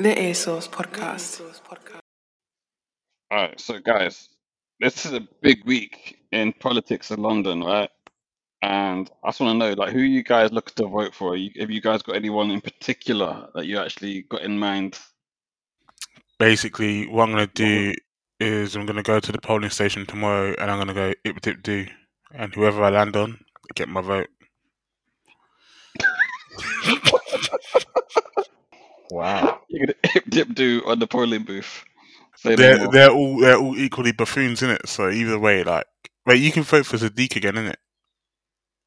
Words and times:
The 0.00 0.14
EarSauce 0.14 0.66
podcast. 0.70 1.42
All 3.30 3.38
right, 3.38 3.60
so 3.60 3.78
guys, 3.80 4.30
this 4.80 5.04
is 5.04 5.12
a 5.12 5.20
big 5.42 5.64
week 5.66 6.18
in 6.32 6.54
politics 6.54 7.10
in 7.10 7.20
London, 7.20 7.62
right? 7.62 7.90
And 8.62 9.10
I 9.24 9.28
just 9.28 9.40
want 9.40 9.54
to 9.54 9.58
know, 9.58 9.72
like, 9.72 9.92
who 9.92 10.00
you 10.00 10.22
guys 10.22 10.52
looking 10.52 10.74
to 10.76 10.86
vote 10.86 11.14
for? 11.14 11.34
You, 11.36 11.50
have 11.60 11.70
you 11.70 11.80
guys 11.80 12.02
got 12.02 12.16
anyone 12.16 12.50
in 12.50 12.60
particular 12.60 13.48
that 13.54 13.66
you 13.66 13.78
actually 13.78 14.22
got 14.22 14.42
in 14.42 14.58
mind? 14.58 14.98
Basically, 16.38 17.06
what 17.06 17.24
I'm 17.24 17.30
gonna 17.30 17.46
do 17.46 17.94
is 18.38 18.76
I'm 18.76 18.86
gonna 18.86 19.02
go 19.02 19.20
to 19.20 19.32
the 19.32 19.40
polling 19.40 19.70
station 19.70 20.06
tomorrow, 20.06 20.54
and 20.58 20.70
I'm 20.70 20.78
gonna 20.78 20.94
go 20.94 21.12
ip 21.24 21.40
dip 21.40 21.62
do, 21.62 21.86
and 22.34 22.54
whoever 22.54 22.82
I 22.82 22.90
land 22.90 23.16
on, 23.16 23.38
I 23.42 23.72
get 23.74 23.88
my 23.88 24.00
vote. 24.00 24.28
Wow. 29.10 29.60
You're 29.68 29.86
gonna 29.86 29.98
hip 30.04 30.24
dip 30.28 30.54
do 30.54 30.82
on 30.86 30.98
the 30.98 31.06
polling 31.06 31.44
booth. 31.44 31.84
Say 32.36 32.54
They're 32.54 32.88
they're 32.88 33.10
all 33.10 33.40
they're 33.40 33.58
all 33.58 33.76
equally 33.76 34.12
buffoons 34.12 34.62
in 34.62 34.70
it. 34.70 34.88
So 34.88 35.10
either 35.10 35.38
way, 35.38 35.62
like, 35.64 35.86
wait, 36.24 36.40
you 36.40 36.52
can 36.52 36.62
vote 36.62 36.86
for 36.86 36.96
Sadiq 36.96 37.36
again, 37.36 37.54
innit? 37.54 37.74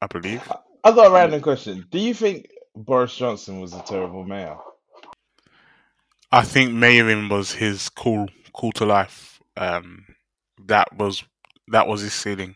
I 0.04 0.06
believe. 0.06 0.52
I 0.84 0.92
got 0.92 1.06
a 1.06 1.10
random 1.10 1.40
question. 1.40 1.86
Do 1.90 1.98
you 1.98 2.12
think 2.12 2.50
Boris 2.76 3.16
Johnson 3.16 3.58
was 3.58 3.72
a 3.72 3.80
terrible 3.80 4.22
mayor? 4.22 4.58
I 6.30 6.42
think 6.42 6.72
mayoring 6.72 7.30
was 7.30 7.52
his 7.52 7.88
call 7.88 8.28
call 8.52 8.72
to 8.72 8.84
life. 8.84 9.40
Um, 9.56 10.04
that 10.66 10.94
was 10.98 11.24
that 11.68 11.88
was 11.88 12.02
his 12.02 12.12
ceiling. 12.12 12.54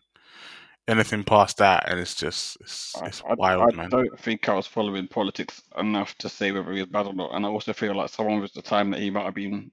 Anything 0.86 1.24
past 1.24 1.56
that, 1.58 1.88
and 1.88 1.98
it's 1.98 2.14
just 2.14 2.58
it's, 2.60 2.94
I, 3.00 3.06
it's 3.06 3.22
I, 3.26 3.34
wild, 3.34 3.72
I 3.72 3.76
man. 3.76 3.88
don't 3.88 4.20
think 4.20 4.46
I 4.46 4.54
was 4.54 4.66
following 4.66 5.08
politics 5.08 5.62
enough 5.78 6.14
to 6.18 6.28
say 6.28 6.52
whether 6.52 6.72
he 6.72 6.80
was 6.80 6.90
bad 6.90 7.06
or 7.06 7.14
not. 7.14 7.34
And 7.34 7.46
I 7.46 7.48
also 7.48 7.72
feel 7.72 7.94
like 7.94 8.10
someone 8.10 8.40
was 8.40 8.52
the 8.52 8.60
time 8.60 8.90
that 8.90 9.00
he 9.00 9.08
might 9.08 9.24
have 9.24 9.34
been 9.34 9.70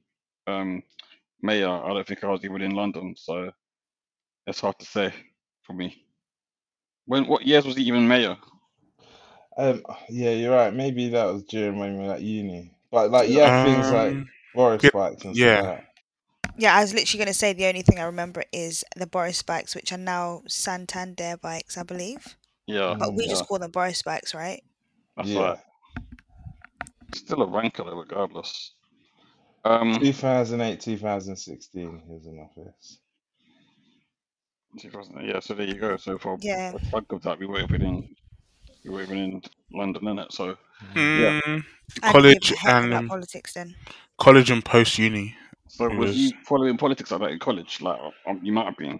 um, 0.47 0.81
mayor. 1.41 1.69
I 1.69 1.89
don't 1.89 2.07
think 2.07 2.23
I 2.23 2.27
was 2.27 2.45
even 2.45 2.61
in 2.61 2.71
London, 2.71 3.15
so 3.17 3.51
it's 4.47 4.61
hard 4.61 4.79
to 4.79 4.85
say 4.85 5.13
for 5.63 5.73
me. 5.73 6.04
When 7.05 7.27
what 7.27 7.45
years 7.45 7.65
was 7.65 7.75
he 7.75 7.83
even 7.83 8.07
mayor? 8.07 8.37
Um, 9.57 9.83
yeah, 10.09 10.31
you're 10.31 10.53
right. 10.55 10.73
Maybe 10.73 11.09
that 11.09 11.25
was 11.25 11.43
during 11.45 11.79
when 11.79 11.97
we 11.99 12.05
were 12.07 12.13
at 12.13 12.21
uni. 12.21 12.75
But 12.91 13.11
like, 13.11 13.29
yeah, 13.29 13.49
had 13.49 13.61
things 13.61 13.91
like 13.91 14.17
Um, 14.17 14.29
Boris 14.53 14.83
yeah, 14.83 14.89
bikes 14.89 15.25
and 15.25 15.35
stuff 15.37 15.59
yeah. 15.61 15.61
like. 15.61 15.87
Yeah, 16.57 16.75
I 16.75 16.81
was 16.81 16.93
literally 16.93 17.19
going 17.19 17.27
to 17.33 17.33
say 17.33 17.53
the 17.53 17.65
only 17.67 17.81
thing 17.81 17.99
I 17.99 18.03
remember 18.03 18.43
is 18.51 18.83
the 18.95 19.07
Boris 19.07 19.41
bikes, 19.43 19.75
which 19.75 19.91
are 19.91 19.97
now 19.97 20.43
Santander 20.47 21.37
bikes, 21.37 21.77
I 21.77 21.83
believe. 21.83 22.37
Yeah, 22.67 22.97
But 22.99 23.15
we 23.15 23.27
yeah, 23.27 23.29
just 23.29 23.45
call 23.47 23.59
them 23.59 23.71
Boris 23.71 24.01
bikes, 24.03 24.33
right? 24.35 24.63
that's 25.17 25.29
yeah. 25.29 25.39
right. 25.39 25.59
Still 27.15 27.41
a 27.41 27.47
ranker 27.47 27.83
regardless. 27.83 28.73
Um, 29.65 29.99
2008, 29.99 30.79
2016, 30.81 32.03
he 32.07 32.13
was 32.13 32.25
in 32.25 32.39
office. 32.39 32.99
2000 34.77 35.21
yeah. 35.27 35.39
So 35.39 35.53
there 35.53 35.67
you 35.67 35.75
go. 35.79 35.97
So 35.97 36.17
for 36.17 36.37
Yeah. 36.41 36.73
a 36.73 36.79
chunk 36.91 37.11
of 37.11 37.21
that, 37.23 37.39
we 37.39 37.45
were 37.45 37.61
even 37.61 37.81
in 37.81 38.15
we 38.83 38.91
were 38.91 39.03
even 39.03 39.17
in 39.17 39.41
London, 39.73 40.03
innit? 40.03 40.31
So 40.31 40.57
yeah. 40.95 41.31
Mm, 41.45 41.63
I 42.03 42.11
college 42.11 42.23
didn't 42.23 42.41
give 42.41 42.51
a 42.51 42.59
heck 42.59 42.83
and 42.83 42.93
about 42.93 43.07
politics 43.07 43.53
then. 43.53 43.75
college 44.17 44.51
and 44.51 44.63
post 44.63 44.97
uni. 44.97 45.35
So 45.67 45.89
was 45.89 45.97
was 45.99 46.17
you 46.17 46.31
following 46.47 46.77
politics 46.77 47.11
like 47.11 47.21
that 47.21 47.31
in 47.31 47.39
college? 47.39 47.81
Like 47.81 47.99
um, 48.27 48.39
you 48.43 48.51
might 48.53 48.65
have 48.65 48.77
been. 48.77 48.99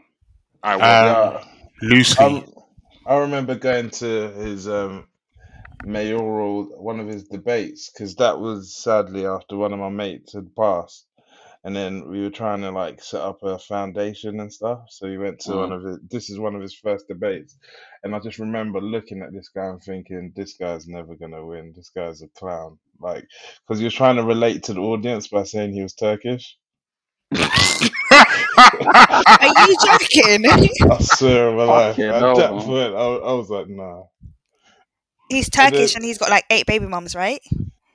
I 0.63 0.75
was. 0.77 0.83
um, 0.83 1.03
Yeah. 1.03 1.43
loosely. 1.81 2.25
Um, 2.25 2.45
I 3.07 3.17
remember 3.17 3.55
going 3.55 3.91
to 3.91 4.31
his 4.31 4.67
um, 4.67 5.07
mayoral, 5.83 6.65
one 6.81 6.99
of 6.99 7.07
his 7.07 7.25
debates, 7.25 7.89
because 7.91 8.15
that 8.15 8.39
was 8.39 8.75
sadly 8.75 9.25
after 9.25 9.57
one 9.57 9.73
of 9.73 9.79
my 9.79 9.89
mates 9.89 10.33
had 10.33 10.55
passed. 10.55 11.05
And 11.65 11.75
then 11.75 12.09
we 12.09 12.21
were 12.23 12.31
trying 12.31 12.61
to 12.61 12.71
like 12.71 13.03
set 13.03 13.21
up 13.21 13.43
a 13.43 13.59
foundation 13.59 14.39
and 14.39 14.53
stuff. 14.53 14.81
So 14.89 15.07
we 15.09 15.17
went 15.19 15.41
to 15.41 15.57
one 15.57 15.71
Mm. 15.71 15.73
of 15.73 15.83
his, 15.83 15.99
this 16.09 16.29
is 16.31 16.39
one 16.39 16.55
of 16.55 16.61
his 16.63 16.75
first 16.75 17.09
debates. 17.09 17.57
And 18.03 18.15
I 18.15 18.19
just 18.21 18.39
remember 18.39 18.81
looking 18.81 19.23
at 19.23 19.33
this 19.33 19.49
guy 19.49 19.67
and 19.67 19.83
thinking, 19.83 20.33
this 20.37 20.55
guy's 20.55 20.87
never 20.87 21.15
going 21.17 21.33
to 21.33 21.45
win. 21.45 21.73
This 21.75 21.91
guy's 21.91 22.23
a 22.23 22.29
clown. 22.29 22.79
Like, 23.01 23.27
because 23.67 23.79
he 23.79 23.85
was 23.85 23.95
trying 23.95 24.17
to 24.17 24.23
relate 24.23 24.63
to 24.65 24.75
the 24.75 24.81
audience 24.81 25.27
by 25.29 25.43
saying 25.43 25.73
he 25.73 25.83
was 25.83 25.95
Turkish. 25.95 26.57
Are 29.41 29.47
you 29.47 29.77
joking? 29.85 30.45
I 30.89 30.97
swear 31.01 31.49
on 31.49 31.57
my 31.57 31.65
life. 31.65 31.97
Fucking 31.97 32.05
At 32.09 32.15
hell, 32.19 32.35
that 32.35 32.51
point, 32.51 32.95
I, 32.95 33.05
I 33.29 33.33
was 33.33 33.49
like, 33.49 33.67
nah. 33.69 34.03
he's 35.29 35.49
And 35.59 35.73
then, 35.73 35.89
Turkish 35.89 35.95
and 35.95 36.05
he's 36.05 36.17
got 36.17 36.29
like 36.29 36.45
eight 36.49 36.65
baby 36.65 36.87
mums, 36.87 37.15
right? 37.15 37.41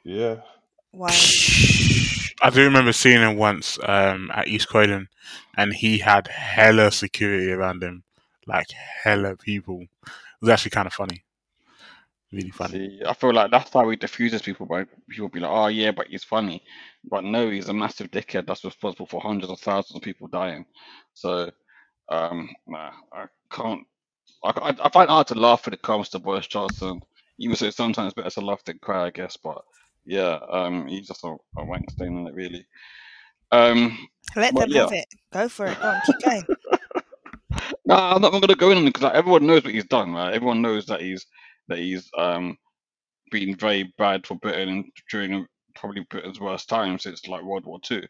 yeah. 0.04 0.36
Wow. 0.92 1.08
I 2.42 2.50
do 2.50 2.64
remember 2.64 2.92
seeing 2.92 3.20
him 3.22 3.36
once 3.36 3.78
um, 3.84 4.30
at 4.34 4.48
East 4.48 4.68
Croydon, 4.68 5.08
and 5.56 5.72
he 5.74 5.98
had 5.98 6.28
hella 6.28 6.90
security 6.90 7.50
around 7.52 7.82
him, 7.82 8.04
like 8.46 8.68
hella 9.04 9.36
people. 9.36 9.82
It 9.82 9.90
was 10.42 10.50
actually 10.50 10.70
kind 10.72 10.86
of 10.86 10.92
funny, 10.94 11.24
really 12.32 12.50
funny. 12.50 12.78
See, 12.78 13.00
I 13.06 13.14
feel 13.14 13.32
like 13.34 13.50
that's 13.50 13.72
how 13.72 13.88
he 13.90 13.96
diffuses 13.96 14.42
people. 14.42 14.66
By 14.66 14.86
people 15.08 15.28
be 15.28 15.40
like, 15.40 15.50
"Oh 15.50 15.68
yeah, 15.68 15.92
but 15.92 16.08
he's 16.08 16.24
funny," 16.24 16.62
but 17.04 17.24
no, 17.24 17.50
he's 17.50 17.68
a 17.68 17.74
massive 17.74 18.10
dickhead 18.10 18.46
that's 18.46 18.64
responsible 18.64 19.06
for 19.06 19.20
hundreds 19.20 19.50
of 19.52 19.60
thousands 19.60 19.96
of 19.96 20.02
people 20.02 20.28
dying. 20.28 20.66
So, 21.14 21.50
um, 22.10 22.50
nah, 22.66 22.92
I 23.12 23.26
can't. 23.50 23.86
I, 24.44 24.50
I, 24.50 24.86
I 24.86 24.90
find 24.90 25.08
it 25.08 25.12
hard 25.12 25.26
to 25.28 25.34
laugh 25.34 25.66
when 25.66 25.74
it 25.74 25.82
comes 25.82 26.10
to 26.10 26.18
Boris 26.20 26.46
Johnson. 26.46 27.00
Even 27.38 27.56
so, 27.56 27.70
sometimes 27.70 28.08
it's 28.08 28.14
better 28.14 28.30
to 28.30 28.40
laugh 28.46 28.64
than 28.64 28.78
cry, 28.78 29.06
I 29.06 29.10
guess. 29.10 29.36
But 29.36 29.62
yeah, 30.10 30.40
um, 30.50 30.88
he's 30.88 31.06
just 31.06 31.22
a, 31.22 31.36
a 31.56 31.64
wank 31.64 31.88
stain 31.88 32.16
on 32.16 32.26
it, 32.26 32.34
really. 32.34 32.66
Um, 33.52 33.96
Let 34.34 34.56
them 34.56 34.68
yeah, 34.68 34.80
have 34.82 34.92
it. 34.92 35.06
Go 35.32 35.48
for 35.48 35.66
it. 35.66 35.80
Go 35.80 35.88
on, 35.88 36.00
keep 36.04 36.16
going. 36.24 36.44
no, 37.86 37.94
I'm 37.94 38.20
not 38.20 38.32
going 38.32 38.42
to 38.42 38.56
go 38.56 38.72
in 38.72 38.78
on 38.78 38.82
it 38.82 38.86
because 38.86 39.04
like, 39.04 39.14
everyone 39.14 39.46
knows 39.46 39.62
what 39.62 39.72
he's 39.72 39.86
done, 39.86 40.12
right? 40.12 40.34
Everyone 40.34 40.62
knows 40.62 40.86
that 40.86 41.00
he's 41.00 41.26
that 41.68 41.78
he's 41.78 42.10
um 42.18 42.58
been 43.30 43.54
very 43.54 43.94
bad 43.98 44.26
for 44.26 44.34
Britain 44.34 44.90
during 45.08 45.46
probably 45.76 46.04
Britain's 46.10 46.40
worst 46.40 46.68
time 46.68 46.98
since 46.98 47.28
like 47.28 47.44
World 47.44 47.64
War 47.64 47.78
Two, 47.80 48.02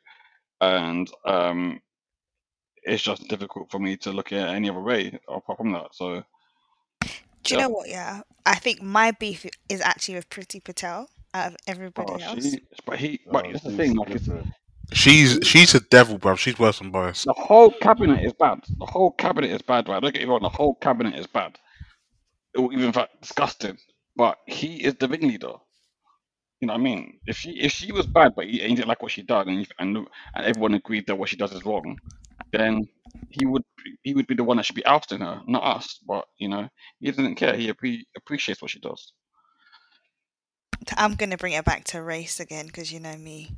and 0.62 1.10
um, 1.26 1.80
it's 2.82 3.02
just 3.02 3.28
difficult 3.28 3.70
for 3.70 3.78
me 3.78 3.98
to 3.98 4.10
look 4.10 4.32
at 4.32 4.48
it 4.48 4.54
any 4.54 4.70
other 4.70 4.80
way 4.80 5.18
apart 5.28 5.58
from 5.58 5.72
that. 5.72 5.88
So 5.92 6.22
Do 7.44 7.54
you 7.54 7.58
yeah, 7.58 7.64
know 7.64 7.68
what? 7.68 7.90
Yeah, 7.90 8.22
I 8.46 8.54
think 8.54 8.80
my 8.80 9.10
beef 9.10 9.44
is 9.68 9.82
actually 9.82 10.14
with 10.14 10.30
Priti 10.30 10.64
Patel 10.64 11.10
out 11.34 11.48
of 11.48 11.54
oh, 11.54 11.56
everybody 11.66 12.22
else. 12.22 12.42
she, 12.42 12.60
but 12.86 12.98
he, 12.98 13.20
but 13.30 13.46
Oh, 13.46 13.52
that's 13.52 13.64
the 13.64 13.76
thing, 13.76 13.94
like 13.96 14.10
it's 14.10 14.24
different. 14.24 14.48
She's 14.92 15.38
she's 15.42 15.74
a 15.74 15.80
devil, 15.80 16.18
bro. 16.18 16.34
She's 16.34 16.58
worse 16.58 16.78
than 16.78 16.90
Boris. 16.90 17.24
the 17.24 17.32
whole 17.32 17.70
cabinet 17.70 18.24
is 18.24 18.32
bad. 18.32 18.60
The 18.78 18.86
whole 18.86 19.12
cabinet 19.12 19.50
is 19.50 19.62
bad, 19.62 19.88
right? 19.88 20.02
Don't 20.02 20.12
get 20.12 20.22
me 20.22 20.28
wrong, 20.28 20.42
the 20.42 20.48
whole 20.48 20.74
cabinet 20.74 21.14
is 21.14 21.26
bad, 21.26 21.58
or 22.56 22.72
even 22.72 22.86
in 22.86 22.92
fact 22.92 23.20
disgusting. 23.20 23.78
But 24.16 24.38
he 24.46 24.84
is 24.84 24.96
the 24.96 25.08
ringleader. 25.08 25.54
You 26.60 26.66
know 26.66 26.74
what 26.74 26.80
I 26.80 26.82
mean? 26.82 27.20
If 27.26 27.36
she 27.38 27.50
if 27.60 27.72
she 27.72 27.92
was 27.92 28.06
bad, 28.06 28.34
but 28.34 28.46
he, 28.46 28.58
he 28.58 28.74
didn't 28.74 28.88
like 28.88 29.02
what 29.02 29.12
she 29.12 29.22
done, 29.22 29.48
and, 29.48 29.60
he, 29.60 29.66
and 29.78 29.96
and 29.96 30.44
everyone 30.44 30.74
agreed 30.74 31.06
that 31.06 31.16
what 31.16 31.28
she 31.28 31.36
does 31.36 31.52
is 31.52 31.64
wrong, 31.64 31.96
then 32.52 32.88
he 33.30 33.46
would 33.46 33.62
he 34.02 34.14
would 34.14 34.26
be 34.26 34.34
the 34.34 34.44
one 34.44 34.56
that 34.56 34.66
should 34.66 34.76
be 34.76 34.84
ousting 34.86 35.20
her, 35.20 35.40
not 35.46 35.62
us. 35.62 36.00
But 36.06 36.26
you 36.38 36.48
know, 36.48 36.68
he 36.98 37.10
doesn't 37.10 37.36
care. 37.36 37.54
He 37.54 37.72
appre- 37.72 38.04
appreciates 38.16 38.60
what 38.60 38.72
she 38.72 38.80
does. 38.80 39.12
I'm 40.96 41.14
gonna 41.14 41.36
bring 41.36 41.52
it 41.52 41.64
back 41.64 41.84
to 41.84 42.02
race 42.02 42.40
again 42.40 42.66
because 42.66 42.92
you 42.92 43.00
know 43.00 43.16
me. 43.16 43.56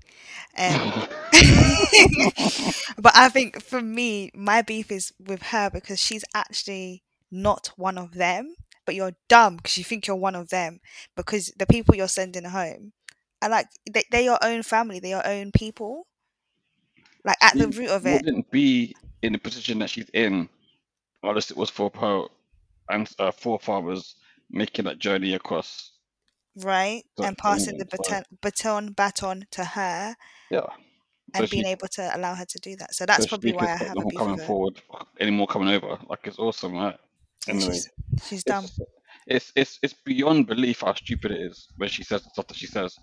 Um, 0.56 0.92
but 2.98 3.12
I 3.14 3.28
think 3.32 3.62
for 3.62 3.80
me, 3.80 4.30
my 4.34 4.62
beef 4.62 4.90
is 4.90 5.12
with 5.24 5.42
her 5.44 5.70
because 5.70 6.00
she's 6.00 6.24
actually 6.34 7.02
not 7.30 7.72
one 7.76 7.98
of 7.98 8.14
them. 8.14 8.56
But 8.84 8.96
you're 8.96 9.12
dumb 9.28 9.56
because 9.56 9.78
you 9.78 9.84
think 9.84 10.06
you're 10.06 10.16
one 10.16 10.34
of 10.34 10.48
them 10.48 10.80
because 11.16 11.52
the 11.56 11.66
people 11.66 11.94
you're 11.94 12.08
sending 12.08 12.44
home 12.44 12.92
are 13.40 13.48
like 13.48 13.68
they, 13.90 14.02
they're 14.10 14.22
your 14.22 14.38
own 14.42 14.62
family, 14.64 14.98
they're 14.98 15.16
your 15.16 15.26
own 15.26 15.52
people. 15.52 16.06
Like 17.24 17.36
at 17.40 17.56
the 17.56 17.68
root 17.68 17.90
of 17.90 18.06
it, 18.06 18.24
wouldn't 18.24 18.50
be 18.50 18.94
in 19.22 19.32
the 19.32 19.38
position 19.38 19.78
that 19.78 19.90
she's 19.90 20.08
in 20.12 20.48
unless 21.22 21.50
it 21.50 21.56
was 21.56 21.70
for 21.70 21.90
her 22.00 22.24
and 22.90 23.08
uh, 23.18 23.30
forefathers 23.30 24.16
making 24.50 24.84
that 24.84 24.98
journey 24.98 25.34
across 25.34 25.91
right? 26.56 27.04
And 27.22 27.36
passing 27.36 27.78
the 27.78 27.86
baton, 27.86 28.24
baton 28.40 28.92
baton 28.92 29.46
to 29.52 29.64
her 29.64 30.14
yeah, 30.50 30.66
so 31.34 31.42
and 31.42 31.50
being 31.50 31.66
able 31.66 31.88
to 31.88 32.16
allow 32.16 32.34
her 32.34 32.44
to 32.44 32.58
do 32.58 32.76
that. 32.76 32.94
So 32.94 33.06
so 33.06 33.06
that's 33.06 33.24
she 33.24 33.28
probably 33.28 33.52
why 33.52 33.72
I 33.72 33.76
have 33.76 33.96
a 33.98 34.04
beef 34.04 34.18
coming 34.18 34.38
her. 34.38 34.44
forward 34.44 34.80
anymore 35.20 35.46
coming 35.46 35.68
over. 35.68 35.98
Like 36.08 36.20
it's 36.26 36.38
awesome, 36.38 36.74
right? 36.74 36.96
Anyway, 37.48 37.72
she's 37.72 37.88
she's 38.22 38.44
dumb. 38.44 38.64
it's 38.64 38.78
it's 39.26 39.52
it's 39.56 39.78
it's 39.82 39.94
beyond 40.04 40.46
belief 40.46 40.82
how 40.82 40.94
stupid 40.94 41.32
it 41.32 41.40
is 41.40 41.68
when 41.76 41.88
she 41.88 42.04
says 42.04 42.22
the 42.22 42.30
stuff 42.30 42.46
that 42.48 42.56
she 42.56 42.66
says. 42.66 42.96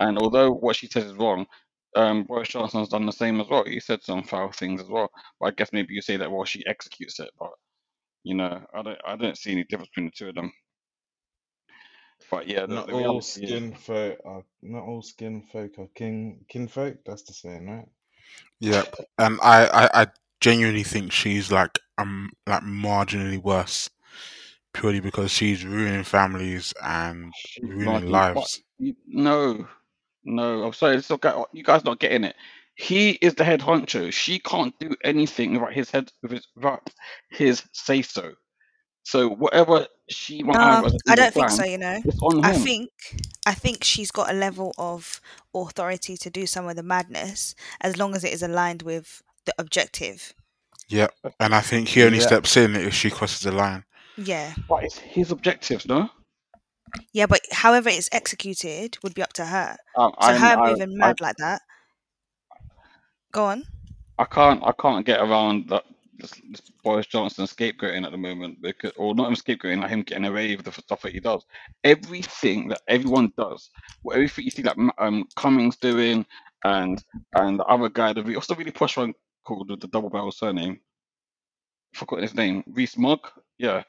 And 0.00 0.18
although 0.18 0.52
what 0.52 0.76
she 0.76 0.86
says 0.86 1.04
is 1.04 1.14
wrong, 1.14 1.46
um, 1.96 2.24
Boris 2.24 2.48
Johnson's 2.48 2.88
done 2.88 3.06
the 3.06 3.12
same 3.12 3.40
as 3.40 3.48
well. 3.48 3.64
He 3.64 3.80
said 3.80 4.02
some 4.02 4.22
foul 4.22 4.52
things 4.52 4.80
as 4.80 4.88
well. 4.88 5.10
But 5.40 5.46
I 5.46 5.50
guess 5.52 5.72
maybe 5.72 5.94
you 5.94 6.02
say 6.02 6.16
that 6.16 6.30
well 6.30 6.44
she 6.44 6.64
executes 6.66 7.20
it, 7.20 7.30
but 7.38 7.50
you 8.22 8.34
know 8.34 8.64
I 8.74 8.82
don't 8.82 8.98
I 9.06 9.16
don't 9.16 9.36
see 9.36 9.52
any 9.52 9.64
difference 9.64 9.90
between 9.90 10.06
the 10.06 10.12
two 10.16 10.28
of 10.28 10.34
them. 10.34 10.52
But 12.30 12.48
yeah, 12.48 12.66
the, 12.66 12.74
Not 12.74 12.86
the 12.86 12.94
all 12.94 12.98
reality 12.98 13.44
is 13.44 13.48
skin 13.48 13.72
folk 13.74 14.18
are 14.24 14.44
not 14.62 14.82
all 14.84 15.02
skin 15.02 15.42
folk 15.42 15.78
are 15.78 15.88
kin 15.94 16.44
kinfolk. 16.48 16.98
That's 17.04 17.22
the 17.22 17.32
saying, 17.32 17.68
right? 17.68 17.88
Yep. 18.60 18.96
And 19.18 19.38
I, 19.42 19.66
I, 19.66 20.02
I 20.02 20.06
genuinely 20.40 20.82
think 20.84 21.12
she's 21.12 21.50
like 21.52 21.78
um 21.98 22.30
like 22.46 22.62
marginally 22.62 23.42
worse, 23.42 23.90
purely 24.72 25.00
because 25.00 25.30
she's 25.30 25.64
ruining 25.64 26.04
families 26.04 26.72
and 26.82 27.32
she's 27.34 27.64
ruining 27.64 28.04
marginally 28.04 28.32
but 28.32 28.48
lives. 28.48 28.62
you, 28.78 28.94
no, 29.06 29.66
no, 30.24 30.64
I'm 30.64 30.72
sorry, 30.72 30.96
it's 30.96 31.10
okay. 31.10 31.32
You 31.52 31.64
guys 31.64 31.84
not 31.84 32.00
getting 32.00 32.24
it. 32.24 32.36
He 32.74 33.10
is 33.12 33.34
the 33.34 33.44
head 33.44 33.60
honcho. 33.60 34.12
She 34.12 34.38
can't 34.38 34.78
do 34.78 34.94
anything 35.04 35.54
without 35.54 35.74
his 35.74 35.90
head 35.90 36.10
with 36.22 36.32
his 36.32 36.48
without 36.56 36.88
his 37.30 37.62
say 37.72 38.02
so. 38.02 38.32
So 39.04 39.28
whatever 39.28 39.86
she 40.08 40.42
might 40.42 40.60
have 40.60 40.78
Um, 40.78 40.84
as 40.84 40.96
I 41.08 41.14
don't 41.14 41.32
think 41.34 41.48
plan, 41.48 41.58
so. 41.58 41.64
You 41.64 41.78
know, 41.78 42.00
it's 42.04 42.18
on 42.22 42.44
I 42.44 42.52
think 42.52 42.90
I 43.46 43.54
think 43.54 43.84
she's 43.84 44.10
got 44.10 44.30
a 44.30 44.34
level 44.34 44.72
of 44.78 45.20
authority 45.54 46.16
to 46.16 46.30
do 46.30 46.46
some 46.46 46.68
of 46.68 46.76
the 46.76 46.82
madness 46.82 47.54
as 47.80 47.96
long 47.98 48.14
as 48.14 48.24
it 48.24 48.32
is 48.32 48.42
aligned 48.42 48.82
with 48.82 49.22
the 49.44 49.54
objective. 49.58 50.34
Yeah, 50.88 51.08
And 51.40 51.54
I 51.54 51.60
think 51.60 51.88
he 51.88 52.02
only 52.02 52.18
Yeah. 52.18 52.26
steps 52.26 52.56
in 52.56 52.76
if 52.76 52.94
she 52.94 53.10
crosses 53.10 53.40
the 53.40 53.52
line. 53.52 53.84
Yeah, 54.16 54.54
But 54.68 54.84
it's 54.84 54.98
his 54.98 55.30
objectives, 55.32 55.86
no? 55.86 56.10
yeah, 57.12 57.26
but 57.26 57.40
however 57.50 57.88
it's 57.88 58.08
executed 58.12 58.98
would 59.02 59.14
be 59.14 59.22
up 59.22 59.32
to 59.34 59.46
her. 59.46 59.76
Um, 59.96 60.12
So 60.20 60.32
I, 60.32 60.38
her 60.38 60.56
I, 60.56 60.70
moving 60.70 60.92
I, 61.02 61.06
mad 61.06 61.20
like 61.20 61.36
that. 61.38 61.62
Go 63.32 63.44
on. 63.46 63.64
I 64.18 64.24
can't, 64.24 64.62
I 64.64 64.72
can't 64.72 65.06
get 65.06 65.20
around 65.20 65.68
that 65.70 65.84
this, 65.84 65.91
this 65.91 65.91
Boris 66.84 67.06
Johnson 67.06 67.46
scapegoating 67.46 68.04
at 68.04 68.12
the 68.12 68.18
moment 68.18 68.62
because, 68.62 68.92
or 68.96 69.14
not 69.14 69.28
him 69.28 69.34
scapegoating, 69.36 69.80
like 69.82 69.90
him 69.90 70.02
getting 70.02 70.26
away 70.26 70.56
with 70.56 70.66
the 70.66 70.72
stuff 70.72 71.02
that 71.02 71.12
he 71.12 71.20
does. 71.20 71.44
Everything 71.84 72.68
that 72.68 72.82
everyone 72.88 73.32
does, 73.38 73.70
what 74.02 74.14
everything 74.16 74.46
you 74.46 74.52
see 74.52 74.62
like 74.62 74.78
M- 74.78 74.92
um 74.98 75.26
Cummings 75.36 75.76
doing, 75.78 76.26
and 76.64 77.02
and 77.34 77.60
the 77.60 77.64
other 77.64 77.88
guy, 77.90 78.12
the 78.12 78.34
also 78.36 78.54
really 78.56 78.72
posh 78.72 78.96
one 78.96 79.14
called 79.44 79.70
with 79.70 79.80
the 79.80 79.88
double 79.88 80.10
barrel 80.10 80.32
surname? 80.32 80.80
Forgot 81.94 82.22
his 82.22 82.34
name. 82.34 82.64
Rees-Mogg. 82.68 83.20
Yeah, 83.58 83.84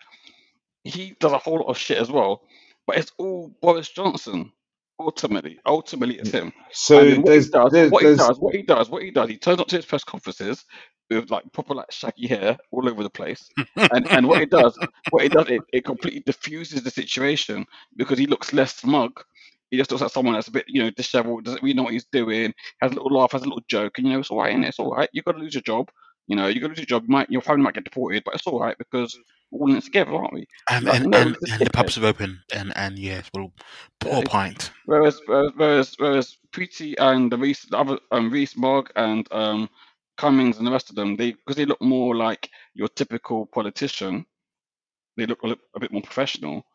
he 0.83 1.15
does 1.19 1.33
a 1.33 1.39
whole 1.39 1.59
lot 1.59 1.69
of 1.69 1.77
shit 1.77 2.00
as 2.00 2.12
well, 2.12 2.44
but 2.88 2.97
it's 2.97 3.13
all 3.18 3.56
Boris 3.62 3.89
Johnson. 3.89 4.51
Ultimately, 5.00 5.59
ultimately, 5.65 6.19
it's 6.19 6.31
him. 6.31 6.53
So 6.71 7.00
And 7.00 7.12
then 7.12 7.21
what 7.21 7.35
he 7.38 7.44
there's 7.44 7.50
does, 7.50 7.74
what 7.88 8.03
he 8.03 8.12
does, 8.12 8.39
what 8.39 8.56
he 8.56 8.63
does, 8.63 8.89
what 8.89 9.03
he 9.03 9.12
does, 9.12 9.30
he 9.30 9.38
turns 9.38 9.59
up 9.59 9.68
to 9.69 9.77
his 9.77 9.85
press 9.85 10.03
conferences 10.03 10.65
with 11.09 11.29
like 11.29 11.51
proper 11.51 11.75
like 11.75 11.91
shaggy 11.91 12.27
hair 12.27 12.57
all 12.71 12.89
over 12.89 13.03
the 13.03 13.09
place. 13.09 13.50
And 13.75 14.09
and 14.11 14.27
what 14.27 14.39
he 14.39 14.45
does, 14.45 14.77
what 15.09 15.23
he 15.23 15.29
does, 15.29 15.50
it, 15.50 15.61
it 15.71 15.85
completely 15.85 16.21
diffuses 16.21 16.83
the 16.83 16.91
situation 16.91 17.65
because 17.95 18.17
he 18.17 18.27
looks 18.27 18.53
less 18.53 18.75
smug. 18.75 19.23
He 19.71 19.77
just 19.77 19.91
looks 19.91 20.01
like 20.01 20.11
someone 20.11 20.35
that's 20.35 20.47
a 20.47 20.51
bit, 20.51 20.65
you 20.67 20.83
know, 20.83 20.91
disheveled, 20.91 21.45
doesn't 21.45 21.63
really 21.63 21.73
know 21.73 21.83
what 21.83 21.94
he's 21.94 22.05
doing, 22.11 22.53
has 22.81 22.91
a 22.91 22.95
little 22.95 23.11
laugh, 23.11 23.31
has 23.31 23.41
a 23.41 23.45
little 23.45 23.63
joke, 23.67 23.97
and 23.97 24.07
you 24.07 24.13
know, 24.13 24.19
it's 24.19 24.29
all 24.29 24.39
right, 24.39 24.55
innit? 24.55 24.69
It's 24.69 24.79
all 24.79 24.94
right. 24.94 25.09
You've 25.13 25.25
got 25.25 25.33
to 25.33 25.39
lose 25.39 25.55
your 25.55 25.63
job. 25.63 25.89
You 26.27 26.38
know, 26.38 26.47
you're 26.47 26.61
gonna 26.61 26.69
lose 26.69 26.79
your 26.79 26.85
job. 26.85 27.03
You 27.03 27.09
might 27.09 27.29
your 27.29 27.41
family 27.41 27.63
might 27.63 27.73
get 27.73 27.83
deported, 27.83 28.23
but 28.23 28.35
it's 28.35 28.47
all 28.47 28.59
right 28.59 28.77
because 28.77 29.17
we're 29.51 29.59
all 29.59 29.71
in 29.71 29.77
it 29.77 29.83
together, 29.83 30.13
aren't 30.13 30.33
we? 30.33 30.47
And 30.69 30.85
Like, 30.85 31.01
and, 31.01 31.11
no, 31.11 31.17
and, 31.17 31.38
and 31.51 31.61
the 31.61 31.69
pubs 31.69 31.97
are 31.97 32.06
open 32.06 32.41
and, 32.53 32.71
and 32.77 32.97
yes, 32.97 33.29
well 33.33 33.51
poor 33.99 34.15
he's 34.15 34.29
pint. 34.29 34.71
Whereas, 34.85 35.19
whereas, 35.25 35.51
whereas, 35.56 35.95
whereas 35.97 36.38
Priti 36.51 36.95
and 36.97 37.31
the 37.31 37.38
Reese, 37.38 37.65
the 37.65 37.77
other 37.77 37.99
um, 38.11 38.31
Rees-Mogg 38.31 38.91
and 38.95 39.27
um, 39.31 39.69
Cummings 40.18 40.57
and 40.57 40.68
the 40.68 40.71
rest 40.71 40.89
of 40.89 40.95
them, 40.95 41.15
they 41.15 41.31
because 41.31 41.56
they 41.56 41.65
look 41.65 41.81
more 41.81 42.15
like 42.15 42.50
your 42.74 42.88
typical 42.88 43.45
politician, 43.48 44.25
they 45.18 45.25
look 45.25 45.44
a, 45.44 45.57
a 45.75 45.80
bit 45.80 45.92
more 45.92 46.01
professional. 46.01 46.65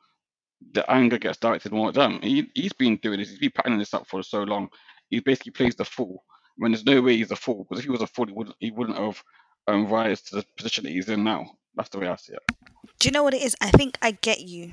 The 0.73 0.88
anger 0.90 1.19
gets 1.19 1.38
directed 1.38 1.73
more 1.73 1.88
at 1.88 1.94
them. 1.94 2.20
He 2.20 2.50
he's 2.55 2.73
been 2.73 2.96
doing 2.96 3.20
this. 3.20 3.31
He's 3.31 3.38
been 3.38 3.52
patterning 3.52 3.79
this 3.79 3.94
up 3.94 4.08
for 4.08 4.23
so 4.23 4.43
long. 4.43 4.69
He 5.08 5.20
basically 5.20 5.52
plays 5.52 5.76
the 5.76 5.85
fool 5.85 6.25
when 6.56 6.73
there's 6.73 6.85
no 6.85 7.00
way 7.00 7.17
he's 7.17 7.31
a 7.31 7.37
fool. 7.37 7.64
Because 7.64 7.79
if 7.79 7.85
he 7.85 7.90
was 7.90 8.02
a 8.02 8.06
fool, 8.06 8.26
he 8.26 8.32
wouldn't 8.32 8.56
he 8.58 8.70
wouldn't 8.70 8.99
have 8.99 9.23
um, 9.69 9.87
rise 9.87 10.20
to 10.23 10.37
the 10.37 10.44
position 10.56 10.84
that 10.84 10.91
he's 10.91 11.08
in 11.08 11.23
now. 11.23 11.52
That's 11.76 11.91
the 11.91 11.99
way 11.99 12.08
I 12.08 12.17
see 12.17 12.32
it. 12.32 12.43
Do 12.99 13.08
you 13.08 13.12
know 13.12 13.23
what 13.23 13.34
it 13.34 13.43
is? 13.43 13.55
I 13.61 13.70
think 13.70 13.96
I 14.02 14.11
get 14.11 14.41
you. 14.41 14.73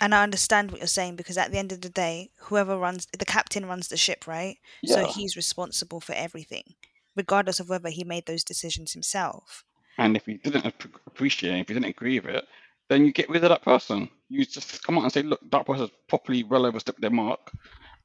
And 0.00 0.14
I 0.14 0.22
understand 0.22 0.70
what 0.70 0.80
you're 0.80 0.86
saying 0.86 1.16
because 1.16 1.38
at 1.38 1.52
the 1.52 1.58
end 1.58 1.70
of 1.70 1.80
the 1.80 1.88
day, 1.88 2.30
whoever 2.36 2.76
runs 2.76 3.06
the 3.16 3.24
captain 3.24 3.66
runs 3.66 3.88
the 3.88 3.96
ship, 3.96 4.26
right? 4.26 4.58
So 4.84 5.06
he's 5.06 5.36
responsible 5.36 6.00
for 6.00 6.14
everything, 6.14 6.74
regardless 7.16 7.60
of 7.60 7.68
whether 7.68 7.88
he 7.90 8.04
made 8.04 8.26
those 8.26 8.44
decisions 8.44 8.92
himself. 8.92 9.64
And 9.98 10.16
if 10.16 10.26
you 10.26 10.38
didn't 10.38 10.66
appreciate 11.06 11.54
it, 11.54 11.60
if 11.60 11.70
you 11.70 11.74
didn't 11.74 11.90
agree 11.90 12.18
with 12.18 12.34
it, 12.34 12.44
then 12.88 13.04
you 13.04 13.12
get 13.12 13.28
rid 13.28 13.44
of 13.44 13.50
that 13.50 13.62
person. 13.62 14.08
You 14.28 14.44
just 14.44 14.82
come 14.84 14.98
out 14.98 15.04
and 15.04 15.12
say, 15.12 15.22
look, 15.22 15.40
that 15.50 15.66
person's 15.66 15.90
properly 16.08 16.42
well 16.42 16.66
overstepped 16.66 17.00
their 17.00 17.10
mark, 17.10 17.52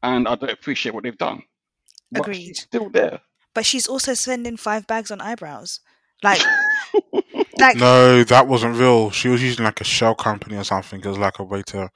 and 0.04 0.28
I 0.28 0.36
don't 0.36 0.52
appreciate 0.52 0.94
what 0.94 1.04
they've 1.04 1.18
done. 1.18 1.44
But 2.12 2.22
Agreed. 2.22 2.36
she's 2.36 2.62
still 2.62 2.90
there. 2.90 3.22
But 3.54 3.66
she's 3.66 3.88
also 3.88 4.14
spending 4.14 4.58
five 4.58 4.88
bags 4.88 5.12
on 5.12 5.22
eyebrows. 5.22 5.80
Like, 6.24 6.42
like 7.60 7.78
No, 7.78 8.24
that 8.24 8.48
wasn't 8.48 8.78
real. 8.78 9.12
She 9.12 9.28
was 9.28 9.42
using 9.42 9.66
like 9.66 9.82
a 9.82 9.86
shell 9.86 10.16
company 10.16 10.56
or 10.56 10.64
something 10.64 11.06
as 11.06 11.18
like 11.18 11.40
a 11.40 11.44
way 11.44 11.64
to 11.68 11.90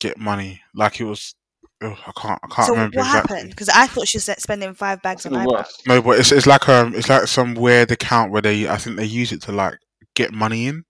get 0.00 0.18
money. 0.18 0.62
Like 0.74 1.00
it 1.00 1.04
was. 1.04 1.34
Ugh, 1.80 1.96
I 2.06 2.12
can't. 2.20 2.40
I 2.42 2.46
can't 2.48 2.66
so 2.66 2.72
remember 2.74 2.98
what 2.98 3.06
exactly. 3.06 3.36
happened? 3.36 3.50
Because 3.50 3.68
I 3.68 3.86
thought 3.86 4.08
she 4.08 4.18
was 4.18 4.24
spending 4.38 4.74
five 4.74 5.00
bags 5.02 5.22
That's 5.22 5.34
on 5.34 5.42
even 5.42 5.54
eyebrows. 5.54 5.78
No, 5.86 6.02
but 6.02 6.18
it's 6.18 6.32
it's 6.32 6.46
like 6.46 6.68
um 6.68 6.94
it's 6.94 7.08
like 7.08 7.26
some 7.28 7.54
weird 7.54 7.92
account 7.92 8.32
where 8.32 8.42
they 8.42 8.68
I 8.68 8.76
think 8.78 8.96
they 8.96 9.04
use 9.04 9.30
it 9.32 9.42
to 9.42 9.52
like 9.52 9.78
get 10.14 10.32
money 10.32 10.66
in. 10.66 10.84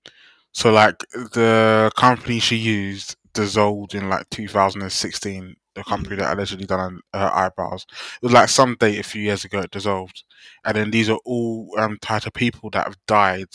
So 0.53 0.73
like 0.73 0.99
the 1.13 1.91
company 1.97 2.39
she 2.41 2.57
used 2.57 3.17
dissolved 3.35 3.95
in 3.95 4.09
like 4.09 4.29
2016. 4.31 5.57
The 5.75 5.85
company 5.85 6.17
that 6.17 6.35
allegedly 6.35 6.67
done 6.67 7.01
her 7.15 7.31
eyebrows. 7.33 7.87
It 8.21 8.27
was 8.27 8.33
like 8.33 8.49
some 8.49 8.77
date 8.81 8.99
a 8.99 9.05
few 9.05 9.23
years 9.23 9.45
ago. 9.45 9.61
It 9.61 9.71
dissolved, 9.71 10.25
and 10.65 10.77
then 10.77 10.91
these 10.91 11.09
are 11.09 11.21
all 11.25 11.73
um 11.79 11.99
tied 12.01 12.23
to 12.23 12.33
people 12.33 12.71
that 12.71 12.87
have 12.87 12.97
died 13.07 13.49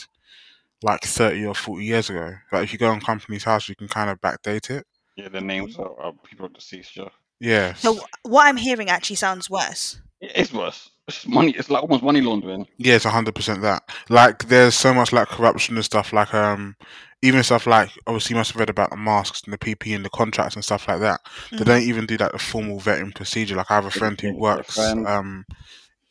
like 0.82 1.02
30 1.04 1.46
or 1.46 1.54
40 1.54 1.84
years 1.84 2.10
ago. 2.10 2.34
Like 2.52 2.64
if 2.64 2.72
you 2.72 2.78
go 2.78 2.90
on 2.90 3.00
Companies 3.00 3.44
House, 3.44 3.68
you 3.68 3.74
can 3.74 3.88
kind 3.88 4.08
of 4.08 4.20
backdate 4.20 4.70
it. 4.70 4.86
Yeah, 5.16 5.28
the 5.28 5.40
names 5.40 5.76
are, 5.78 5.98
are 6.00 6.12
people 6.12 6.48
deceased. 6.48 6.96
Yeah, 6.96 7.08
Yes. 7.40 7.80
So 7.80 7.98
what 8.22 8.46
I'm 8.46 8.56
hearing 8.56 8.88
actually 8.88 9.16
sounds 9.16 9.50
worse. 9.50 10.00
it 10.20 10.32
is 10.36 10.52
worse. 10.52 10.90
It's 11.06 11.26
money. 11.26 11.52
It's 11.52 11.68
like 11.68 11.82
almost 11.82 12.02
money 12.02 12.22
laundering. 12.22 12.66
Yeah, 12.78 12.94
it's 12.94 13.04
hundred 13.04 13.34
percent 13.34 13.60
that. 13.62 13.82
Like, 14.08 14.48
there's 14.48 14.74
so 14.74 14.94
much 14.94 15.12
like 15.12 15.28
corruption 15.28 15.76
and 15.76 15.84
stuff. 15.84 16.14
Like, 16.14 16.32
um, 16.32 16.76
even 17.20 17.42
stuff 17.42 17.66
like 17.66 17.90
obviously 18.06 18.32
you 18.34 18.38
must 18.38 18.52
have 18.52 18.60
read 18.60 18.70
about 18.70 18.88
the 18.90 18.96
masks 18.96 19.42
and 19.44 19.52
the 19.52 19.58
PP 19.58 19.94
and 19.94 20.02
the 20.04 20.08
contracts 20.10 20.54
and 20.54 20.64
stuff 20.64 20.88
like 20.88 21.00
that. 21.00 21.20
They 21.50 21.58
Mhm. 21.58 21.64
don't 21.66 21.82
even 21.82 22.06
do 22.06 22.16
like 22.16 22.32
the 22.32 22.38
formal 22.38 22.80
vetting 22.80 23.14
procedure. 23.14 23.54
Like, 23.56 23.70
I 23.70 23.74
have 23.74 23.84
a 23.86 23.90
friend 23.90 24.18
who 24.18 24.28
just 24.28 24.32
get 24.32 24.38
a 24.38 24.40
works 24.40 24.74
friend. 24.74 25.06
um 25.06 25.44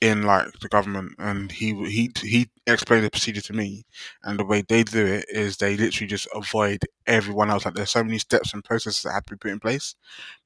in 0.04 0.24
like 0.24 0.48
the 0.60 0.68
government, 0.70 1.14
and 1.18 1.52
he 1.52 1.74
he 1.90 2.12
he 2.22 2.50
explained 2.68 3.06
the 3.06 3.10
procedure 3.10 3.42
to 3.42 3.54
me. 3.54 3.86
And 4.24 4.38
the 4.38 4.46
way 4.46 4.62
they 4.62 4.84
do 4.84 5.06
it 5.06 5.26
is 5.30 5.58
they 5.58 5.78
literally 5.78 6.08
just 6.08 6.28
avoid 6.36 6.80
everyone 7.08 7.50
else. 7.50 7.66
Like, 7.66 7.76
there's 7.76 7.92
so 7.92 8.04
many 8.04 8.20
steps 8.20 8.54
and 8.54 8.64
processes 8.64 9.04
that 9.04 9.14
have 9.14 9.26
to 9.28 9.36
be 9.36 9.40
put 9.40 9.52
in 9.52 9.60
place, 9.60 9.96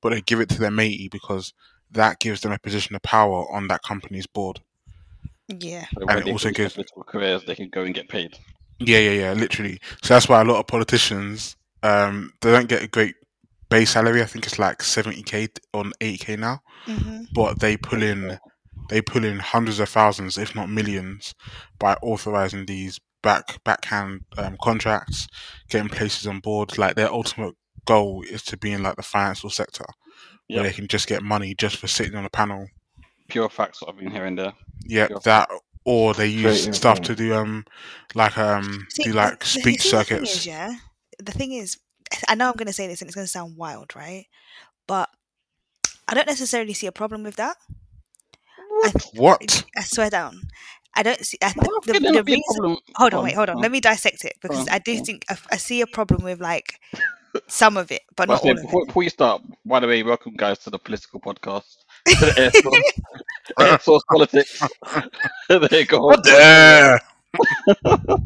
but 0.01 0.09
they 0.11 0.21
give 0.21 0.39
it 0.39 0.49
to 0.49 0.59
their 0.59 0.71
matey 0.71 1.09
because 1.09 1.53
that 1.91 2.19
gives 2.19 2.41
them 2.41 2.51
a 2.51 2.59
position 2.59 2.95
of 2.95 3.01
power 3.01 3.51
on 3.51 3.67
that 3.67 3.81
company's 3.83 4.27
board. 4.27 4.61
Yeah. 5.47 5.85
So 5.97 6.05
And 6.07 6.19
it 6.19 6.25
they 6.25 6.31
also 6.31 6.51
gives 6.51 6.73
political 6.73 7.03
careers, 7.03 7.43
they 7.45 7.55
can 7.55 7.69
go 7.69 7.83
and 7.83 7.95
get 7.95 8.09
paid. 8.09 8.37
Yeah, 8.79 8.99
yeah, 8.99 9.11
yeah, 9.11 9.33
literally. 9.33 9.79
So 10.03 10.13
that's 10.13 10.29
why 10.29 10.41
a 10.41 10.45
lot 10.45 10.59
of 10.59 10.67
politicians, 10.67 11.55
um, 11.83 12.31
they 12.41 12.51
don't 12.51 12.69
get 12.69 12.83
a 12.83 12.87
great 12.87 13.15
base 13.69 13.91
salary. 13.91 14.21
I 14.21 14.25
think 14.25 14.45
it's 14.45 14.59
like 14.59 14.83
seventy 14.83 15.23
k 15.23 15.47
on 15.73 15.93
eighty 16.01 16.17
k 16.17 16.35
now, 16.35 16.61
hmm 16.85 17.23
but 17.33 17.59
they 17.59 17.77
pull 17.77 18.03
in, 18.03 18.39
they 18.89 19.01
pull 19.01 19.23
in 19.25 19.39
hundreds 19.39 19.79
of 19.79 19.89
thousands, 19.89 20.37
if 20.37 20.55
not 20.55 20.69
millions, 20.69 21.33
by 21.79 21.93
authorizing 22.01 22.65
these 22.65 22.99
back 23.23 23.63
backhand 23.63 24.21
um, 24.37 24.57
contracts, 24.61 25.27
getting 25.69 25.89
places 25.89 26.27
on 26.27 26.39
board. 26.39 26.77
Like 26.77 26.95
their 26.95 27.11
ultimate 27.11 27.55
goal 27.85 28.23
is 28.29 28.43
to 28.43 28.57
be 28.57 28.71
in 28.71 28.83
like 28.83 28.95
the 28.95 29.03
financial 29.03 29.49
sector, 29.49 29.85
where 30.47 30.63
they 30.63 30.73
can 30.73 30.87
just 30.87 31.07
get 31.07 31.23
money 31.23 31.53
just 31.55 31.77
for 31.77 31.87
sitting 31.87 32.15
on 32.15 32.25
a 32.25 32.29
panel. 32.29 32.67
pure 33.27 33.49
facts 33.49 33.79
that 33.79 33.87
I've 33.89 33.97
been 33.97 34.11
hearing 34.11 34.35
there. 34.35 34.53
Yeah, 34.85 35.07
Pure 35.07 35.19
that. 35.25 35.49
Or 35.85 36.13
they 36.13 36.27
use 36.27 36.61
Straight 36.61 36.75
stuff 36.75 36.97
influence. 36.99 37.07
to 37.19 37.23
do 37.23 37.33
um 37.33 37.65
like 38.13 38.37
um 38.37 38.85
See, 38.89 39.03
do 39.03 39.13
like 39.13 39.39
the- 39.39 39.45
speech 39.45 39.81
see, 39.81 39.89
the 39.91 40.03
thing 40.03 40.17
circuits. 40.17 40.35
is, 40.37 40.45
yeah. 40.45 40.75
The 41.19 41.31
thing 41.31 41.53
is, 41.53 41.77
I 42.27 42.35
know 42.35 42.47
I'm 42.49 42.55
going 42.57 42.67
to 42.67 42.73
say 42.73 42.87
this 42.87 43.01
and 43.01 43.07
it's 43.07 43.15
going 43.15 43.25
to 43.25 43.31
sound 43.31 43.55
wild, 43.57 43.95
right? 43.95 44.25
But 44.85 45.09
I 46.07 46.13
don't 46.13 46.27
necessarily 46.27 46.73
see 46.73 46.87
a 46.87 46.91
problem 46.91 47.23
with 47.23 47.37
that. 47.37 47.55
I, 48.83 48.91
What? 49.13 49.63
I 49.77 49.81
swear 49.83 50.09
down. 50.09 50.49
I 50.95 51.03
don't 51.03 51.23
see 51.25 51.37
I, 51.43 51.53
How 51.59 51.79
the, 51.85 51.93
the, 51.93 51.93
could 51.93 52.03
the 52.13 52.23
be 52.23 52.33
a 52.33 52.37
reason. 52.37 52.43
problem? 52.55 52.77
Hold 52.95 53.13
on, 53.13 53.19
on, 53.19 53.23
wait, 53.23 53.35
hold 53.35 53.49
on. 53.49 53.57
on. 53.57 53.61
Let 53.61 53.71
me 53.71 53.79
dissect 53.79 54.23
it 54.25 54.33
because 54.41 54.67
I 54.69 54.79
do 54.79 54.97
think 54.99 55.25
I, 55.29 55.37
I 55.51 55.57
see 55.57 55.81
a 55.81 55.87
problem 55.87 56.23
with 56.23 56.39
like 56.41 56.79
Some 57.47 57.77
of 57.77 57.91
it, 57.91 58.01
but 58.15 58.27
But 58.27 58.33
I 58.33 58.35
not 58.35 58.41
say, 58.41 58.49
all 58.49 58.57
of 58.57 58.63
it. 58.63 58.63
before, 58.63 58.85
before 58.85 59.03
you 59.03 59.09
start, 59.09 59.41
by 59.65 59.79
the 59.79 59.87
way, 59.87 60.03
welcome 60.03 60.33
guys 60.35 60.59
to 60.59 60.69
the 60.69 60.79
political 60.79 61.19
podcast. 61.19 61.65
To 62.19 62.25
the 62.25 62.39
EarSauce, 62.39 62.91
air 63.59 63.79
source 63.79 64.03
politics. 64.11 64.61
there 65.49 65.67
you 65.71 65.85
go. 65.85 66.05
What 66.05 66.23
the? 66.23 66.99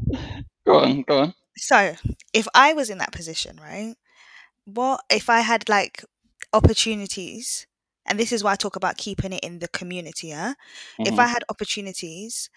Go 0.65 0.79
on, 0.79 1.01
go 1.03 1.19
on. 1.19 1.33
So, 1.57 1.95
if 2.33 2.47
I 2.53 2.73
was 2.73 2.89
in 2.89 2.97
that 2.99 3.11
position, 3.11 3.59
right? 3.61 3.95
What 4.65 5.01
if 5.09 5.29
I 5.29 5.41
had 5.41 5.67
like 5.69 6.03
opportunities? 6.53 7.67
And 8.11 8.19
this 8.19 8.33
is 8.33 8.43
why 8.43 8.51
I 8.51 8.55
talk 8.57 8.75
about 8.75 8.97
keeping 8.97 9.31
it 9.31 9.41
in 9.41 9.59
the 9.59 9.69
community. 9.69 10.27
Yeah. 10.27 10.55
If 10.99 11.13
Mhm. 11.15 11.19
I 11.19 11.27
had 11.27 11.45
opportunities 11.47 12.49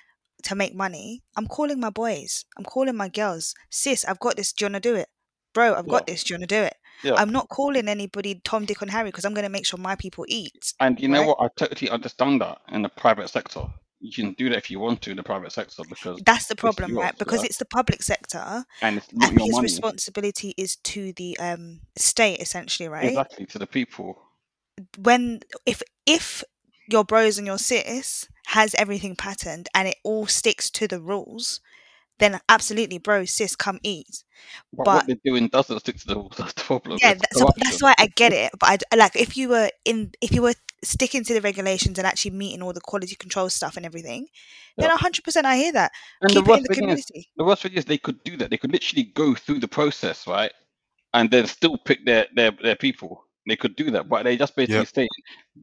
to 0.42 0.56
make 0.56 0.74
money, 0.74 1.22
I'm 1.36 1.46
calling 1.46 1.78
my 1.78 1.90
boys. 1.90 2.44
I'm 2.58 2.64
calling 2.64 2.96
my 2.96 3.08
girls. 3.08 3.54
Sis, 3.70 4.04
I've 4.04 4.18
got 4.18 4.34
this. 4.34 4.52
Do 4.52 4.64
you 4.64 4.66
wanna 4.66 4.80
do 4.80 4.96
it? 4.96 5.08
Bro, 5.52 5.76
I've 5.76 5.86
got 5.86 6.08
this. 6.08 6.24
Do 6.24 6.34
you 6.34 6.38
wanna 6.38 6.48
do 6.48 6.62
it? 6.62 6.74
Yeah. 7.04 7.14
I'm 7.14 7.30
not 7.30 7.48
calling 7.50 7.86
anybody 7.86 8.40
Tom, 8.42 8.64
Dick, 8.64 8.82
and 8.82 8.90
Harry 8.90 9.10
because 9.10 9.24
I'm 9.24 9.32
gonna 9.32 9.48
make 9.48 9.64
sure 9.64 9.78
my 9.78 9.94
people 9.94 10.24
eat. 10.26 10.74
And 10.80 10.98
you 10.98 11.06
know 11.06 11.20
Right. 11.20 11.28
what? 11.28 11.38
I 11.40 11.48
totally 11.56 11.88
understand 11.88 12.40
that 12.40 12.58
in 12.72 12.82
the 12.82 12.88
private 12.88 13.28
sector. 13.30 13.64
You 14.00 14.12
can 14.12 14.32
do 14.32 14.48
that 14.48 14.58
if 14.58 14.70
you 14.72 14.80
want 14.80 15.02
to 15.02 15.12
in 15.12 15.16
the 15.16 15.22
private 15.22 15.52
sector 15.52 15.84
because 15.88 16.20
That's 16.26 16.46
the 16.46 16.56
problem, 16.56 16.96
right? 16.98 17.16
Because 17.16 17.42
yeah? 17.42 17.46
it's 17.46 17.58
the 17.58 17.64
public 17.64 18.02
sector, 18.02 18.64
and 18.82 19.00
and 19.22 19.32
your 19.38 19.46
his 19.46 19.52
money. 19.52 19.62
responsibility 19.62 20.52
is 20.56 20.74
to 20.92 21.12
the 21.12 21.38
um 21.38 21.80
state, 21.96 22.40
essentially, 22.40 22.88
right? 22.88 23.04
Exactly 23.04 23.46
to 23.46 23.58
the 23.60 23.68
people. 23.68 24.20
When 24.98 25.40
if 25.66 25.82
if 26.06 26.44
your 26.88 27.04
bros 27.04 27.38
and 27.38 27.46
your 27.46 27.58
sis 27.58 28.28
has 28.46 28.74
everything 28.74 29.16
patterned 29.16 29.68
and 29.74 29.88
it 29.88 29.96
all 30.04 30.26
sticks 30.26 30.70
to 30.70 30.86
the 30.86 31.00
rules, 31.00 31.60
then 32.18 32.40
absolutely, 32.48 32.98
bro, 32.98 33.24
sis, 33.24 33.56
come 33.56 33.78
eat. 33.82 34.24
But, 34.72 34.84
But 34.84 34.94
what 34.94 35.06
they're 35.06 35.16
doing 35.24 35.48
doesn't 35.48 35.80
stick 35.80 35.98
to 35.98 36.06
the 36.06 36.16
rules. 36.16 36.36
That's 36.36 36.52
the 36.52 36.62
problem. 36.62 36.98
yeah, 37.02 37.14
that's, 37.14 37.38
so 37.38 37.50
that's 37.56 37.82
why 37.82 37.94
I 37.98 38.06
get 38.06 38.32
it. 38.32 38.52
But 38.58 38.84
I 38.92 38.96
like 38.96 39.16
if 39.16 39.36
you 39.36 39.48
were 39.48 39.70
in 39.84 40.12
if 40.20 40.32
you 40.32 40.42
were 40.42 40.54
sticking 40.82 41.24
to 41.24 41.34
the 41.34 41.40
regulations 41.40 41.98
and 41.98 42.06
actually 42.06 42.32
meeting 42.32 42.62
all 42.62 42.72
the 42.72 42.80
quality 42.80 43.16
control 43.16 43.48
stuff 43.48 43.76
and 43.76 43.86
everything, 43.86 44.26
then 44.76 44.90
Yeah. 44.90 44.96
hundred 44.96 45.24
percent 45.24 45.46
I 45.46 45.56
hear 45.56 45.72
that. 45.72 45.92
And 46.20 46.34
the 46.34 46.40
Keep 46.40 46.48
in 46.48 46.50
worst 46.50 46.62
the 46.62 46.68
thing 46.74 46.88
is, 46.90 47.06
community. 47.06 47.30
the 47.36 47.44
worst 47.44 47.62
thing 47.62 47.72
is 47.72 47.84
they 47.84 47.98
could 47.98 48.22
do 48.24 48.36
that. 48.36 48.50
They 48.50 48.58
could 48.58 48.72
literally 48.72 49.04
go 49.04 49.34
through 49.34 49.60
the 49.60 49.68
process, 49.68 50.26
right, 50.26 50.52
and 51.14 51.30
then 51.30 51.46
still 51.46 51.78
pick 51.78 52.04
their 52.04 52.26
their 52.34 52.50
their 52.50 52.76
people. 52.76 53.23
They 53.46 53.56
could 53.56 53.76
do 53.76 53.90
that, 53.90 54.08
but 54.08 54.24
they 54.24 54.36
just 54.36 54.56
basically 54.56 54.76
Yep. 54.76 54.88
saying 54.88 55.08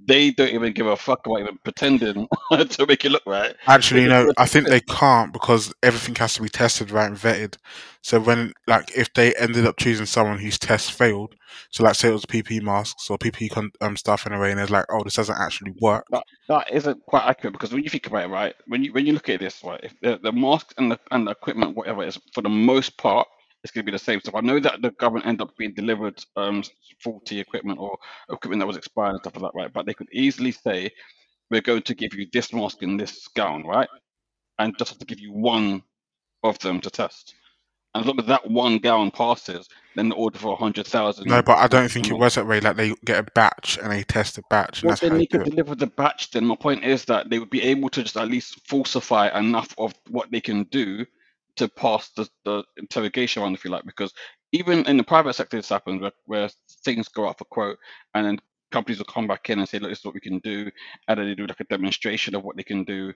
they 0.05 0.31
don't 0.31 0.49
even 0.53 0.71
give 0.73 0.87
a 0.87 0.95
fuck 0.95 1.25
about 1.25 1.41
even 1.41 1.57
pretending 1.63 2.27
to 2.51 2.85
make 2.85 3.03
it 3.03 3.11
look 3.11 3.23
right. 3.25 3.55
Actually, 3.67 4.07
no, 4.07 4.31
I 4.37 4.45
think 4.45 4.67
they 4.67 4.81
can't 4.81 5.33
because 5.33 5.73
everything 5.83 6.15
has 6.15 6.35
to 6.35 6.41
be 6.41 6.49
tested 6.49 6.91
right 6.91 7.07
and 7.07 7.17
vetted. 7.17 7.57
So 8.03 8.19
when, 8.19 8.53
like, 8.67 8.91
if 8.95 9.13
they 9.13 9.33
ended 9.35 9.65
up 9.65 9.77
choosing 9.77 10.05
someone 10.05 10.39
whose 10.39 10.57
test 10.57 10.91
failed, 10.91 11.35
so 11.69 11.83
like 11.83 11.95
say 11.95 12.09
it 12.09 12.13
was 12.13 12.25
PPE 12.25 12.61
masks 12.61 13.09
or 13.09 13.17
PPE 13.17 13.51
con- 13.51 13.71
um, 13.81 13.97
stuff 13.97 14.25
in 14.25 14.33
a 14.33 14.39
way, 14.39 14.51
and 14.51 14.59
it's 14.59 14.71
like, 14.71 14.85
oh, 14.89 15.03
this 15.03 15.15
doesn't 15.15 15.37
actually 15.39 15.73
work. 15.81 16.05
That 16.11 16.23
that 16.47 16.71
isn't 16.71 17.05
quite 17.05 17.25
accurate 17.25 17.53
because 17.53 17.73
when 17.73 17.83
you 17.83 17.89
think 17.89 18.07
about 18.07 18.23
it, 18.23 18.29
right, 18.29 18.55
when 18.67 18.83
you 18.83 18.93
when 18.93 19.05
you 19.05 19.13
look 19.13 19.29
at 19.29 19.39
this, 19.39 19.63
right, 19.63 19.79
if 19.83 19.93
the, 20.01 20.19
the 20.21 20.31
masks 20.31 20.73
and 20.77 20.91
the 20.91 20.99
and 21.11 21.27
the 21.27 21.31
equipment, 21.31 21.75
whatever, 21.75 22.03
is 22.03 22.19
for 22.33 22.41
the 22.41 22.49
most 22.49 22.97
part, 22.97 23.27
it's 23.63 23.71
going 23.71 23.85
to 23.85 23.91
be 23.91 23.95
the 23.95 23.99
same 23.99 24.19
stuff. 24.19 24.35
I 24.35 24.41
know 24.41 24.59
that 24.59 24.81
the 24.81 24.91
government 24.91 25.27
end 25.27 25.41
up 25.41 25.55
being 25.57 25.73
delivered 25.73 26.23
um 26.35 26.63
faulty 26.99 27.39
equipment 27.39 27.79
or 27.79 27.97
equipment 28.29 28.59
that 28.59 28.67
was 28.67 28.77
expired 28.77 29.11
and 29.11 29.19
stuff 29.19 29.35
like 29.35 29.51
that, 29.53 29.57
right? 29.57 29.73
But 29.73 29.85
they 29.85 29.93
could 29.93 30.09
easily 30.11 30.51
say, 30.51 30.91
we're 31.49 31.61
going 31.61 31.83
to 31.83 31.95
give 31.95 32.13
you 32.13 32.27
this 32.31 32.53
mask 32.53 32.81
and 32.81 32.99
this 32.99 33.27
gown, 33.29 33.65
right, 33.65 33.89
and 34.59 34.77
just 34.77 34.91
have 34.91 34.99
to 34.99 35.05
give 35.05 35.19
you 35.19 35.31
one 35.31 35.83
of 36.43 36.57
them 36.59 36.79
to 36.81 36.89
test. 36.89 37.35
And 37.93 38.03
as 38.03 38.07
long 38.07 38.19
as 38.19 38.25
that 38.27 38.49
one 38.49 38.77
gown 38.77 39.11
passes, 39.11 39.67
then 39.95 40.07
the 40.09 40.15
order 40.15 40.39
for 40.39 40.53
a 40.53 40.55
hundred 40.55 40.87
thousand. 40.87 41.27
No, 41.27 41.41
but 41.41 41.57
I 41.57 41.67
don't 41.67 41.91
think 41.91 42.09
it 42.09 42.13
was 42.13 42.35
that 42.35 42.47
way. 42.47 42.61
Like 42.61 42.77
they 42.77 42.95
get 43.03 43.19
a 43.19 43.31
batch 43.35 43.77
and 43.77 43.91
they 43.91 44.03
test 44.03 44.37
a 44.37 44.43
batch, 44.49 44.81
and 44.81 44.87
Well, 44.87 44.91
that's 44.91 45.01
then 45.01 45.13
they 45.13 45.19
they 45.19 45.25
could 45.25 45.43
deliver 45.43 45.75
the 45.75 45.87
batch. 45.87 46.31
Then 46.31 46.45
my 46.45 46.55
point 46.55 46.85
is 46.85 47.05
that 47.05 47.29
they 47.29 47.37
would 47.37 47.49
be 47.49 47.61
able 47.61 47.89
to 47.89 48.01
just 48.01 48.15
at 48.15 48.29
least 48.29 48.65
falsify 48.65 49.37
enough 49.37 49.75
of 49.77 49.93
what 50.09 50.31
they 50.31 50.39
can 50.39 50.63
do 50.63 51.05
to 51.57 51.69
pass 51.69 52.11
the, 52.11 52.29
the 52.45 52.63
interrogation 52.77 53.43
round, 53.43 53.55
if 53.55 53.65
you 53.65 53.71
like. 53.71 53.85
Because 53.85 54.13
even 54.51 54.85
in 54.87 54.97
the 54.97 55.03
private 55.03 55.33
sector, 55.35 55.57
this 55.57 55.69
happens 55.69 56.01
where, 56.01 56.11
where 56.25 56.49
things 56.85 57.07
go 57.09 57.27
up 57.27 57.39
for 57.39 57.45
quote, 57.45 57.77
and 58.15 58.25
then 58.25 58.39
companies 58.71 58.99
will 58.99 59.05
come 59.05 59.27
back 59.27 59.49
in 59.49 59.59
and 59.59 59.69
say, 59.69 59.79
"Look, 59.79 59.91
this 59.91 59.99
is 59.99 60.05
what 60.05 60.15
we 60.15 60.21
can 60.21 60.39
do," 60.39 60.71
and 61.07 61.19
then 61.19 61.27
they 61.27 61.35
do 61.35 61.47
like 61.47 61.59
a 61.61 61.65
demonstration 61.65 62.35
of 62.35 62.43
what 62.43 62.57
they 62.57 62.63
can 62.63 62.83
do. 62.83 63.13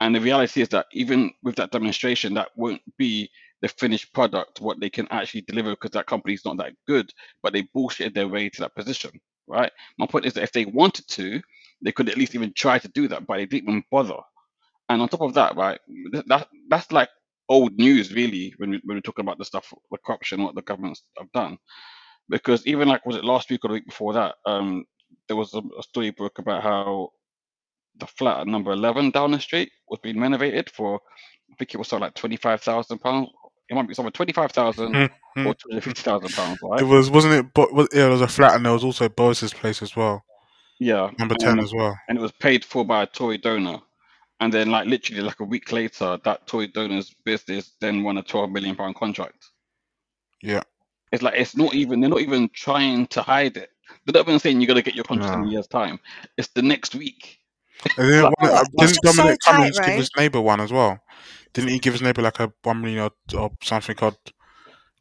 And 0.00 0.14
the 0.14 0.20
reality 0.20 0.62
is 0.62 0.70
that 0.70 0.86
even 0.92 1.32
with 1.42 1.56
that 1.56 1.72
demonstration, 1.72 2.34
that 2.34 2.50
won't 2.56 2.82
be 2.98 3.30
the 3.62 3.68
finished 3.68 4.12
product, 4.14 4.60
what 4.60 4.80
they 4.80 4.90
can 4.90 5.08
actually 5.10 5.42
deliver, 5.42 5.70
because 5.72 5.92
that 5.92 6.06
company's 6.06 6.44
not 6.44 6.58
that 6.58 6.74
good, 6.86 7.10
but 7.42 7.52
they 7.54 7.64
bullshitted 7.76 8.14
their 8.14 8.28
way 8.28 8.50
to 8.50 8.62
that 8.62 8.76
position, 8.76 9.12
right? 9.48 9.72
My 9.98 10.06
point 10.06 10.26
is 10.26 10.34
that 10.34 10.44
if 10.44 10.52
they 10.52 10.66
wanted 10.66 11.08
to, 11.08 11.42
they 11.82 11.92
could 11.92 12.08
at 12.10 12.18
least 12.18 12.34
even 12.34 12.52
try 12.54 12.78
to 12.78 12.88
do 12.88 13.08
that, 13.08 13.26
but 13.26 13.38
they 13.38 13.46
didn't 13.46 13.70
even 13.70 13.84
bother. 13.90 14.20
And 14.88 15.02
on 15.02 15.08
top 15.08 15.22
of 15.22 15.34
that, 15.34 15.56
right, 15.56 15.80
that 16.28 16.48
that's 16.68 16.92
like 16.92 17.10
old 17.48 17.74
news, 17.78 18.12
really, 18.14 18.54
when 18.58 18.70
we 18.70 18.80
when 18.84 18.96
we're 18.96 19.02
talking 19.02 19.24
about 19.24 19.38
the 19.38 19.44
stuff, 19.44 19.72
the 19.90 19.98
corruption, 20.04 20.42
what 20.42 20.54
the 20.54 20.62
governments 20.62 21.04
have 21.18 21.32
done. 21.32 21.58
Because 22.28 22.66
even 22.66 22.88
like 22.88 23.06
was 23.06 23.16
it 23.16 23.24
last 23.24 23.50
week 23.50 23.64
or 23.64 23.68
the 23.68 23.74
week 23.74 23.86
before 23.86 24.14
that, 24.14 24.36
um, 24.46 24.84
there 25.28 25.36
was 25.36 25.54
a, 25.54 25.62
a 25.78 25.82
story 25.82 26.10
broke 26.10 26.38
about 26.38 26.62
how 26.62 27.10
the 27.98 28.06
flat 28.06 28.40
at 28.40 28.46
number 28.48 28.72
eleven 28.72 29.10
down 29.10 29.32
the 29.32 29.40
street 29.40 29.70
was 29.88 30.00
being 30.02 30.20
renovated 30.20 30.70
for, 30.70 31.00
I 31.52 31.56
think 31.58 31.74
it 31.74 31.78
was 31.78 31.88
something 31.88 32.04
like 32.04 32.14
twenty 32.14 32.36
five 32.36 32.62
thousand 32.62 32.98
pounds. 33.00 33.30
It 33.68 33.74
might 33.74 33.88
be 33.88 33.94
somewhere 33.94 34.12
twenty 34.12 34.32
five 34.32 34.52
thousand 34.52 34.98
Hmm, 35.34 35.46
or 35.46 35.54
two 35.54 35.68
hundred 35.70 35.84
fifty 35.84 36.02
thousand 36.02 36.34
pounds, 36.34 36.58
Right? 36.62 36.82
It 36.82 36.84
was, 36.84 37.10
wasn't 37.10 37.34
it? 37.34 37.54
But 37.54 37.72
was, 37.74 37.88
yeah, 37.92 38.02
there 38.02 38.10
was 38.10 38.22
a 38.22 38.28
flat, 38.28 38.56
and 38.56 38.64
there 38.66 38.72
was 38.72 38.84
also 38.84 39.08
Boris's 39.08 39.54
place 39.54 39.82
as 39.82 39.96
well, 39.96 40.24
Yeah, 40.80 41.10
number 41.18 41.34
ten 41.36 41.58
and 41.58 41.60
as 41.60 41.72
well. 41.74 41.96
and 42.08 42.18
it 42.18 42.22
was 42.22 42.32
paid 42.32 42.64
for 42.64 42.84
by 42.84 43.04
a 43.04 43.06
Tory 43.06 43.38
donor. 43.38 43.80
And 44.40 44.52
then, 44.52 44.70
like 44.70 44.86
literally, 44.86 45.22
like 45.22 45.40
a 45.40 45.44
week 45.44 45.72
later, 45.72 46.18
that 46.24 46.46
toy 46.46 46.66
donor's 46.66 47.14
business 47.24 47.72
then 47.80 48.02
won 48.02 48.18
a 48.18 48.22
twelve 48.22 48.50
million 48.50 48.76
pound 48.76 48.96
contract. 48.96 49.46
Yeah, 50.42 50.62
It's 51.12 51.22
like 51.22 51.34
it's 51.36 51.56
not 51.56 51.74
even 51.74 52.00
they're 52.00 52.10
not 52.10 52.20
even 52.20 52.50
trying 52.52 53.06
to 53.08 53.22
hide 53.22 53.56
it. 53.56 53.70
They're 54.04 54.12
not 54.20 54.28
even 54.28 54.38
saying 54.38 54.60
you're 54.60 54.68
gonna 54.68 54.82
get 54.82 54.94
your 54.94 55.04
contract 55.04 55.34
in 55.34 55.44
a 55.44 55.50
year's 55.50 55.68
time. 55.68 55.98
It's 56.36 56.48
the 56.48 56.62
next 56.62 56.94
week. 56.94 57.38
and 57.96 58.10
then 58.10 58.22
Like, 58.24 58.34
one, 58.38 58.50
Yeah, 58.50 58.60
it's 58.60 58.70
didn't 58.70 59.02
just 59.04 59.16
so 59.16 59.22
Dominic 59.22 59.40
tight, 59.40 59.56
Cummings 59.56 59.80
give 59.80 59.94
his 59.94 60.10
neighbour 60.16 60.40
one 60.40 60.60
as 60.60 60.72
well? 60.72 61.00
Didn't 61.54 61.70
he 61.70 61.78
give 61.78 61.94
his 61.94 62.02
neighbour 62.02 62.22
like 62.22 62.40
a 62.40 62.52
one 62.62 62.82
million 62.82 63.00
or, 63.00 63.38
or 63.40 63.52
something 63.62 63.96
odd 64.02 64.16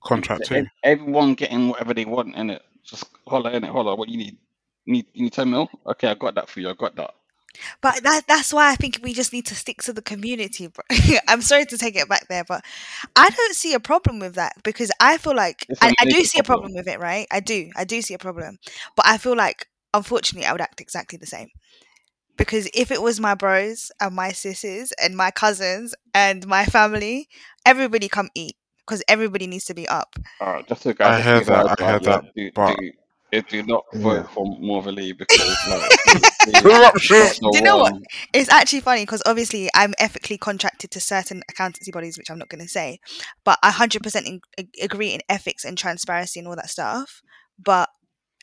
contract 0.04 0.46
too? 0.46 0.65
everyone 0.84 1.34
getting 1.34 1.68
whatever 1.70 1.94
they 1.94 2.06
want 2.06 2.36
in 2.36 2.51
it. 2.51 2.62
Just 2.84 3.06
holler 3.27 3.51
in 3.51 3.63
it, 3.63 3.70
holler. 3.72 3.96
What 3.96 4.08
you 4.10 4.18
need? 4.18 4.38
You 4.86 4.94
need 4.94 5.08
you 5.13 5.24
need 5.24 5.34
ten 5.34 5.50
mil? 5.50 5.70
Okay, 5.88 6.08
I 6.08 6.13
got 6.13 6.36
that 6.36 6.48
for 6.48 6.60
you. 6.62 6.70
I 6.70 6.74
got 6.74 6.96
that. 6.96 7.15
But 7.81 8.03
that 8.03 8.24
that's 8.27 8.53
why 8.53 8.71
I 8.71 8.75
think 8.75 9.00
we 9.03 9.13
just 9.13 9.33
need 9.33 9.45
to 9.47 9.55
stick 9.55 9.81
to 9.83 9.93
the 9.93 10.01
community, 10.01 10.67
bro. 10.67 10.83
I'm 11.27 11.41
sorry 11.41 11.65
to 11.65 11.77
take 11.77 11.95
it 11.95 12.09
back 12.09 12.27
there, 12.27 12.43
but 12.43 12.63
I 13.15 13.29
don't 13.29 13.55
see 13.55 13.74
a 13.74 13.79
problem 13.79 14.19
with 14.19 14.35
that 14.35 14.53
because 14.63 14.91
I 15.00 15.17
feel 15.17 15.35
like 15.35 15.65
I, 15.81 15.88
I, 15.88 15.89
a 15.89 15.93
I 16.00 16.05
do 16.05 16.12
major 16.17 16.25
see 16.25 16.39
a 16.39 16.43
problem. 16.43 16.71
problem 16.71 16.74
with 16.75 16.88
it, 16.88 17.00
right? 17.00 17.27
I 17.31 17.39
do. 17.39 17.71
I 17.75 17.83
do 17.83 18.01
see 18.01 18.13
a 18.13 18.19
problem. 18.19 18.59
But 18.95 19.05
I 19.07 19.17
feel 19.17 19.35
like 19.35 19.67
unfortunately 19.93 20.47
I 20.47 20.51
would 20.51 20.62
act 20.62 20.81
exactly 20.81 21.17
the 21.17 21.25
same. 21.27 21.50
Because 22.38 22.69
if 22.74 22.91
it 22.91 23.01
was 23.01 23.19
my 23.19 23.33
bros 23.33 23.91
and 24.01 24.13
my 24.15 24.31
sisters 24.31 24.91
and 25.01 25.15
my 25.15 25.31
cousins 25.31 25.95
and 26.13 26.45
my 26.47 26.65
family, 26.65 27.29
everybody 27.65 28.09
come 28.09 28.29
eat 28.35 28.57
because 28.85 29.01
everybody 29.07 29.47
needs 29.47 29.65
to 29.65 29.74
be 29.74 29.88
up. 29.88 30.17
All 30.41 30.53
right, 30.53 30.67
just 30.67 30.83
so 30.83 30.93
I 31.01 31.21
guys 31.21 31.24
heard 31.24 31.45
that. 31.45 31.65
I 31.67 31.75
worldwide, 31.77 31.79
heard 31.85 32.03
that, 32.03 32.25
do, 32.35 32.51
but 32.53 32.77
do, 32.77 32.91
eh, 33.38 33.42
do 33.50 33.63
not 33.63 33.84
Yeah. 33.94 34.01
vote 34.01 34.32
for 34.32 34.46
Morley 34.60 35.13
because 35.13 35.39
like 35.68 35.92
he, 36.06 36.51
he 36.51 36.62
corruption. 36.62 37.20
the 37.20 37.50
Do 37.51 37.58
you 37.60 37.63
know 37.63 37.77
what? 37.77 37.94
It's 38.34 38.50
actually 38.50 38.82
funny 38.82 39.04
because 39.04 39.22
obviously 39.25 39.70
I'm 39.75 39.94
ethically 40.00 40.38
contracted 40.38 40.92
to 40.92 41.00
certain 41.00 41.44
accountancy 41.50 41.92
bodies, 41.92 42.18
which 42.18 42.30
I'm 42.30 42.38
not 42.39 42.50
going 42.50 42.62
to 42.63 42.68
say, 42.70 43.00
but 43.44 43.58
I 43.63 43.72
100% 43.72 44.25
in, 44.25 44.42
agree 44.82 45.13
in 45.13 45.22
ethics 45.30 45.65
and 45.65 45.77
transparency 45.77 46.39
and 46.39 46.48
all 46.48 46.56
that 46.56 46.70
stuff. 46.70 47.22
But 47.63 47.89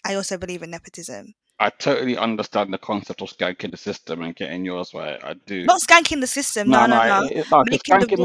I 0.04 0.14
also 0.14 0.38
believe 0.38 0.62
in 0.62 0.70
nepotism. 0.70 1.34
I 1.60 1.70
totally 1.70 2.16
understand 2.16 2.72
the 2.72 2.78
concept 2.78 3.22
of 3.22 3.28
skanking 3.28 3.70
the 3.70 3.76
system 3.76 4.22
and 4.22 4.34
getting 4.34 4.64
yours 4.64 4.92
right. 4.94 5.22
I 5.22 5.34
do. 5.46 5.64
Not 5.64 5.80
skanking 5.80 6.20
the 6.20 6.26
system, 6.26 6.68
No, 6.68 6.86
no, 6.86 6.96
no, 6.96 7.02
no, 7.06 7.20
no. 7.20 7.26
it- 7.26 7.32
it's 7.36 7.50
not. 7.50 7.66
'cause 7.68 7.80
Making 7.88 8.00
the 8.00 8.06
Skanking 8.06 8.16
the, 8.16 8.24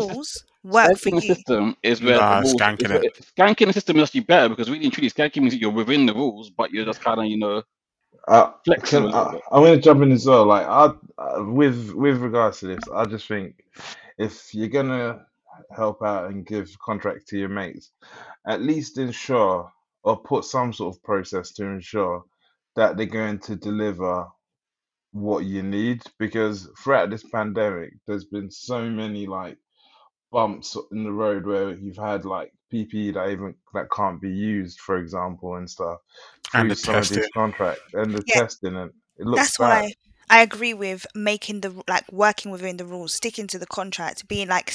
sys- 0.71 0.81
rules 0.83 0.93
work 0.93 0.97
for 0.97 1.11
skanking 1.11 1.15
the 1.15 1.21
you. 1.21 1.35
system 1.35 1.75
is 1.83 2.01
where 2.01 2.19
Nah, 2.19 2.33
the 2.33 2.35
rules. 2.37 2.61
skanking 2.61 2.79
Is 2.79 2.91
where, 2.93 3.03
it. 3.03 3.17
skanking 3.37 3.67
the 3.67 3.73
system 3.73 3.97
is 3.97 4.03
actually 4.05 4.21
better 4.21 4.49
because 4.49 4.69
really 4.69 4.85
and 4.85 4.93
truly, 4.93 5.09
skanking 5.09 5.41
means 5.41 5.53
that 5.53 5.61
you're 5.61 5.71
within 5.71 6.05
the 6.05 6.13
rules, 6.13 6.49
but 6.51 6.71
you're 6.71 6.85
just 6.85 7.01
kind 7.01 7.19
of 7.19 7.27
you 7.27 7.37
know 7.39 7.63
Uh, 8.27 8.51
flexing 8.65 9.03
can, 9.03 9.05
little 9.05 9.13
I, 9.13 9.39
I'm 9.51 9.63
going 9.63 9.75
to 9.77 9.81
jump 9.81 10.01
in 10.03 10.11
as 10.11 10.25
well. 10.25 10.45
Like, 10.45 10.67
I, 10.67 10.91
uh, 11.17 11.43
with 11.45 11.91
with 11.93 12.17
regards 12.19 12.59
to 12.59 12.67
this, 12.67 12.87
I 12.93 13.05
just 13.05 13.27
think 13.27 13.63
if 14.17 14.53
you're 14.53 14.67
gonna 14.69 15.25
help 15.71 16.03
out 16.03 16.31
and 16.31 16.45
give 16.45 16.69
contract 16.79 17.27
to 17.29 17.37
your 17.39 17.49
mates, 17.49 17.91
at 18.47 18.61
least 18.61 18.97
ensure 18.97 19.71
or 20.03 20.17
put 20.21 20.45
some 20.45 20.73
sort 20.73 20.95
of 20.95 21.03
process 21.03 21.51
to 21.53 21.65
ensure 21.65 22.23
that 22.75 22.97
they're 22.97 23.05
going 23.07 23.39
to 23.39 23.55
deliver 23.55 24.27
what 25.13 25.45
you 25.45 25.63
need. 25.63 26.03
Because 26.19 26.69
throughout 26.83 27.09
this 27.09 27.23
pandemic, 27.23 27.93
there's 28.07 28.25
been 28.25 28.51
so 28.51 28.89
many 28.89 29.27
like 29.27 29.57
bumps 30.37 30.77
in 30.91 31.03
the 31.03 31.11
road 31.11 31.47
where 31.47 31.71
you've 31.73 31.97
had 31.97 32.23
like 32.23 32.51
PPE 32.71 33.13
that 33.15 33.29
even 33.29 33.55
that 33.73 33.87
can't 33.91 34.21
be 34.21 34.29
used, 34.29 34.79
for 34.79 34.97
example, 34.97 35.55
and 35.55 35.67
stuff 35.69 35.99
And 36.53 36.69
the 36.71 36.75
some 36.75 36.97
of 37.01 37.09
these 37.09 37.27
testing. 37.27 37.31
contracts 37.33 37.81
and 37.93 38.13
the 38.15 38.23
Yeah. 38.25 38.41
testing, 38.41 38.75
and 38.77 38.91
it 39.17 39.25
looks 39.25 39.51
That's 39.51 39.59
bad. 39.59 39.83
why 39.83 39.93
I 40.29 40.41
agree 40.41 40.73
with 40.73 41.05
making 41.15 41.61
the 41.61 41.81
like 41.87 42.11
working 42.11 42.51
within 42.51 42.77
the 42.77 42.85
rules, 42.85 43.13
sticking 43.13 43.47
to 43.47 43.59
the 43.59 43.67
contract, 43.67 44.27
being 44.27 44.47
like 44.49 44.73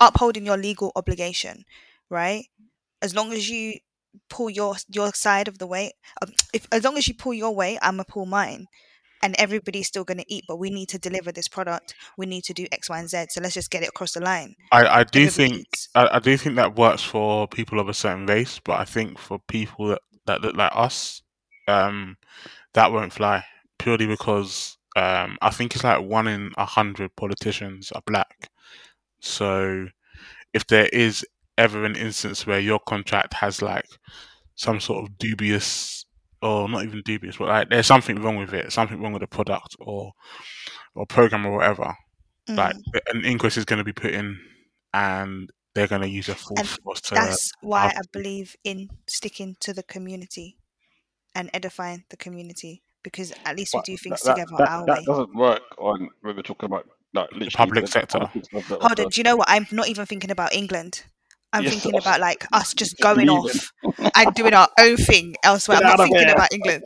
upholding 0.00 0.46
your 0.46 0.56
legal 0.56 0.92
obligation, 0.96 1.64
right? 2.10 2.46
As 3.02 3.14
long 3.14 3.32
as 3.32 3.48
you 3.50 3.74
pull 4.30 4.50
your 4.50 4.76
your 4.88 5.12
side 5.14 5.48
of 5.48 5.58
the 5.58 5.66
weight, 5.66 5.94
um, 6.22 6.32
if 6.52 6.66
as 6.72 6.84
long 6.84 6.96
as 6.98 7.08
you 7.08 7.14
pull 7.14 7.34
your 7.34 7.54
way, 7.54 7.78
I'm 7.82 7.94
gonna 7.94 8.04
pull 8.04 8.26
mine, 8.26 8.66
and 9.24 9.34
everybody's 9.38 9.88
still 9.88 10.04
gonna 10.04 10.24
eat. 10.28 10.44
But 10.46 10.56
we 10.56 10.70
need 10.70 10.88
to 10.90 10.98
deliver 10.98 11.32
this 11.32 11.48
product. 11.48 11.94
We 12.16 12.26
need 12.26 12.44
to 12.44 12.54
do 12.54 12.66
X, 12.70 12.88
Y, 12.88 12.98
and 12.98 13.08
Z. 13.08 13.26
So 13.30 13.40
let's 13.40 13.54
just 13.54 13.70
get 13.70 13.82
it 13.82 13.88
across 13.88 14.12
the 14.12 14.20
line. 14.20 14.54
I, 14.70 14.86
I 14.86 15.04
do 15.04 15.22
Everybody 15.24 15.30
think. 15.30 15.66
I, 15.96 16.08
I 16.12 16.18
do 16.20 16.36
think 16.36 16.56
that 16.56 16.76
works 16.76 17.02
for 17.02 17.48
people 17.48 17.80
of 17.80 17.88
a 17.88 17.94
certain 17.94 18.26
race, 18.26 18.60
but 18.62 18.78
I 18.78 18.84
think 18.84 19.18
for 19.18 19.40
people 19.48 19.88
that, 19.88 20.02
that 20.26 20.42
look 20.42 20.54
like 20.54 20.72
us, 20.74 21.22
um, 21.66 22.16
that 22.74 22.92
won't 22.92 23.12
fly 23.12 23.44
purely 23.78 24.06
because 24.06 24.76
um, 24.96 25.38
I 25.42 25.50
think 25.50 25.74
it's 25.74 25.84
like 25.84 26.02
one 26.02 26.28
in 26.28 26.52
a 26.56 26.64
hundred 26.64 27.16
politicians 27.16 27.90
are 27.92 28.02
black. 28.06 28.50
So 29.20 29.88
if 30.52 30.66
there 30.66 30.86
is 30.92 31.26
ever 31.56 31.84
an 31.84 31.96
instance 31.96 32.46
where 32.46 32.60
your 32.60 32.78
contract 32.78 33.34
has 33.34 33.62
like 33.62 33.86
some 34.54 34.80
sort 34.80 35.04
of 35.04 35.18
dubious 35.18 36.04
or 36.44 36.68
not 36.68 36.84
even 36.84 37.02
dubious, 37.04 37.36
but 37.38 37.48
like 37.48 37.70
there's 37.70 37.86
something 37.86 38.20
wrong 38.22 38.36
with 38.36 38.52
it, 38.52 38.70
something 38.72 39.00
wrong 39.02 39.12
with 39.12 39.22
the 39.22 39.26
product 39.26 39.74
or 39.80 40.12
or 40.94 41.06
program 41.06 41.46
or 41.46 41.56
whatever, 41.56 41.94
like 42.48 42.76
Mm. 42.76 43.00
an 43.14 43.24
inquest 43.24 43.56
is 43.56 43.64
going 43.64 43.78
to 43.78 43.84
be 43.84 43.92
put 43.92 44.12
in 44.12 44.38
and 44.92 45.50
they're 45.74 45.88
going 45.88 46.02
to 46.02 46.08
use 46.08 46.28
a 46.28 46.34
full 46.34 46.56
And 46.58 46.68
force 46.68 47.00
to 47.02 47.14
That's 47.14 47.50
why 47.62 47.86
I 47.96 48.02
believe 48.12 48.54
in 48.62 48.88
sticking 49.08 49.56
to 49.60 49.72
the 49.72 49.82
community 49.82 50.58
and 51.34 51.50
edifying 51.52 52.04
the 52.10 52.16
community 52.16 52.82
because 53.02 53.32
at 53.44 53.56
least 53.56 53.74
we 53.74 53.80
do 53.82 53.96
things 53.96 54.20
that, 54.22 54.34
together 54.34 54.54
that, 54.58 54.68
our 54.68 54.86
that 54.86 54.98
way. 54.98 55.04
doesn't 55.04 55.34
work 55.34 55.62
on 55.78 56.08
when 56.20 56.36
we're 56.36 56.42
talking 56.42 56.66
about 56.66 56.86
like 57.12 57.30
literally 57.32 57.50
public 57.50 57.84
the 57.86 57.90
sector. 57.90 58.18
politics 58.18 58.48
of 58.52 58.68
the, 58.68 58.74
of 58.76 58.82
Hold 58.82 59.00
on, 59.00 59.08
do 59.08 59.18
you 59.20 59.24
know 59.24 59.36
what? 59.36 59.48
I'm 59.50 59.66
not 59.72 59.88
even 59.88 60.06
thinking 60.06 60.30
about 60.30 60.52
England. 60.54 61.04
I'm 61.54 61.64
thinking 61.64 61.96
about 61.96 62.20
like 62.20 62.46
us 62.52 62.74
just 62.74 62.98
going 63.00 63.28
off 63.28 63.72
and 64.14 64.34
doing 64.34 64.54
our 64.54 64.68
own 64.78 64.96
thing 64.96 65.36
elsewhere. 65.42 65.78
Get 65.78 65.86
I'm 65.86 65.96
not 65.96 66.04
thinking 66.04 66.26
here. 66.26 66.34
about 66.34 66.52
England. 66.52 66.84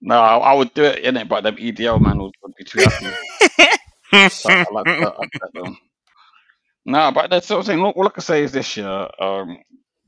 No, 0.00 0.20
I, 0.20 0.52
would 0.52 0.74
do 0.74 0.84
it 0.84 0.98
in 0.98 1.16
it, 1.16 1.28
but 1.28 1.42
them 1.42 1.56
EDL 1.56 2.00
man 2.00 2.18
would, 2.18 2.34
would 2.42 2.54
be 2.56 2.64
too 2.64 2.80
happy. 2.82 4.28
so 4.30 4.50
I 4.50 4.66
like 4.70 4.84
that. 4.84 5.30
That. 5.54 5.76
No, 6.84 7.12
but 7.12 7.30
that's 7.30 7.48
what 7.48 7.58
I'm 7.58 7.62
saying. 7.62 7.80
All, 7.80 7.92
all 7.92 8.06
I 8.08 8.10
can 8.10 8.22
say 8.22 8.42
is 8.42 8.50
this 8.50 8.76
year, 8.76 9.08
um, 9.20 9.58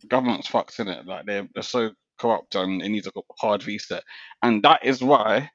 government's 0.08 0.48
fucked 0.48 0.78
in 0.80 0.88
it. 0.88 1.06
Like 1.06 1.26
they're 1.26 1.48
they're 1.54 1.62
so 1.62 1.92
corrupt 2.18 2.54
and 2.56 2.82
it 2.82 2.88
needs 2.88 3.06
a 3.06 3.12
hard 3.38 3.66
reset. 3.66 4.02
And 4.42 4.62
that 4.64 4.84
is 4.84 5.02
why, 5.02 5.50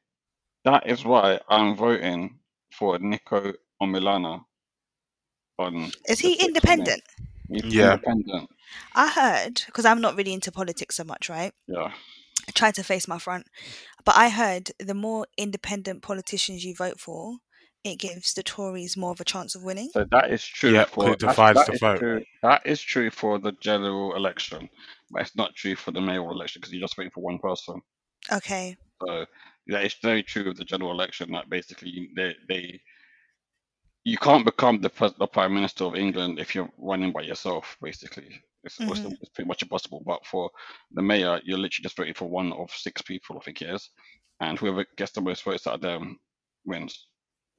that 0.65 0.87
is 0.87 1.03
why 1.03 1.39
I'm 1.49 1.75
voting 1.75 2.39
for 2.73 2.97
Niko 2.97 3.53
Omilana 3.81 4.41
on. 5.57 5.91
Is 6.07 6.19
he 6.19 6.37
6th 6.37 6.57
of 6.57 7.01
May. 7.49 7.57
independent? 7.57 7.73
He's 7.73 7.73
Yeah. 7.75 7.93
independent. 7.93 8.49
I 8.95 9.07
heard 9.09 9.61
because 9.65 9.85
I'm 9.85 10.01
not 10.01 10.15
really 10.15 10.33
into 10.33 10.51
politics 10.51 10.95
so 10.95 11.03
much, 11.03 11.29
right? 11.29 11.53
Yeah. 11.67 11.91
I 12.47 12.51
try 12.53 12.71
to 12.71 12.83
face 12.83 13.07
my 13.07 13.19
front, 13.19 13.47
but 14.05 14.15
I 14.15 14.29
heard 14.29 14.71
the 14.79 14.93
more 14.93 15.27
independent 15.37 16.01
politicians 16.01 16.63
you 16.63 16.73
vote 16.75 16.99
for, 16.99 17.37
it 17.83 17.97
gives 17.99 18.33
the 18.33 18.43
Tories 18.43 18.97
more 18.97 19.11
of 19.11 19.21
a 19.21 19.25
chance 19.25 19.55
of 19.55 19.63
winning. 19.63 19.89
So 19.93 20.05
that 20.11 20.31
is 20.31 20.43
true 20.43 20.71
Yeah, 20.73 20.85
for 20.85 21.11
it 21.11 21.19
that's- 21.19 21.35
divides 21.35 21.59
that 21.65 21.71
the 21.73 21.77
vote. 21.77 21.99
true. 21.99 22.25
That 22.41 22.61
is 22.65 22.81
true 22.81 23.09
for 23.11 23.39
the 23.39 23.51
general 23.61 24.15
election, 24.15 24.69
but 25.11 25.21
it's 25.21 25.35
not 25.35 25.55
true 25.55 25.75
for 25.75 25.91
the 25.91 26.01
mayoral 26.01 26.31
election 26.31 26.59
because 26.59 26.73
you're 26.73 26.81
just 26.81 26.97
waiting 26.97 27.11
for 27.11 27.21
one 27.21 27.39
person. 27.39 27.81
Okay, 28.31 28.75
So 29.07 29.25
that 29.67 29.85
is 29.85 29.93
very 30.01 30.23
true 30.23 30.49
of 30.49 30.57
the 30.57 30.65
general 30.65 30.91
election. 30.91 31.31
That 31.31 31.49
basically 31.49 32.09
they 32.15 32.35
they 32.49 32.81
you 34.03 34.17
can't 34.17 34.45
become 34.45 34.81
the, 34.81 35.13
the 35.19 35.27
prime 35.27 35.53
minister 35.53 35.83
of 35.85 35.95
England 35.95 36.39
if 36.39 36.55
you're 36.55 36.69
running 36.77 37.11
by 37.11 37.21
yourself. 37.21 37.77
Basically, 37.81 38.29
it's, 38.63 38.79
it's- 38.79 38.99
Mhm. 39.01 39.13
it's 39.21 39.29
pretty 39.31 39.47
much 39.47 39.61
impossible. 39.63 40.01
But 40.05 40.25
for 40.25 40.49
the 40.93 41.01
mayor, 41.01 41.39
you're 41.43 41.57
literally 41.57 41.83
just 41.83 41.97
voting 41.97 42.13
for 42.15 42.29
one 42.29 42.53
of 42.53 42.71
six 42.71 43.01
people, 43.01 43.37
I 43.37 43.41
think 43.43 43.61
it 43.61 43.69
is, 43.69 43.89
and 44.39 44.57
whoever 44.59 44.85
gets 44.97 45.11
the 45.13 45.21
most 45.21 45.43
votes 45.43 45.67
out 45.67 45.75
of 45.75 45.81
them 45.81 46.17
wins. 46.65 47.07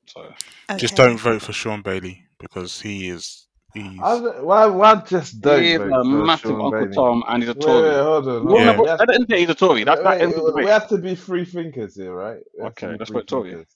So 0.09 0.23
okay. 0.23 0.79
Just 0.79 0.97
don't 0.97 1.19
vote 1.19 1.43
for 1.43 1.53
Shaun 1.53 1.83
Bailey 1.83 2.25
because 2.41 2.81
he 2.81 3.09
is 3.11 3.47
he's 3.75 3.99
I 4.03 4.19
don't- 4.21 4.45
why, 4.45 4.67
why 4.67 4.97
just 4.97 5.41
don't 5.41 5.63
he 5.63 5.73
is 5.73 5.81
a 5.81 6.05
for 6.05 6.05
massive 6.05 6.59
Sean 6.59 6.61
Uncle 6.61 6.87
Bailey? 6.87 6.95
Tom, 6.95 7.23
and 7.29 7.43
he's 7.43 7.51
a 7.51 7.55
Tory. 7.55 7.91
wait, 7.91 8.03
hold 8.03 8.29
on. 8.29 8.45
Well, 8.45 8.57
hold 8.57 8.61
Yeah. 8.61 8.65
no, 8.65 8.75
on. 8.75 8.79
We 8.81 8.87
but 8.87 8.89
have, 8.89 9.01
at 9.01 9.09
the 9.09 9.15
end 9.15 9.23
of 9.25 9.29
the 9.29 9.35
day, 9.35 9.41
he's 9.41 9.51
a 9.51 9.55
Tory. 9.55 9.85
That, 9.85 10.03
that 10.05 10.19
wait, 10.19 10.23
ends 10.23 10.37
the 10.37 10.53
we 10.53 10.67
have 10.67 10.89
to 10.89 10.99
be 10.99 11.15
free 11.15 11.45
thinkers 11.45 11.97
here, 11.97 12.15
right? 12.15 12.41
We 12.59 12.69
Okay, 12.69 12.89
be 12.89 12.99
let's 12.99 13.11
vote 13.11 13.27
Tory. 13.29 13.51
thinkers. 13.53 13.69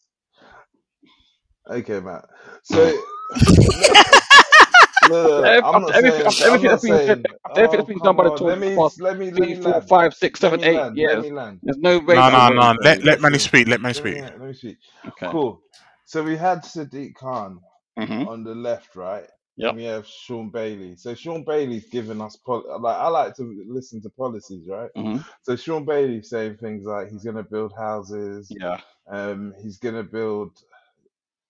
Okay, 1.71 2.01
Matt. 2.01 2.27
So, 2.65 2.95
no, 5.03 5.31
no, 5.39 5.79
no, 5.79 5.93
After 5.93 5.95
everything, 5.95 6.25
saying, 6.25 6.37
everything 6.43 6.71
that's 6.71 6.83
been 6.83 7.01
saying. 7.03 7.31
after 7.47 7.61
everything 7.61 7.79
that's 7.81 7.89
been 7.89 8.01
done 8.01 8.17
by 8.17 8.25
the 8.25 8.31
come 8.31 8.33
on, 8.33 8.39
Tories 8.39 8.59
Let 8.59 8.59
me, 8.61 8.79
past 8.79 8.99
let 8.99 9.19
me, 9.19 9.33
let 9.33 9.47
Three, 9.47 9.55
four, 9.55 9.83
land. 9.83 9.89
five, 9.89 10.15
six, 10.15 10.41
Let 10.43 10.53
seven, 10.53 10.61
me 10.61 10.65
eight 10.65 10.69
land. 10.69 10.95
Years. 10.95 11.27
There's 11.63 11.79
no 11.79 11.99
way. 12.01 12.23
no 12.23 12.31
no 12.31 12.51
no 12.51 12.75
let 12.83 13.03
him. 13.03 13.05
let 13.05 13.21
Manny 13.21 13.39
speak 13.39 13.69
let 13.69 13.81
Manny 13.83 13.95
Let 13.95 14.05
me, 14.05 14.13
speak 14.13 14.19
let 14.23 14.41
me 14.41 14.55
speak. 14.55 14.79
Okay. 15.09 15.33
Cool. 15.33 15.63
So 16.07 16.23
we 16.25 16.37
had 16.37 16.61
Sadiq 16.65 17.15
Khan 17.17 17.61
hmm 17.99 18.25
on 18.25 18.45
the 18.45 18.55
left, 18.55 18.97
right? 18.97 19.27
Yeah. 19.57 19.69
And 19.69 19.77
we 19.77 19.85
have 19.85 20.07
Shaun 20.07 20.51
Bailey. 20.51 20.97
So 20.97 21.15
Shaun 21.15 21.45
Bailey's 21.45 21.89
giving 21.91 22.21
us 22.23 22.37
pol- 22.37 22.65
like 22.81 22.97
I 22.99 23.09
like 23.09 23.37
to 23.37 23.65
listen 23.69 24.03
to 24.03 24.11
policies, 24.11 24.69
right? 24.69 24.91
hmm 24.97 25.19
So 25.43 25.57
Shaun 25.57 25.85
Bailey's 25.87 26.31
saying 26.31 26.59
things 26.59 26.85
like 26.87 27.11
he's 27.11 27.25
gonna 27.25 27.45
build 27.45 27.75
houses, 27.79 28.57
Yeah. 28.61 28.79
um, 29.11 29.55
he's 29.63 29.79
gonna 29.79 30.05
build 30.05 30.53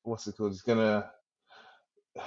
what's 0.04 0.26
it 0.26 0.36
called? 0.36 0.52
He's 0.52 0.62
gonna 0.62 1.10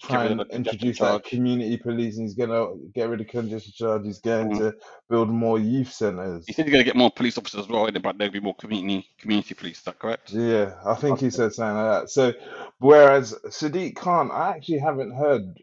try 0.00 0.24
and 0.26 0.40
introduce 0.50 0.98
that 0.98 1.04
charge. 1.22 1.24
community 1.24 1.76
police, 1.76 2.16
he's 2.16 2.34
gonna 2.34 2.74
get 2.94 3.08
rid 3.08 3.20
of 3.20 3.28
congestion 3.28 3.72
charge. 3.76 4.04
He's 4.04 4.20
going 4.20 4.50
Mhm. 4.50 4.58
to 4.58 4.74
build 5.08 5.28
more 5.30 5.58
youth 5.58 5.92
centers. 5.92 6.46
He 6.46 6.52
said 6.52 6.64
he's 6.66 6.72
going 6.72 6.84
to 6.84 6.88
get 6.88 6.96
more 6.96 7.10
police 7.10 7.38
officers 7.38 7.60
as 7.60 7.68
well, 7.68 7.88
but 7.90 8.18
there'll 8.18 8.32
be 8.32 8.40
more 8.40 8.54
community 8.56 9.08
community 9.18 9.54
police. 9.54 9.78
Is 9.78 9.84
that 9.84 9.98
correct? 9.98 10.32
Yeah, 10.32 10.74
I 10.84 10.94
think 10.94 11.20
he 11.20 11.30
said 11.30 11.52
something 11.52 11.76
like 11.76 12.00
that. 12.02 12.10
So, 12.10 12.32
whereas 12.78 13.34
Sadiq 13.46 13.94
Khan, 13.96 14.30
I 14.32 14.50
actually 14.56 14.78
haven't 14.78 15.12
heard 15.12 15.56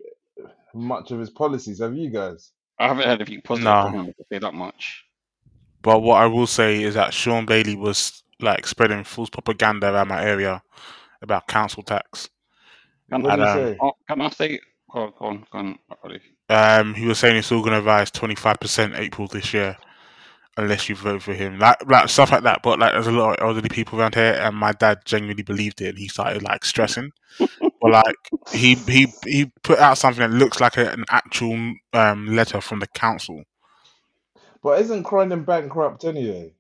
much 0.74 1.12
of 1.12 1.20
his 1.20 1.30
policies. 1.32 1.80
Have 1.80 1.96
you 1.96 2.10
guys? 2.10 2.52
I 2.78 2.88
haven't 2.88 3.08
heard 3.08 3.22
anything 3.22 3.42
positive 3.42 3.66
No. 3.66 3.82
from 3.84 3.94
him. 3.94 4.14
I 4.20 4.24
say 4.32 4.40
that 4.40 4.54
much. 4.54 5.04
but 5.82 6.00
what 6.02 6.22
I 6.22 6.26
will 6.28 6.48
say 6.48 6.84
is 6.84 6.94
that 6.96 7.14
Shaun 7.14 7.46
Bailey 7.46 7.76
was 7.76 8.24
like 8.42 8.68
spreading 8.68 9.04
false 9.04 9.30
propaganda 9.30 9.92
around 9.94 10.10
my 10.10 10.24
area 10.24 10.62
about 11.22 11.48
council 11.48 11.84
tax 11.84 12.30
Can, 13.12 13.24
What 13.24 13.34
I 13.34 13.38
he 13.38 13.46
say? 13.48 13.82
oh, 13.82 13.94
can 14.08 14.22
I 14.22 14.30
say? 14.30 14.60
Go 14.92 15.00
on, 15.02 15.14
go 15.20 15.26
on, 15.26 15.46
go 15.52 15.58
on, 15.60 15.80
Um, 16.50 16.96
he 16.96 17.08
was 17.08 17.20
saying 17.20 17.38
it's 17.38 17.52
all 17.52 17.62
going 17.64 17.74
to 17.80 17.86
rise 17.86 18.12
twenty 18.12 18.36
five 18.36 18.60
percent 18.60 18.96
April 18.96 19.28
this 19.28 19.54
year, 19.54 19.78
unless 20.58 20.90
you 20.90 20.96
vote 20.96 21.24
for 21.24 21.34
him. 21.34 21.60
Like, 21.60 21.78
like 21.90 22.10
stuff 22.10 22.32
like 22.32 22.44
that. 22.44 22.62
But 22.64 22.80
like, 22.80 22.94
there's 22.94 23.08
a 23.08 23.12
lot 23.12 23.40
of 23.40 23.46
elderly 23.46 23.70
people 23.70 24.00
around 24.00 24.16
here, 24.16 24.34
and 24.42 24.56
my 24.56 24.74
dad 24.74 25.00
genuinely 25.06 25.44
believed 25.44 25.82
it, 25.82 25.90
and 25.90 26.00
he 26.00 26.08
started 26.10 26.44
like 26.44 26.66
stressing. 26.66 27.12
but 27.82 27.92
like, 27.92 28.16
he 28.52 28.76
he 28.76 29.14
he 29.26 29.52
put 29.64 29.80
out 29.80 29.98
something 30.00 30.22
that 30.22 30.38
looks 30.38 30.60
like 30.62 30.78
a, 30.78 30.92
an 30.92 31.06
actual 31.10 31.76
um 31.94 32.28
letter 32.28 32.62
from 32.62 32.80
the 32.80 32.88
council. 32.88 33.44
But 34.64 34.82
isn't 34.82 35.04
Croydon 35.04 35.44
bankrupt 35.46 36.06
anyway? 36.06 36.54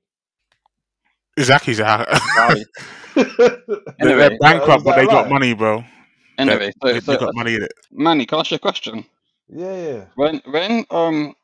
Exactly, 1.39 1.73
Zach. 1.73 2.07
Sorry. 2.35 2.65
they're, 3.15 3.59
Anyway, 4.01 4.17
they're 4.17 4.31
bankrupt, 4.39 4.85
but 4.85 4.95
that 4.95 4.95
they 4.95 5.07
got 5.07 5.27
money, 5.29 5.53
bro. 5.53 5.83
Anyway, 6.39 6.71
so, 6.81 6.97
They, 6.97 6.99
so 6.99 7.17
got 7.17 7.31
money 7.33 7.55
in 7.55 7.63
it. 7.63 7.73
Manny, 7.91 8.25
can 8.25 8.37
I 8.37 8.41
ask 8.41 8.51
you 8.51 8.55
a 8.57 8.59
question? 8.59 9.05
Yeah, 9.49 9.75
yeah. 9.75 10.05
When 10.15 10.41
when 10.45 10.85
um 10.91 11.35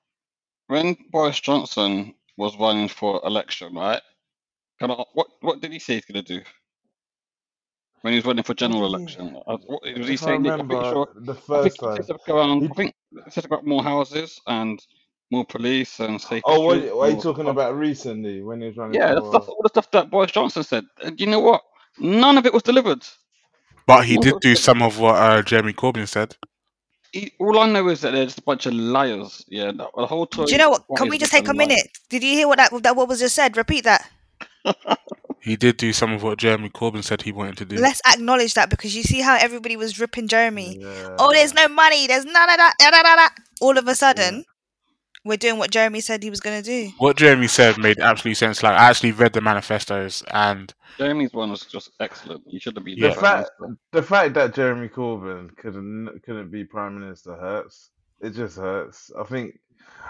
when 0.68 0.96
Boris 1.12 1.40
Johnson 1.40 2.16
was 2.38 2.58
running 2.58 2.90
for 2.90 3.22
election, 3.26 3.74
right? 3.76 4.02
Can 4.80 4.92
I, 4.92 5.06
what 5.14 5.28
what 5.42 5.62
did 5.62 5.72
he 5.72 5.80
say 5.80 5.96
he's 5.96 6.06
gonna 6.06 6.24
do? 6.24 6.42
When 8.02 8.14
he 8.14 8.18
was 8.20 8.26
running 8.26 8.44
for 8.44 8.54
general 8.56 8.86
election, 8.86 9.38
Uh, 9.48 9.58
what, 9.66 9.84
was 9.98 10.08
he 10.08 10.16
If 10.16 10.24
I 10.24 10.28
saying? 10.28 10.48
I'm 10.48 10.56
remember 10.56 10.84
sure. 10.84 11.08
the 11.16 11.36
I 11.54 11.58
think 11.60 11.74
first 11.74 11.80
he 11.80 11.80
time. 11.80 12.06
around. 12.30 12.64
He- 12.64 12.70
I 12.72 12.74
think 12.76 12.94
he 13.26 13.32
said 13.32 13.46
about 13.46 13.66
more 13.66 13.84
houses 13.84 14.40
and 14.48 14.80
more 15.32 15.46
police 15.46 16.00
and 16.00 16.22
safer 16.22 16.44
Oh, 16.46 16.62
what, 16.62 16.80
what 16.96 17.10
are 17.10 17.12
you 17.12 17.22
talking 17.22 17.44
stuff. 17.44 17.54
about 17.54 17.76
recently 17.76 18.42
when 18.42 18.62
he 18.62 18.68
was 18.68 18.78
running 18.78 18.96
Yeah, 18.96 19.14
that's, 19.16 19.30
for? 19.30 19.32
that's 19.32 19.48
all 19.48 19.62
the 19.64 19.70
stuff 19.70 19.92
that 19.92 20.12
Boris 20.12 20.32
Johnson 20.32 20.64
said. 20.64 20.86
And 21.04 21.20
you 21.20 21.28
know 21.28 21.40
what? 21.40 21.62
None 22.00 22.38
of 22.38 22.46
it 22.46 22.54
was 22.54 22.64
delivered. 22.64 23.04
But 23.88 24.06
he 24.06 24.18
Well, 24.18 24.24
did 24.24 24.40
do 24.42 24.56
some 24.56 24.82
of 24.82 25.00
what 25.00 25.16
uh, 25.16 25.42
Jeremy 25.42 25.74
Corbyn 25.74 26.08
said. 26.08 26.38
He, 27.12 27.32
all 27.40 27.60
I 27.60 27.68
know 27.70 27.88
is 27.90 28.02
that 28.02 28.12
they're 28.12 28.26
just 28.26 28.40
a 28.40 28.44
bunch 28.44 28.66
of 28.66 28.74
liars. 28.74 29.46
Yeah, 29.48 29.72
the, 29.72 29.88
the 29.96 30.06
whole. 30.06 30.26
Do 30.26 30.46
you 30.52 30.58
know 30.58 30.70
what? 30.72 30.84
Can 30.96 31.10
we 31.10 31.18
just 31.18 31.32
take 31.32 31.48
a 31.48 31.54
liars. 31.54 31.58
minute? 31.68 31.88
Did 32.10 32.24
you 32.24 32.32
hear 32.34 32.48
what 32.48 32.58
that 32.58 32.72
that 32.84 32.96
what 32.96 33.08
was 33.08 33.20
just 33.20 33.36
said? 33.36 33.58
Repeat 33.58 33.86
that. 33.86 34.10
He 35.42 35.56
did 35.56 35.78
do 35.78 35.94
some 35.94 36.12
of 36.12 36.24
what 36.24 36.40
Jeremy 36.40 36.70
Corbyn 36.70 37.04
said 37.04 37.22
he 37.24 37.32
wanted 37.32 37.58
to 37.58 37.66
do. 37.66 37.78
Let's 37.78 38.02
acknowledge 38.08 38.54
that 38.56 38.70
because 38.70 38.96
you 38.96 39.04
see 39.04 39.22
how 39.22 39.36
everybody 39.36 39.78
was 39.78 40.00
ripping 40.00 40.28
Jeremy. 40.28 40.80
Yeah. 40.80 41.16
Oh, 41.20 41.32
there's 41.34 41.54
no 41.54 41.68
money. 41.68 42.08
There's 42.08 42.26
none 42.26 42.50
of 42.50 42.58
that. 42.58 42.74
Da, 42.80 42.92
da, 42.92 43.04
da, 43.04 43.16
da. 43.16 43.28
All 43.62 43.78
of 43.78 43.88
a 43.88 43.96
sudden, 43.96 44.46
we're 45.26 45.38
doing 45.38 45.58
what 45.58 45.72
Jeremy 45.72 46.00
said 46.00 46.24
he 46.24 46.30
was 46.30 46.40
going 46.40 46.62
to 46.62 46.66
do. 46.66 46.92
What 47.00 47.18
Jeremy 47.18 47.48
said 47.48 47.78
made 47.78 48.00
absolute 48.00 48.38
sense. 48.38 48.64
Like 48.64 48.80
I 48.80 48.90
actually 48.90 49.12
read 49.12 49.34
the 49.34 49.42
manifestos, 49.42 50.24
and 50.32 50.74
Jeremy's 50.98 51.34
one 51.34 51.50
was 51.52 51.62
just 51.62 51.92
excellent. 52.00 52.44
He 52.48 52.60
should 52.60 52.78
have 52.78 52.86
been. 52.86 52.98
Yeah. 52.98 53.10
The 53.10 53.16
fact, 53.16 53.50
the 53.92 54.04
fact 54.04 54.34
that 54.36 54.54
Jeremy 54.54 54.88
Corbyn 54.88 55.56
couldn't 55.58 56.22
couldn't 56.24 56.52
be 56.52 56.64
prime 56.64 57.00
minister 57.00 57.36
hurts. 57.36 57.90
It 58.22 58.30
just 58.30 58.58
hurts. 58.58 59.12
I 59.20 59.24
think, 59.24 59.60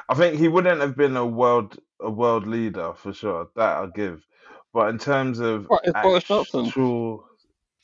I 0.09 0.13
think 0.13 0.37
he 0.37 0.47
wouldn't 0.47 0.81
have 0.81 0.95
been 0.95 1.17
a 1.17 1.25
world 1.25 1.79
a 2.01 2.11
world 2.11 2.45
leader 2.45 2.93
for 2.95 3.13
sure. 3.13 3.47
That 3.55 3.77
I'll 3.77 3.87
give. 3.87 4.21
But 4.73 4.89
in 4.89 4.99
terms 4.99 5.39
of 5.39 5.65
What, 5.67 5.83
Boris 6.03 6.25
Johnson? 6.25 6.65
actual, 6.65 7.23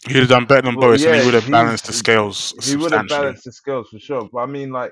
he'd 0.08 0.18
have 0.18 0.28
done 0.28 0.46
better 0.46 0.64
than 0.64 0.76
Well, 0.76 0.90
Boris, 0.90 1.06
and 1.06 1.16
he 1.16 1.26
would 1.26 1.34
have 1.34 1.50
balanced 1.50 1.88
the 1.88 1.94
scales 1.94 2.54
he 2.62 2.76
would 2.76 2.92
have 2.92 3.08
balanced 3.08 3.46
the 3.46 3.54
scales 3.54 3.88
for 3.90 4.00
sure. 4.00 4.28
But 4.32 4.40
I 4.40 4.46
mean, 4.46 4.72
like 4.72 4.92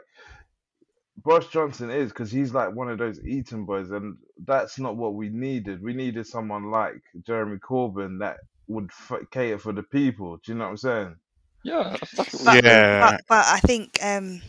Boris 1.24 1.48
Johnson 1.48 1.90
is 1.90 2.10
because 2.10 2.32
he's 2.32 2.54
like 2.54 2.74
one 2.74 2.90
of 2.90 2.98
those 2.98 3.24
Eton 3.26 3.66
boys, 3.66 3.92
and 3.92 4.18
that's 4.46 4.80
not 4.80 4.96
what 4.96 5.16
we 5.16 5.30
needed. 5.30 5.82
We 5.82 5.94
needed 5.94 6.28
someone 6.28 6.72
like 6.72 7.02
Jeremy 7.26 7.58
Corbyn 7.58 8.20
that 8.20 8.38
would 8.68 8.90
f- 8.90 9.30
cater 9.32 9.58
for 9.58 9.74
the 9.74 9.84
people. 9.84 10.38
Do 10.38 10.52
you 10.52 10.58
know 10.58 10.66
what 10.66 10.72
I'm 10.72 10.78
saying? 10.78 11.16
Yeah, 11.64 11.98
that's 12.00 12.14
exactly 12.14 12.40
what 12.46 12.64
But. 12.64 12.64
Yeah. 12.64 13.12
but, 13.12 13.22
but 13.28 13.46
I 13.48 13.60
think, 13.60 13.98
um, 14.02 14.42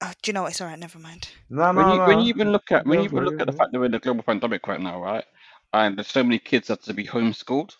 oh, 0.00 0.12
do 0.22 0.28
you 0.28 0.32
know 0.32 0.42
what? 0.42 0.52
It's 0.52 0.60
all 0.60 0.68
right. 0.68 0.78
Never 0.78 0.98
mind. 0.98 1.28
No, 1.50 1.72
when 1.72 1.88
you 1.90 1.98
no. 1.98 2.06
when 2.06 2.20
you 2.20 2.26
even 2.26 2.50
look 2.52 2.72
at 2.72 2.86
when 2.86 2.98
Go 2.98 3.02
you 3.02 3.08
even 3.08 3.24
look 3.24 3.34
it, 3.34 3.40
at 3.42 3.46
the 3.46 3.52
fact 3.52 3.72
that 3.72 3.78
we're 3.78 3.86
in 3.86 3.94
a 3.94 3.98
global 3.98 4.22
pandemic 4.22 4.66
right 4.66 4.80
now, 4.80 5.02
right? 5.02 5.24
And 5.72 5.98
there's 5.98 6.08
so 6.08 6.22
many 6.22 6.38
kids 6.38 6.68
that 6.68 6.78
have 6.78 6.84
to 6.84 6.94
be 6.94 7.04
homeschooled, 7.04 7.74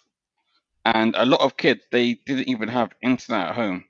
and 0.84 1.14
a 1.16 1.24
lot 1.24 1.40
of 1.40 1.56
kids 1.56 1.82
they 1.90 2.14
didn't 2.26 2.48
even 2.48 2.68
have 2.68 2.90
internet 3.02 3.48
at 3.48 3.54
home. 3.54 3.84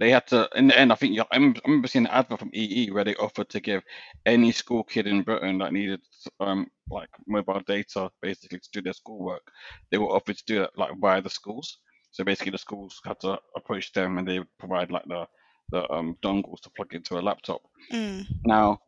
They 0.00 0.10
had 0.10 0.26
to. 0.28 0.48
In 0.56 0.68
the 0.68 0.78
end, 0.78 0.92
I 0.92 0.94
think 0.94 1.18
I 1.20 1.36
remember, 1.36 1.60
I 1.62 1.68
remember 1.68 1.86
seeing 1.88 2.06
an 2.06 2.10
advert 2.10 2.38
from 2.38 2.50
EE 2.54 2.90
where 2.90 3.04
they 3.04 3.14
offered 3.16 3.50
to 3.50 3.60
give 3.60 3.82
any 4.24 4.50
school 4.50 4.82
kid 4.82 5.06
in 5.06 5.22
Britain 5.22 5.58
that 5.58 5.74
needed 5.74 6.00
um 6.40 6.66
like 6.90 7.10
mobile 7.28 7.60
data 7.66 8.10
basically 8.22 8.58
to 8.60 8.68
do 8.72 8.80
their 8.80 8.94
schoolwork, 8.94 9.42
they 9.90 9.98
were 9.98 10.06
offered 10.16 10.38
to 10.38 10.44
do 10.46 10.62
it 10.62 10.70
like 10.74 10.90
via 10.98 11.20
the 11.20 11.28
schools. 11.28 11.78
So 12.12 12.24
basically, 12.24 12.52
the 12.52 12.58
schools 12.58 12.98
had 13.04 13.20
to 13.20 13.38
approach 13.54 13.92
them 13.92 14.16
and 14.16 14.26
they 14.26 14.38
would 14.38 14.58
provide 14.58 14.90
like 14.90 15.04
the 15.06 15.26
the 15.70 15.92
um 15.92 16.16
dongles 16.22 16.62
to 16.62 16.70
plug 16.70 16.94
into 16.94 17.18
a 17.18 17.20
laptop. 17.20 17.60
Mm. 17.92 18.26
Now, 18.46 18.80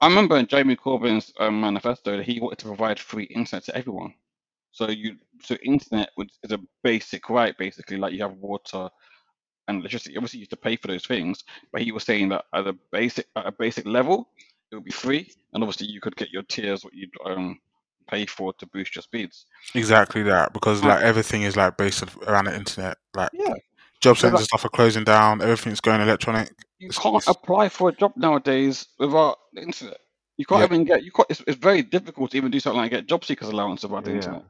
I 0.00 0.08
remember 0.08 0.36
in 0.36 0.48
Jeremy 0.48 0.74
Corbyn's 0.74 1.32
um, 1.38 1.60
manifesto 1.60 2.16
that 2.16 2.26
he 2.26 2.40
wanted 2.40 2.58
to 2.58 2.66
provide 2.66 2.98
free 2.98 3.24
internet 3.24 3.64
to 3.66 3.76
everyone. 3.76 4.14
So 4.72 4.88
you, 4.88 5.16
so 5.42 5.56
internet 5.64 6.10
would, 6.16 6.30
is 6.42 6.52
a 6.52 6.58
basic 6.82 7.28
right, 7.28 7.56
basically, 7.58 7.98
like 7.98 8.12
you 8.12 8.22
have 8.22 8.34
water 8.34 8.88
and 9.70 9.80
electricity. 9.80 10.16
Obviously, 10.16 10.40
you 10.40 10.44
have 10.44 10.50
to 10.50 10.56
pay 10.56 10.76
for 10.76 10.88
those 10.88 11.06
things, 11.06 11.44
but 11.72 11.82
he 11.82 11.92
was 11.92 12.04
saying 12.04 12.28
that 12.30 12.44
at 12.54 12.66
a 12.66 12.74
basic, 12.92 13.26
at 13.36 13.46
a 13.46 13.52
basic 13.52 13.86
level, 13.86 14.28
it 14.70 14.74
would 14.74 14.84
be 14.84 14.90
free, 14.90 15.30
and 15.52 15.62
obviously 15.62 15.86
you 15.86 16.00
could 16.00 16.16
get 16.16 16.30
your 16.30 16.42
tiers 16.44 16.84
what 16.84 16.94
you'd 16.94 17.10
um 17.24 17.58
pay 18.08 18.26
for 18.26 18.52
to 18.54 18.66
boost 18.66 18.94
your 18.96 19.02
speeds. 19.02 19.46
Exactly 19.74 20.22
that, 20.24 20.52
because 20.52 20.82
like 20.82 21.02
everything 21.02 21.42
is 21.42 21.56
like 21.56 21.76
based 21.76 22.04
around 22.26 22.46
the 22.46 22.54
internet. 22.54 22.96
Like 23.14 23.30
Yeah, 23.32 23.54
job 24.00 24.16
centers 24.18 24.32
like- 24.34 24.40
and 24.40 24.46
stuff 24.48 24.64
are 24.64 24.68
closing 24.68 25.04
down. 25.04 25.40
Everything's 25.40 25.80
going 25.80 26.00
electronic. 26.00 26.48
you 26.78 26.88
It's- 26.88 26.98
can't 27.02 27.16
it's- 27.16 27.28
apply 27.28 27.68
for 27.68 27.90
a 27.90 27.92
job 27.92 28.12
nowadays 28.16 28.86
without 28.98 29.38
the 29.52 29.62
internet. 29.62 29.98
You 30.38 30.46
can't 30.46 30.60
Yeah. 30.60 30.64
even 30.64 30.84
get 30.84 31.04
you. 31.04 31.12
Can't, 31.12 31.26
it's, 31.30 31.42
it's 31.46 31.58
very 31.58 31.82
difficult 31.82 32.30
to 32.32 32.36
even 32.38 32.50
do 32.50 32.58
something 32.58 32.80
like 32.80 32.90
get 32.90 33.06
job 33.06 33.24
seekers 33.24 33.48
allowance 33.48 33.82
without 33.82 34.04
the 34.04 34.10
Yeah. 34.10 34.16
internet. 34.16 34.44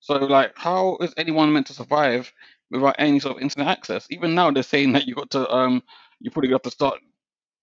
So 0.00 0.14
like, 0.16 0.52
how 0.56 0.96
is 1.00 1.14
anyone 1.16 1.52
meant 1.52 1.68
to 1.68 1.72
survive 1.74 2.32
without 2.70 2.96
any 2.98 3.20
sort 3.20 3.36
of 3.36 3.42
internet 3.42 3.68
access? 3.68 4.06
Even 4.10 4.34
now, 4.34 4.50
they're 4.50 4.62
saying 4.62 4.92
that 4.92 5.06
you 5.06 5.14
got 5.14 5.30
to 5.30 5.50
um, 5.50 5.82
you 6.20 6.30
probably 6.30 6.50
got 6.50 6.62
to 6.64 6.70
start 6.70 6.98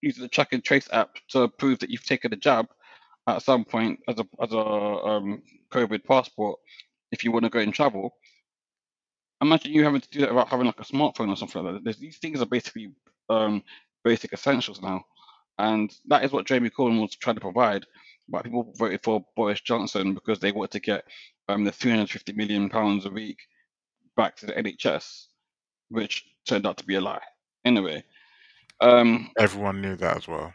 using 0.01 0.23
the 0.23 0.29
track 0.29 0.53
and 0.53 0.63
trace 0.63 0.87
app 0.91 1.15
to 1.29 1.47
prove 1.47 1.79
that 1.79 1.89
you've 1.89 2.05
taken 2.05 2.33
a 2.33 2.37
jab 2.37 2.67
at 3.27 3.41
some 3.41 3.65
point 3.65 3.99
as 4.07 4.19
a 4.19 4.25
as 4.41 4.51
a 4.53 4.57
um, 4.57 5.41
COVID 5.71 6.03
passport 6.05 6.59
if 7.11 7.23
you 7.23 7.31
want 7.31 7.43
to 7.43 7.49
go 7.49 7.59
and 7.59 7.73
travel. 7.73 8.15
Imagine 9.41 9.73
you 9.73 9.83
having 9.83 10.01
to 10.01 10.09
do 10.09 10.21
that 10.21 10.29
without 10.29 10.49
having 10.49 10.65
like 10.65 10.79
a 10.79 10.83
smartphone 10.83 11.29
or 11.29 11.35
something 11.35 11.63
like 11.63 11.75
that. 11.75 11.83
There's, 11.83 11.97
these 11.97 12.17
things 12.17 12.41
are 12.41 12.47
basically 12.47 12.91
um, 13.29 13.63
basic 14.03 14.33
essentials 14.33 14.81
now, 14.81 15.05
and 15.59 15.93
that 16.07 16.23
is 16.23 16.31
what 16.31 16.47
Jeremy 16.47 16.71
Corbyn 16.71 17.01
was 17.01 17.15
trying 17.15 17.35
to 17.35 17.41
provide. 17.41 17.85
But 18.29 18.43
people 18.43 18.73
voted 18.77 19.01
for 19.03 19.23
Boris 19.35 19.61
Johnson 19.61 20.13
because 20.13 20.39
they 20.39 20.51
wanted 20.51 20.71
to 20.71 20.79
get 20.79 21.05
um, 21.47 21.63
the 21.63 21.71
350 21.71 22.33
million 22.33 22.69
pounds 22.69 23.05
a 23.05 23.09
week 23.09 23.37
back 24.17 24.35
to 24.37 24.45
the 24.47 24.53
NHS, 24.53 25.27
which 25.89 26.25
turned 26.45 26.67
out 26.67 26.77
to 26.77 26.85
be 26.85 26.95
a 26.95 27.01
lie. 27.01 27.21
Anyway, 27.63 28.03
um, 28.81 29.31
Everyone 29.39 29.81
knew 29.81 29.95
that 29.95 30.17
as 30.17 30.27
well. 30.27 30.53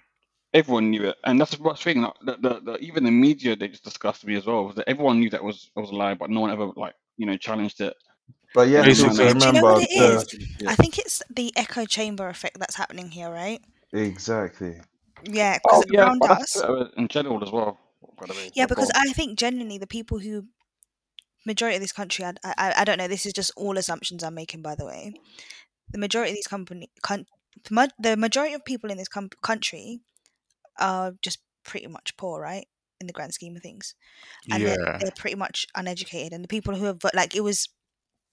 everyone 0.54 0.90
knew 0.90 1.04
it, 1.08 1.16
and 1.24 1.40
that's 1.40 1.52
what's 1.58 1.62
worst 1.62 1.82
thing. 1.84 2.02
That 2.02 2.14
the, 2.26 2.36
the, 2.48 2.60
the, 2.60 2.78
even 2.78 3.04
the 3.04 3.10
media 3.10 3.56
they 3.56 3.68
just 3.68 3.84
discussed 3.84 4.26
me 4.26 4.36
as 4.36 4.44
well. 4.46 4.66
Was 4.66 4.76
that 4.76 4.88
everyone 4.88 5.18
knew 5.20 5.30
that 5.30 5.42
was 5.42 5.70
was 5.74 5.90
a 5.90 5.94
lie, 5.94 6.14
but 6.14 6.28
no 6.30 6.40
one 6.40 6.50
ever 6.50 6.66
like 6.76 6.94
you 7.16 7.26
know 7.26 7.36
challenged 7.36 7.80
it. 7.80 7.94
But 8.54 8.68
yeah, 8.68 8.82
Basically- 8.82 9.16
to 9.16 9.16
Do 9.16 9.28
you 9.28 9.34
know 9.34 9.46
remember 9.46 9.72
what 9.72 9.82
it 9.82 9.88
the- 10.28 10.36
is? 10.60 10.68
I 10.68 10.74
think 10.76 10.98
it's 10.98 11.22
the 11.34 11.52
echo 11.56 11.86
chamber 11.86 12.28
effect 12.28 12.58
that's 12.58 12.76
happening 12.76 13.10
here, 13.10 13.30
right? 13.30 13.60
exactly. 13.94 14.74
Yeah, 15.24 15.58
because 15.62 15.84
Oh 15.84 15.90
yeah, 15.92 16.02
around 16.04 16.22
us. 16.24 16.56
uh, 16.60 16.88
in 16.96 17.08
general 17.08 17.42
as 17.44 17.50
well. 17.52 17.78
By 18.20 18.26
the 18.26 18.34
way, 18.34 18.50
Yeah, 18.54 18.66
because. 18.66 18.90
I 18.94 19.12
think 19.12 19.38
generally 19.38 19.78
the 19.78 19.86
people 19.86 20.18
who 20.18 20.46
majority 21.46 21.76
of 21.76 21.82
this 21.82 21.92
country, 21.92 22.24
I, 22.24 22.32
I, 22.44 22.74
I 22.78 22.84
don't 22.84 22.98
know. 22.98 23.08
This 23.08 23.26
is 23.26 23.32
just 23.32 23.52
all 23.56 23.78
assumptions 23.78 24.22
I'm 24.22 24.34
making, 24.34 24.62
by 24.62 24.74
the 24.74 24.86
way. 24.86 25.14
The 25.90 25.98
majority 25.98 26.30
of 26.32 26.36
these 26.36 26.46
company, 26.46 26.90
con, 27.02 27.26
the 27.98 28.16
majority 28.16 28.54
of 28.54 28.64
people 28.64 28.90
in 28.90 28.98
this 28.98 29.08
com- 29.08 29.30
country 29.42 30.00
are 30.78 31.12
just 31.22 31.38
pretty 31.64 31.86
much 31.86 32.16
poor, 32.16 32.40
right? 32.40 32.66
In 33.00 33.06
the 33.06 33.12
grand 33.12 33.34
scheme 33.34 33.56
of 33.56 33.62
things, 33.62 33.94
and 34.50 34.64
they're, 34.64 34.80
Yeah. 34.80 34.98
they're 34.98 35.10
pretty 35.16 35.36
much 35.36 35.66
uneducated. 35.74 36.32
And 36.32 36.44
the 36.44 36.48
people 36.48 36.76
who 36.76 36.84
have 36.84 36.98
like 37.14 37.34
it 37.34 37.40
was 37.42 37.68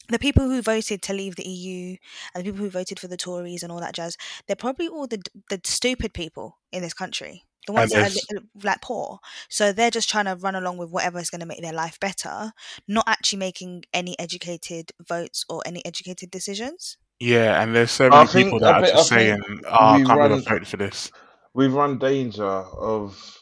the 0.10 0.20
people 0.20 0.44
who 0.44 0.62
voted 0.62 1.02
to 1.04 1.14
leave 1.14 1.36
the 1.36 1.48
EU 1.48 1.96
and 2.34 2.44
the 2.44 2.52
people 2.52 2.64
who 2.64 2.70
voted 2.70 3.00
for 3.00 3.08
the 3.08 3.18
Tories 3.18 3.64
and 3.64 3.72
all 3.72 3.80
that 3.80 3.96
jazz. 3.96 4.16
They're 4.46 4.56
probably 4.56 4.88
all 4.88 5.08
the 5.08 5.22
the 5.50 5.60
stupid 5.64 6.14
people 6.14 6.60
in 6.72 6.84
this 6.84 6.94
country. 6.94 7.44
The 7.68 7.74
ones 7.74 7.92
that 7.92 8.12
are 8.12 8.36
li- 8.36 8.42
like 8.64 8.82
poor, 8.82 9.20
so 9.50 9.72
they're 9.72 9.92
just 9.92 10.10
trying 10.10 10.26
to 10.26 10.36
run 10.36 10.56
along 10.56 10.78
with 10.78 10.90
whatever 10.90 11.20
is 11.20 11.30
going 11.30 11.42
to 11.42 11.46
make 11.46 11.62
their 11.62 11.74
life 11.74 12.00
better, 12.00 12.54
not 12.88 13.04
actually 13.08 13.40
making 13.40 13.84
any 13.94 14.18
educated 14.18 14.92
votes 15.08 15.46
or 15.50 15.62
any 15.66 15.86
educated 15.86 16.32
decisions. 16.32 16.98
Yeah, 17.20 17.62
and 17.62 17.76
there's 17.76 17.92
so 17.92 18.08
I 18.08 18.10
many 18.10 18.28
think- 18.28 18.46
people 18.54 18.66
I 18.66 18.72
that 18.72 18.76
are 18.82 18.86
think- 18.86 18.96
just 18.98 19.12
I 19.12 19.16
saying, 19.18 19.42
think 19.44 19.62
"Oh, 19.68 19.70
I 19.72 19.98
we 19.98 20.06
can't 20.06 20.20
believe 20.20 20.32
run- 20.32 20.42
voted 20.44 20.68
for 20.68 20.78
this." 20.78 21.12
we 21.54 21.68
run 21.68 22.00
danger 22.00 22.44
of 22.46 23.38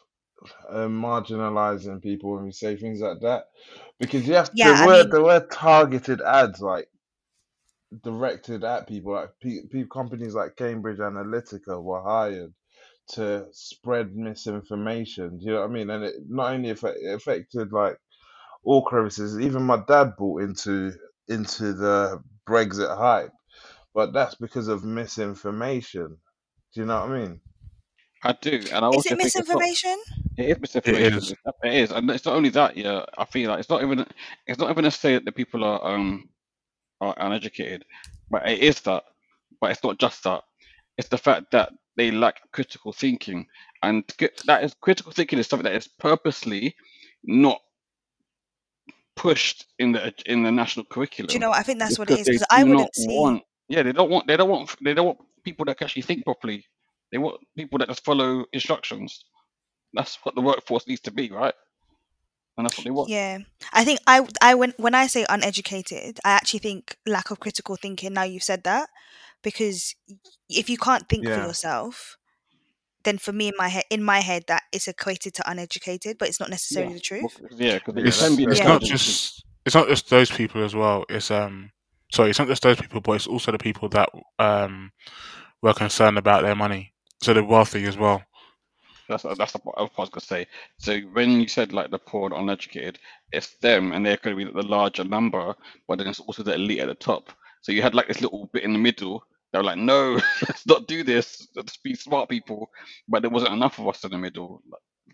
uh, 0.69 0.87
marginalizing 0.87 2.01
people 2.01 2.33
when 2.35 2.45
we 2.45 2.51
say 2.51 2.75
things 2.75 2.99
like 3.01 3.19
that 3.21 3.45
because 3.99 4.27
you 4.27 4.33
have 4.33 4.49
Yeah, 4.53 4.71
I 4.71 4.77
there 4.77 4.87
were 4.87 4.93
mean- 5.03 5.09
there 5.11 5.23
were 5.23 5.47
targeted 5.51 6.21
ads 6.21 6.59
like 6.61 6.89
directed 8.03 8.63
at 8.63 8.87
people 8.87 9.13
like 9.13 9.29
pe- 9.41 9.67
pe- 9.71 9.85
companies 9.91 10.33
like 10.33 10.55
Cambridge 10.55 10.97
Analytica 10.99 11.81
were 11.81 12.01
hired 12.01 12.53
to 13.13 13.45
spread 13.51 14.15
misinformation. 14.15 15.37
Do 15.39 15.45
you 15.45 15.51
know 15.53 15.61
what 15.61 15.69
I 15.69 15.73
mean? 15.73 15.89
And 15.89 16.03
it 16.03 16.15
not 16.27 16.53
only 16.53 16.69
affect, 16.71 16.97
it 17.01 17.13
affected 17.13 17.71
like 17.71 17.97
all 18.63 18.83
crevices. 18.83 19.39
Even 19.39 19.63
my 19.63 19.81
dad 19.87 20.13
bought 20.17 20.41
into 20.43 20.93
into 21.27 21.73
the 21.73 22.21
Brexit 22.47 22.95
hype, 22.97 23.31
but 23.93 24.13
that's 24.13 24.35
because 24.35 24.67
of 24.67 24.83
misinformation. 24.83 26.17
Do 26.73 26.81
you 26.81 26.85
know 26.85 27.01
what 27.01 27.09
I 27.11 27.19
mean? 27.19 27.41
I 28.23 28.33
do, 28.41 28.51
and 28.73 28.83
I 28.85 28.89
Is 28.89 28.95
also 28.95 29.15
it 29.15 29.17
think 29.17 29.23
it's 29.25 29.35
not- 29.35 29.45
misinformation? 29.47 29.97
It 30.37 30.49
is 30.49 30.59
misinformation. 30.59 31.17
It's- 31.17 31.33
It 31.63 31.73
is, 31.73 31.91
and 31.91 32.09
it's 32.11 32.25
not 32.25 32.35
only 32.35 32.49
that. 32.49 32.77
Yeah, 32.77 33.05
I 33.17 33.25
feel 33.25 33.49
like 33.49 33.59
it's 33.59 33.69
not 33.69 33.83
even. 33.83 34.05
It's 34.45 34.59
not 34.59 34.69
even 34.69 34.83
necessarily 34.83 35.19
that 35.19 35.25
the 35.25 35.31
people 35.31 35.63
are 35.63 35.83
um 35.85 36.29
are 37.01 37.15
uneducated, 37.17 37.85
but 38.29 38.47
it 38.47 38.59
is 38.59 38.81
that. 38.81 39.03
But 39.61 39.71
it's 39.71 39.83
not 39.83 39.97
just 39.99 40.23
that. 40.23 40.43
It's 40.97 41.09
the 41.09 41.17
fact 41.17 41.51
that 41.51 41.71
they 41.97 42.11
lack 42.11 42.51
critical 42.51 42.93
thinking, 42.93 43.47
and 43.83 44.03
that 44.45 44.63
is 44.63 44.75
critical 44.79 45.11
thinking 45.11 45.39
is 45.39 45.47
something 45.47 45.65
that 45.65 45.75
is 45.75 45.87
purposely 45.87 46.75
not 47.23 47.59
pushed 49.15 49.65
in 49.79 49.91
the 49.91 50.13
in 50.25 50.43
the 50.43 50.51
national 50.51 50.85
curriculum. 50.85 51.27
Do 51.27 51.33
you 51.33 51.39
know 51.39 51.49
what? 51.49 51.59
I 51.59 51.63
think 51.63 51.79
that's 51.79 51.99
what 51.99 52.09
it 52.09 52.19
is 52.19 52.27
because 52.27 52.45
I 52.49 52.63
wouldn't 52.63 52.95
see. 52.95 53.07
want. 53.07 53.43
Yeah, 53.67 53.83
they 53.83 53.91
don't 53.91 54.09
want. 54.09 54.27
They 54.27 54.37
don't 54.37 54.49
want. 54.49 54.75
They 54.81 54.93
don't 54.93 55.07
want 55.07 55.19
people 55.43 55.65
that 55.65 55.77
can 55.77 55.85
actually 55.85 56.03
think 56.03 56.23
properly. 56.23 56.63
They 57.11 57.17
want 57.17 57.41
people 57.55 57.79
that 57.79 57.89
just 57.89 58.05
follow 58.05 58.45
instructions. 58.53 59.25
That's 59.93 60.19
what 60.23 60.35
the 60.35 60.41
workforce 60.41 60.87
needs 60.87 61.01
to 61.01 61.11
be, 61.11 61.31
right? 61.31 61.53
And 62.57 62.65
that's 62.65 62.77
what 62.77 62.85
they 62.85 62.91
want. 62.91 63.09
Yeah, 63.09 63.39
I 63.73 63.83
think 63.83 63.99
I 64.07 64.25
I 64.41 64.55
when 64.55 64.73
when 64.77 64.93
I 64.93 65.07
say 65.07 65.25
uneducated, 65.27 66.19
I 66.23 66.31
actually 66.31 66.59
think 66.59 66.97
lack 67.05 67.31
of 67.31 67.39
critical 67.39 67.75
thinking. 67.75 68.13
Now 68.13 68.23
you've 68.23 68.43
said 68.43 68.63
that, 68.63 68.89
because 69.43 69.95
if 70.49 70.69
you 70.69 70.77
can't 70.77 71.07
think 71.09 71.25
for 71.25 71.39
yourself, 71.39 72.17
then 73.03 73.17
for 73.17 73.31
me 73.31 73.47
in 73.47 73.53
my 73.57 73.69
head 73.69 73.85
in 73.89 74.03
my 74.03 74.19
head 74.19 74.43
that 74.47 74.63
is 74.73 74.87
equated 74.87 75.33
to 75.35 75.49
uneducated, 75.49 76.17
but 76.17 76.27
it's 76.27 76.39
not 76.39 76.49
necessarily 76.49 76.93
the 76.93 76.99
truth. 76.99 77.39
Well, 77.39 77.49
Yeah, 77.59 77.79
because 77.79 77.95
Yeah, 77.95 78.03
it 78.03 78.07
It's, 78.07 78.21
it's 78.21 78.59
Yeah. 78.59 78.65
not 78.65 78.81
just 78.81 79.45
it's 79.65 79.75
not 79.75 79.87
just 79.87 80.09
those 80.09 80.31
people 80.31 80.63
as 80.63 80.75
well. 80.75 81.05
It's 81.09 81.31
um, 81.31 81.71
sorry, 82.11 82.29
it's 82.29 82.39
not 82.39 82.47
just 82.47 82.63
those 82.63 82.79
people, 82.79 83.01
but 83.01 83.13
it's 83.13 83.27
also 83.27 83.51
the 83.51 83.57
people 83.57 83.89
that 83.89 84.09
um 84.39 84.91
were 85.61 85.73
concerned 85.73 86.17
about 86.17 86.43
their 86.43 86.55
money. 86.55 86.93
So 87.21 87.33
the 87.33 87.43
wealthy 87.43 87.85
as 87.85 87.97
well. 87.97 88.23
That's 89.07 89.23
that's 89.23 89.53
what 89.53 89.77
I 89.77 89.87
was 89.97 90.09
gonna 90.09 90.21
say. 90.21 90.47
So 90.79 90.99
when 91.13 91.39
you 91.39 91.47
said 91.47 91.71
like 91.71 91.91
the 91.91 91.97
poor 91.99 92.25
and 92.29 92.35
uneducated, 92.41 92.99
it's 93.31 93.55
them, 93.57 93.93
and 93.93 94.05
they're 94.05 94.17
going 94.17 94.37
to 94.37 94.45
be 94.45 94.51
the 94.51 94.67
larger 94.67 95.03
number, 95.05 95.55
but 95.87 95.97
then 95.97 96.07
it's 96.07 96.19
also 96.19 96.43
the 96.43 96.55
elite 96.55 96.79
at 96.79 96.87
the 96.87 96.95
top. 96.95 97.31
So 97.67 97.73
you 97.73 97.81
had 97.81 97.93
like 97.93 98.07
this 98.07 98.21
little 98.21 98.49
bit 98.53 98.63
in 98.63 98.71
the 98.71 98.79
middle. 98.79 99.25
They 99.51 99.59
were 99.59 99.65
like, 99.65 99.77
"No, 99.77 100.13
let's 100.47 100.65
not 100.65 100.87
do 100.87 101.03
this. 101.03 101.49
Let's 101.53 101.75
be 101.75 101.95
smart 101.95 102.29
people." 102.29 102.69
But 103.09 103.23
there 103.23 103.29
wasn't 103.29 103.51
enough 103.51 103.77
of 103.77 103.89
us 103.89 104.05
in 104.05 104.11
the 104.11 104.17
middle. 104.17 104.63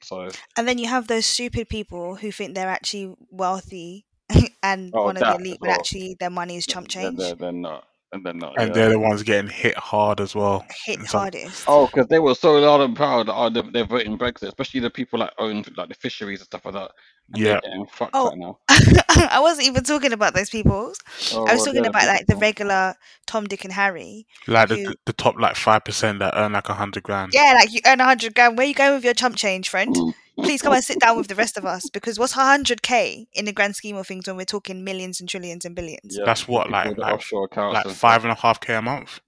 So 0.04 0.30
And 0.56 0.68
then 0.68 0.78
you 0.78 0.88
have 0.88 1.08
those 1.08 1.26
stupid 1.26 1.68
people 1.68 2.16
who 2.16 2.32
think 2.32 2.54
they're 2.54 2.70
actually 2.70 3.16
wealthy 3.32 4.06
and 4.64 4.92
Oh, 4.94 5.06
one 5.06 5.18
of 5.18 5.24
the 5.24 5.34
elite, 5.34 5.54
as 5.54 5.58
but 5.62 5.70
actually 5.70 6.16
their 6.20 6.30
money 6.30 6.56
is 6.58 6.68
chump 6.68 6.90
they're, 6.90 7.04
change. 7.06 7.18
they're, 7.18 7.34
they're 7.34 7.52
not, 7.52 7.88
and 8.12 8.24
they're 8.24 8.34
not. 8.36 8.54
And 8.60 8.68
yeah. 8.68 8.74
they're 8.76 8.90
the 8.92 9.00
ones 9.00 9.24
getting 9.24 9.50
hit 9.50 9.76
hard 9.76 10.22
as 10.22 10.36
well. 10.36 10.64
Hit 10.86 11.00
in 11.00 11.06
some- 11.08 11.22
hardest. 11.22 11.64
Oh, 11.68 11.88
because 11.88 12.06
they 12.06 12.20
were 12.20 12.36
so 12.36 12.60
loud 12.60 12.82
and 12.82 12.96
proud. 12.96 13.30
Oh, 13.30 13.50
they're, 13.50 13.64
they're 13.64 13.86
voting 13.86 14.16
Brexit, 14.20 14.50
especially 14.50 14.82
the 14.82 14.92
people 14.92 15.18
that 15.20 15.34
own 15.40 15.64
like 15.76 15.90
the 15.90 15.96
fisheries 15.96 16.42
and 16.42 16.46
stuff 16.46 16.66
like 16.66 16.76
that. 16.76 16.92
And 17.32 17.42
Yeah. 17.44 17.60
fucked 17.92 18.12
Oh. 18.14 18.32
now. 18.36 18.60
I 18.70 19.40
wasn't 19.42 19.68
even 19.68 19.84
talking 19.84 20.12
about 20.14 20.34
those 20.34 20.50
people. 20.50 20.94
Oh, 21.34 21.46
I 21.46 21.54
was 21.54 21.64
talking 21.64 21.86
about 21.86 22.06
like 22.06 22.28
the 22.28 22.36
regular 22.36 22.96
Tom, 23.26 23.46
Dick, 23.46 23.64
and 23.64 23.74
Harry. 23.74 24.28
Like 24.48 24.70
Who- 24.70 24.76
the, 24.84 24.96
the 25.06 25.14
top 25.14 25.36
like 25.40 25.56
five 25.56 25.84
percent 25.86 26.20
that 26.20 26.34
earn 26.36 26.54
like 26.54 26.70
a 26.70 26.74
hundred 26.74 27.04
grand. 27.04 27.32
Yeah, 27.34 27.54
like 27.56 27.74
you 27.74 27.80
earn 27.86 28.02
a 28.02 28.06
hundred 28.06 28.36
grand. 28.36 28.58
Where 28.58 28.68
you 28.68 28.74
going 28.74 28.94
with 28.96 29.06
your 29.06 29.14
chump 29.14 29.36
change, 29.36 29.70
friend? 29.70 29.96
Mm. 29.96 30.14
Please 30.38 30.62
come 30.64 30.74
and 30.74 30.84
sit 30.84 31.00
down 31.00 31.16
with 31.16 31.28
the 31.28 31.36
rest 31.36 31.58
of 31.58 31.66
us 31.66 31.90
because 31.92 32.18
what's 32.18 32.34
hundred 32.34 32.82
k 32.82 33.28
in 33.34 33.46
the 33.46 33.54
grand 33.54 33.76
scheme 33.76 33.96
of 33.96 34.08
things 34.08 34.28
when 34.28 34.36
we're 34.36 34.46
talking 34.46 34.84
millions 34.84 35.20
and 35.20 35.30
trillions 35.30 35.64
and 35.64 35.76
billions? 35.76 36.18
Yeah, 36.18 36.26
That's 36.26 36.48
what, 36.48 36.66
people 36.68 36.72
like- 36.80 36.90
with 36.90 36.98
like- 36.98 37.14
offshore 37.14 37.46
accounts 37.46 37.74
Like 37.76 37.86
and 37.86 37.96
five 37.96 38.24
and 38.26 38.32
a 38.32 38.36
half 38.36 38.60
k 38.60 38.74
a 38.74 38.82
month 38.82 39.20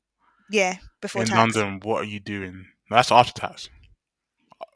Yeah, 0.50 0.76
before 1.02 1.22
in 1.22 1.28
tax. 1.28 1.56
London. 1.56 1.80
What 1.84 2.02
are 2.02 2.06
you 2.08 2.20
doing? 2.20 2.66
That's 2.90 3.12
after 3.12 3.34
tax. 3.40 3.70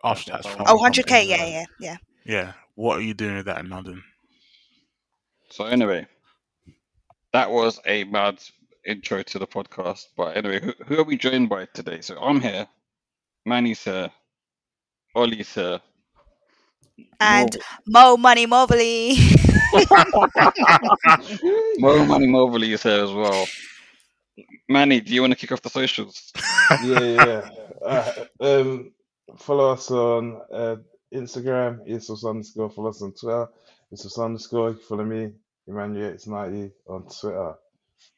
After 0.04 0.32
tax. 0.32 0.46
Oh, 0.46 0.50
from- 0.50 0.62
Oh, 0.68 0.78
from 0.78 0.92
100k. 0.94 1.28
Yeah, 1.28 1.46
yeah, 1.46 1.66
yeah. 1.80 1.98
Yeah. 2.26 2.52
What 2.80 2.98
are 3.00 3.02
you 3.02 3.14
doing 3.14 3.36
with 3.36 3.48
that 3.48 3.60
in 3.60 3.70
London? 3.70 4.02
So 5.50 5.66
anyway, 5.66 6.08
that 7.34 7.52
was 7.52 7.82
a 7.86 8.06
mad 8.06 8.40
intro 8.88 9.22
to 9.22 9.38
the 9.38 9.46
podcast. 9.46 10.06
But 10.16 10.38
anyway, 10.38 10.62
who, 10.62 10.72
who 10.86 11.00
are 11.02 11.04
we 11.04 11.18
joined 11.18 11.50
by 11.50 11.66
today? 11.74 12.00
So 12.00 12.18
I'm 12.18 12.40
here, 12.40 12.70
Manny's 13.46 13.84
here, 13.84 14.10
Ollie's 15.14 15.54
here, 15.54 15.82
And 17.20 17.58
Mo 17.86 18.16
Money 18.16 18.46
Mobley. 18.46 19.18
Mo 21.80 22.06
Money 22.06 22.28
Mobley 22.28 22.72
is 22.72 22.84
here 22.84 23.04
as 23.04 23.12
well. 23.12 23.46
Manny, 24.70 25.02
do 25.02 25.14
you 25.14 25.20
want 25.20 25.34
to 25.34 25.38
kick 25.38 25.52
off 25.52 25.62
the 25.62 25.70
socials? 25.70 26.32
yeah, 26.86 27.00
yeah. 27.02 27.50
Uh, 27.86 28.26
um, 28.40 28.94
follow 29.38 29.74
us 29.74 29.92
on 29.92 30.40
uh, 30.50 30.78
Instagram, 31.14 31.88
earsauce 31.90 32.28
underscore. 32.30 32.70
Follow 32.70 32.90
us 32.90 33.02
on 33.02 33.14
Twitter, 33.14 33.48
earsauce 33.94 34.24
underscore. 34.24 34.74
Follow 34.76 35.06
me, 35.06 35.32
Emmanuel 35.68 36.10
It's 36.10 36.28
90 36.28 36.72
on 36.88 37.04
Twitter. 37.04 37.54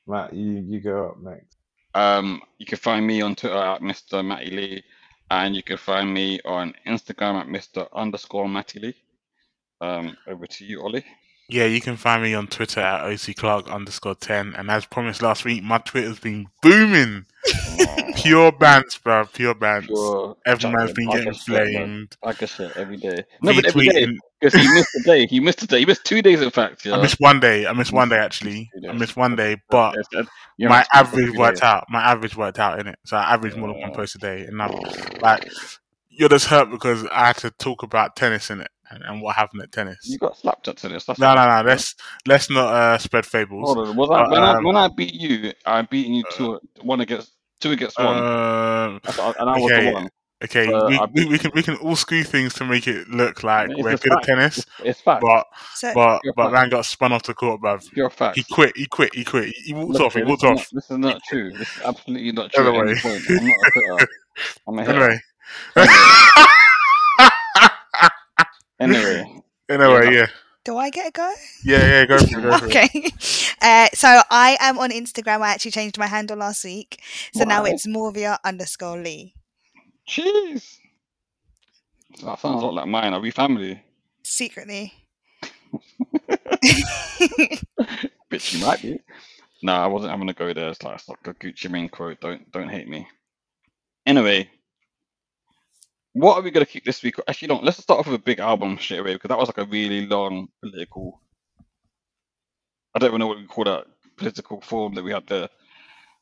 Matt, 0.07 0.33
you, 0.33 0.63
you 0.67 0.79
go 0.79 1.09
up 1.09 1.21
next. 1.21 1.57
Um, 1.93 2.41
you 2.57 2.65
can 2.65 2.77
find 2.77 3.05
me 3.05 3.21
on 3.21 3.35
Twitter 3.35 3.57
at 3.57 3.81
Mr. 3.81 4.25
Matty 4.25 4.51
Lee, 4.51 4.83
and 5.29 5.55
you 5.55 5.63
can 5.63 5.77
find 5.77 6.13
me 6.13 6.39
on 6.45 6.73
Instagram 6.87 7.41
at 7.41 7.47
Mr. 7.47 7.87
underscore 7.93 8.47
Matty 8.47 8.79
Lee. 8.79 8.95
Um, 9.81 10.15
over 10.27 10.45
to 10.45 10.65
you, 10.65 10.81
Ollie. 10.81 11.05
Yeah, 11.49 11.65
you 11.65 11.81
can 11.81 11.97
find 11.97 12.23
me 12.23 12.33
on 12.33 12.47
Twitter 12.47 12.79
at 12.79 13.03
OC 13.03 13.35
Clark 13.35 13.67
underscore 13.69 14.15
ten. 14.15 14.53
And 14.55 14.71
as 14.71 14.85
promised 14.85 15.21
last 15.21 15.43
week, 15.43 15.63
my 15.63 15.79
Twitter's 15.79 16.19
been 16.19 16.47
booming. 16.61 17.25
Pure 18.15 18.51
bands, 18.53 18.97
bro. 18.97 19.25
Pure 19.25 19.55
bands. 19.55 19.87
Pure 19.87 20.37
Every 20.45 20.71
man's 20.71 20.93
been 20.93 21.09
I 21.09 21.11
getting 21.11 21.25
can 21.25 21.33
shit, 21.33 21.55
man. 21.55 21.73
flamed. 21.73 22.17
I 22.23 22.33
can 22.33 22.47
shit 22.47 22.77
every 22.77 22.97
day. 22.97 23.23
No, 23.41 23.53
but 23.53 23.65
every 23.65 23.87
day 23.87 24.07
because 24.39 24.59
he 24.59 24.67
missed 24.73 24.95
a 24.95 25.03
day. 25.03 25.25
He 25.27 25.39
missed 25.39 25.63
a 25.63 25.67
day. 25.67 25.79
He 25.79 25.85
missed 25.85 26.05
two 26.05 26.21
days, 26.21 26.41
in 26.41 26.49
fact. 26.49 26.85
Yeah. 26.85 26.95
I 26.95 27.01
missed 27.01 27.19
one 27.19 27.39
day. 27.39 27.65
I 27.65 27.73
missed 27.73 27.91
one 27.91 28.09
day 28.09 28.17
actually. 28.17 28.69
I 28.87 28.93
missed 28.93 29.15
one 29.15 29.35
day, 29.35 29.57
but. 29.69 29.95
My 30.59 30.85
average 30.93 31.35
worked 31.35 31.63
out. 31.63 31.85
My 31.89 32.01
average 32.01 32.35
worked 32.35 32.59
out 32.59 32.79
in 32.79 32.87
it. 32.87 32.99
So 33.05 33.17
I 33.17 33.33
averaged 33.33 33.57
more 33.57 33.69
than 33.69 33.81
one 33.81 33.93
post 33.93 34.15
a 34.15 34.19
day, 34.19 34.45
and 34.45 34.61
I'm 34.61 34.71
like, 35.21 35.49
you're 36.09 36.29
just 36.29 36.45
hurt 36.45 36.69
because 36.69 37.05
I 37.07 37.27
had 37.27 37.37
to 37.37 37.51
talk 37.51 37.81
about 37.83 38.15
tennis 38.15 38.51
in 38.51 38.61
it 38.61 38.69
and, 38.91 39.21
what 39.21 39.35
happened 39.35 39.61
at 39.63 39.71
tennis. 39.71 39.97
You 40.03 40.17
got 40.17 40.37
slapped 40.37 40.67
at 40.67 40.77
tennis. 40.77 41.05
That's 41.05 41.19
No, 41.19 41.33
no, 41.33 41.47
no. 41.47 41.61
Let's 41.65 41.95
let's 42.25 42.49
not 42.49 42.73
uh, 42.73 42.97
spread 42.97 43.25
fables. 43.25 43.73
Hold 43.73 43.87
on. 43.89 43.95
Was 43.95 44.09
I, 44.09 44.23
But, 44.23 44.31
when, 44.31 44.43
I, 44.43 44.51
um, 44.53 44.63
when 44.63 44.75
I 44.75 44.87
beat 44.89 45.13
you, 45.13 45.53
I 45.65 45.81
beating 45.83 46.13
you 46.13 46.23
two, 46.31 46.59
one 46.81 47.01
against 47.01 47.31
two 47.61 47.71
against 47.71 47.97
one, 47.97 48.17
Um, 48.17 49.01
and 49.05 49.49
I 49.49 49.57
was 49.59 49.71
okay. 49.71 49.85
the 49.85 49.91
one. 49.93 50.09
okay, 50.43 50.73
Uh, 50.73 51.07
we, 51.13 51.23
we, 51.23 51.29
we 51.31 51.37
can 51.37 51.51
we 51.53 51.63
can 51.63 51.75
all 51.77 51.95
screw 51.95 52.23
things 52.23 52.53
to 52.55 52.65
make 52.65 52.87
it 52.87 53.07
look 53.09 53.43
like 53.43 53.69
It's 53.69 53.81
we're 53.81 53.91
a 53.93 53.97
good 53.97 54.13
at 54.13 54.23
tennis, 54.23 54.65
It's 54.83 54.99
fact. 55.01 55.21
but 55.21 55.45
So 55.75 55.93
but 55.93 56.21
but 56.35 56.43
fine. 56.45 56.53
man 56.53 56.69
got 56.69 56.85
spun 56.85 57.11
off 57.13 57.23
the 57.23 57.33
court, 57.33 57.61
bruv. 57.61 57.89
Pure 57.93 58.09
fact. 58.09 58.37
He 58.37 58.43
quit. 58.51 58.75
He 58.75 58.85
quit. 58.87 59.13
He 59.15 59.23
quit. 59.23 59.53
He 59.55 59.73
walked 59.73 59.91
Look, 59.91 60.01
off. 60.01 60.13
He 60.15 60.23
walked 60.23 60.43
is 60.43 60.49
not- 60.49 60.57
off. 60.59 60.69
This 60.71 60.91
is 60.91 60.97
not 60.97 61.21
true. 61.29 61.51
This 61.51 61.69
is 61.77 61.83
absolutely 61.85 62.31
not 62.31 62.51
true. 62.51 62.67
at 62.67 62.75
Anyway. 62.75 62.99
I'm 63.03 63.45
not 63.45 63.67
a 63.67 63.81
hitter. 63.81 64.07
I'm 64.67 64.79
a 64.79 64.85
hitter. 64.85 65.21
Anyway, 68.79 69.23
Anyway, 69.29 69.41
anyway, 69.69 70.15
yeah, 70.15 70.27
do 70.63 70.77
I 70.77 70.89
get 70.89 71.07
a 71.07 71.11
go? 71.11 71.33
yeah, 71.63 71.79
yeah. 71.79 72.05
Go 72.05 72.17
for 72.17 72.39
it. 72.39 72.41
Go 72.41 72.57
for 72.57 72.65
it. 72.67 72.75
Okay. 72.75 73.11
Uh, 73.63 73.87
so 73.93 74.21
I 74.31 74.57
am 74.59 74.79
on 74.79 74.89
Instagram. 74.89 75.41
I 75.41 75.49
actually 75.53 75.69
changed 75.69 75.99
my 75.99 76.07
handle 76.07 76.35
last 76.35 76.63
week. 76.65 76.99
So 77.31 77.43
now 77.43 77.61
Why? 77.61 77.69
it's 77.69 77.85
Morvia 77.85 78.39
underscore 78.43 78.97
Lee. 78.97 79.35
jeez. 80.09 80.77
That 82.23 82.39
sounds 82.39 82.63
a 82.63 82.65
lot 82.65 82.73
like 82.73 82.87
mine. 82.87 83.13
Are 83.13 83.19
we 83.19 83.29
family? 83.29 83.83
Secretly. 84.23 84.93
Bitch, 88.31 88.53
you 88.53 88.65
might 88.65 88.81
be. 88.81 88.99
No, 89.61 89.73
I 89.73 89.85
wasn't 89.85 90.11
having 90.11 90.29
a 90.29 90.33
go 90.33 90.53
there. 90.53 90.69
It's 90.69 90.81
like, 90.81 90.95
it's 90.95 91.07
like 91.07 91.19
a 91.27 91.33
Gucci 91.35 91.69
Mane 91.69 91.89
quote. 91.89 92.19
Don't 92.19 92.51
don't 92.51 92.69
hate 92.69 92.87
me. 92.89 93.07
Anyway, 94.07 94.49
what 96.13 96.37
are 96.37 96.41
we 96.41 96.51
gonna 96.51 96.65
keep 96.65 96.85
this 96.85 97.01
week? 97.03 97.15
Actually, 97.27 97.49
don't. 97.49 97.63
Let's 97.63 97.77
start 97.77 97.99
off 97.99 98.07
with 98.07 98.19
a 98.19 98.23
big 98.23 98.39
album 98.39 98.77
straight 98.79 98.99
away 98.99 99.13
because 99.13 99.29
that 99.29 99.37
was 99.37 99.49
like 99.49 99.57
a 99.57 99.69
really 99.69 100.05
long 100.05 100.47
political. 100.61 101.21
I 102.93 102.99
don't 102.99 103.09
even 103.09 103.19
know 103.19 103.27
what 103.27 103.37
we 103.37 103.45
call 103.45 103.63
that 103.65 103.85
political 104.17 104.61
form 104.61 104.93
that 104.95 105.03
we 105.03 105.11
had 105.11 105.27
there. 105.27 105.49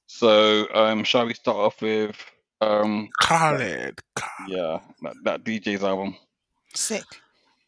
So, 0.06 0.68
um, 0.74 1.04
shall 1.04 1.26
we 1.26 1.34
start 1.34 1.58
off 1.58 1.82
with 1.82 2.16
um, 2.62 3.10
Khaled. 3.22 4.00
yeah, 4.48 4.80
that, 5.02 5.16
that 5.24 5.44
DJ's 5.44 5.84
album. 5.84 6.16
Sick. 6.76 7.04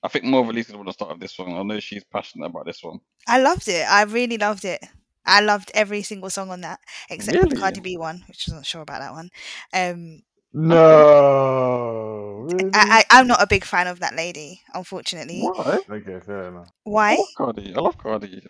I 0.04 0.08
think 0.08 0.26
more 0.26 0.42
of 0.42 0.48
going 0.48 0.86
to 0.86 0.94
start 0.94 1.12
with 1.12 1.20
this 1.20 1.38
one. 1.38 1.54
I 1.54 1.62
know 1.64 1.80
she's 1.80 2.04
passionate 2.04 2.48
about 2.48 2.66
this 2.66 2.84
one. 2.84 3.00
I 3.28 3.40
loved 3.40 3.68
it. 3.68 3.86
I 3.88 4.04
really 4.04 4.38
loved 4.38 4.66
it. 4.66 4.84
I 5.26 5.42
loved 5.42 5.70
every 5.76 6.02
single 6.02 6.32
song 6.32 6.50
on 6.50 6.62
that, 6.62 6.80
except 7.10 7.38
for 7.38 7.44
the 7.44 7.50
Really? 7.50 7.62
Cardi 7.62 7.80
B 7.80 7.98
one, 7.98 8.24
which 8.28 8.48
I'm 8.48 8.56
not 8.56 8.66
sure 8.66 8.82
about 8.82 9.02
that 9.02 9.14
one. 9.14 9.30
Um, 9.74 10.24
No, 10.54 12.44
really? 12.44 12.72
I, 12.74 13.04
I, 13.10 13.20
I'm 13.20 13.28
not 13.28 13.42
a 13.42 13.48
big 13.48 13.64
fan 13.64 13.88
of 13.88 14.00
that 14.02 14.16
lady, 14.16 14.62
unfortunately. 14.74 15.42
Why? 15.42 15.80
Okay, 15.90 16.20
fair 16.26 16.50
enough. 16.50 16.68
I 16.86 16.90
Why? 16.90 17.16
love 17.16 17.28
Cardi. 17.38 17.74
I 17.76 17.80
love 17.80 17.98
Cardi. 17.98 18.44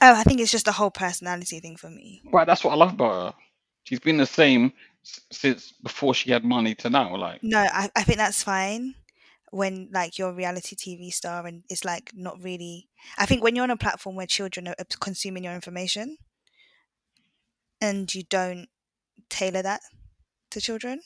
Oh, 0.00 0.14
I 0.14 0.22
think 0.24 0.40
it's 0.40 0.52
just 0.52 0.68
a 0.68 0.72
whole 0.72 0.90
personality 0.90 1.60
thing 1.60 1.76
for 1.76 1.88
me. 1.88 2.22
Right, 2.32 2.46
that's 2.46 2.64
what 2.64 2.72
I 2.72 2.76
love 2.76 2.92
about 2.92 3.12
her. 3.12 3.38
She's 3.84 4.00
been 4.00 4.18
the 4.18 4.26
same 4.26 4.72
since 5.02 5.72
before 5.82 6.14
she 6.14 6.30
had 6.30 6.44
money 6.44 6.74
to 6.76 6.90
now. 6.90 7.16
Like, 7.16 7.42
No, 7.42 7.58
I, 7.58 7.90
I 7.96 8.02
think 8.02 8.18
that's 8.18 8.42
fine 8.42 8.94
when 9.50 9.90
like 9.92 10.18
you're 10.18 10.30
a 10.30 10.34
reality 10.34 10.76
TV 10.76 11.12
star 11.12 11.46
and 11.46 11.62
it's 11.68 11.84
like 11.84 12.10
not 12.14 12.42
really. 12.42 12.88
I 13.18 13.26
think 13.26 13.42
when 13.42 13.56
you're 13.56 13.64
on 13.64 13.70
a 13.70 13.76
platform 13.76 14.16
where 14.16 14.26
children 14.26 14.68
are 14.68 14.74
uh, 14.78 14.84
consuming 15.00 15.44
your 15.44 15.54
information 15.54 16.18
and 17.80 18.14
you 18.14 18.22
don't 18.22 18.68
tailor 19.28 19.62
that 19.62 19.80
to 20.50 20.60
children 20.60 21.00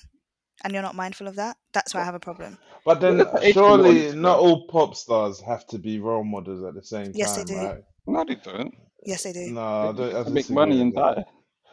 and 0.64 0.72
you're 0.72 0.82
not 0.82 0.94
mindful 0.94 1.26
of 1.28 1.36
that, 1.36 1.56
that's 1.72 1.94
why 1.94 2.00
I 2.00 2.04
have 2.04 2.14
a 2.14 2.20
problem. 2.20 2.58
But 2.84 3.00
then 3.00 3.18
Look 3.18 3.28
at 3.34 3.40
the 3.40 3.46
age 3.48 3.54
surely 3.54 4.14
not 4.16 4.38
all 4.38 4.66
pop 4.68 4.94
stars 4.94 5.40
have 5.40 5.66
to 5.68 5.78
be 5.78 5.98
role 5.98 6.24
models 6.24 6.64
at 6.64 6.74
the 6.74 6.82
same 6.84 7.12
Yes, 7.14 7.36
they 7.36 7.44
time, 7.44 7.60
do. 7.60 7.66
right? 7.66 7.82
no, 8.06 8.24
they 8.24 8.36
don't. 8.36 8.74
Yes, 9.04 9.22
they 9.24 9.32
do. 9.32 9.50
No, 9.52 9.60
I 9.90 9.92
don't. 9.92 10.14
I 10.14 10.22
They 10.24 10.30
make 10.30 10.50
money 10.50 10.72
with 10.72 10.80
and 10.82 10.94
that. 10.94 11.16
die. 11.16 11.24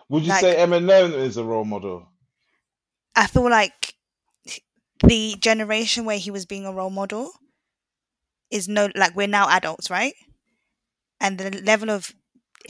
Would 0.10 0.24
you 0.24 0.30
Like- 0.30 0.42
say 0.42 0.56
Eminem 0.56 1.14
is 1.14 1.38
a 1.38 1.44
role 1.44 1.66
model? 1.66 2.08
I 3.16 3.28
feel 3.28 3.50
like 3.50 3.94
the 5.04 5.36
generation 5.40 6.06
where 6.06 6.18
he 6.18 6.32
was 6.32 6.46
being 6.46 6.66
a 6.66 6.72
role 6.74 6.90
model 6.90 7.32
is 8.52 8.68
no 8.68 8.90
like 8.96 9.16
we're 9.16 9.28
now 9.28 9.50
adults, 9.50 9.90
right? 9.90 10.14
And 11.20 11.38
the 11.38 11.62
level 11.62 11.90
of 11.90 12.14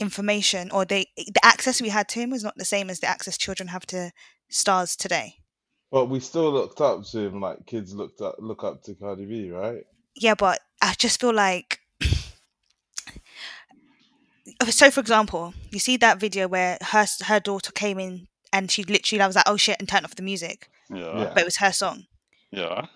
information 0.00 0.70
or 0.70 0.84
the 0.84 1.06
the 1.16 1.44
access 1.44 1.80
we 1.80 1.88
had 1.88 2.08
to 2.10 2.20
him 2.20 2.30
was 2.30 2.42
not 2.42 2.54
the 2.56 2.64
same 2.64 2.90
as 2.90 3.00
the 3.00 3.06
access 3.06 3.36
children 3.38 3.68
have 3.68 3.86
to 3.86 4.10
stars 4.50 4.96
today. 4.96 5.34
But 5.94 6.06
we 6.06 6.18
still 6.18 6.50
looked 6.50 6.80
up 6.80 7.04
to 7.04 7.18
him 7.20 7.40
like 7.40 7.66
kids 7.66 7.94
looked 7.94 8.20
up 8.20 8.34
look 8.40 8.64
up 8.64 8.82
to 8.82 8.94
Cardi 8.96 9.26
B, 9.26 9.52
right? 9.52 9.84
Yeah, 10.16 10.34
but 10.34 10.58
I 10.82 10.92
just 10.98 11.20
feel 11.20 11.32
like 11.32 11.78
so 14.68 14.90
for 14.90 14.98
example, 14.98 15.54
you 15.70 15.78
see 15.78 15.96
that 15.98 16.18
video 16.18 16.48
where 16.48 16.78
her 16.82 17.06
her 17.26 17.38
daughter 17.38 17.70
came 17.70 18.00
in 18.00 18.26
and 18.52 18.72
she 18.72 18.82
literally 18.82 19.22
I 19.22 19.26
was 19.28 19.36
like, 19.36 19.48
oh 19.48 19.56
shit, 19.56 19.76
and 19.78 19.88
turned 19.88 20.04
off 20.04 20.16
the 20.16 20.24
music, 20.24 20.68
Yeah. 20.90 21.16
Yeah. 21.16 21.30
but 21.32 21.42
it 21.42 21.44
was 21.44 21.58
her 21.58 21.70
song. 21.70 22.06
Yeah. 22.50 22.86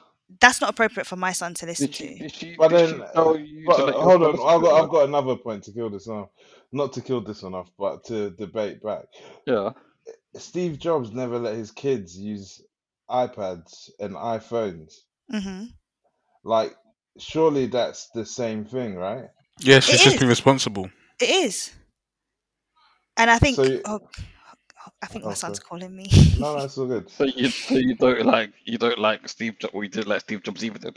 That's 0.41 0.61
not 0.61 0.71
appropriate 0.71 1.07
for 1.07 1.15
my 1.15 1.31
son 1.31 1.55
to 1.55 1.67
listen 1.67 1.87
Did 1.87 1.95
she, 1.95 2.07
to. 2.09 2.19
did 2.19 2.35
she, 2.35 2.57
But 2.57 2.73
then, 2.73 2.89
she 2.89 3.63
but 3.65 3.77
to 3.77 3.85
let 3.85 3.95
your 3.95 4.03
hold 4.03 4.23
on, 4.25 4.31
I've 4.45 4.61
got? 4.61 4.83
I've 4.83 4.91
got 4.91 5.05
another 5.09 5.37
point 5.37 5.63
to 5.65 5.73
kill 5.73 5.89
this 5.89 6.09
off. 6.09 6.31
Not 6.73 6.93
to 6.95 7.01
kill 7.01 7.21
this 7.21 7.45
one 7.45 7.55
off, 7.55 7.71
but 7.79 8.03
to 8.07 8.31
debate 8.31 8.83
back. 8.83 9.05
Yeah. 9.47 9.71
Steve 10.35 10.81
Jobs 10.81 11.13
never 11.13 11.39
let 11.39 11.55
his 11.55 11.71
kids 11.71 12.19
use 12.19 12.61
iPads 13.11 13.91
and 14.01 14.15
iPhones. 14.15 14.95
hmm 15.31 15.65
Like, 16.45 16.75
surely 17.19 17.67
that's 17.67 18.11
the 18.15 18.25
same 18.27 18.65
thing, 18.65 18.95
right? 18.97 19.25
Yes, 19.61 19.85
she's 19.85 20.01
It 20.01 20.05
just 20.05 20.17
is. 20.17 20.21
been 20.21 20.29
responsible. 20.29 20.91
It 21.21 21.31
is, 21.31 21.73
and 23.17 23.31
I 23.31 23.39
think. 23.39 23.57
So 23.57 23.65
you- 23.65 23.83
oh, 23.85 24.01
I 25.03 25.07
think 25.07 25.25
my 25.25 25.31
Oh, 25.33 25.35
son's 25.35 25.59
sorry. 25.59 25.69
calling 25.69 25.97
me. 25.97 26.09
No, 26.39 26.57
no, 26.57 26.65
it's 26.65 26.79
all 26.79 26.87
good. 26.87 27.11
So 27.11 27.25
you, 27.25 27.49
so 27.49 27.75
you 27.75 27.95
don't 27.97 28.25
like 28.25 28.53
you 28.65 28.79
don't 28.79 28.99
like 28.99 29.29
Steve 29.29 29.59
Jobs, 29.59 29.75
or 29.75 29.83
you 29.85 29.91
didn't 29.91 30.07
like 30.09 30.21
Steve 30.21 30.43
Jobs 30.43 30.65
either 30.65 30.79
then? 30.79 30.95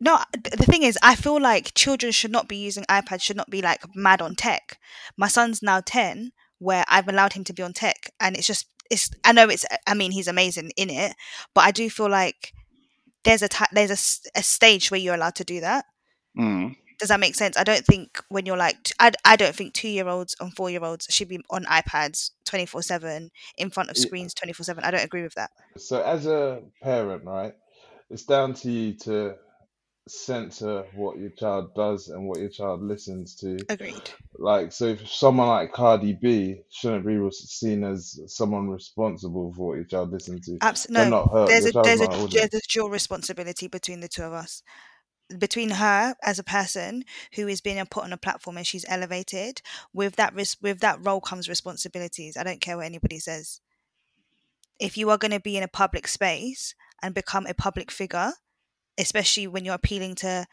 No, 0.00 0.18
the 0.32 0.64
thing 0.66 0.82
is, 0.82 0.98
I 1.02 1.14
feel 1.14 1.40
like 1.40 1.72
children 1.74 2.12
should 2.12 2.30
not 2.30 2.48
be 2.48 2.56
using 2.56 2.84
iPads, 2.84 3.22
should 3.22 3.36
not 3.36 3.48
be 3.48 3.62
like 3.62 3.82
mad 3.94 4.20
on 4.20 4.34
tech. 4.34 4.78
My 5.16 5.28
son's 5.28 5.62
now 5.62 5.80
10, 5.80 6.32
where 6.58 6.84
I've 6.88 7.08
allowed 7.08 7.32
him 7.32 7.44
to 7.44 7.54
be 7.54 7.62
on 7.62 7.72
tech, 7.72 8.10
and 8.20 8.36
it's 8.36 8.46
just, 8.46 8.66
it's, 8.90 9.10
I 9.24 9.32
know 9.32 9.48
it's, 9.48 9.64
I 9.86 9.94
mean, 9.94 10.12
he's 10.12 10.28
amazing 10.28 10.70
in 10.76 10.90
it, 10.90 11.14
but 11.54 11.62
I 11.62 11.70
do 11.70 11.88
feel 11.90 12.10
like 12.10 12.52
there's 13.24 13.42
a, 13.42 13.48
ti 13.48 13.64
there's 13.72 14.20
a 14.34 14.42
stage 14.42 14.90
where 14.90 15.00
you're 15.00 15.14
allowed 15.14 15.36
to 15.36 15.44
do 15.44 15.60
that. 15.60 15.86
Mm. 16.38 16.76
Does 16.98 17.08
that 17.08 17.20
make 17.20 17.34
sense? 17.34 17.56
I 17.56 17.64
don't 17.64 17.84
think 17.84 18.22
when 18.28 18.46
you're 18.46 18.56
like, 18.56 18.82
t- 18.82 18.94
I, 19.00 19.12
I 19.24 19.36
don't 19.36 19.54
think 19.54 19.74
two 19.74 19.88
year 19.88 20.08
olds 20.08 20.36
and 20.40 20.54
four 20.54 20.70
year 20.70 20.84
olds 20.84 21.06
should 21.10 21.28
be 21.28 21.40
on 21.50 21.64
iPads 21.64 22.30
24 22.44 22.82
7 22.82 23.30
in 23.58 23.70
front 23.70 23.90
of 23.90 23.96
screens 23.96 24.34
24 24.34 24.64
7. 24.64 24.84
I 24.84 24.90
don't 24.90 25.04
agree 25.04 25.22
with 25.22 25.34
that. 25.34 25.50
So, 25.76 26.02
as 26.02 26.26
a 26.26 26.62
parent, 26.82 27.24
right, 27.24 27.54
it's 28.10 28.24
down 28.24 28.54
to 28.54 28.70
you 28.70 28.92
to 28.98 29.36
censor 30.06 30.84
what 30.94 31.18
your 31.18 31.30
child 31.30 31.74
does 31.74 32.08
and 32.08 32.28
what 32.28 32.38
your 32.38 32.48
child 32.48 32.82
listens 32.82 33.34
to. 33.36 33.56
Agreed. 33.68 34.10
Like, 34.36 34.72
so 34.72 34.86
if 34.86 35.08
someone 35.08 35.48
like 35.48 35.72
Cardi 35.72 36.12
B 36.12 36.62
shouldn't 36.70 37.06
be 37.06 37.18
seen 37.30 37.84
as 37.84 38.20
someone 38.26 38.68
responsible 38.68 39.52
for 39.54 39.68
what 39.68 39.74
your 39.76 39.84
child 39.84 40.12
listens 40.12 40.46
to. 40.46 40.58
Absolutely. 40.60 41.10
No, 41.10 41.22
not 41.22 41.32
her. 41.32 41.46
there's 41.46 41.66
a 41.66 41.72
there's 41.82 42.00
a 42.00 42.28
there's 42.30 42.54
a 42.54 42.60
dual 42.68 42.90
responsibility 42.90 43.68
between 43.68 44.00
the 44.00 44.08
two 44.08 44.22
of 44.22 44.32
us 44.32 44.62
between 45.38 45.70
her 45.70 46.14
as 46.22 46.38
a 46.38 46.44
person 46.44 47.04
who 47.34 47.48
is 47.48 47.60
being 47.60 47.84
put 47.86 48.04
on 48.04 48.12
a 48.12 48.16
platform 48.16 48.58
and 48.58 48.66
she's 48.66 48.84
elevated 48.88 49.62
with 49.92 50.16
that 50.16 50.34
ris- 50.34 50.60
with 50.60 50.80
that 50.80 50.98
role 51.04 51.20
comes 51.20 51.48
responsibilities 51.48 52.36
i 52.36 52.42
don't 52.42 52.60
care 52.60 52.76
what 52.76 52.84
anybody 52.84 53.18
says 53.18 53.60
if 54.78 54.98
you 54.98 55.08
are 55.08 55.16
going 55.16 55.30
to 55.30 55.40
be 55.40 55.56
in 55.56 55.62
a 55.62 55.68
public 55.68 56.06
space 56.06 56.74
and 57.02 57.14
become 57.14 57.46
a 57.46 57.54
public 57.54 57.90
figure 57.90 58.32
especially 58.98 59.46
when 59.46 59.64
you're 59.64 59.74
appealing 59.74 60.14
to 60.14 60.46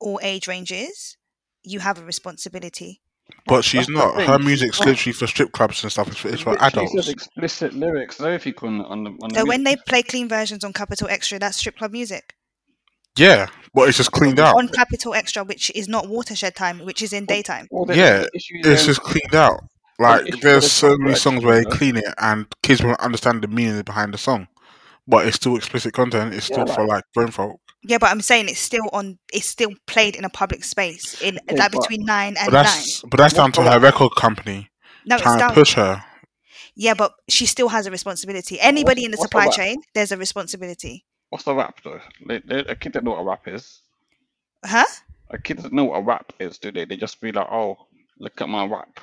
all 0.00 0.18
age 0.22 0.46
ranges 0.48 1.16
you 1.62 1.80
have 1.80 1.98
a 1.98 2.04
responsibility 2.04 3.00
But 3.46 3.64
she's 3.64 3.86
That's 3.86 3.90
not. 3.90 4.22
Her 4.22 4.38
music's 4.38 4.76
She's 4.78 4.86
literally 4.86 5.12
for 5.14 5.26
strip 5.26 5.52
clubs 5.52 5.82
and 5.82 5.90
stuff. 5.90 6.08
It's 6.08 6.18
for, 6.18 6.28
it's 6.28 6.42
for 6.42 6.50
Literally 6.52 6.86
says 6.88 7.08
adults. 7.08 7.08
explicit 7.08 7.72
lyrics 7.74 8.18
and 8.18 8.28
everything 8.28 8.54
on 8.68 8.80
on 8.84 9.04
the 9.04 9.10
on 9.22 9.28
the 9.30 9.40
so 9.40 9.46
when 9.46 9.64
they 9.64 9.76
play 9.76 10.02
clean 10.02 10.28
versions 10.28 10.62
on 10.64 10.72
capital 10.72 11.08
extra 11.08 11.38
that's 11.38 11.56
strip 11.56 11.76
club 11.76 11.92
music 11.92 12.34
Yeah, 13.16 13.46
but 13.72 13.88
it's 13.88 13.96
just 13.98 14.12
cleaned 14.12 14.40
out. 14.40 14.56
on 14.56 14.68
capital 14.68 15.14
extra 15.14 15.44
which 15.44 15.70
is 15.74 15.88
not 15.88 16.08
watershed 16.08 16.54
time 16.56 16.80
which 16.84 17.00
is 17.02 17.12
in 17.12 17.24
daytime 17.26 17.66
Well, 17.70 17.84
the, 17.86 17.96
Yeah, 17.96 18.26
It's 18.34 18.48
then, 18.62 18.76
just 18.86 19.00
cleaned 19.02 19.34
out. 19.34 19.60
well, 19.98 20.22
the 20.24 20.32
Like 20.32 20.40
there's 20.40 20.70
so 20.70 20.96
many 20.98 21.14
songs 21.14 21.44
where 21.44 21.54
they 21.62 21.66
extra, 21.66 21.78
clean 21.78 21.96
it 21.96 22.04
and 22.18 22.46
kids 22.62 22.82
won't 22.82 23.00
understand 23.00 23.42
the 23.42 23.48
meaning 23.48 23.80
behind 23.82 24.12
the 24.12 24.18
song, 24.18 24.48
but 25.06 25.26
it's 25.26 25.36
still 25.36 25.56
explicit 25.56 25.94
content. 25.94 26.34
It's 26.34 26.50
yeah, 26.50 26.64
still 26.64 26.66
for 26.66 26.86
like 26.86 26.88
like 26.88 27.04
grown 27.14 27.30
folk. 27.30 27.60
Yeah, 27.86 27.98
but 27.98 28.10
I'm 28.10 28.20
saying 28.20 28.48
it's 28.48 28.60
still 28.60 28.88
on. 28.92 29.18
It's 29.32 29.46
still 29.46 29.70
played 29.86 30.16
in 30.16 30.24
a 30.24 30.30
public 30.30 30.64
space 30.64 31.20
in 31.20 31.38
okay, 31.50 31.56
like 31.56 31.72
but 31.72 31.82
between 31.82 32.04
nine 32.06 32.34
But 32.34 32.42
and 32.44 32.52
nine. 32.52 32.64
that's 32.64 33.02
but 33.02 33.16
that's 33.18 33.34
down 33.34 33.52
to 33.52 33.62
her 33.62 33.78
record 33.78 34.12
company 34.16 34.70
No, 35.04 35.16
it's 35.16 35.22
trying 35.22 35.38
to 35.38 35.44
down. 35.46 35.54
push 35.54 35.74
her. 35.74 36.02
Yeah, 36.76 36.94
but 36.94 37.12
she 37.28 37.46
still 37.46 37.68
has 37.68 37.86
a 37.86 37.90
responsibility. 37.90 38.56
What's 38.56 38.66
Anybody 38.66 39.04
in 39.04 39.10
the 39.10 39.16
what's 39.16 39.30
the 39.32 39.40
supply 39.42 39.48
chain, 39.54 39.76
there's 39.94 40.12
a 40.12 40.16
responsibility. 40.16 41.04
What's 41.28 41.44
the 41.44 41.54
rap 41.54 41.80
though? 41.84 42.00
They, 42.26 42.38
they, 42.40 42.58
a 42.60 42.74
kid 42.74 42.92
don't 42.92 43.04
know 43.04 43.12
what 43.12 43.20
a 43.20 43.24
rap 43.24 43.46
is. 43.48 43.80
Huh? 44.64 44.84
A 45.30 45.38
kid 45.38 45.56
doesn't 45.58 45.72
know 45.72 45.84
what 45.84 45.98
a 45.98 46.02
rap 46.02 46.32
is, 46.38 46.58
do 46.58 46.72
they? 46.72 46.84
They 46.84 46.96
just 46.96 47.20
be 47.20 47.32
like, 47.32 47.46
oh, 47.50 47.76
look 48.18 48.40
at 48.40 48.48
my 48.48 48.64
rap, 48.66 49.00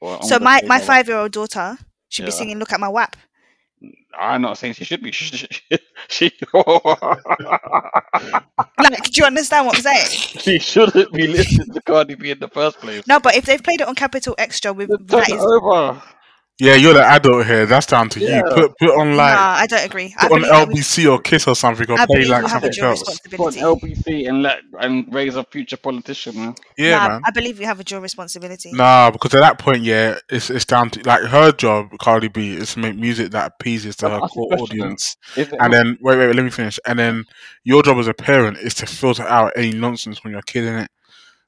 or 0.00 0.18
oh, 0.20 0.26
So 0.26 0.38
my 0.38 0.60
my 0.62 0.78
my 0.78 0.80
five 0.80 1.08
year 1.08 1.18
old 1.18 1.32
daughter 1.32 1.78
should 2.08 2.26
be 2.26 2.30
singing 2.32 2.58
"Look 2.58 2.72
at 2.72 2.80
My 2.80 2.88
WAP." 2.88 3.16
I'm 4.18 4.42
not 4.42 4.58
saying 4.58 4.74
she 4.74 4.84
should 4.84 5.02
be. 5.02 5.12
She, 6.08 6.30
she, 6.30 6.32
Like, 8.78 9.02
do 9.04 9.20
you 9.20 9.24
understand 9.24 9.66
what 9.66 9.76
I'm 9.76 9.82
saying? 9.82 10.06
she 10.06 10.58
shouldn't 10.58 11.12
be 11.12 11.26
listening 11.26 11.72
to 11.72 11.80
Cardi 11.82 12.14
B 12.14 12.30
in 12.30 12.38
the 12.38 12.48
first 12.48 12.78
place. 12.78 13.06
No, 13.06 13.18
but 13.20 13.34
if 13.34 13.46
they've 13.46 13.62
played 13.62 13.80
it 13.80 13.88
on 13.88 13.94
Capital 13.94 14.34
Extra 14.38 14.72
with 14.72 14.90
that 15.08 15.30
is 15.30 15.42
over. 15.42 16.02
Yeah, 16.60 16.74
you're 16.76 16.94
the 16.94 17.04
adult 17.04 17.46
here. 17.46 17.66
That's 17.66 17.86
down 17.86 18.08
to 18.10 18.20
Yeah. 18.20 18.36
you. 18.36 18.42
Put 18.54 18.78
put 18.78 18.90
on 18.90 19.16
like 19.16 19.34
nah, 19.34 19.56
I 19.58 19.66
don't 19.66 19.84
agree. 19.84 20.14
I 20.16 20.28
put 20.28 20.32
on 20.34 20.40
believe 20.42 20.52
that 20.52 20.68
we, 20.68 20.74
LBC 20.74 21.10
or 21.10 21.18
Kiss 21.20 21.48
or 21.48 21.56
something, 21.56 21.90
or 21.90 21.98
I 21.98 22.06
play 22.06 22.24
like 22.24 22.42
you 22.42 22.48
have 22.48 22.62
a 22.64 22.72
something 22.72 22.72
dual 22.72 22.86
else. 22.90 23.02
Put 23.02 23.40
an 23.40 23.46
responsibility. 23.46 23.60
LBC 23.60 24.28
and 24.28 24.42
let 24.42 24.60
and 24.80 25.12
raise 25.12 25.34
a 25.34 25.42
future 25.44 25.76
politician. 25.76 26.36
Man. 26.36 26.54
Yeah, 26.78 26.96
nah, 26.96 27.08
man. 27.08 27.22
I 27.24 27.32
believe 27.32 27.58
you 27.58 27.66
have 27.66 27.80
a 27.80 27.84
dual 27.84 28.02
responsibility. 28.02 28.70
Nah, 28.72 29.10
because 29.10 29.34
at 29.34 29.40
that 29.40 29.58
point, 29.58 29.82
yeah, 29.82 30.18
it's 30.28 30.48
it's 30.48 30.64
down 30.64 30.90
to 30.90 31.00
like 31.02 31.22
her 31.22 31.50
job, 31.50 31.90
Cardi 32.00 32.28
B, 32.28 32.54
is 32.54 32.74
to 32.74 32.78
make 32.78 32.94
music 32.94 33.32
that 33.32 33.54
appeases 33.58 33.96
to 33.96 34.08
her 34.10 34.20
ask 34.22 34.36
you 34.36 34.44
a 34.44 34.56
core 34.56 34.62
audience. 34.62 35.16
Is 35.36 35.48
it 35.48 35.54
And 35.58 35.72
then 35.72 35.98
wait, 36.00 36.16
wait, 36.18 36.28
wait, 36.28 36.36
let 36.36 36.44
me 36.44 36.50
finish. 36.50 36.78
And 36.86 37.00
then 37.00 37.24
your 37.64 37.82
job 37.82 37.98
as 37.98 38.06
a 38.06 38.14
parent 38.14 38.58
is 38.58 38.74
to 38.74 38.86
filter 38.86 39.24
out 39.24 39.52
any 39.56 39.72
nonsense 39.72 40.18
from 40.20 40.30
your 40.30 40.42
kid 40.42 40.64
in 40.64 40.74
it. 40.78 40.90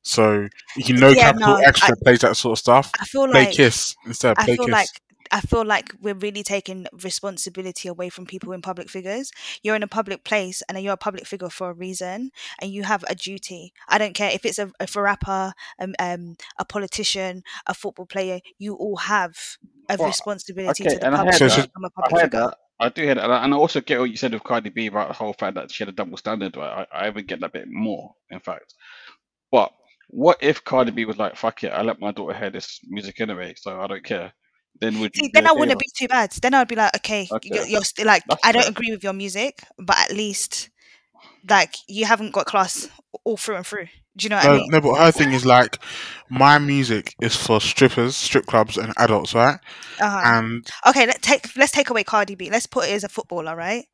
So 0.06 0.48
you 0.76 0.96
know 0.96 1.12
Yeah, 1.12 1.32
Capital 1.32 1.56
no, 1.56 1.56
I, 1.56 1.64
Extra 1.68 1.96
plays 1.96 2.20
that 2.20 2.36
sort 2.36 2.52
of 2.52 2.58
stuff, 2.60 2.92
I 3.00 3.04
feel 3.04 3.26
play 3.30 3.46
like 3.46 3.50
Kiss 3.52 3.96
instead. 4.06 4.36
I 4.36 4.44
Play 4.44 4.56
feel 4.56 4.66
Kiss. 4.66 4.72
like 4.72 4.88
I 5.32 5.40
feel 5.40 5.64
like 5.64 5.92
we're 6.00 6.14
really 6.14 6.44
taking 6.44 6.86
responsibility 7.02 7.88
away 7.88 8.08
from 8.10 8.26
people 8.26 8.52
in 8.52 8.62
public 8.62 8.88
figures. 8.88 9.32
You're 9.62 9.74
in 9.74 9.82
a 9.82 9.88
public 9.88 10.22
place 10.24 10.62
and 10.68 10.80
you're 10.80 10.92
a 10.92 10.96
public 10.96 11.26
figure 11.26 11.50
for 11.50 11.70
a 11.70 11.74
reason, 11.74 12.30
and 12.60 12.70
you 12.70 12.84
have 12.84 13.04
a 13.08 13.16
duty. 13.16 13.72
I 13.88 13.98
don't 13.98 14.14
care 14.14 14.30
if 14.30 14.44
it's 14.44 14.60
a, 14.60 14.70
if 14.80 14.94
a 14.94 15.02
rapper, 15.02 15.52
um, 15.80 15.94
um, 15.98 16.36
a 16.58 16.64
politician, 16.64 17.42
a 17.66 17.74
football 17.74 18.06
player. 18.06 18.40
You 18.58 18.74
all 18.76 18.96
have 18.96 19.36
a 19.88 19.98
Well, 19.98 20.08
responsibility 20.08 20.84
okay, 20.84 20.94
to 20.94 20.98
the 21.00 21.06
and 21.06 21.14
I 21.16 21.18
public 21.18 21.32
heard 21.32 21.38
So 21.38 21.48
to 21.48 21.48
that. 21.48 21.56
just 21.56 21.68
become 21.72 21.84
a 21.84 21.90
I 22.00 22.20
heard 22.20 22.30
figure. 22.30 22.40
that. 22.40 22.58
I 22.78 22.88
do 22.90 23.02
hear 23.02 23.14
that, 23.14 23.24
and 23.24 23.32
I 23.32 23.44
and 23.44 23.54
I 23.54 23.56
also 23.56 23.80
get 23.80 23.98
what 24.00 24.10
you 24.10 24.16
said 24.16 24.32
with 24.34 24.44
Cardi 24.44 24.70
B 24.70 24.86
about 24.86 25.08
the 25.08 25.14
whole 25.14 25.32
fact 25.32 25.54
that 25.56 25.70
she 25.72 25.82
had 25.82 25.88
a 25.88 25.96
double 25.96 26.16
standard. 26.18 26.56
Right? 26.56 26.86
I, 26.92 27.04
I 27.04 27.08
even 27.08 27.26
get 27.26 27.40
that 27.40 27.52
bit 27.52 27.66
more, 27.68 28.14
in 28.30 28.38
fact. 28.40 28.74
But 29.50 29.72
what 30.08 30.38
if 30.42 30.64
Cardi 30.64 30.90
B 30.92 31.04
was 31.04 31.18
like, 31.18 31.36
"Fuck 31.36 31.64
it, 31.64 31.72
I 31.72 31.82
let 31.82 32.00
my 32.00 32.12
daughter 32.12 32.36
hear 32.38 32.50
this 32.50 32.80
music 32.84 33.20
anyway, 33.20 33.54
so 33.56 33.80
I 33.80 33.86
don't 33.86 34.04
care." 34.04 34.32
Then 34.80 34.98
would 35.00 35.14
See, 35.14 35.28
then 35.32 35.46
I 35.46 35.52
wouldn't 35.52 35.78
with 35.78 35.80
be 35.80 35.88
too 35.96 36.08
bad. 36.08 36.32
Then 36.32 36.54
I'd 36.54 36.68
be 36.68 36.74
like, 36.76 36.94
okay, 36.96 37.30
it? 37.30 37.42
you're, 37.42 37.64
you're 37.66 37.84
still 37.84 38.06
like, 38.06 38.24
that's 38.26 38.42
I 38.42 38.52
don't 38.52 38.68
fair. 38.68 38.68
agree 38.68 38.90
with 38.90 39.02
your 39.02 39.12
music, 39.12 39.62
but 39.78 39.96
at 39.98 40.12
least 40.12 40.70
like 41.48 41.76
you 41.88 42.06
haven't 42.06 42.32
got 42.32 42.46
class 42.46 42.88
all 43.24 43.36
through 43.36 43.56
and 43.56 43.66
through. 43.66 43.86
Do 44.16 44.24
you 44.24 44.30
know 44.30 44.36
what 44.36 44.46
I 44.46 44.48
no, 44.48 44.50
mean? 44.50 44.70
no, 44.70 44.80
but 44.80 44.96
her 44.96 45.12
thing 45.12 45.32
is 45.32 45.44
like, 45.46 45.78
my 46.28 46.58
music 46.58 47.14
is 47.20 47.36
for 47.36 47.60
strippers, 47.60 48.16
strip 48.16 48.46
clubs, 48.46 48.76
and 48.76 48.92
adults, 48.98 49.34
right? 49.34 49.58
Uh 50.00 50.10
huh. 50.10 50.26
And 50.26 50.70
Okay, 50.88 51.06
let's 51.06 51.20
take 51.20 51.56
let's 51.56 51.72
take 51.72 51.90
away 51.90 52.04
Cardi 52.04 52.34
B. 52.34 52.50
Let's 52.50 52.66
put 52.66 52.88
it 52.88 52.92
as 52.92 53.04
a 53.04 53.08
footballer, 53.08 53.56
right? 53.56 53.86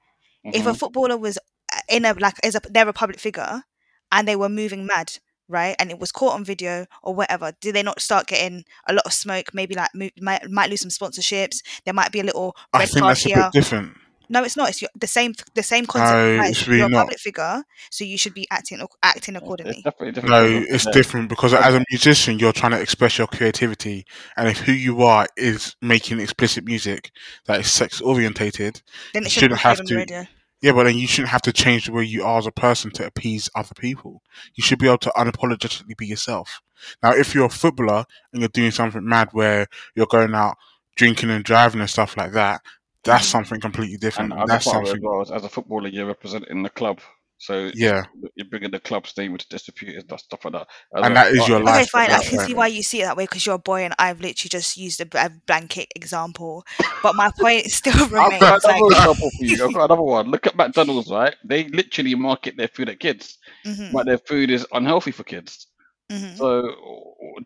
If 0.52 0.66
a 0.66 0.74
hmm 0.74 0.74
footballer 0.74 1.16
was 1.16 1.38
uh, 1.72 1.80
in 1.88 2.04
a 2.04 2.14
like 2.14 2.36
as 2.44 2.54
a 2.54 2.60
they're 2.70 2.88
a 2.88 2.92
public 2.92 3.20
figure 3.20 3.64
and 4.12 4.28
they 4.28 4.36
were 4.36 4.48
moving 4.48 4.86
mad, 4.86 5.18
right? 5.52 5.76
And 5.78 5.90
it 5.90 5.98
was 6.00 6.10
caught 6.10 6.34
on 6.34 6.44
video 6.44 6.86
or 7.02 7.14
whatever. 7.14 7.52
Do 7.60 7.70
they 7.70 7.82
not 7.82 8.00
start 8.00 8.26
getting 8.26 8.64
a 8.88 8.92
lot 8.92 9.04
of 9.06 9.12
smoke? 9.12 9.54
Maybe 9.54 9.74
like 9.74 9.90
mo- 9.94 10.10
might 10.20 10.48
might 10.50 10.70
lose 10.70 10.80
some 10.80 10.90
sponsorships. 10.90 11.62
There 11.84 11.94
might 11.94 12.10
be 12.10 12.20
a 12.20 12.24
little 12.24 12.56
I 12.72 12.80
red 12.80 12.88
think 12.88 13.00
card 13.02 13.10
that's 13.16 13.24
a 13.26 13.28
bit 13.28 13.36
here. 13.36 13.50
different. 13.52 13.96
No, 14.28 14.42
it's 14.44 14.56
not. 14.56 14.70
It's 14.70 14.80
your, 14.80 14.88
the 14.98 15.06
same. 15.06 15.34
The 15.54 15.62
same 15.62 15.84
concept 15.84 16.10
No, 16.14 16.32
applies. 16.34 16.50
it's 16.52 16.66
really 16.66 16.78
You're 16.78 16.86
a 16.86 16.90
not. 16.90 17.00
public 17.00 17.18
figure, 17.18 17.62
so 17.90 18.04
you 18.04 18.16
should 18.16 18.32
be 18.32 18.46
acting 18.50 18.78
ac- 18.78 18.86
acting 19.02 19.34
It's, 19.34 19.42
it's 19.42 19.44
accordingly. 19.44 19.82
definitely 19.84 20.12
different. 20.12 20.30
No, 20.30 20.44
it's 20.74 20.86
yeah, 20.86 20.92
different 20.92 21.28
because 21.28 21.52
because 21.52 21.66
as 21.66 21.74
a 21.74 21.84
musician, 21.90 22.38
you're 22.38 22.52
trying 22.54 22.72
to 22.72 22.80
express 22.80 23.18
your 23.18 23.26
creativity, 23.26 24.06
and 24.38 24.48
if 24.48 24.58
who 24.60 24.72
you 24.72 25.02
are 25.02 25.26
is 25.36 25.76
making 25.82 26.18
explicit 26.20 26.64
music 26.64 27.10
that 27.44 27.60
is 27.60 27.70
sex 27.70 28.00
orientated, 28.00 28.80
Then 29.12 29.24
it 29.26 29.30
shouldn't 29.30 29.58
shouldn't 29.58 29.60
have 29.60 29.80
on 29.80 29.84
the 29.84 30.06
to. 30.06 30.28
Yeah, 30.62 30.72
but 30.72 30.84
then 30.84 30.96
you 30.96 31.06
shouldn't 31.06 31.30
have 31.30 31.42
to 31.42 31.52
change 31.52 31.86
the 31.86 31.92
way 31.92 32.04
you 32.04 32.24
are 32.24 32.38
as 32.38 32.46
a 32.46 32.52
person 32.52 32.90
to 32.92 33.06
appease 33.06 33.50
other 33.54 33.74
people. 33.74 34.22
You 34.54 34.62
should 34.62 34.78
be 34.78 34.86
able 34.86 34.98
to 34.98 35.12
unapologetically 35.16 35.96
be 35.96 36.06
yourself. 36.06 36.60
Now, 37.02 37.12
if 37.12 37.34
you're 37.34 37.46
a 37.46 37.50
footballer 37.50 38.04
and 38.32 38.42
you're 38.42 38.48
doing 38.48 38.70
something 38.70 39.04
mad 39.06 39.28
where 39.32 39.66
you're 39.94 40.06
going 40.06 40.34
out 40.34 40.56
drinking 40.96 41.30
and 41.30 41.44
driving 41.44 41.80
and 41.80 41.90
stuff 41.90 42.16
like 42.16 42.32
that, 42.32 42.62
that's 43.04 43.26
hmm 43.26 43.28
something 43.28 43.60
completely 43.60 43.96
different, 43.98 44.34
and 44.38 44.48
that's 44.48 44.66
something. 44.70 45.02
well 45.02 45.22
as 45.22 45.44
a 45.44 45.48
footballer, 45.48 45.88
you're 45.88 46.06
representing 46.06 46.62
the 46.62 46.70
club. 46.70 47.00
So 47.42 47.72
Yeah, 47.72 48.04
you're 48.36 48.46
bringing 48.48 48.70
the 48.70 48.78
club's 48.80 49.16
name 49.16 49.32
into 49.32 49.48
dispute 49.48 49.96
and 49.96 50.20
stuff 50.20 50.44
like 50.44 50.52
that. 50.52 50.68
and 50.92 51.16
that 51.16 51.32
is 51.32 51.48
your 51.48 51.60
life. 51.60 51.82
Okay, 51.82 51.86
fine. 51.86 52.10
I 52.10 52.20
can 52.20 52.38
see 52.38 52.54
why 52.54 52.68
you 52.68 52.82
see 52.82 53.02
it 53.02 53.04
that 53.06 53.16
way 53.16 53.24
because 53.24 53.44
you're 53.46 53.56
a 53.56 53.58
boy, 53.58 53.82
and 53.84 53.94
I've 53.98 54.20
literally 54.20 54.48
just 54.48 54.76
used 54.76 55.00
a, 55.00 55.26
a 55.26 55.30
blanket 55.46 55.88
example. 55.96 56.64
But 57.02 57.16
my 57.16 57.30
point 57.40 57.66
still 57.72 58.08
remains. 58.08 58.42
I've 58.42 58.62
got 58.62 58.64
Like, 58.64 58.76
another 58.76 58.92
example 58.96 59.30
for 59.36 59.44
you. 59.44 59.64
I've 59.64 59.72
got 59.72 59.84
another 59.86 60.02
one. 60.02 60.28
Look 60.30 60.46
at 60.46 60.56
McDonald's, 60.56 61.10
right? 61.10 61.34
They 61.44 61.68
literally 61.68 62.14
market 62.14 62.56
their 62.56 62.68
food 62.68 62.88
at 62.88 63.00
kids, 63.00 63.38
mhm, 63.66 63.92
but 63.92 64.06
their 64.06 64.18
food 64.18 64.50
is 64.50 64.66
unhealthy 64.72 65.10
for 65.10 65.24
kids. 65.24 65.66
mhm. 66.10 66.36
So, 66.36 66.62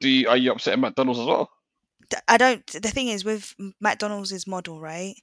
do 0.00 0.08
you, 0.08 0.28
are 0.28 0.36
you 0.36 0.52
upset 0.52 0.74
at 0.74 0.80
McDonald's 0.80 1.20
as 1.20 1.26
well? 1.26 1.50
I 2.28 2.36
don't. 2.36 2.64
The 2.66 2.90
thing 2.90 3.08
is 3.08 3.24
with 3.24 3.54
McDonald's 3.80 4.46
model, 4.46 4.80
right? 4.80 5.16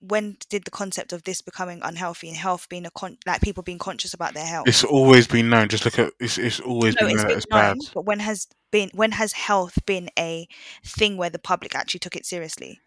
When 0.00 0.36
did 0.48 0.64
the 0.64 0.70
concept 0.70 1.12
of 1.12 1.24
this 1.24 1.40
becoming 1.40 1.80
unhealthy 1.82 2.28
and 2.28 2.36
health 2.36 2.68
being 2.68 2.86
a 2.86 2.90
con- 2.90 3.18
like 3.26 3.40
people 3.40 3.62
being 3.62 3.78
conscious 3.78 4.14
about 4.14 4.34
their 4.34 4.46
health? 4.46 4.68
It's 4.68 4.84
always 4.84 5.26
been 5.26 5.48
known. 5.48 5.68
Just 5.68 5.84
look 5.84 5.98
at 5.98 6.12
it's. 6.20 6.38
It's 6.38 6.60
always 6.60 6.94
no, 7.00 7.06
been 7.08 7.16
known 7.16 7.30
it's 7.30 7.46
bad. 7.46 7.76
known, 7.76 7.86
but 7.94 8.04
when 8.04 8.20
has 8.20 8.46
been 8.70 8.90
when 8.94 9.12
has 9.12 9.32
health 9.32 9.78
been 9.86 10.10
a 10.18 10.46
thing 10.84 11.16
where 11.16 11.30
the 11.30 11.38
public 11.38 11.74
actually 11.74 12.00
took 12.00 12.14
it 12.14 12.26
seriously 12.26 12.80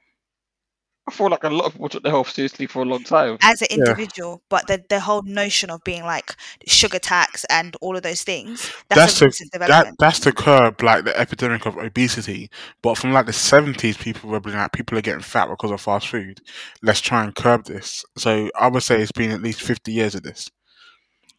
I 1.11 1.13
feel 1.13 1.29
like 1.29 1.43
a 1.43 1.49
lot 1.49 1.65
of 1.65 1.73
people 1.73 1.89
took 1.89 2.03
their 2.03 2.11
health 2.11 2.29
seriously 2.31 2.67
for 2.67 2.81
a 2.81 2.85
long 2.85 3.03
time. 3.03 3.37
as 3.41 3.61
an 3.61 3.67
Yeah. 3.71 3.77
individual? 3.79 4.41
But 4.49 4.67
the 4.67 4.81
the 4.89 4.99
whole 5.01 5.21
notion 5.23 5.69
of 5.69 5.83
being 5.83 6.03
like 6.03 6.35
sugar 6.67 6.99
tax 6.99 7.45
and 7.49 7.75
all 7.81 7.95
of 7.97 8.03
those 8.03 8.23
things 8.23 8.71
That's 8.89 9.19
that's, 9.19 9.21
a 9.21 9.25
a- 9.25 9.27
recent 9.27 9.51
That 9.53 9.93
that's 9.99 10.19
to 10.21 10.31
curb 10.31 10.81
like 10.81 11.03
the 11.05 11.17
epidemic 11.19 11.65
of 11.65 11.77
obesity. 11.77 12.49
But 12.81 12.97
from 12.97 13.11
like 13.11 13.25
the 13.25 13.33
seventies, 13.33 13.97
people 13.97 14.29
were 14.29 14.39
being 14.39 14.55
like 14.57 14.71
people 14.71 14.97
are 14.97 15.01
getting 15.01 15.21
fat 15.21 15.49
because 15.49 15.71
of 15.71 15.81
fast 15.81 16.07
food. 16.07 16.39
Let's 16.81 17.01
try 17.01 17.23
and 17.23 17.35
curb 17.35 17.65
this. 17.65 18.05
So 18.17 18.49
I 18.57 18.67
would 18.69 18.83
say 18.83 19.01
it's 19.01 19.11
been 19.11 19.31
at 19.31 19.41
least 19.41 19.61
fifty 19.61 19.91
years 19.91 20.15
of 20.15 20.23
this. 20.23 20.49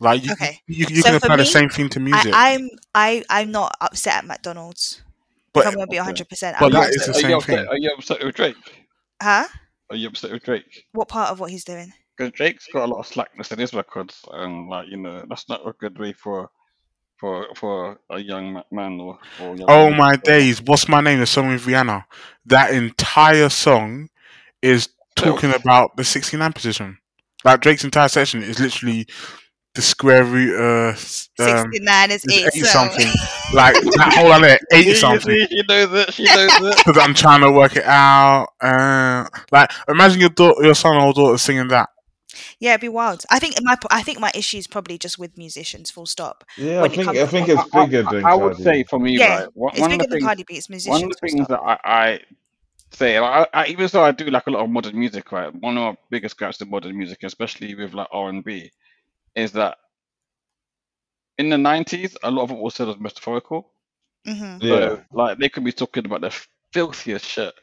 Like 0.00 0.24
you, 0.24 0.32
Okay. 0.32 0.60
you, 0.66 0.86
you 0.90 0.96
So 1.02 1.10
can 1.10 1.20
for 1.20 1.26
apply 1.26 1.36
the 1.36 1.44
same 1.46 1.68
thing 1.70 1.88
to 1.90 2.00
music. 2.00 2.34
I, 2.34 2.54
I'm 2.54 2.68
I 2.94 3.24
I'm 3.30 3.50
not 3.52 3.74
upset 3.80 4.16
at 4.16 4.24
McDonald's. 4.26 5.00
but 5.54 5.60
if 5.60 5.66
I'm 5.68 5.74
gonna 5.74 5.86
be 5.86 5.96
hundred 5.96 6.28
percent. 6.28 6.56
But 6.60 6.74
Are 6.74 6.78
you 6.78 6.84
that 6.84 6.90
is 6.90 6.96
upset- 6.96 7.06
the 7.06 7.12
are 7.12 7.16
you 7.16 7.22
same 7.28 7.36
upset- 7.38 7.56
thing. 7.58 7.66
Are 7.68 7.78
you 7.78 7.90
upset 7.96 8.24
with 8.24 8.34
Drake? 8.34 8.56
huh? 9.22 9.46
Are 9.92 9.96
you 9.96 10.08
upset 10.08 10.32
with 10.32 10.42
Drake? 10.42 10.86
What 10.92 11.08
part 11.08 11.30
of 11.30 11.38
what 11.38 11.50
he's 11.50 11.64
doing? 11.64 11.92
Because 12.16 12.32
Drake's 12.32 12.66
got 12.72 12.86
a 12.86 12.90
lot 12.90 13.00
of 13.00 13.06
slackness 13.06 13.52
in 13.52 13.58
his 13.58 13.74
records, 13.74 14.24
and 14.32 14.66
like 14.70 14.88
you 14.88 14.96
know, 14.96 15.22
that's 15.28 15.50
not 15.50 15.68
a 15.68 15.72
good 15.74 15.98
way 15.98 16.14
for 16.14 16.48
for 17.18 17.46
for 17.54 18.00
a 18.08 18.18
young 18.18 18.62
man 18.72 18.98
or. 18.98 19.18
or 19.38 19.54
young 19.54 19.66
oh 19.68 19.84
woman 19.84 19.98
my 19.98 20.16
days! 20.16 20.62
What's 20.62 20.88
my 20.88 21.02
name? 21.02 21.20
The 21.20 21.26
song 21.26 21.48
with 21.48 21.66
Rihanna. 21.66 22.06
That 22.46 22.72
entire 22.72 23.50
song 23.50 24.08
is 24.62 24.88
talking 25.14 25.52
about 25.52 25.94
the 25.98 26.04
sixty 26.04 26.38
nine 26.38 26.54
position. 26.54 26.96
Like 27.44 27.60
Drake's 27.60 27.84
entire 27.84 28.08
section 28.08 28.42
is 28.42 28.58
literally 28.58 29.06
the 29.74 29.82
square 29.82 30.24
root. 30.24 30.92
S- 30.92 31.28
um, 31.38 31.46
Sixty 31.46 31.80
nine 31.80 32.10
is 32.10 32.24
it's 32.24 32.32
eight, 32.32 32.46
eight 32.54 32.64
so- 32.64 32.66
something. 32.66 33.06
like 33.54 33.74
that 33.74 34.12
whole 34.16 34.30
other 34.32 34.58
See, 34.70 34.78
eight 34.78 34.86
you 34.86 34.94
something. 34.94 35.34
see, 35.34 35.46
She 35.48 35.62
knows 35.68 35.92
it. 35.92 36.14
She 36.14 36.24
knows 36.24 36.50
it. 36.60 36.76
because 36.76 36.98
I'm 36.98 37.14
trying 37.14 37.40
to 37.42 37.50
work 37.50 37.76
it 37.76 37.84
out. 37.84 38.48
Uh, 38.60 39.26
like, 39.50 39.70
imagine 39.88 40.20
your 40.20 40.30
daughter, 40.30 40.62
your 40.64 40.74
son 40.74 40.96
or 40.96 41.12
daughter 41.12 41.38
singing 41.38 41.68
that. 41.68 41.88
Yeah, 42.58 42.70
it'd 42.72 42.80
be 42.80 42.88
wild. 42.88 43.24
I 43.30 43.38
think 43.38 43.56
my 43.62 43.76
I 43.90 44.02
think 44.02 44.18
my 44.20 44.30
issue 44.34 44.56
is 44.56 44.66
probably 44.66 44.96
just 44.98 45.18
with 45.18 45.36
musicians. 45.36 45.90
Full 45.90 46.06
stop. 46.06 46.44
Yeah, 46.56 46.82
I 46.82 46.88
think 46.88 47.08
I 47.08 47.26
think 47.26 47.48
it's 47.48 47.64
bigger 47.70 48.04
I, 48.08 48.12
than 48.12 48.24
I 48.24 48.34
would 48.34 48.56
say 48.56 48.84
for 48.84 48.98
me, 48.98 49.18
Yeah, 49.18 49.40
right, 49.40 49.48
one, 49.54 49.72
It's 49.72 49.80
one 49.80 49.90
bigger 49.90 50.04
of 50.04 50.10
the 50.10 50.14
than 50.16 50.18
things, 50.20 50.26
Cardi 50.26 50.44
B. 50.44 50.54
It's 50.54 50.86
one 50.86 51.02
of 51.04 51.08
the 51.10 51.16
things 51.28 51.44
stop. 51.44 51.48
that 51.48 51.60
I, 51.62 51.78
I 52.12 52.20
say, 52.90 53.18
like, 53.20 53.48
I, 53.52 53.62
I, 53.62 53.66
even 53.66 53.86
though 53.88 54.04
I 54.04 54.12
do 54.12 54.26
like 54.26 54.46
a 54.46 54.50
lot 54.50 54.62
of 54.64 54.70
modern 54.70 54.98
music, 54.98 55.30
right, 55.32 55.52
one 55.54 55.76
of 55.76 55.82
my 55.94 55.96
biggest 56.10 56.36
gripes 56.38 56.58
to 56.58 56.66
modern 56.66 56.96
music, 56.96 57.22
especially 57.24 57.74
with 57.74 57.92
like 57.94 58.08
R 58.12 58.28
and 58.30 58.42
B, 58.44 58.70
is 59.34 59.52
that 59.52 59.78
in 61.38 61.48
the 61.48 61.58
nineties, 61.58 62.16
a 62.22 62.30
lot 62.30 62.44
of 62.44 62.50
it 62.50 62.58
was 62.58 62.74
said 62.74 62.88
as 62.88 62.98
metaphorical. 62.98 63.72
hmm 64.26 64.58
Yeah, 64.60 64.96
So, 64.96 65.02
like, 65.12 65.38
they 65.38 65.48
could 65.48 65.64
be 65.64 65.72
talking 65.72 66.06
about 66.06 66.20
the 66.20 66.46
filthiest 66.72 67.24
shit, 67.26 67.54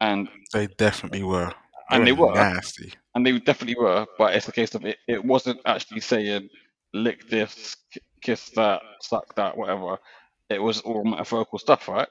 and 0.00 0.28
They 0.52 0.66
definitely 0.66 1.22
were. 1.22 1.52
And 1.90 2.06
they 2.06 2.12
were. 2.12 2.32
nasty. 2.32 2.92
and 3.14 3.26
they 3.26 3.38
definitely 3.38 3.76
were, 3.82 4.06
but 4.18 4.34
it's 4.34 4.48
a 4.48 4.52
case 4.52 4.74
of 4.74 4.84
it. 4.84 4.98
It 5.08 5.24
wasn't 5.24 5.60
actually 5.66 6.00
saying 6.00 6.48
lick 6.94 7.28
this, 7.28 7.76
kiss 8.22 8.50
that, 8.50 8.82
suck 9.00 9.34
that, 9.36 9.56
whatever. 9.56 9.98
It 10.48 10.62
was 10.62 10.80
all 10.80 11.04
metaphorical 11.04 11.58
stuff, 11.58 11.88
right? 11.88 12.08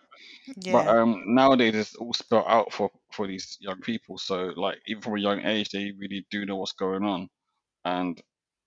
Yeah. 0.58 0.74
But 0.74 0.88
um, 0.88 1.24
nowadays 1.28 1.76
it's 1.76 1.96
all 1.96 2.14
spelled 2.14 2.46
out 2.48 2.74
for 2.74 2.90
for 3.12 3.28
these 3.28 3.58
young 3.62 3.80
people. 3.82 4.18
So 4.18 4.52
like 4.56 4.78
even 4.88 5.02
from 5.02 5.16
a 5.16 5.20
young 5.22 5.42
age, 5.46 5.70
they 5.70 5.92
really 5.98 6.26
do 6.32 6.46
know 6.46 6.58
what's 6.58 6.74
going 6.74 7.04
on, 7.04 7.30
and 7.86 8.22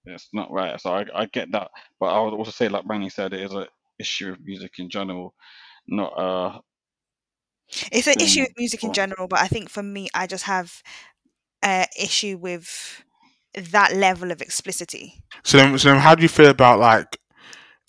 it's 0.06 0.28
not 0.32 0.50
right. 0.50 0.80
So 0.80 0.90
I, 0.90 1.04
I 1.14 1.26
get 1.26 1.50
that, 1.52 1.70
but 2.00 2.06
I 2.06 2.20
would 2.20 2.34
also 2.34 2.50
say, 2.50 2.68
like 2.68 2.86
Manny 2.86 3.08
said, 3.10 3.32
it 3.32 3.40
is 3.40 3.52
an 3.52 3.66
issue 3.98 4.32
of 4.32 4.44
music 4.44 4.72
in 4.78 4.90
general, 4.90 5.34
not 5.86 6.12
uh. 6.18 6.58
It's 7.92 8.06
an 8.06 8.16
issue 8.18 8.40
thing 8.40 8.46
with 8.46 8.52
music 8.56 8.84
in 8.84 8.92
general, 8.92 9.26
but 9.28 9.40
I 9.40 9.48
think 9.48 9.68
for 9.70 9.82
me, 9.82 10.08
I 10.14 10.26
just 10.26 10.44
have 10.44 10.82
an 11.62 11.86
issue 11.98 12.36
with 12.38 13.02
that 13.54 13.94
level 13.94 14.30
of 14.30 14.40
explicitity. 14.42 15.22
So 15.44 15.56
then, 15.58 15.78
so 15.78 15.90
then, 15.90 16.00
how 16.00 16.14
do 16.14 16.22
you 16.22 16.28
feel 16.28 16.50
about 16.50 16.78
like 16.80 17.18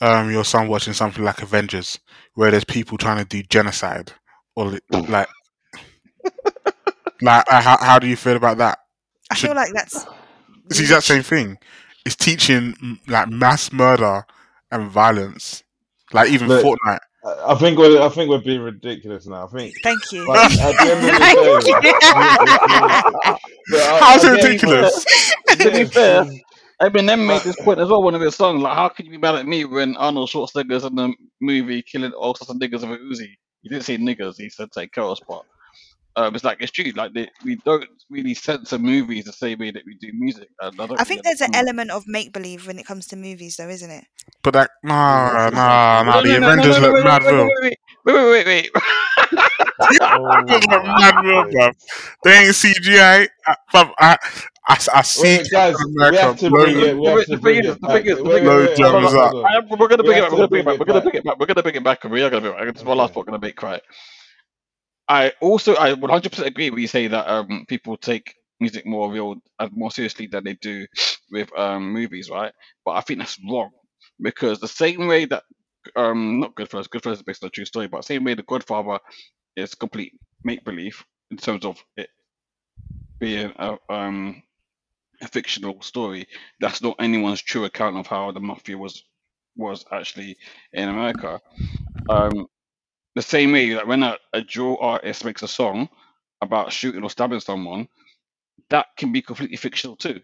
um 0.02 0.32
your 0.32 0.44
son 0.46 0.68
watching 0.68 0.94
something 0.94 1.24
like 1.24 1.42
Avengers, 1.42 2.00
where 2.36 2.52
there's 2.52 2.64
people 2.66 2.98
trying 2.98 3.18
to 3.18 3.26
do 3.26 3.44
genocide, 3.44 4.14
or 4.56 4.80
like, 5.08 5.28
like 7.22 7.46
uh, 7.52 7.62
how 7.62 7.78
how 7.80 8.00
do 8.00 8.08
you 8.08 8.16
feel 8.16 8.36
about 8.36 8.58
that? 8.58 8.80
I 9.30 9.36
Should- 9.36 9.52
feel 9.52 9.56
like 9.56 9.70
that's 9.74 10.06
It's 10.70 10.80
the 10.80 10.84
exact 10.84 11.06
same 11.06 11.24
thing. 11.24 11.58
It's 12.06 12.16
teaching 12.16 13.00
like 13.08 13.30
mass 13.30 13.72
murder 13.74 14.26
and 14.72 14.90
violence. 14.90 15.64
Like 16.14 16.30
even 16.30 16.48
Look, 16.48 16.64
Fortnite. 16.66 17.00
I 17.26 17.54
I 17.54 17.56
think 17.56 17.78
we're 17.80 18.00
I 18.02 18.10
think 18.10 18.30
we're 18.30 18.38
being 18.40 18.62
ridiculous 18.62 19.26
now. 19.26 19.46
I 19.46 19.48
think 19.48 19.74
Thank 19.84 20.12
you. 20.12 20.28
like, 20.28 20.52
at 20.60 20.74
the 20.86 20.92
end 20.92 21.00
of 21.00 21.64
the 21.64 21.72
day, 21.82 21.90
you. 21.90 21.96
I- 22.04 23.38
uh, 23.74 24.00
How's 24.00 24.24
it 24.24 24.32
I 24.32 24.36
get- 24.36 24.44
ridiculous? 24.44 25.06
To 25.56 25.72
be 25.72 25.80
yeah, 25.80 25.86
fair, 25.86 26.26
so- 26.26 26.38
Eminem 26.82 27.26
made 27.26 27.42
this 27.44 27.56
point 27.62 27.80
as 27.80 27.88
well. 27.90 28.04
One 28.04 28.14
of 28.16 28.22
his 28.22 28.36
songs, 28.36 28.62
like, 28.62 28.76
how 28.76 28.90
can 28.90 29.06
you 29.06 29.12
be 29.12 29.18
mad 29.18 29.36
at 29.36 29.48
me 29.48 29.64
when 29.64 29.96
Arnold 29.96 30.30
Schwarzenegger's 30.30 30.84
in 30.84 30.94
the 30.96 31.14
movie 31.40 31.82
killing 31.82 32.12
all 32.12 32.36
sorts 32.36 32.52
of 32.52 32.58
niggas 32.58 32.82
with 32.88 33.00
a 33.00 33.04
Uzi? 33.04 33.30
He 33.62 33.70
didn't 33.70 33.86
say 33.86 33.98
niggas. 33.98 34.36
He 34.38 34.50
said 34.50 34.72
take 34.74 34.92
girls, 34.92 35.22
but 35.28 35.44
um, 36.18 36.34
it's 36.36 36.44
like 36.44 36.58
it's 36.62 36.72
true. 36.72 36.86
Like 36.96 37.14
they, 37.14 37.30
we 37.44 37.56
don't 37.66 37.86
really 38.10 38.34
censor 38.34 38.78
movies 38.80 39.26
the 39.26 39.34
same 39.34 39.60
way 39.60 39.72
that 39.72 39.84
we 39.86 39.96
do 40.00 40.12
music. 40.14 40.48
And 40.62 40.80
I, 40.80 40.84
I 40.84 40.88
think 41.04 41.10
really 41.10 41.22
there's 41.24 41.42
an 41.42 41.46
understand 41.48 41.56
element 41.56 41.92
of 41.92 42.08
make 42.08 42.32
believe 42.34 42.68
when 42.68 42.80
it 42.80 42.86
comes 42.86 43.08
to 43.08 43.16
movies, 43.16 43.58
though, 43.58 43.68
isn't 43.70 43.90
it? 43.92 44.06
But 44.42 44.54
that 44.54 44.70
nah 44.84 45.50
nah 45.50 46.04
nah. 46.04 46.22
The 46.22 46.40
No, 46.40 46.40
no, 46.40 46.40
no, 46.40 46.40
no, 46.40 46.52
Avengers 46.54 46.80
no, 46.82 46.88
no, 46.88 46.94
look 46.96 47.06
mad 47.06 47.24
real. 47.24 47.48
wait, 47.64 47.78
wait, 48.06 48.14
wait, 48.16 48.16
wait, 48.16 48.46
wait, 48.46 48.46
wait. 48.46 48.70
Oh 50.02 50.42
They 50.48 50.54
look 50.56 50.84
mad 50.86 51.16
real, 51.26 51.44
days. 51.46 51.54
bruv. 51.56 51.74
They 52.24 52.32
ain't 52.32 52.56
CGI. 52.56 53.28
I, 53.48 53.56
bruv, 53.74 53.92
I, 54.00 54.18
I, 54.68 54.78
I 54.96 55.02
see 55.04 55.38
Wait, 55.38 55.48
guys, 55.52 55.76
Captain 55.76 55.94
we 55.96 56.04
have 56.04 56.14
America 56.16 56.40
to 56.40 56.50
bring 56.50 56.74
blowing- 56.76 56.90
it. 56.90 56.98
We 56.98 57.06
have 57.08 57.16
The 57.18 57.24
to 57.24 57.28
thing 57.28 57.40
bring 57.42 57.60
is- 57.60 57.66
it 57.66 57.82
the 57.82 57.88
back. 57.88 58.04
thing 58.04 58.12
is- 58.12 58.18
the 58.18 58.24
Wait, 58.24 58.34
thing 58.36 58.46
wait, 58.48 58.56
is- 58.64 58.70
wait, 58.70 58.80
Low 58.80 58.92
hold 58.92 58.96
on, 58.96 59.02
gems 59.04 59.14
hold 59.14 59.24
up. 59.26 59.34
on. 59.34 59.46
I 59.46 59.58
am, 59.58 59.70
we're 59.80 59.88
gonna 59.88 60.04
bring 60.04 60.18
it 60.18 60.22
back. 60.22 60.32
We're 60.32 60.38
gonna 60.38 60.48
bring 60.48 60.62
it 60.62 60.66
back. 60.66 60.80
We're 60.80 60.86
gonna 60.86 61.02
bring 61.02 61.16
it 61.16 61.24
back. 61.26 61.40
We're 61.40 61.46
gonna 61.46 61.64
bring 61.64 61.76
it 61.76 61.84
back. 61.84 62.04
We 62.04 62.22
are 62.24 62.30
gonna 62.30 62.42
bring 62.42 62.54
it 62.54 62.58
back. 62.58 62.74
This 62.74 62.82
is 62.82 62.88
my 62.88 62.94
last 62.94 63.14
part. 63.14 63.26
Gonna 63.28 63.40
make 63.40 63.56
cry. 63.56 63.80
I 65.08 65.34
also 65.42 65.76
I 65.76 65.94
100% 65.94 66.48
agree 66.48 66.70
when 66.70 66.82
you 66.82 66.88
say 66.88 67.08
that 67.08 67.28
um 67.28 67.66
people 67.68 67.98
take 67.98 68.36
music 68.60 68.86
more 68.86 69.12
real 69.12 69.36
and 69.60 69.72
more 69.74 69.92
seriously 69.92 70.28
than 70.28 70.44
they 70.44 70.54
do 70.54 70.86
with 71.32 71.50
um 71.58 71.92
movies, 71.94 72.30
right? 72.30 72.54
But 72.86 72.92
I 72.94 73.02
think 73.02 73.20
that's 73.20 73.40
wrong 73.50 73.72
because 74.22 74.60
the 74.60 74.68
same 74.68 75.08
way 75.08 75.26
that 75.26 75.44
um 75.96 76.40
not 76.40 76.56
Goodfellas, 76.56 76.90
Goodfellas 76.90 77.14
is 77.18 77.24
based 77.24 77.44
on 77.44 77.48
a 77.48 77.52
true 77.52 77.66
story, 77.66 77.88
but 77.88 78.06
same 78.06 78.24
way 78.24 78.34
the 78.34 78.44
Godfather 78.44 79.00
is 79.56 79.76
complete 79.76 80.14
make 80.44 80.64
believe 80.66 81.04
in 81.32 81.38
terms 81.38 81.66
of 81.66 81.84
it 81.98 82.10
being 83.20 83.52
a 83.58 83.78
um 83.90 84.42
a 85.22 85.28
fictional 85.30 85.82
story. 85.82 86.28
That's 86.62 86.82
not 86.82 86.98
anyone's 87.00 87.42
true 87.42 87.66
account 87.66 87.98
of 87.98 88.08
how 88.08 88.32
the 88.32 88.42
mafia 88.42 88.78
was 88.78 89.04
was 89.58 89.86
actually 89.92 90.38
in 90.74 90.90
America. 90.90 91.42
Um, 92.10 92.48
the 93.16 93.22
same 93.22 93.52
way 93.54 93.74
that 93.74 93.88
when 93.88 94.04
a, 94.04 94.18
a 94.34 94.42
drill 94.42 94.78
artist 94.80 95.26
makes 95.26 95.42
a 95.44 95.48
song 95.48 95.90
about 96.42 96.72
shooting 96.72 97.04
or 97.04 97.10
stabbing 97.10 97.40
someone, 97.40 97.88
that 98.70 98.88
can 98.98 99.12
be 99.12 99.22
completely 99.22 99.58
fictional 99.58 99.96
too. 99.96 100.20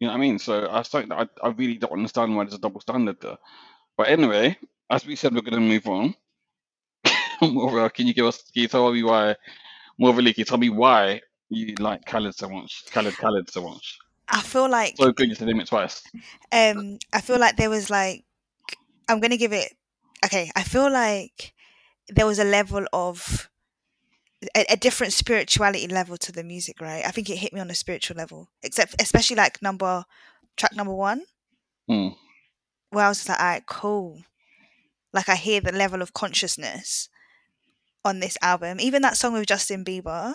You 0.00 0.08
know 0.08 0.14
what 0.14 0.18
I 0.18 0.20
mean? 0.20 0.38
So 0.38 0.68
I 0.70 0.82
think 0.82 1.12
I, 1.12 1.28
I 1.42 1.48
really 1.50 1.76
don't 1.76 1.92
understand 1.92 2.34
why 2.34 2.44
there's 2.44 2.54
a 2.54 2.58
double 2.58 2.80
standard 2.80 3.20
there. 3.20 3.36
But 3.96 4.08
anyway, 4.08 4.56
as 4.90 5.06
we 5.06 5.16
said, 5.16 5.34
we're 5.34 5.42
going 5.42 5.54
to 5.54 5.60
move 5.60 5.86
on. 5.86 6.14
Morva, 7.42 7.92
can 7.92 8.06
you 8.06 8.14
give 8.14 8.26
us? 8.26 8.42
Can 8.52 8.62
you 8.62 8.68
tell 8.68 8.90
me 8.92 9.02
why? 9.02 9.36
Morva, 10.00 10.22
can 10.24 10.34
you 10.36 10.44
tell 10.44 10.58
me 10.58 10.70
why 10.70 11.20
you 11.50 11.74
like 11.78 12.04
Khaled 12.06 12.34
so 12.34 12.48
much? 12.48 12.84
Khaled, 12.90 13.16
Khaled 13.16 13.50
so 13.50 13.62
much. 13.62 13.98
I 14.28 14.40
feel 14.40 14.68
like 14.68 14.96
So 14.96 15.12
good, 15.12 15.28
you 15.28 15.34
said 15.34 15.48
it 15.48 15.66
twice. 15.66 16.02
um 16.50 16.98
I 17.12 17.20
feel 17.20 17.38
like 17.38 17.56
there 17.56 17.70
was 17.70 17.90
like 17.90 18.24
I'm 19.08 19.20
gonna 19.20 19.36
give 19.36 19.52
it 19.52 19.72
okay, 20.24 20.50
I 20.56 20.62
feel 20.62 20.90
like 20.90 21.52
there 22.08 22.26
was 22.26 22.38
a 22.38 22.44
level 22.44 22.86
of 22.92 23.48
a, 24.56 24.72
a 24.72 24.76
different 24.76 25.12
spirituality 25.12 25.86
level 25.86 26.16
to 26.18 26.32
the 26.32 26.42
music, 26.44 26.80
right? 26.80 27.04
I 27.06 27.10
think 27.10 27.30
it 27.30 27.36
hit 27.38 27.52
me 27.52 27.60
on 27.60 27.70
a 27.70 27.74
spiritual 27.74 28.16
level. 28.16 28.48
Except 28.62 29.00
especially 29.00 29.36
like 29.36 29.62
number 29.62 30.04
track 30.56 30.74
number 30.76 30.94
one. 30.94 31.22
Mm. 31.90 32.14
where 32.90 33.06
I 33.06 33.08
was 33.08 33.28
like, 33.28 33.40
all 33.40 33.44
right, 33.44 33.66
cool. 33.66 34.22
Like 35.12 35.28
I 35.28 35.34
hear 35.34 35.60
the 35.60 35.72
level 35.72 36.00
of 36.00 36.12
consciousness 36.14 37.08
on 38.04 38.20
this 38.20 38.38
album. 38.40 38.78
Even 38.80 39.02
that 39.02 39.16
song 39.16 39.32
with 39.34 39.46
Justin 39.46 39.84
Bieber. 39.84 40.34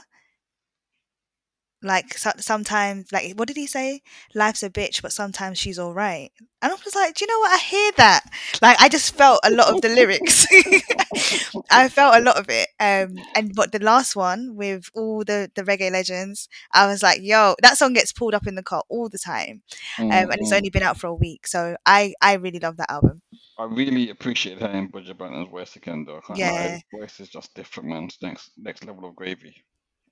Like 1.83 2.17
so- 2.17 2.31
sometimes, 2.39 3.11
like 3.11 3.33
what 3.35 3.47
did 3.47 3.57
he 3.57 3.67
say? 3.67 4.01
Life's 4.33 4.63
a 4.63 4.69
bitch, 4.69 5.01
but 5.01 5.11
sometimes 5.11 5.59
she's 5.59 5.77
all 5.77 5.93
right. 5.93 6.31
And 6.61 6.71
I 6.71 6.75
was 6.83 6.95
like, 6.95 7.13
do 7.15 7.23
you 7.23 7.31
know 7.31 7.39
what? 7.39 7.51
I 7.51 7.57
hear 7.63 7.91
that. 7.97 8.21
Like 8.63 8.81
I 8.81 8.89
just 8.89 9.15
felt 9.15 9.39
a 9.43 9.51
lot 9.51 9.73
of 9.73 9.81
the 9.81 9.89
lyrics. 9.89 10.47
I 11.71 11.87
felt 11.89 12.15
a 12.15 12.21
lot 12.21 12.37
of 12.37 12.47
it. 12.49 12.69
Um, 12.79 13.15
and 13.35 13.53
but 13.55 13.71
the 13.71 13.79
last 13.79 14.15
one 14.15 14.55
with 14.55 14.89
all 14.95 15.23
the 15.23 15.51
the 15.55 15.63
reggae 15.63 15.91
legends, 15.91 16.49
I 16.73 16.87
was 16.87 17.03
like, 17.03 17.19
yo, 17.21 17.55
that 17.61 17.77
song 17.77 17.93
gets 17.93 18.11
pulled 18.11 18.33
up 18.33 18.47
in 18.47 18.55
the 18.55 18.63
car 18.63 18.83
all 18.89 19.09
the 19.09 19.19
time. 19.19 19.61
Um, 19.99 20.11
and 20.11 20.33
it's 20.33 20.51
Mm. 20.51 20.57
only 20.57 20.69
been 20.69 20.83
out 20.83 20.97
for 20.97 21.07
a 21.07 21.13
week, 21.15 21.45
so 21.47 21.75
I 21.85 22.13
I 22.21 22.33
really 22.33 22.59
love 22.59 22.77
that 22.77 22.91
album. 22.91 23.21
I 23.59 23.65
really 23.65 24.09
appreciate 24.09 24.59
hearing 24.59 24.89
Buju 24.91 25.17
Banton's 25.17 25.49
voice 25.49 25.75
again, 25.75 26.05
though. 26.05 26.17
I 26.17 26.21
can't 26.21 26.39
lie, 26.39 26.45
Yeah. 26.45 26.69
his 26.69 26.83
voice 26.93 27.19
is 27.19 27.29
just 27.29 27.53
different, 27.53 27.89
man. 27.89 28.03
It's 28.05 28.21
next 28.21 28.51
next 28.57 28.85
level 28.85 29.07
of 29.09 29.15
gravy. 29.15 29.55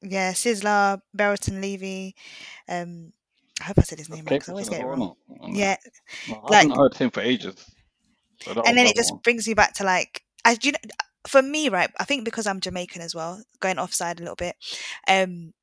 Yeah, 0.06 0.32
Sizzla, 0.34 1.02
Barrington 1.14 1.62
Levy. 1.62 2.16
Um, 2.70 3.12
I 3.62 3.66
hope 3.66 3.80
I 3.80 3.84
said 3.84 4.00
his 4.00 4.10
name 4.10 4.26
right 4.30 4.48
I 4.48 4.52
always 4.52 4.70
get 4.70 4.82
it 4.82 4.86
wrong. 4.86 5.16
Yeah, 5.48 5.78
no, 6.30 6.36
I 6.36 6.52
like- 6.52 6.62
haven't 6.64 6.78
heard 6.78 6.94
him 6.96 7.12
for 7.12 7.22
ages. 7.22 7.56
So 8.42 8.62
and 8.66 8.78
then 8.78 8.86
it 8.86 8.96
just 8.96 9.12
one. 9.14 9.22
brings 9.24 9.48
me 9.48 9.54
back 9.54 9.74
to 9.76 9.84
like 9.84 10.22
I 10.44 10.58
you 10.62 10.74
know 10.74 10.78
for 11.26 11.42
me 11.42 11.70
right 11.70 11.90
I 12.00 12.04
think 12.04 12.26
because 12.26 12.46
I'm 12.46 12.60
Jamaican 12.60 13.02
as 13.02 13.16
well 13.16 13.42
going 13.62 13.80
offside 13.80 14.20
a 14.20 14.24
little 14.24 14.36
bit 14.36 14.56
um 15.08 15.54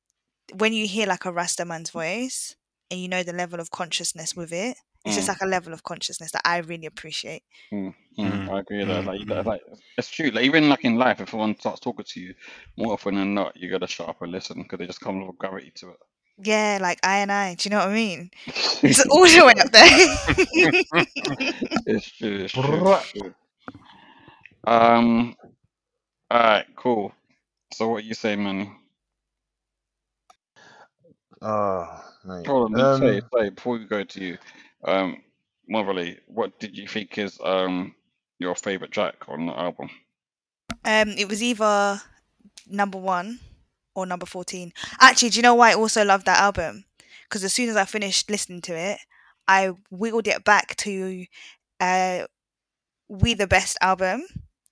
when 0.55 0.73
you 0.73 0.87
hear 0.87 1.05
like 1.05 1.23
a 1.25 1.31
Rasta 1.31 1.65
man's 1.65 1.91
voice 1.91 2.55
and 2.89 2.99
you 2.99 3.07
know 3.07 3.21
the 3.23 3.31
level 3.31 3.59
of 3.59 3.69
consciousness 3.71 4.35
with 4.35 4.51
it 4.51 4.75
it's 5.05 5.15
just 5.15 5.27
Mm. 5.27 5.29
like 5.29 5.41
a 5.41 5.47
level 5.47 5.73
of 5.73 5.83
consciousness 5.83 6.31
that 6.31 6.41
I 6.45 6.57
really 6.59 6.85
appreciate 6.85 7.43
Mm, 7.73 7.93
Mm, 8.21 8.47
mm, 8.47 8.49
I 8.49 8.59
agree 8.59 8.79
with 8.79 8.87
that. 8.89 9.05
Like, 9.05 9.19
you 9.19 9.25
mm. 9.25 9.45
like, 9.45 9.61
it's 9.97 10.09
true. 10.09 10.29
Like, 10.29 10.45
even 10.45 10.69
like 10.69 10.85
in 10.85 10.97
life, 10.97 11.19
if 11.19 11.29
someone 11.31 11.57
starts 11.59 11.79
talking 11.79 12.05
to 12.07 12.19
you, 12.19 12.33
more 12.77 12.93
often 12.93 13.15
than 13.15 13.33
not, 13.33 13.57
you 13.57 13.69
gotta 13.69 13.87
shut 13.87 14.09
up 14.09 14.21
and 14.21 14.31
listen 14.31 14.61
because 14.61 14.79
they 14.79 14.85
just 14.85 15.01
come 15.01 15.25
with 15.25 15.37
gravity 15.37 15.71
to 15.75 15.89
it. 15.89 15.97
yeah 16.43 16.79
like 16.81 16.99
I 17.03 17.17
and 17.19 17.31
I 17.31 17.53
do 17.55 17.67
you 17.67 17.71
know 17.71 17.79
what 17.79 17.89
I 17.89 17.93
mean 17.93 18.31
it's 18.83 19.05
all 19.07 19.25
the 19.27 19.45
way 19.45 19.53
up 19.61 19.71
there 19.71 21.03
it's 21.85 22.09
true. 22.11 22.39
It's 22.43 22.53
true. 22.53 22.91
It's 22.91 23.11
true. 23.11 23.33
Um. 24.65 25.35
All 26.31 26.39
right. 26.39 26.65
Cool. 26.75 27.13
So 27.73 27.89
what 27.89 28.03
you 28.03 28.13
say, 28.13 28.35
Manny? 28.35 28.71
Oh, 31.41 32.03
mate. 32.25 32.47
Hold 32.47 32.73
on. 32.73 32.95
say, 32.95 33.19
Um, 33.19 33.29
say 33.35 33.49
before 33.49 33.77
we 33.77 33.85
go 33.85 34.03
to 34.03 34.23
you, 34.23 34.37
um, 34.85 35.17
Motherly, 35.67 36.19
what 36.27 36.59
did 36.59 36.77
you 36.77 36.87
think 36.87 37.17
is 37.17 37.39
um 37.43 37.95
your 38.39 38.55
favorite 38.55 38.91
track 38.91 39.15
on 39.27 39.45
the 39.45 39.53
album? 39.57 39.89
um 40.85 41.09
it 41.09 41.29
was 41.29 41.41
either 41.43 42.01
number 42.67 42.97
one 42.97 43.39
or 43.95 44.05
number 44.05 44.25
14 44.25 44.73
actually 44.99 45.29
do 45.29 45.37
you 45.37 45.43
know 45.43 45.53
why 45.55 45.71
I 45.71 45.75
also 45.75 46.03
love 46.03 46.23
that 46.25 46.39
album 46.39 46.85
because 47.27 47.43
as 47.43 47.53
soon 47.53 47.69
as 47.69 47.75
I 47.75 47.85
finished 47.85 48.29
listening 48.29 48.61
to 48.61 48.73
it 48.77 48.97
I 49.47 49.71
wiggled 49.91 50.27
it 50.27 50.43
back 50.43 50.75
to 50.77 51.25
uh 51.79 52.23
We 53.07 53.33
the 53.35 53.47
Best 53.47 53.77
album 53.81 54.23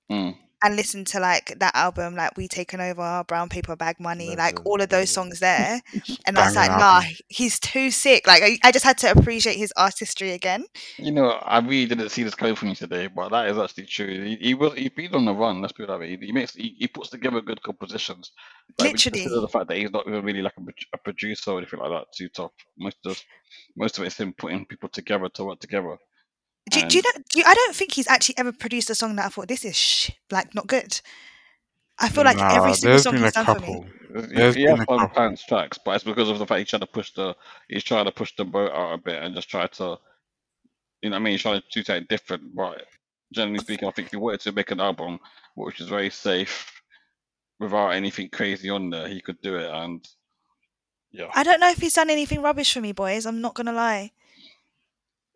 Mm. 0.09 0.35
And 0.63 0.75
listened 0.75 1.07
to 1.07 1.19
like 1.19 1.57
that 1.59 1.75
album, 1.75 2.15
like 2.15 2.37
We 2.37 2.47
Taken 2.47 2.79
Over, 2.79 3.23
Brown 3.27 3.49
Paper 3.49 3.75
Bag 3.75 3.99
Money, 3.99 4.35
like 4.35 4.65
all 4.65 4.81
of 4.81 4.89
those 4.89 5.09
songs 5.09 5.39
there. 5.39 5.81
And 6.27 6.37
I 6.37 6.45
was 6.45 6.55
like, 6.55 6.69
nah, 6.69 6.97
album. 6.97 7.11
he's 7.29 7.59
too 7.59 7.89
sick. 7.89 8.27
Like 8.27 8.43
I, 8.43 8.57
I 8.63 8.71
just 8.71 8.85
had 8.85 8.97
to 8.99 9.11
appreciate 9.11 9.57
his 9.57 9.73
artistry 9.75 10.31
again. 10.31 10.65
You 10.97 11.11
know, 11.11 11.29
I 11.29 11.59
really 11.59 11.87
didn't 11.87 12.09
see 12.09 12.23
this 12.23 12.35
coming 12.35 12.55
from 12.55 12.69
you 12.69 12.75
today, 12.75 13.07
but 13.07 13.29
that 13.29 13.49
is 13.49 13.57
actually 13.57 13.85
true. 13.85 14.23
He, 14.23 14.35
he 14.35 14.53
was 14.53 14.73
he's 14.73 14.91
been 14.91 15.13
on 15.15 15.25
the 15.25 15.33
run. 15.33 15.61
Let's 15.61 15.73
put 15.73 15.83
it 15.83 15.87
that 15.87 15.99
way. 15.99 16.15
He, 16.15 16.27
he 16.27 16.31
makes 16.31 16.53
he, 16.53 16.75
he 16.77 16.87
puts 16.87 17.09
together 17.09 17.41
good 17.41 17.61
compositions. 17.63 18.31
Like 18.79 18.93
Literally. 18.93 19.27
the 19.27 19.47
fact 19.47 19.67
that 19.67 19.77
he's 19.77 19.91
not 19.91 20.07
even 20.07 20.23
really 20.23 20.41
like 20.41 20.53
a, 20.57 20.61
a 20.93 20.97
producer 20.97 21.51
or 21.51 21.57
anything 21.57 21.79
like 21.79 21.89
that. 21.89 22.13
Too 22.15 22.29
tough. 22.29 22.51
Most 22.77 22.97
of 23.05 23.21
most 23.75 23.97
of 23.97 24.05
it's 24.05 24.19
him 24.19 24.33
putting 24.33 24.65
people 24.65 24.89
together 24.89 25.29
to 25.29 25.43
work 25.43 25.59
together. 25.59 25.97
Do, 26.71 26.81
do 26.87 26.97
you 26.97 27.03
know? 27.03 27.23
Do 27.29 27.39
you, 27.39 27.45
I 27.47 27.53
don't 27.53 27.75
think 27.75 27.93
he's 27.93 28.07
actually 28.07 28.37
ever 28.39 28.51
produced 28.53 28.89
a 28.89 28.95
song 28.95 29.15
that 29.17 29.27
I 29.27 29.29
thought 29.29 29.47
this 29.49 29.65
is 29.65 29.75
sh- 29.77 30.11
like 30.31 30.55
not 30.55 30.67
good. 30.67 31.01
I 31.99 32.09
feel 32.09 32.23
like 32.25 32.45
every 32.49 32.73
single 32.73 32.97
there's 32.97 33.03
song 33.03 33.17
been 33.17 33.25
a 33.25 33.25
he's 33.25 33.33
done 33.33 33.47
for 33.47 33.59
me. 33.59 33.77
couple. 33.77 33.87
he, 34.33 34.35
There's 34.35 34.55
he 34.55 34.63
has 34.63 34.77
been 34.77 34.81
a 34.81 34.87
some 34.89 35.07
couple. 35.09 35.09
pants 35.09 35.45
tracks, 35.45 35.77
but 35.83 35.95
it's 35.95 36.03
because 36.03 36.29
of 36.29 36.39
the 36.39 36.47
fact 36.47 36.59
he's 36.59 36.69
trying 36.69 36.81
to 36.81 36.87
push 36.87 37.11
the 37.13 37.35
he's 37.69 37.83
trying 37.83 38.05
to 38.05 38.11
push 38.11 38.33
the 38.37 38.45
boat 38.45 38.71
out 38.71 38.93
a 38.93 38.97
bit 38.97 39.21
and 39.21 39.35
just 39.35 39.49
try 39.49 39.67
to 39.67 39.97
you 41.01 41.09
know 41.09 41.15
what 41.15 41.21
I 41.21 41.23
mean, 41.23 41.31
he's 41.33 41.41
trying 41.41 41.61
to 41.61 41.67
do 41.71 41.83
something 41.83 42.07
different. 42.09 42.55
But 42.55 42.83
generally 43.33 43.59
speaking, 43.59 43.87
I 43.87 43.91
think 43.91 44.07
if 44.07 44.11
he 44.11 44.17
wanted 44.17 44.41
to 44.41 44.51
make 44.51 44.71
an 44.71 44.81
album 44.81 45.19
which 45.55 45.81
is 45.81 45.89
very 45.89 46.09
safe 46.09 46.71
without 47.59 47.89
anything 47.91 48.29
crazy 48.29 48.69
on 48.69 48.89
there, 48.89 49.07
he 49.07 49.21
could 49.21 49.41
do 49.41 49.55
it. 49.57 49.69
And 49.71 50.07
yeah, 51.11 51.31
I 51.33 51.43
don't 51.43 51.59
know 51.59 51.69
if 51.69 51.77
he's 51.79 51.93
done 51.93 52.09
anything 52.09 52.41
rubbish 52.41 52.73
for 52.73 52.81
me, 52.81 52.91
boys. 52.93 53.25
I'm 53.25 53.41
not 53.41 53.55
gonna 53.55 53.73
lie. 53.73 54.11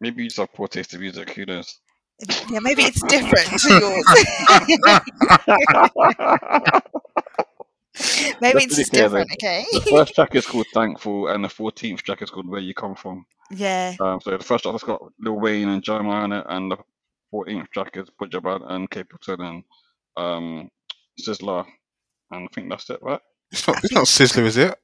Maybe 0.02 0.24
you 0.24 0.30
just 0.30 0.38
have 0.40 0.54
poor 0.54 0.68
taste 0.68 0.94
in 0.94 1.00
music. 1.02 1.30
Who 1.32 1.46
knows? 1.46 1.80
Yeah, 2.50 2.60
maybe 2.62 2.84
it's 2.84 3.02
different 3.04 3.60
to 3.62 3.70
yours. 3.70 4.06
maybe 8.42 8.60
Just 8.60 8.66
it's 8.66 8.76
to 8.76 8.76
be 8.76 8.82
just 8.82 8.92
clear, 8.92 9.10
though, 9.10 9.24
different. 9.24 9.32
Okay. 9.44 9.66
the 9.74 9.82
first 9.82 10.16
track 10.16 10.36
is 10.36 10.46
called 10.46 10.66
Thankful, 10.74 11.28
and 11.30 11.44
the 11.44 11.48
14th 11.50 12.02
track 12.02 12.22
is 12.22 12.30
called 12.30 12.48
Where 12.48 12.60
You 12.62 12.74
Come 12.74 12.96
From. 12.96 13.26
yeah. 13.52 13.96
Um, 14.00 14.20
so 14.22 14.32
the 14.32 14.44
first 14.44 14.64
track 14.64 14.74
has 14.74 14.84
got 14.84 15.02
Lil 15.20 15.40
Wayne 15.40 15.70
and 15.70 15.84
Jeremiah 15.84 16.24
on 16.24 16.32
it, 16.34 16.46
and 16.50 16.72
the 16.72 16.78
14th 17.34 17.70
track 17.72 17.96
is 17.98 18.10
Buju 18.22 18.42
Banton 18.42 18.72
and 18.72 18.90
Capleton 18.90 19.40
and 19.42 19.64
um, 20.18 20.70
Sizzla. 21.20 21.66
And 22.32 22.44
I 22.46 22.48
think 22.54 22.70
that's 22.70 22.90
it, 22.90 23.00
right? 23.02 23.20
It's 23.52 23.68
not. 23.68 23.84
It's 23.84 23.94
not 23.94 24.06
Sizzla, 24.06 24.44
is 24.46 24.58
it? 24.58 24.78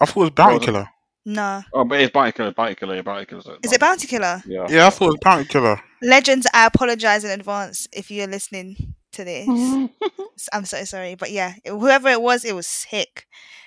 I 0.00 0.06
thought 0.06 0.16
it 0.16 0.20
was 0.20 0.30
Bounty 0.30 0.56
Well, 0.56 0.60
Killer. 0.64 0.88
No. 1.24 1.62
Oh, 1.72 1.84
but 1.84 2.00
it's 2.00 2.12
Bounty 2.12 2.32
Killer, 2.32 2.52
Bounty 2.52 2.74
Killer, 2.74 3.02
Bounty 3.02 3.26
Killer. 3.26 3.58
Is 3.62 3.72
it 3.72 3.80
Bounty 3.80 4.06
Killer? 4.06 4.42
Yeah. 4.46 4.66
Yeah, 4.68 4.86
I 4.86 4.90
thought 4.90 5.06
it 5.06 5.12
was 5.12 5.20
Bounty 5.22 5.44
Killer. 5.44 5.80
Legends, 6.02 6.46
I 6.52 6.66
apologize 6.66 7.24
in 7.24 7.30
advance 7.30 7.86
if 7.92 8.10
you're 8.10 8.26
listening 8.26 8.94
to 9.12 9.24
this. 9.24 9.48
I'm 10.52 10.64
so 10.64 10.84
sorry, 10.84 11.14
but 11.14 11.30
yeah, 11.30 11.54
whoever 11.66 12.08
it 12.08 12.20
was, 12.20 12.44
it 12.44 12.54
was 12.54 12.66
sick. 12.66 13.26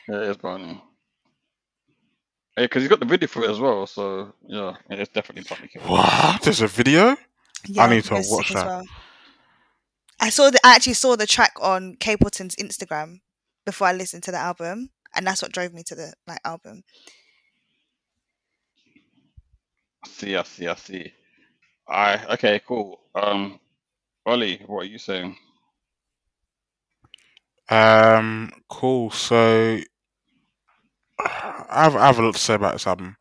Yeah, 0.09 0.21
it 0.21 0.29
is 0.29 0.37
Bounty. 0.37 0.81
Yeah, 2.57 2.65
because 2.65 2.83
he's 2.83 2.89
got 2.89 2.99
the 2.99 3.05
video 3.05 3.27
for 3.27 3.43
it 3.43 3.49
as 3.49 3.59
well, 3.59 3.87
so 3.87 4.33
yeah, 4.47 4.75
it 4.89 4.99
is 4.99 5.07
definitely 5.09 5.47
Bounty 5.49 5.69
Killer. 5.69 5.85
What? 5.85 6.41
There's 6.41 6.61
a 6.61 6.67
video? 6.67 7.15
Yeah, 7.67 7.85
I 7.85 7.89
need 7.89 8.03
to 8.05 8.15
watch 8.15 8.25
sick 8.25 8.57
as 8.57 8.63
that. 8.63 8.65
well. 8.65 8.83
I 10.19 10.29
saw 10.29 10.49
the 10.49 10.59
I 10.63 10.75
actually 10.75 10.93
saw 10.93 11.15
the 11.15 11.27
track 11.27 11.53
on 11.61 11.95
Capleton's 11.95 12.55
Instagram 12.55 13.19
before 13.65 13.87
I 13.87 13.93
listened 13.93 14.23
to 14.23 14.31
the 14.31 14.37
album, 14.37 14.89
and 15.15 15.25
that's 15.25 15.41
what 15.41 15.51
drove 15.51 15.73
me 15.73 15.83
to 15.83 15.95
the 15.95 16.13
like 16.27 16.39
album. 16.45 16.83
I 20.05 20.07
see, 20.07 20.35
I 20.35 20.43
see, 20.43 20.67
I 20.67 20.75
see. 20.75 21.13
I 21.87 22.33
okay, 22.33 22.61
cool. 22.67 22.99
Um, 23.15 23.59
Ollie, 24.23 24.61
what 24.67 24.83
are 24.83 24.87
you 24.87 24.99
saying? 24.99 25.35
Um, 27.69 28.51
cool. 28.69 29.09
So, 29.09 29.79
I 31.19 31.83
have, 31.83 31.95
I 31.95 32.05
have 32.05 32.19
a 32.19 32.21
lot 32.21 32.35
to 32.35 32.39
say 32.39 32.53
about 32.53 32.73
this 32.73 32.85
album, 32.85 33.17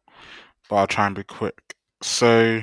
but 0.69 0.77
I'll 0.77 0.87
try 0.87 1.07
and 1.07 1.17
be 1.17 1.25
quick. 1.25 1.75
So, 2.03 2.63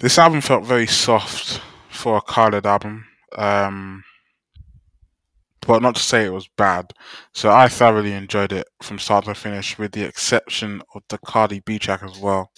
this 0.00 0.18
album 0.18 0.42
felt 0.42 0.64
very 0.64 0.86
soft 0.86 1.62
for 1.88 2.18
a 2.18 2.20
Khaled 2.20 2.66
album. 2.66 3.06
Um, 3.38 4.04
but 5.66 5.82
not 5.82 5.94
to 5.96 6.02
say 6.02 6.24
it 6.26 6.32
was 6.32 6.48
bad. 6.56 6.92
So 7.34 7.50
I 7.50 7.68
thoroughly 7.68 8.12
enjoyed 8.12 8.52
it 8.52 8.66
from 8.82 8.98
start 8.98 9.24
to 9.26 9.34
finish, 9.34 9.78
with 9.78 9.92
the 9.92 10.04
exception 10.04 10.82
of 10.94 11.02
the 11.08 11.18
Cardi 11.18 11.60
B 11.60 11.78
track 11.78 12.02
as 12.02 12.18
well. 12.18 12.50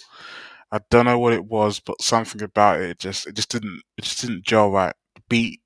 I 0.71 0.79
don't 0.89 1.05
know 1.05 1.19
what 1.19 1.33
it 1.33 1.45
was, 1.45 1.79
but 1.79 2.01
something 2.01 2.41
about 2.41 2.81
it 2.81 2.99
just 2.99 3.27
it 3.27 3.35
just 3.35 3.49
didn't 3.51 3.81
it 3.97 4.03
just 4.03 4.21
didn't 4.21 4.45
gel 4.45 4.71
right. 4.71 4.93
The 5.15 5.21
beat 5.29 5.61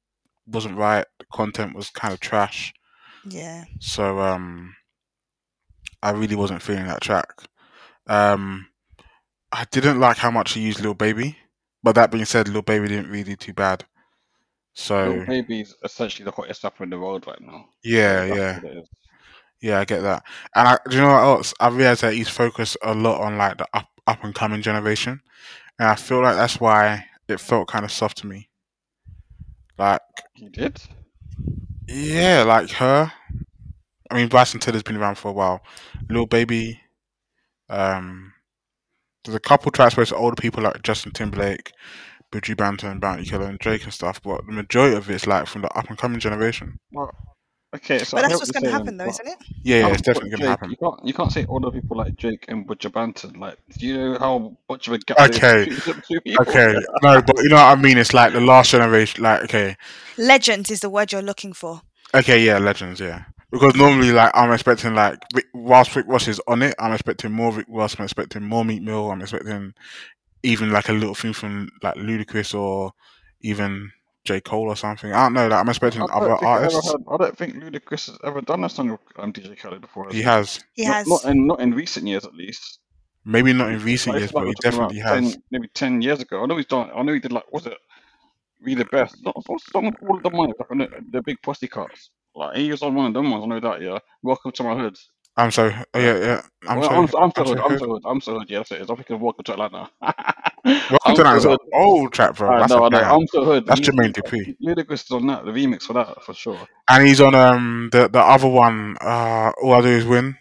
wasn't 0.48 0.78
right. 0.78 1.06
The 1.20 1.26
content 1.34 1.76
was 1.76 1.90
kind 1.90 2.14
of 2.14 2.20
trash. 2.20 2.74
Yeah, 3.24 3.66
So 3.80 4.20
um, 4.20 4.76
I 6.02 6.12
really 6.12 6.36
wasn't 6.36 6.62
feeling 6.62 6.88
that 6.88 7.02
track. 7.02 7.32
Um, 8.08 8.68
I 9.52 9.66
didn't 9.72 10.00
like 10.00 10.18
how 10.18 10.32
much 10.32 10.54
he 10.54 10.62
used 10.62 10.80
Lil 10.80 10.94
Baby, 10.94 11.38
but 11.84 11.96
that 11.96 12.12
being 12.12 12.26
said, 12.26 12.48
Lil 12.48 12.62
Baby 12.62 12.88
didn't 12.88 13.10
really 13.12 13.24
do 13.24 13.36
too 13.36 13.54
bad. 13.54 13.86
So 14.80 15.26
Baby's 15.26 15.76
essentially 15.84 16.26
the 16.26 16.32
hottest 16.32 16.64
rapper 16.64 16.84
in 16.84 16.90
the 16.90 17.00
world 17.00 17.28
right 17.28 17.42
now. 17.42 17.66
yeah, 17.84 18.26
That's 18.28 18.30
yeah, 18.36 18.60
what 18.62 18.64
it 18.64 18.78
is. 18.78 18.90
yeah, 19.62 19.80
I 19.80 19.86
get 19.86 20.02
that. 20.02 20.24
And 20.56 20.68
I, 20.70 20.78
do 20.90 20.96
you 20.96 21.02
know 21.02 21.10
what 21.10 21.24
else? 21.24 21.54
I 21.60 21.70
realized 21.70 22.02
that 22.02 22.14
he's 22.14 22.30
focused 22.30 22.78
a 22.84 22.94
lot 22.94 23.22
on 23.22 23.38
like 23.38 23.58
the 23.58 23.68
up 23.74 23.90
up 24.08 24.24
and 24.24 24.34
coming 24.34 24.62
generation, 24.62 25.22
and 25.80 25.90
I 25.90 25.96
feel 25.96 26.22
like 26.22 26.36
that's 26.36 26.60
why 26.60 27.06
it 27.28 27.40
felt 27.40 27.68
kind 27.68 27.86
of 27.86 27.92
soft 27.92 28.18
to 28.20 28.28
me. 28.28 28.50
Like 29.78 30.02
He 30.34 30.50
did. 30.50 30.82
yeah, 31.88 32.44
like 32.44 32.70
her. 32.72 33.12
I 34.12 34.16
mean, 34.16 34.28
Bryson 34.28 34.60
Tiller 34.60 34.76
has 34.76 34.84
been 34.84 34.98
around 34.98 35.16
for 35.16 35.30
a 35.30 35.34
while. 35.34 35.62
Little 36.10 36.26
Baby, 36.26 36.82
um, 37.70 38.34
there's 39.24 39.36
a 39.36 39.40
couple 39.40 39.72
tracks 39.72 39.96
where 39.98 40.02
it's 40.04 40.12
older 40.12 40.36
people 40.40 40.64
like 40.64 40.82
Justin 40.84 41.12
Timberlake, 41.12 41.74
Buju 42.32 42.56
Banton, 42.56 43.00
Bounty 43.00 43.26
Killer, 43.26 43.48
and 43.48 43.60
Drake 43.60 43.84
and 43.84 43.94
stuff, 43.94 44.22
but 44.22 44.46
the 44.46 44.52
majority 44.52 44.96
of 44.96 45.10
it's 45.10 45.28
like 45.28 45.48
from 45.48 45.64
the 45.64 45.70
up 45.78 45.90
and 45.90 45.98
coming 45.98 46.20
generation. 46.20 46.80
Well, 46.92 47.12
okay, 47.76 48.00
so 48.00 48.18
but 48.18 48.26
I 48.26 48.28
that's 48.28 48.40
what's 48.40 48.52
going 48.52 48.66
to 48.66 48.72
happen, 48.72 48.98
though, 48.98 49.08
isn't 49.08 49.28
it? 49.28 49.38
Yeah, 49.64 49.80
yeah, 49.80 49.88
it's 49.94 50.02
definitely 50.02 50.30
gonna 50.32 50.44
Jake, 50.44 50.50
happen. 50.50 50.70
You 50.72 50.78
can't 50.78 51.06
you 51.06 51.14
can't 51.14 51.32
say 51.32 51.46
older 51.48 51.72
people 51.72 51.98
like 51.98 52.16
Jake 52.16 52.46
and 52.48 52.68
Buju 52.68 52.92
Banton. 52.92 53.38
Like, 53.38 53.58
do 53.78 53.86
you 53.88 53.98
know 53.98 54.20
how 54.20 54.58
much 54.70 54.88
of 54.88 54.94
a 54.94 55.00
gap 55.00 55.20
Okay, 55.20 55.40
there 55.40 55.70
is 55.70 55.76
between 55.76 55.96
the 55.96 56.02
two 56.08 56.22
people? 56.22 56.46
Okay, 56.48 56.76
no, 57.02 57.22
but 57.22 57.38
you 57.40 57.50
know 57.50 57.56
what 57.56 57.78
I 57.78 57.82
mean. 57.82 57.98
It's 57.98 58.14
like 58.14 58.34
the 58.34 58.42
last 58.42 58.72
generation. 58.72 59.24
Like, 59.24 59.44
okay, 59.44 59.76
Legends 60.18 60.70
is 60.70 60.82
the 60.82 60.90
word 60.90 61.12
you're 61.12 61.22
looking 61.22 61.54
for. 61.54 61.82
okay, 62.14 62.44
yeah, 62.44 62.58
legends, 62.60 63.00
yeah. 63.00 63.24
Because 63.52 63.76
normally, 63.76 64.12
like, 64.12 64.32
I'm 64.36 64.52
expecting 64.52 64.94
like 64.94 65.18
Rick, 65.34 65.48
whilst 65.56 65.96
Rick 65.96 66.06
Ross 66.08 66.28
is 66.28 66.40
on 66.48 66.62
it, 66.62 66.76
I'm 66.78 66.94
expecting 66.94 67.32
more 67.32 67.52
Rick 67.52 67.66
Ross. 67.68 67.96
I'm 67.98 68.04
expecting 68.04 68.44
more 68.44 68.64
Meek 68.64 68.84
Mill. 68.84 69.10
I'm 69.10 69.22
expecting 69.22 69.74
even 70.44 70.72
like 70.72 70.90
a 70.90 70.94
little 70.94 71.16
thing 71.16 71.34
from 71.34 71.70
like 71.84 71.96
Ludacris 71.96 72.54
or 72.58 72.92
even 73.42 73.92
J 74.26 74.42
Cole 74.42 74.70
or 74.70 74.76
something. 74.76 75.12
I 75.14 75.24
don't 75.24 75.34
know. 75.34 75.48
Like, 75.48 75.60
I'm 75.60 75.70
expecting 75.70 76.02
don't 76.02 76.12
other 76.12 76.36
think 76.38 76.44
I 76.44 76.64
ever 76.64 76.64
artists. 76.66 76.92
heard. 76.92 77.02
I 77.10 77.18
don't 77.18 77.38
think 77.38 77.56
Ludacris 77.56 78.08
has 78.08 78.18
ever 78.24 78.42
done 78.42 78.64
a 78.64 78.70
song 78.70 78.92
with 78.92 79.00
um, 79.18 79.34
DJ 79.34 79.58
Khaled 79.58 79.82
before. 79.82 80.06
has 80.06 80.14
He 80.14 80.22
he? 80.22 80.24
has, 80.24 80.60
He 80.76 80.86
Not, 80.86 80.96
has. 80.96 81.08
not 81.08 81.26
in 81.26 81.48
not 81.48 81.60
in 81.62 81.72
recent 81.74 82.08
years, 82.08 82.26
at 82.26 82.34
least. 82.34 82.80
maybe 83.26 83.54
not 83.54 83.70
in 83.72 83.82
recent 83.84 84.16
it's 84.16 84.22
years, 84.22 84.32
but 84.32 84.46
he 84.48 84.54
definitely 84.62 85.00
has. 85.00 85.34
ten, 85.34 85.44
maybe 85.52 85.68
ten 85.74 86.02
years 86.02 86.22
ago. 86.22 86.44
I 86.44 86.46
know 86.46 86.58
he's 86.58 86.66
done. 86.68 86.90
I 86.96 87.02
know 87.04 87.14
he 87.14 87.20
did 87.20 87.32
like 87.32 87.52
was 87.52 87.66
it 87.66 87.78
Be 88.64 88.76
the 88.76 88.86
Best? 88.86 89.18
Not 89.24 89.36
what 89.48 89.62
song 89.62 89.94
called 89.94 90.24
the 90.24 90.30
money, 90.32 90.54
like 90.60 90.70
the, 90.70 91.04
the 91.12 91.22
big 91.22 91.42
pussy 91.42 91.68
cuts. 91.68 92.12
Like 92.36 92.58
he 92.58 92.72
was 92.72 92.82
on 92.84 92.96
one 92.96 93.08
of 93.08 93.14
them 93.14 93.32
ones. 93.32 93.44
I 93.44 93.48
know 93.48 93.60
that. 93.60 93.82
Yeah. 93.82 94.00
Welcome 94.24 94.52
to 94.54 94.64
my 94.64 94.76
hood. 94.78 94.98
I'm 95.40 95.52
so 95.52 95.72
oh, 95.94 96.00
yeah, 96.00 96.18
yeah. 96.20 96.42
I'm 96.68 96.80
well, 96.80 96.90
so 96.90 96.96
I'm, 96.96 97.08
so- 97.08 97.20
I'm 97.20 97.32
so 97.36 97.44
I'm 97.44 97.48
so 97.48 97.56
hood. 97.56 97.60
I'm 97.60 97.72
hood. 97.72 97.80
so 97.80 97.88
hood. 97.88 98.04
I'm 98.06 98.22
so 98.22 98.40
hood. 98.40 98.50
Yeah, 98.50 98.60
that's 98.60 98.72
it. 98.72 98.82
is. 98.82 98.90
I'm 98.90 98.98
thinking 98.98 99.20
Welcome 99.20 99.44
to 99.46 99.54
Atlanta. 99.54 99.90
Welcome 100.90 101.16
to 101.16 101.24
that 101.24 101.42
so 101.42 101.54
an 101.54 101.58
old 101.74 102.14
track, 102.14 102.36
bro. 102.36 102.52
I 102.52 102.62
That's 102.62 102.74
know, 102.74 102.78
a 102.78 102.84
I 102.84 102.90
know. 102.90 103.02
I'm 103.04 103.28
so 103.28 103.46
hood. 103.46 103.66
That's 103.66 103.80
He's, 103.80 103.88
Jermaine 103.88 104.14
he's 104.16 104.16
Dupri, 104.16 104.56
Ludacris 104.64 105.06
is 105.06 105.12
on 105.12 105.28
that. 105.28 105.46
The 105.46 105.52
remix 105.52 105.84
for 105.84 105.94
that 105.94 106.24
for 106.24 106.34
sure. 106.34 106.68
and 106.90 107.08
he's 107.08 107.22
on 107.22 107.36
um 107.36 107.90
the 107.92 108.08
the 108.10 108.20
other 108.20 108.48
one. 108.48 108.98
Uh, 109.02 109.52
all 109.62 109.74
I 109.74 109.82
do 109.82 109.88
is 109.88 110.06
win. 110.06 110.38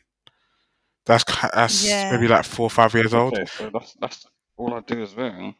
That's 1.07 1.25
that's 1.55 1.85
Yeah. 1.85 2.11
maybe 2.11 2.29
like 2.29 2.45
four 2.45 2.67
or 2.67 2.71
five 2.71 2.95
years 2.95 3.15
old. 3.15 3.35
Okay, 3.35 3.47
so 3.47 3.71
that's 3.73 3.95
that's 4.01 4.27
all 4.57 4.75
I 4.75 4.81
do 4.81 5.03
is 5.03 5.15
win. 5.15 5.55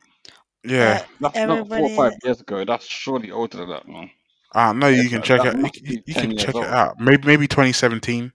Yeah, 0.65 0.99
Uh, 0.99 1.07
That's 1.21 1.45
not 1.45 1.69
four 1.69 1.87
or 1.87 1.91
five 1.91 2.13
years 2.25 2.41
ago. 2.41 2.65
That's 2.65 2.87
surely 2.87 3.31
older 3.31 3.59
than 3.59 3.69
that, 3.71 3.89
man. 3.89 4.11
uh, 4.55 4.73
no, 4.73 4.89
Yeah, 4.89 5.03
you 5.03 5.09
can 5.09 5.21
that, 5.21 5.23
check 5.23 5.45
that 5.45 5.45
it. 5.45 5.57
You, 5.59 5.63
must 5.63 5.75
c- 5.75 5.83
be 5.87 6.03
you 6.07 6.15
can 6.15 6.31
years 6.31 6.37
check 6.37 6.61
it 6.61 6.69
out. 6.69 6.99
Maybe 7.01 7.27
maybe 7.27 7.47
2017, 7.49 8.33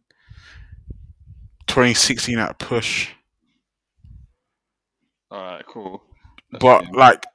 2016 1.74 2.38
at 2.38 2.52
a 2.52 2.54
push. 2.54 3.10
All 5.32 5.42
right, 5.42 5.66
cool. 5.68 6.04
Let's 6.52 6.62
But 6.62 6.86
see. 6.86 6.92
like, 6.94 7.26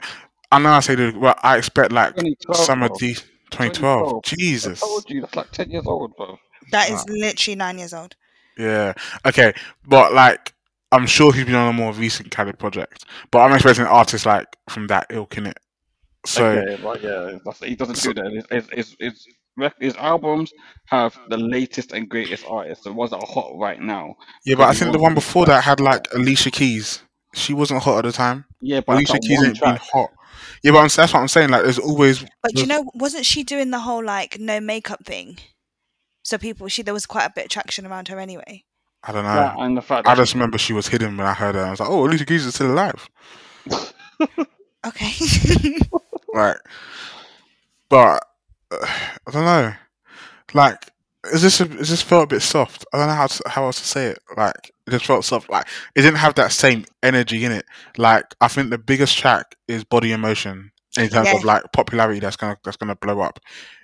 I 0.53 0.61
know 0.61 0.71
I 0.71 0.81
say 0.81 0.95
that, 0.95 1.21
but 1.21 1.41
I 1.43 1.57
expect 1.59 1.91
like 1.91 2.15
2012, 2.15 2.57
some 2.57 2.85
of 2.85 2.97
these 2.99 3.21
2012. 3.51 4.23
2012. 4.23 4.23
I 4.25 4.37
Jesus. 4.37 4.81
told 4.81 5.11
you 5.11 5.21
that's 5.23 5.35
like 5.35 5.51
ten 5.51 5.71
years 5.73 5.87
old, 5.87 6.15
bro. 6.17 6.39
That 6.71 6.89
Uh, 6.89 7.03
literally 7.09 7.57
nine 7.57 7.79
years 7.79 7.93
old. 7.93 8.15
Yeah. 8.57 8.93
Okay. 9.27 9.55
But 9.89 10.13
like, 10.13 10.55
I'm 10.93 11.07
sure 11.07 11.33
he's 11.33 11.45
been 11.47 11.57
on 11.57 11.71
a 11.71 11.73
more 11.73 11.93
recent 11.93 12.31
Khaled 12.31 12.61
project. 12.61 13.07
But 13.33 13.41
I'm 13.41 13.53
expecting 13.53 13.87
artists 13.87 14.25
like 14.25 14.47
from 14.71 14.87
that 14.87 15.07
ilk 15.11 15.37
in 15.37 15.47
it. 15.47 15.59
So 16.27 16.45
Okay, 16.47 16.81
but 16.81 17.03
yeah, 17.03 17.39
that's, 17.45 17.59
he 17.65 17.75
doesn't 17.75 17.97
so 17.97 18.13
do 18.13 18.23
that. 18.23 18.45
His, 18.51 18.71
his, 18.71 18.97
his, 19.01 19.27
his, 19.59 19.65
rec- 19.65 19.81
his 19.81 19.97
albums 19.97 20.53
have 20.87 21.19
the 21.29 21.37
latest 21.37 21.93
and 21.93 22.09
greatest 22.09 22.45
artists, 22.49 22.85
the 22.85 22.93
ones 22.93 23.11
that 23.11 23.19
are 23.19 23.27
hot 23.27 23.53
right 23.57 23.81
now. 23.81 24.15
yeah, 24.45 24.55
but 24.57 24.69
I 24.69 24.75
think 24.75 24.93
the 24.93 24.99
one 24.99 25.15
before 25.15 25.47
that 25.47 25.65
had 25.65 25.81
like 25.81 26.07
Alicia 26.15 26.51
Keys. 26.51 27.03
She 27.35 27.53
wasn't 27.53 27.83
hot 27.83 27.99
at 27.99 28.05
the 28.05 28.13
time. 28.13 28.47
Yeah, 28.61 28.81
but 28.81 28.95
that's 28.97 29.11
Alicia 29.11 29.21
Keys 29.29 29.39
one 29.39 29.47
ain't 29.49 29.61
been 29.61 29.77
hot. 29.77 30.11
Yeah, 30.63 30.73
but 30.73 30.79
I'm, 30.79 30.89
that's 30.89 31.13
what 31.13 31.21
I'm 31.21 31.29
saying. 31.29 31.51
Like, 31.51 31.63
there's 31.65 31.79
always 31.79 32.25
But 32.43 32.55
you 32.55 32.67
know, 32.67 32.91
wasn't 32.95 33.27
she 33.27 33.43
doing 33.45 33.71
the 33.71 33.81
whole 33.81 34.03
like 34.05 34.39
no 34.41 34.61
makeup 34.61 35.05
thing? 35.05 35.39
So 36.23 36.39
people, 36.39 36.69
she 36.69 36.83
there 36.83 36.95
was 36.95 37.07
quite 37.07 37.27
a 37.27 37.33
bit 37.35 37.45
of 37.45 37.51
traction 37.51 37.87
around 37.87 38.09
her 38.09 38.19
anyway. 38.19 38.65
I 39.05 39.13
don't 39.13 39.25
That 39.25 39.57
know. 39.57 39.63
and 39.63 39.77
the 39.77 39.83
fact 39.83 40.07
I 40.09 40.15
that 40.15 40.21
just 40.23 40.35
remember 40.35 40.59
she 40.59 40.73
was 40.73 40.89
hidden 40.89 41.17
when 41.17 41.27
I 41.27 41.35
heard 41.35 41.55
her. 41.55 41.65
I 41.65 41.71
was 41.71 41.81
like, 41.81 41.89
oh, 41.89 42.05
Alicia 42.07 42.25
Keys 42.27 42.47
is 42.47 42.55
still 42.55 42.73
alive. 42.73 43.09
Okay. 44.87 45.13
Right. 46.33 46.57
But 47.89 48.23
uh, 48.71 48.77
I 49.27 49.31
don't 49.31 49.45
know. 49.45 49.75
Like, 50.55 50.91
is 51.33 51.43
this 51.43 51.61
a, 51.61 51.65
is 51.79 51.91
this 51.91 52.03
felt 52.03 52.25
a 52.25 52.35
bit 52.35 52.43
soft? 52.43 52.87
I 52.93 52.99
don't 52.99 53.09
know 53.09 53.15
how 53.15 53.27
to, 53.27 53.43
how 53.47 53.65
else 53.65 53.81
to 53.81 53.87
say 53.87 54.07
it. 54.07 54.19
Like, 54.37 54.73
it 54.87 54.91
just 54.91 55.07
felt 55.07 55.25
soft. 55.25 55.51
Like, 55.51 55.67
it 55.95 56.03
didn't 56.03 56.19
have 56.19 56.35
that 56.37 56.53
same 56.53 56.85
energy 57.03 57.45
in 57.45 57.53
it. 57.53 57.67
Like, 57.97 58.35
I 58.41 58.49
think 58.49 58.71
the 58.71 58.79
biggest 58.79 59.19
track 59.19 59.57
is 59.67 59.85
Body 59.85 60.13
Emotion 60.13 60.71
in 60.97 61.09
terms 61.09 61.29
yeah. 61.29 61.37
of 61.37 61.45
like 61.45 61.65
popularity. 61.73 62.21
That's 62.21 62.37
gonna 62.37 62.57
that's 62.65 62.77
gonna 62.77 62.97
blow 62.97 63.21
up. 63.21 63.39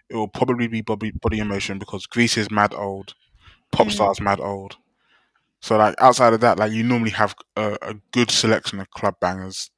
It 0.08 0.16
will 0.16 0.28
probably 0.28 0.68
be 0.68 0.80
Body 0.80 1.10
Body 1.10 1.38
Emotion 1.38 1.78
because 1.78 2.06
Greece 2.06 2.36
is 2.36 2.50
mad 2.50 2.74
old, 2.74 3.14
Mm. 3.74 3.86
Popstar's 3.86 4.20
mad 4.20 4.40
old. 4.40 4.76
So 5.60 5.76
like 5.76 5.94
outside 5.98 6.32
of 6.34 6.40
that, 6.40 6.58
like 6.58 6.72
you 6.72 6.82
normally 6.82 7.10
have 7.10 7.34
a, 7.56 7.76
a 7.82 7.94
good 8.12 8.30
selection 8.30 8.80
of 8.80 8.90
club 8.90 9.16
bangers, 9.20 9.70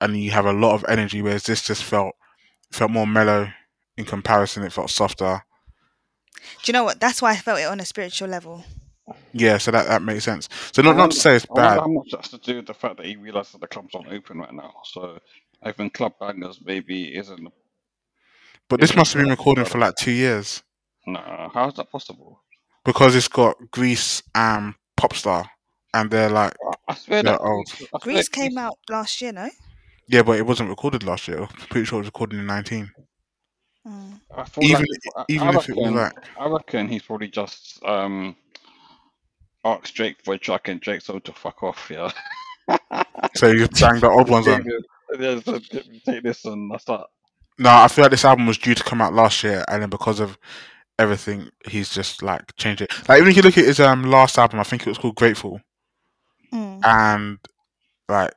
and 0.00 0.16
you 0.16 0.30
have 0.30 0.46
a 0.46 0.52
lot 0.52 0.74
of 0.74 0.84
energy. 0.88 1.22
Whereas 1.22 1.44
this 1.44 1.62
just 1.62 1.84
felt 1.84 2.14
felt 2.72 2.90
more 2.90 3.06
mellow 3.06 3.50
in 4.00 4.04
comparison. 4.06 4.64
It 4.64 4.72
felt 4.72 4.90
softer. 4.90 5.42
Do 6.36 6.42
you 6.66 6.72
know 6.72 6.84
what? 6.84 7.00
That's 7.00 7.22
why 7.22 7.32
I 7.32 7.36
felt 7.36 7.60
it 7.60 7.64
on 7.64 7.80
a 7.80 7.84
spiritual 7.84 8.28
level. 8.28 8.64
Yeah, 9.32 9.58
so 9.58 9.70
that 9.70 9.86
that 9.88 10.02
makes 10.02 10.24
sense. 10.24 10.48
So 10.72 10.82
not 10.82 10.96
not 10.96 11.10
to 11.12 11.16
say 11.16 11.36
it's 11.36 11.46
bad, 11.46 11.78
how 11.80 11.86
much 11.86 12.08
that's 12.12 12.28
to 12.30 12.38
do 12.38 12.56
with 12.56 12.66
the 12.66 12.74
fact 12.74 12.96
that 12.96 13.06
he 13.06 13.16
realized 13.16 13.54
that 13.54 13.60
the 13.60 13.66
clubs 13.68 13.94
aren't 13.94 14.08
open 14.12 14.38
right 14.38 14.52
now. 14.52 14.72
So 14.84 15.18
I 15.62 15.72
think 15.72 15.94
Club 15.94 16.14
Bangers 16.20 16.60
maybe 16.64 17.14
isn't 17.16 17.40
but 18.68 18.80
this 18.80 18.90
isn't 18.90 18.98
must 18.98 19.12
have 19.12 19.20
been 19.20 19.28
like 19.30 19.38
recording 19.38 19.64
for 19.64 19.78
like 19.78 19.94
two 19.96 20.12
years 20.12 20.62
nah. 21.06 21.48
How 21.50 21.68
is 21.68 21.74
that 21.74 21.90
possible? 21.90 22.40
because 22.84 23.14
it's 23.16 23.28
got 23.28 23.56
Greece 23.72 24.22
and 24.34 24.74
Popstar, 24.96 25.46
and 25.92 26.10
they're 26.10 26.30
like 26.30 26.54
I- 26.88 26.92
I 26.92 26.94
swear 26.94 27.22
they're 27.22 27.32
that 27.34 27.40
old. 27.40 27.66
Greece, 27.66 27.82
I 27.94 27.98
swear 27.98 28.14
Greece 28.14 28.28
came 28.28 28.58
out 28.58 28.78
last 28.88 29.20
year, 29.20 29.32
no? 29.32 29.50
Yeah, 30.08 30.22
but 30.22 30.38
it 30.38 30.46
wasn't 30.46 30.70
recorded 30.70 31.02
last 31.04 31.28
year. 31.28 31.40
I'm 31.42 31.48
pretty 31.68 31.84
sure 31.84 31.98
it 31.98 32.02
was 32.02 32.06
recorded 32.08 32.38
in 32.38 32.46
nineteen. 32.46 32.90
Mm. 33.86 34.20
I 34.36 34.44
Even 34.60 34.80
like 34.80 35.00
I, 35.16 35.20
I 35.20 35.24
even 35.28 35.48
if 35.48 35.68
it 35.68 35.76
was 35.76 35.92
reckon 35.92 35.94
like 35.96 36.12
I 36.38 36.48
reckon 36.48 36.88
he's 36.88 37.02
probably 37.02 37.28
just 37.28 37.82
um 37.84 38.36
asked 39.64 39.94
Drake 39.94 40.16
for 40.24 40.34
a 40.34 40.38
track 40.38 40.68
and 40.68 40.80
Drake 40.80 41.02
told 41.04 41.24
to 41.24 41.32
fuck 41.32 41.62
off. 41.62 41.90
Yeah. 41.90 42.10
so 43.34 43.48
you 43.48 43.66
bang 43.68 44.00
the 44.00 44.08
old 44.10 44.28
ones 44.28 44.46
on. 44.48 44.62
this, 44.64 44.82
yeah, 45.18 45.40
so 45.40 45.58
take 46.04 46.22
this 46.22 46.44
and 46.44 46.70
that's 46.70 46.84
that. 46.84 47.06
No, 47.58 47.70
I 47.70 47.88
feel 47.88 48.04
like 48.04 48.10
this 48.10 48.24
album 48.24 48.46
was 48.46 48.58
due 48.58 48.74
to 48.74 48.82
come 48.84 49.00
out 49.02 49.12
last 49.14 49.42
year, 49.44 49.64
and 49.68 49.82
then 49.82 49.90
because 49.90 50.20
of 50.20 50.38
everything, 50.98 51.50
he's 51.66 51.90
just 51.90 52.22
like 52.22 52.54
changed 52.56 52.82
it. 52.82 52.92
Like 53.08 53.18
even 53.18 53.30
if 53.30 53.36
you 53.36 53.42
look 53.42 53.58
at 53.58 53.64
his 53.64 53.80
um 53.80 54.04
last 54.04 54.38
album, 54.38 54.60
I 54.60 54.64
think 54.64 54.82
it 54.82 54.90
was 54.90 54.98
called 54.98 55.16
Grateful, 55.16 55.60
Mm. 56.52 56.80
and 56.84 57.38
like 58.08 58.32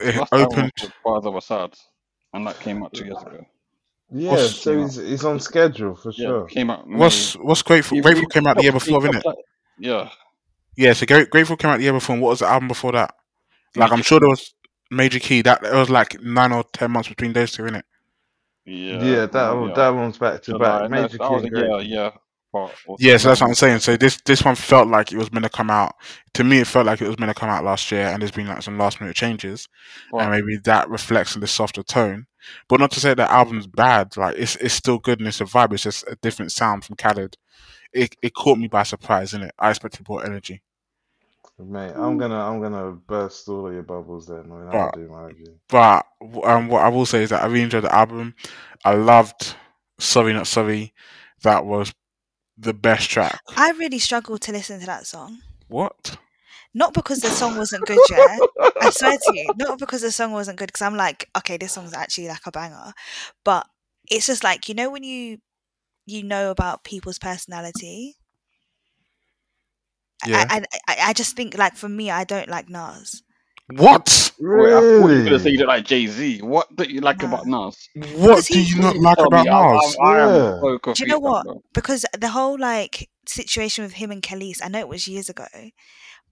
it 0.00 0.16
Last 0.16 0.32
opened. 0.32 0.72
Father 1.04 1.28
of 1.28 1.34
Asahd, 1.34 1.74
and 2.32 2.46
that 2.46 2.58
came 2.60 2.82
out 2.82 2.92
two 2.92 3.04
years 3.04 3.22
ago. 3.22 3.44
Yeah, 4.12 4.30
What's 4.32 4.56
so 4.56 4.76
he's 4.82 4.96
he's 4.96 5.24
on 5.24 5.38
schedule 5.38 5.94
for 5.94 6.10
yeah, 6.16 6.26
sure. 6.26 6.46
came 6.46 6.70
out 6.70 6.88
May. 6.88 6.96
what's 6.98 7.34
what's 7.34 7.62
Grateful? 7.62 7.96
He, 7.96 8.02
Grateful 8.02 8.22
he, 8.22 8.26
came 8.26 8.46
out 8.46 8.56
the 8.56 8.62
he 8.62 8.66
year 8.66 8.72
before, 8.72 9.00
dropped 9.00 9.22
didn't 9.24 9.38
it? 9.38 9.44
Yeah, 9.78 10.10
Yeah, 10.76 10.92
so 10.94 11.06
Grateful 11.06 11.56
came 11.56 11.70
out 11.70 11.76
the 11.78 11.84
year 11.84 11.92
before. 11.92 12.14
And 12.14 12.22
what 12.22 12.30
was 12.30 12.40
the 12.40 12.46
album 12.46 12.68
before 12.68 12.92
that? 12.92 13.14
Like 13.76 13.92
I'm 13.92 14.02
sure 14.02 14.18
there 14.18 14.28
was 14.28 14.52
Major 14.90 15.20
Key. 15.20 15.42
That 15.42 15.62
it 15.64 15.72
was 15.72 15.90
like 15.90 16.20
nine 16.22 16.52
or 16.52 16.64
ten 16.72 16.90
months 16.90 17.08
between 17.08 17.32
those 17.32 17.52
two, 17.52 17.62
innit? 17.62 17.82
Yeah, 18.64 19.02
Yeah, 19.02 19.26
that 19.26 19.32
yeah. 19.66 19.72
that 19.76 19.88
one's 19.90 20.18
back 20.18 20.42
to 20.42 20.50
So 20.52 20.58
back. 20.58 20.90
no, 20.90 21.02
Major 21.02 21.18
Key 21.18 21.24
was 21.28 21.48
yeah, 21.52 21.78
yeah. 21.78 22.10
Part 22.52 22.72
Yeah, 22.98 23.16
so 23.16 23.28
that's 23.28 23.40
what 23.40 23.48
I'm 23.48 23.54
saying. 23.54 23.80
So 23.80 23.96
this 23.96 24.20
this 24.24 24.44
one 24.44 24.56
felt 24.56 24.88
like 24.88 25.12
it 25.12 25.18
was 25.18 25.32
meant 25.32 25.44
to 25.44 25.50
come 25.50 25.70
out. 25.70 25.94
To 26.34 26.44
me, 26.44 26.58
it 26.58 26.66
felt 26.66 26.86
like 26.86 27.00
it 27.00 27.08
was 27.08 27.18
meant 27.18 27.30
to 27.30 27.38
come 27.38 27.48
out 27.48 27.64
last 27.64 27.90
year, 27.92 28.06
and 28.06 28.20
there's 28.20 28.32
been 28.32 28.48
like 28.48 28.62
some 28.62 28.78
last 28.78 29.00
minute 29.00 29.16
changes, 29.16 29.68
and 30.12 30.30
maybe 30.30 30.56
that 30.64 30.88
reflects 30.88 31.34
in 31.34 31.40
the 31.40 31.46
softer 31.46 31.82
tone. 31.82 32.26
But 32.68 32.80
not 32.80 32.90
to 32.92 33.00
say 33.00 33.14
that 33.14 33.30
album's 33.30 33.66
bad. 33.66 34.16
Like 34.16 34.36
it's 34.36 34.56
it's 34.56 34.74
still 34.74 34.98
good 34.98 35.20
and 35.20 35.28
it's 35.28 35.40
a 35.40 35.44
vibe. 35.44 35.72
It's 35.72 35.84
just 35.84 36.04
a 36.08 36.16
different 36.22 36.52
sound 36.52 36.84
from 36.84 36.96
Khaled. 36.96 37.36
It 37.92 38.16
it 38.22 38.34
caught 38.34 38.58
me 38.58 38.68
by 38.68 38.82
surprise, 38.82 39.32
innit? 39.32 39.50
I 39.58 39.70
expected 39.70 40.08
more 40.08 40.24
energy, 40.24 40.62
Mate, 41.66 41.92
I'm 41.94 42.16
gonna 42.16 42.40
I'm 42.40 42.60
gonna 42.60 42.92
burst 42.92 43.48
all 43.48 43.66
of 43.66 43.72
your 43.72 43.82
bubbles 43.82 44.26
then 44.26 44.48
but 44.48 44.94
do 44.94 45.08
my 45.08 45.30
but 45.68 46.06
um, 46.44 46.68
what 46.68 46.82
I 46.82 46.88
will 46.88 47.06
say 47.06 47.22
is 47.22 47.30
that 47.30 47.42
I 47.42 47.46
really 47.46 47.62
enjoyed 47.62 47.84
the 47.84 47.94
album. 47.94 48.34
I 48.84 48.94
loved 48.94 49.54
Sorry 49.98 50.32
Not 50.32 50.46
Sorry. 50.46 50.94
That 51.42 51.66
was 51.66 51.92
the 52.60 52.74
best 52.74 53.10
track. 53.10 53.40
I 53.56 53.70
really 53.72 53.98
struggled 53.98 54.42
to 54.42 54.52
listen 54.52 54.80
to 54.80 54.86
that 54.86 55.06
song. 55.06 55.38
What? 55.68 56.16
Not 56.72 56.94
because 56.94 57.20
the 57.20 57.30
song 57.30 57.56
wasn't 57.56 57.86
good, 57.86 57.98
yeah. 58.10 58.38
I 58.80 58.90
swear 58.90 59.16
to 59.16 59.32
you, 59.34 59.50
not 59.56 59.78
because 59.78 60.02
the 60.02 60.12
song 60.12 60.32
wasn't 60.32 60.58
good. 60.58 60.66
Because 60.66 60.82
I'm 60.82 60.96
like, 60.96 61.28
okay, 61.38 61.56
this 61.56 61.72
song's 61.72 61.94
actually 61.94 62.28
like 62.28 62.46
a 62.46 62.52
banger, 62.52 62.92
but 63.44 63.66
it's 64.08 64.26
just 64.26 64.44
like 64.44 64.68
you 64.68 64.74
know 64.74 64.90
when 64.90 65.02
you 65.02 65.38
you 66.06 66.22
know 66.22 66.50
about 66.50 66.84
people's 66.84 67.18
personality. 67.18 68.16
Yeah. 70.26 70.44
I, 70.48 70.58
I 70.58 70.62
I 70.86 70.96
I 71.08 71.12
just 71.12 71.34
think 71.34 71.58
like 71.58 71.76
for 71.76 71.88
me, 71.88 72.10
I 72.10 72.24
don't 72.24 72.48
like 72.48 72.68
Nas. 72.68 73.22
What? 73.76 74.32
Wait, 74.40 74.72
I 74.72 74.80
thought 74.80 74.82
you 74.82 75.02
were 75.02 75.24
gonna 75.24 75.38
say 75.38 75.50
you 75.50 75.58
don't 75.58 75.68
like 75.68 75.84
Jay 75.84 76.06
Z. 76.06 76.40
What 76.42 76.74
do 76.76 76.84
you 76.84 77.00
like 77.00 77.20
Nah. 77.22 77.28
about 77.28 77.46
Nas? 77.46 77.88
What 78.16 78.44
do 78.44 78.60
you 78.62 78.80
not 78.80 78.96
like 78.96 79.18
about 79.18 79.44
me. 79.44 79.50
I'm, 79.50 79.74
Nas? 79.76 79.96
I'm, 80.00 80.06
I 80.06 80.16
Yeah. 80.18 80.60
so 80.60 80.78
Do 80.94 81.02
you 81.04 81.06
know 81.06 81.18
what? 81.18 81.46
now. 81.46 81.60
Because 81.74 82.04
the 82.18 82.28
whole 82.28 82.58
like 82.58 83.08
situation 83.26 83.84
with 83.84 83.92
him 83.94 84.10
and 84.10 84.22
Kelis, 84.22 84.58
I 84.62 84.68
know 84.68 84.78
it 84.80 84.88
was 84.88 85.06
years 85.06 85.28
ago, 85.28 85.44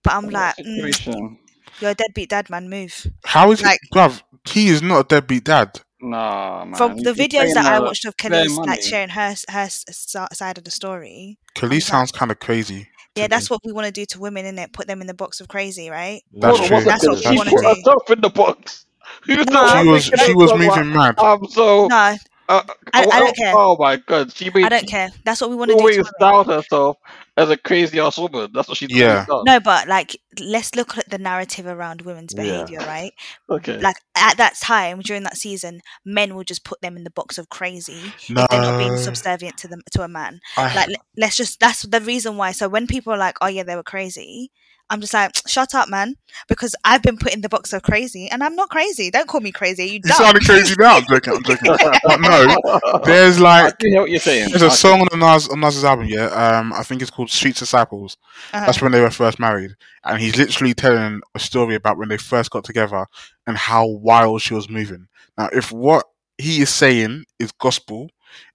but 0.03 0.13
I'm 0.15 0.31
like, 0.31 0.57
mm, 0.57 1.37
you're 1.81 1.91
a 1.91 1.95
deadbeat 1.95 2.31
dad, 2.31 2.51
man. 2.51 2.69
Move. 2.71 3.07
How 3.25 3.51
is 3.53 3.63
Like- 3.63 3.79
it, 3.83 3.95
bruv? 3.95 4.23
He 4.47 4.69
is 4.69 4.81
not 4.83 5.01
a 5.01 5.05
deadbeat 5.05 5.45
dad. 5.45 5.81
Nah, 6.01 6.65
man. 6.65 6.75
From 6.77 6.97
the 6.99 7.13
He's 7.13 7.27
videos 7.27 7.55
that 7.55 7.67
I 7.67 7.81
watched 7.81 8.05
of 8.05 8.15
fair 8.21 8.31
Kelis 8.31 8.57
like 8.67 8.81
sharing 8.83 9.11
her 9.11 9.35
her 9.51 9.59
s- 9.61 9.85
s- 9.89 10.15
side 10.33 10.57
of 10.57 10.65
the 10.65 10.71
story, 10.71 11.39
Kelis 11.57 11.71
like- 11.71 11.83
sounds 11.83 12.13
kind 12.13 12.31
of 12.31 12.39
crazy. 12.39 12.89
To 13.15 13.21
yeah, 13.21 13.25
me. 13.25 13.29
that's 13.29 13.51
what 13.51 13.61
we 13.65 13.73
want 13.73 13.87
to 13.87 13.93
do 13.93 14.05
to 14.07 14.21
women, 14.21 14.45
innit? 14.45 14.73
Put 14.73 14.87
them 14.87 15.01
in 15.01 15.07
the 15.07 15.15
box 15.15 15.41
of 15.41 15.49
crazy, 15.49 15.91
right? 15.91 16.23
That's 16.33 16.57
Hold 16.59 16.69
true. 16.69 16.77
one 16.77 16.85
That's 16.85 17.07
what 17.09 17.19
She 17.19 17.31
we 17.31 17.37
wanna 17.37 17.51
put 17.51 17.61
do. 17.63 17.69
herself 17.69 18.11
in 18.11 18.21
the 18.21 18.31
box. 18.31 18.87
Who's 19.25 19.47
the 19.47 19.81
She 19.83 19.89
was 19.89 20.05
she 20.05 20.35
was 20.35 20.51
look 20.53 20.61
like- 20.61 20.77
moving 20.77 20.93
mad. 20.93 21.15
I'm 21.19 21.45
so. 21.49 21.87
No, 21.89 22.17
Uh, 22.49 22.63
I- 22.95 23.03
I 23.03 23.05
oh, 23.07 23.21
don't 23.21 23.37
care. 23.37 23.53
Oh 23.57 23.77
my 23.79 23.97
god, 23.97 24.33
she 24.33 24.51
made 24.51 24.65
I 24.65 24.69
don't 24.71 24.89
care. 24.89 25.11
That's 25.25 25.41
what 25.41 25.51
we 25.51 25.57
want 25.57 25.71
to 25.71 25.77
do. 25.77 25.81
always 25.81 25.97
To 25.97 26.05
styled 26.17 26.47
herself 26.47 26.97
as 27.37 27.51
a 27.51 27.57
crazy 27.59 28.01
ass 28.01 28.17
woman. 28.19 28.51
That's 28.55 28.69
what 28.69 28.79
she's 28.79 28.89
Yeah. 28.91 29.11
always 29.13 29.27
done. 29.27 29.43
No, 29.47 29.61
but 29.61 29.87
like, 29.87 30.17
let's 30.41 30.75
look 30.75 30.97
at 30.97 31.09
the 31.11 31.19
narrative 31.19 31.67
around 31.67 32.03
women's 32.03 32.33
Yeah. 32.35 32.43
behavior, 32.43 32.79
right? 32.81 33.13
Okay. 33.51 33.79
Like 33.79 33.97
at 34.17 34.37
that 34.39 34.57
time 34.57 35.01
during 35.01 35.25
that 35.25 35.37
season, 35.37 35.81
men 36.05 36.35
will 36.35 36.45
just 36.45 36.65
put 36.65 36.81
them 36.81 36.97
in 36.97 37.05
the 37.05 37.11
box 37.11 37.39
of 37.39 37.49
crazy 37.51 38.13
if 38.29 38.29
they're 38.49 38.61
not 38.63 38.79
being 38.79 38.97
subservient 38.97 39.57
to 39.59 39.69
them 39.69 39.83
to 39.93 40.03
a 40.03 40.09
man. 40.09 40.41
I, 40.57 40.75
Like, 40.75 40.89
le- 40.89 40.95
let's 41.17 41.37
just 41.37 41.61
that's 41.61 41.83
the 41.83 42.01
reason 42.01 42.37
why. 42.39 42.53
So 42.53 42.69
when 42.69 42.87
people 42.87 43.13
are 43.13 43.19
like, 43.19 43.37
"Oh 43.43 43.47
yeah, 43.49 43.63
they 43.63 43.77
were 43.77 43.83
crazy," 43.83 44.51
I'm 44.91 45.01
just 45.01 45.13
like, 45.15 45.33
"Shut 45.47 45.75
up, 45.75 45.89
man," 45.89 46.15
because 46.49 46.75
I've 46.85 47.03
been 47.03 47.19
put 47.19 47.35
in 47.35 47.43
the 47.43 47.49
box 47.49 47.73
of 47.73 47.83
crazy, 47.83 48.29
and 48.29 48.43
I'm 48.43 48.57
not 48.57 48.71
crazy. 48.71 49.11
Don't 49.11 49.29
call 49.29 49.41
me 49.43 49.53
crazy. 49.53 49.85
You 49.85 49.93
you 49.95 50.01
dumb. 50.01 50.17
sounded 50.17 50.45
crazy 50.45 50.75
now. 50.79 50.97
I'm 50.97 51.05
joking. 51.05 51.35
I'm 51.35 51.43
joking. 51.43 51.77
But 52.05 52.21
no, 52.21 53.01
there's 53.05 53.39
I 53.39 53.65
like 53.67 53.79
can 53.79 53.91
hear 53.91 54.01
what 54.01 54.11
you're 54.11 54.21
saying. 54.21 54.51
there's 54.51 54.63
a 54.63 54.67
Okay. 54.67 54.75
song 54.75 55.01
on 55.01 55.09
the 55.11 55.17
Nas 55.19 55.49
on 55.49 55.61
Nas's 55.61 55.85
album. 55.85 56.07
Yeah, 56.07 56.27
um, 56.27 56.73
I 56.73 56.83
think 56.83 57.03
it's 57.03 57.11
called 57.11 57.31
Street 57.31 57.57
Disciples. 57.57 58.17
Uh-huh. 58.53 58.65
That's 58.67 58.81
when 58.81 58.93
they 58.93 59.01
were 59.01 59.11
first 59.11 59.39
married, 59.39 59.73
and 60.05 60.21
he's 60.21 60.37
literally 60.37 60.75
telling 60.75 61.21
a 61.35 61.39
story 61.39 61.75
about 61.75 61.99
when 61.99 62.09
they 62.09 62.17
first 62.17 62.51
got 62.51 62.65
together 62.65 63.07
and 63.47 63.57
how 63.57 63.87
wild 63.87 64.41
she 64.43 64.55
was 64.55 64.69
moving. 64.71 65.07
Now, 65.37 65.49
if 65.53 65.71
what 65.73 66.05
he 66.39 66.63
is 66.63 66.71
saying 66.71 67.25
is 67.39 67.53
gospel, 67.53 68.09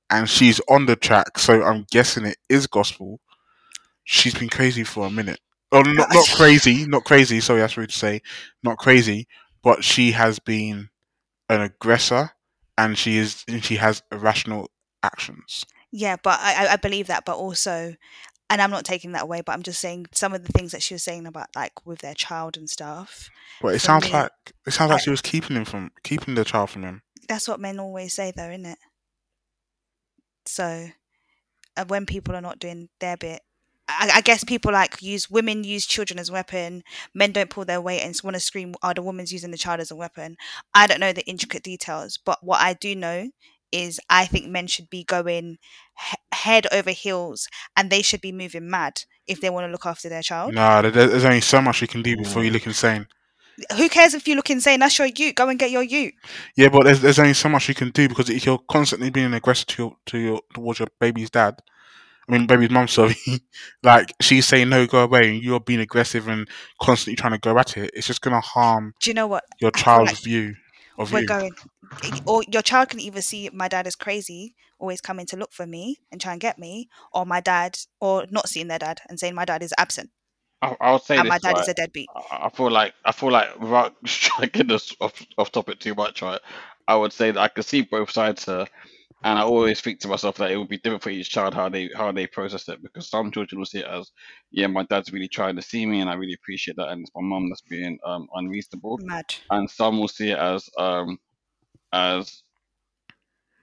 and 0.09 0.29
she's 0.29 0.59
on 0.69 0.85
the 0.87 0.95
track, 0.95 1.37
so 1.37 1.63
I'm 1.63 1.85
guessing 1.91 2.25
it 2.25 2.37
is 2.49 2.65
gospel. 2.67 3.19
She's 4.03 4.33
been 4.33 4.49
crazy 4.49 4.83
for 4.83 5.07
a 5.07 5.09
minute. 5.09 5.39
Oh, 5.73 5.81
not 5.81 6.13
not 6.13 6.27
crazy, 6.35 6.85
not 6.85 7.03
crazy. 7.03 7.39
Sorry, 7.41 7.59
that's 7.59 7.75
rude 7.75 7.89
to 7.89 7.97
say. 7.97 8.21
Not 8.63 8.77
crazy, 8.77 9.27
but 9.63 9.83
she 9.83 10.11
has 10.11 10.39
been 10.39 10.89
an 11.49 11.61
aggressor, 11.61 12.31
and 12.77 12.97
she 12.97 13.17
is 13.17 13.43
and 13.47 13.63
she 13.63 13.75
has 13.77 14.01
irrational 14.11 14.69
actions. 15.01 15.65
Yeah, 15.91 16.15
but 16.23 16.39
I, 16.39 16.67
I- 16.73 16.75
believe 16.77 17.07
that, 17.07 17.23
but 17.25 17.35
also, 17.37 17.95
and 18.49 18.61
I'm 18.61 18.71
not 18.71 18.83
taking 18.85 19.11
that 19.11 19.23
away, 19.23 19.41
but 19.41 19.51
I'm 19.51 19.61
just 19.63 19.79
saying 19.79 20.07
some 20.11 20.33
of 20.33 20.43
the 20.45 20.51
things 20.51 20.71
that 20.71 20.81
she 20.81 20.93
was 20.95 21.03
saying 21.03 21.27
about 21.27 21.47
like 21.55 21.85
with 21.85 21.99
their 21.99 22.15
child 22.15 22.55
and 22.57 22.69
stuff. 22.69 23.29
But 23.61 23.75
it 23.75 23.79
sounds 23.79 24.05
me, 24.05 24.11
like 24.13 24.31
it 24.65 24.71
sounds 24.71 24.89
like 24.89 25.01
I- 25.01 25.03
she 25.03 25.09
was 25.09 25.21
keeping 25.21 25.55
him 25.57 25.65
from 25.65 25.91
keeping 26.03 26.35
the 26.35 26.45
child 26.45 26.69
from 26.69 26.83
him. 26.83 27.01
That's 27.27 27.47
what 27.47 27.59
men 27.59 27.79
always 27.79 28.13
say, 28.13 28.31
though, 28.35 28.49
isn't 28.49 28.65
it? 28.65 28.77
So, 30.45 30.87
uh, 31.77 31.85
when 31.87 32.05
people 32.05 32.35
are 32.35 32.41
not 32.41 32.59
doing 32.59 32.89
their 32.99 33.17
bit, 33.17 33.41
I, 33.87 34.11
I 34.15 34.21
guess 34.21 34.43
people 34.43 34.71
like 34.71 35.01
use 35.01 35.29
women 35.29 35.63
use 35.63 35.85
children 35.85 36.19
as 36.19 36.31
weapon. 36.31 36.83
Men 37.13 37.31
don't 37.31 37.49
pull 37.49 37.65
their 37.65 37.81
weight 37.81 38.01
and 38.01 38.17
want 38.23 38.35
to 38.35 38.39
scream, 38.39 38.75
"Oh, 38.81 38.93
the 38.93 39.01
woman's 39.01 39.33
using 39.33 39.51
the 39.51 39.57
child 39.57 39.79
as 39.79 39.91
a 39.91 39.95
weapon." 39.95 40.37
I 40.73 40.87
don't 40.87 40.99
know 40.99 41.13
the 41.13 41.27
intricate 41.27 41.63
details, 41.63 42.17
but 42.23 42.39
what 42.41 42.61
I 42.61 42.73
do 42.73 42.95
know 42.95 43.29
is 43.71 43.99
I 44.09 44.25
think 44.25 44.47
men 44.47 44.67
should 44.67 44.89
be 44.89 45.03
going 45.03 45.57
he- 45.99 46.17
head 46.31 46.67
over 46.71 46.91
heels, 46.91 47.47
and 47.75 47.89
they 47.89 48.01
should 48.01 48.21
be 48.21 48.31
moving 48.31 48.69
mad 48.69 49.01
if 49.27 49.41
they 49.41 49.49
want 49.49 49.65
to 49.65 49.71
look 49.71 49.85
after 49.85 50.07
their 50.09 50.21
child. 50.21 50.53
Nah, 50.53 50.81
there's 50.81 51.25
only 51.25 51.41
so 51.41 51.61
much 51.61 51.81
you 51.81 51.87
can 51.87 52.01
do 52.01 52.15
before 52.15 52.43
you 52.43 52.51
mm. 52.51 52.53
look 52.53 52.67
insane. 52.67 53.07
Who 53.77 53.87
cares 53.89 54.13
if 54.13 54.27
you 54.27 54.35
look 54.35 54.49
insane? 54.49 54.79
That's 54.79 54.97
your 54.97 55.07
you. 55.07 55.33
Go 55.33 55.47
and 55.49 55.59
get 55.59 55.71
your 55.71 55.83
you. 55.83 56.11
Yeah, 56.55 56.69
but 56.69 56.85
there's, 56.85 57.01
there's 57.01 57.19
only 57.19 57.33
so 57.33 57.49
much 57.49 57.69
you 57.69 57.75
can 57.75 57.91
do 57.91 58.09
because 58.09 58.29
if 58.29 58.45
you're 58.45 58.61
constantly 58.69 59.11
being 59.11 59.33
aggressive 59.33 59.67
to 59.67 59.83
your, 59.83 59.97
to 60.07 60.17
your 60.17 60.41
towards 60.53 60.79
your 60.79 60.87
baby's 60.99 61.29
dad, 61.29 61.61
I 62.27 62.31
mean 62.31 62.47
baby's 62.47 62.69
mum, 62.69 62.87
sorry, 62.87 63.15
like 63.83 64.13
she's 64.21 64.45
saying 64.45 64.69
no, 64.69 64.87
go 64.87 65.03
away, 65.03 65.29
and 65.29 65.43
you're 65.43 65.59
being 65.59 65.79
aggressive 65.79 66.27
and 66.27 66.47
constantly 66.81 67.15
trying 67.15 67.33
to 67.33 67.39
go 67.39 67.57
at 67.57 67.77
it. 67.77 67.91
It's 67.93 68.07
just 68.07 68.21
gonna 68.21 68.41
harm 68.41 68.93
Do 69.01 69.09
you 69.09 69.13
know 69.13 69.27
what? 69.27 69.43
your 69.59 69.71
child's 69.71 70.11
like 70.11 70.23
view 70.23 70.55
of 70.97 71.11
we're 71.11 71.21
you. 71.21 71.27
going 71.27 71.53
or 72.25 72.43
your 72.51 72.61
child 72.61 72.89
can 72.89 72.99
either 72.99 73.21
see 73.21 73.49
my 73.53 73.67
dad 73.67 73.87
is 73.87 73.95
crazy 73.95 74.55
always 74.79 75.01
coming 75.01 75.25
to 75.25 75.37
look 75.37 75.53
for 75.53 75.65
me 75.65 75.97
and 76.11 76.19
try 76.19 76.31
and 76.31 76.41
get 76.41 76.57
me 76.59 76.89
or 77.13 77.25
my 77.25 77.39
dad 77.39 77.77
or 78.01 78.25
not 78.29 78.49
seeing 78.49 78.67
their 78.67 78.79
dad 78.79 78.99
and 79.09 79.19
saying 79.19 79.35
my 79.35 79.45
dad 79.45 79.63
is 79.63 79.73
absent 79.77 80.09
I, 80.61 80.75
I 80.79 80.91
would 80.91 81.01
say 81.01 81.17
and 81.17 81.25
this, 81.25 81.29
my 81.29 81.37
dad 81.39 81.53
right? 81.53 81.61
is 81.61 81.67
a 81.67 81.73
deadbeat 81.73 82.09
I 82.15 82.43
I 82.45 82.49
feel 82.49 82.71
like 82.71 82.93
I 83.05 83.11
feel 83.11 83.31
like 83.31 83.59
without 83.59 83.95
trying 84.05 84.49
to 84.49 84.57
get 84.57 84.67
this 84.67 84.95
off, 84.99 85.21
off 85.37 85.51
topic 85.51 85.79
too 85.79 85.95
much, 85.95 86.21
right? 86.21 86.39
I 86.87 86.95
would 86.95 87.13
say 87.13 87.31
that 87.31 87.39
I 87.39 87.47
could 87.47 87.65
see 87.65 87.81
both 87.81 88.11
sides 88.11 88.45
here, 88.45 88.65
and 89.23 89.39
I 89.39 89.43
always 89.43 89.81
think 89.81 89.99
to 90.01 90.07
myself 90.07 90.37
that 90.37 90.51
it 90.51 90.57
would 90.57 90.69
be 90.69 90.77
different 90.77 91.03
for 91.03 91.09
each 91.09 91.29
child 91.29 91.53
how 91.53 91.69
they 91.69 91.89
how 91.95 92.11
they 92.11 92.27
process 92.27 92.67
it 92.69 92.81
because 92.81 93.09
some 93.09 93.31
children 93.31 93.59
will 93.59 93.65
see 93.65 93.79
it 93.79 93.85
as, 93.85 94.11
yeah, 94.51 94.67
my 94.67 94.83
dad's 94.83 95.11
really 95.13 95.27
trying 95.27 95.55
to 95.55 95.61
see 95.61 95.85
me, 95.85 96.01
and 96.01 96.09
I 96.09 96.13
really 96.15 96.33
appreciate 96.33 96.77
that, 96.77 96.89
and 96.89 97.01
it's 97.01 97.11
my 97.15 97.21
mum 97.21 97.49
that's 97.49 97.61
being 97.61 97.99
um, 98.05 98.27
unreasonable, 98.33 98.99
mad 99.01 99.35
and 99.51 99.69
some 99.69 99.99
will 99.99 100.07
see 100.07 100.31
it 100.31 100.37
as 100.37 100.69
um 100.77 101.19
as 101.93 102.43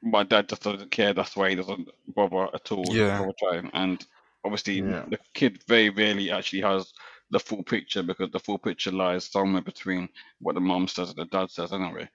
my 0.02 0.22
dad 0.22 0.48
just 0.48 0.62
doesn't 0.62 0.90
care. 0.90 1.12
That's 1.12 1.36
why 1.36 1.50
he 1.50 1.56
doesn't 1.56 1.88
bother 2.08 2.48
at 2.54 2.72
all. 2.72 2.84
Yeah. 2.94 3.18
Bother 3.18 3.32
trying. 3.38 3.70
And 3.74 4.04
obviously, 4.44 4.78
Yeah. 4.78 5.04
the 5.08 5.18
kid 5.34 5.62
very 5.68 5.90
rarely 5.90 6.30
actually 6.30 6.62
has 6.62 6.92
the 7.30 7.40
full 7.40 7.62
picture 7.62 8.02
because 8.02 8.30
the 8.30 8.40
full 8.40 8.58
picture 8.58 8.90
lies 8.90 9.24
somewhere 9.24 9.62
between 9.62 10.08
what 10.40 10.54
the 10.54 10.60
mom 10.60 10.88
says 10.88 11.10
and 11.10 11.18
the 11.18 11.24
dad 11.26 11.50
says, 11.50 11.72
anyway. 11.72 12.08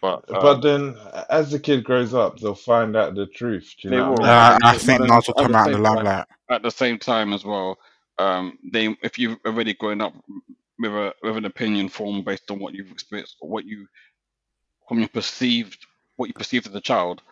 But, 0.00 0.24
But 0.28 0.56
um, 0.56 0.60
then, 0.60 0.96
as 1.28 1.50
the 1.50 1.58
kid 1.58 1.82
grows 1.84 2.14
up, 2.14 2.38
they'll 2.38 2.54
find 2.54 2.96
out 2.96 3.14
the 3.14 3.26
truth. 3.26 3.74
Do 3.82 3.88
you 3.88 3.90
They 3.90 3.96
know 3.96 4.12
will. 4.12 4.24
Uh, 4.24 4.58
I 4.62 4.70
I 4.70 4.78
think 4.78 5.00
then 5.00 5.08
Nas 5.08 5.26
will 5.26 5.34
come 5.34 5.54
out 5.54 5.66
in 5.66 5.72
the 5.72 5.78
same 5.78 5.84
time- 5.84 5.94
limelight. 5.96 6.26
at 6.50 6.62
the 6.62 6.70
same 6.70 6.98
time 6.98 7.32
as 7.32 7.44
well, 7.44 7.78
um, 8.18 8.58
they 8.72 8.96
if 9.02 9.18
you've 9.18 9.38
already 9.44 9.74
grown 9.74 10.00
up 10.00 10.14
with 10.78 10.92
a 10.92 11.14
with 11.22 11.36
an 11.36 11.44
opinion 11.46 11.88
formed 11.88 12.24
based 12.24 12.50
on 12.50 12.58
what 12.60 12.74
you've 12.74 12.92
experienced 12.92 13.36
or 13.40 13.48
what 13.48 13.64
you 13.64 13.86
from 14.88 15.00
your 15.00 15.08
perceived 15.08 15.86
what 16.16 16.26
you 16.28 16.34
perceived 16.34 16.66
as 16.68 16.74
a 16.74 16.80
child, 16.80 17.22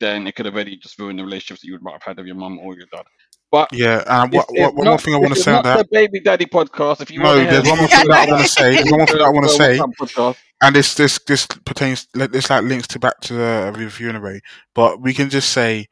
then 0.00 0.26
it 0.26 0.36
could 0.36 0.46
have 0.46 0.54
already 0.54 0.76
just 0.76 0.98
ruin 0.98 1.16
the 1.16 1.24
relationships 1.24 1.62
that 1.62 1.66
you 1.66 1.78
might 1.80 1.92
have 1.94 2.02
had 2.02 2.16
with 2.18 2.26
your 2.26 2.36
mum 2.36 2.58
or 2.58 2.74
your 2.76 2.86
dad. 2.92 3.04
But 3.50 3.72
Yeah, 3.72 4.02
uh, 4.06 4.24
and 4.24 4.32
this 4.32 4.38
what, 4.38 4.48
what, 4.58 4.74
one 4.74 4.84
more 4.84 4.94
not- 4.94 5.00
thing 5.02 5.14
I 5.14 5.18
want 5.18 5.34
to 5.34 5.40
say 5.40 5.52
on 5.54 5.62
that. 5.64 5.78
the 5.78 5.88
baby 5.90 6.20
daddy 6.20 6.44
podcast. 6.46 7.00
If 7.00 7.10
you 7.10 7.20
No, 7.20 7.36
want 7.36 7.48
to 7.48 7.54
there's 7.54 7.68
one 7.68 7.78
more 7.78 7.88
thing 7.88 8.08
that 8.08 8.28
I 8.28 8.30
want 8.30 8.42
to 8.42 8.48
say. 8.52 8.74
There's 8.74 8.90
one 8.90 8.98
more 8.98 9.06
thing 9.06 9.18
that 9.18 9.24
I 9.24 9.30
want 9.30 9.48
to 9.48 9.54
say. 9.54 10.34
And 10.60 10.76
this 10.76 10.94
this 10.94 11.18
this 11.26 11.46
pertains 11.46 12.06
this 12.14 12.50
like 12.50 12.64
links 12.64 12.88
to 12.88 12.98
back 12.98 13.20
to 13.20 13.32
the 13.34 13.72
review 13.76 14.10
in 14.10 14.16
a 14.16 14.20
way 14.20 14.40
but 14.74 15.00
we 15.00 15.14
can 15.14 15.30
just 15.30 15.50
say 15.50 15.86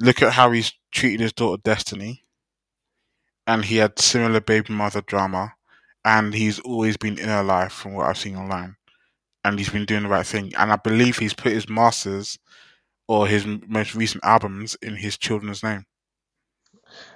look 0.00 0.22
at 0.22 0.32
how 0.34 0.52
he's 0.52 0.72
treated 0.92 1.18
his 1.20 1.32
daughter 1.32 1.60
destiny 1.64 2.22
and 3.46 3.64
he 3.64 3.76
had 3.78 3.98
similar 3.98 4.40
baby 4.40 4.72
mother 4.72 5.00
drama 5.02 5.52
and 6.04 6.32
he's 6.32 6.60
always 6.60 6.96
been 6.96 7.18
in 7.18 7.28
her 7.28 7.42
life 7.42 7.72
from 7.72 7.94
what 7.94 8.06
i've 8.06 8.16
seen 8.16 8.36
online 8.36 8.76
and 9.44 9.58
he's 9.58 9.68
been 9.70 9.84
doing 9.84 10.04
the 10.04 10.08
right 10.08 10.26
thing 10.26 10.52
and 10.56 10.70
i 10.72 10.76
believe 10.76 11.18
he's 11.18 11.34
put 11.34 11.50
his 11.52 11.68
masters 11.68 12.38
or 13.08 13.26
his 13.26 13.44
most 13.66 13.96
recent 13.96 14.22
albums 14.24 14.76
in 14.80 14.94
his 14.94 15.18
children's 15.18 15.62
name 15.64 15.84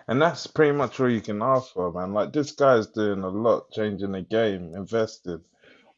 And 0.09 0.21
that's 0.23 0.47
pretty 0.47 0.73
much 0.73 0.99
all 1.01 1.11
you 1.11 1.21
can 1.21 1.43
ask 1.43 1.73
for, 1.75 1.93
man. 1.93 2.15
Like 2.15 2.33
this 2.33 2.53
guy's 2.53 2.87
doing 2.89 3.21
a 3.23 3.29
lot, 3.29 3.71
changing 3.73 4.13
the 4.13 4.23
game, 4.23 4.75
invested. 4.75 5.41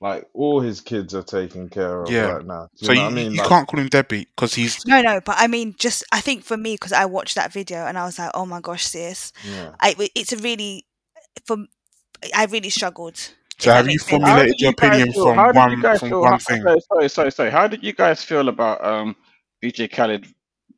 Like 0.01 0.27
all 0.35 0.61
his 0.61 0.81
kids 0.81 1.15
are 1.15 1.23
taken 1.23 1.69
care 1.69 2.03
of 2.03 2.11
Yeah. 2.11 2.23
right 2.33 2.45
now. 2.47 2.69
Do 2.77 2.81
you 2.81 2.87
so 2.87 2.93
know 2.93 2.99
you, 3.01 3.05
what 3.05 3.13
I 3.13 3.15
mean? 3.15 3.31
you 3.33 3.39
Like, 3.39 3.49
can't 3.49 3.69
call 3.69 3.81
him 3.81 3.89
deadbeat 3.89 4.29
because 4.35 4.55
he's 4.55 4.85
no 4.87 5.01
no 5.03 5.21
but 5.21 5.37
i 5.39 5.47
mean 5.47 5.75
just 5.79 6.03
i 6.11 6.21
think 6.21 6.43
for 6.43 6.57
me 6.57 6.75
because 6.75 6.93
i 6.93 7.05
watched 7.05 7.35
that 7.35 7.53
video 7.53 7.85
and 7.87 7.99
i 7.99 8.05
was 8.07 8.19
like 8.19 8.31
oh 8.35 8.47
my 8.47 8.61
gosh 8.61 8.85
sis 8.85 9.33
yeah. 9.45 9.73
I, 9.79 9.95
it's 10.15 10.33
a 10.33 10.39
really 10.39 10.87
for 11.45 11.59
i 12.35 12.47
really 12.47 12.71
struggled 12.71 13.19
so 13.59 13.71
have 13.73 13.89
you. 13.91 13.99
How 14.01 14.07
formulated 14.07 14.57
did 14.57 14.61
your 14.61 14.71
you 14.71 14.77
guys 14.77 14.89
opinion 14.89 15.13
feel- 15.13 15.25
from 15.27 15.35
how 15.37 15.53
did 15.53 15.55
you 15.77 15.83
one 15.83 15.99
from 15.99 16.09
feel- 16.09 16.21
one 16.23 16.39
thing 16.39 16.63
Sorry, 16.63 16.81
sorry, 16.81 17.09
sorry, 17.11 17.33
sorry. 17.33 17.51
How 17.51 17.67
did 17.69 17.85
you 17.85 17.93
guys 17.93 18.25
feel 18.25 18.49
about 18.49 18.83
um 18.83 19.15
DJ 19.63 19.93
Khaled 19.93 20.27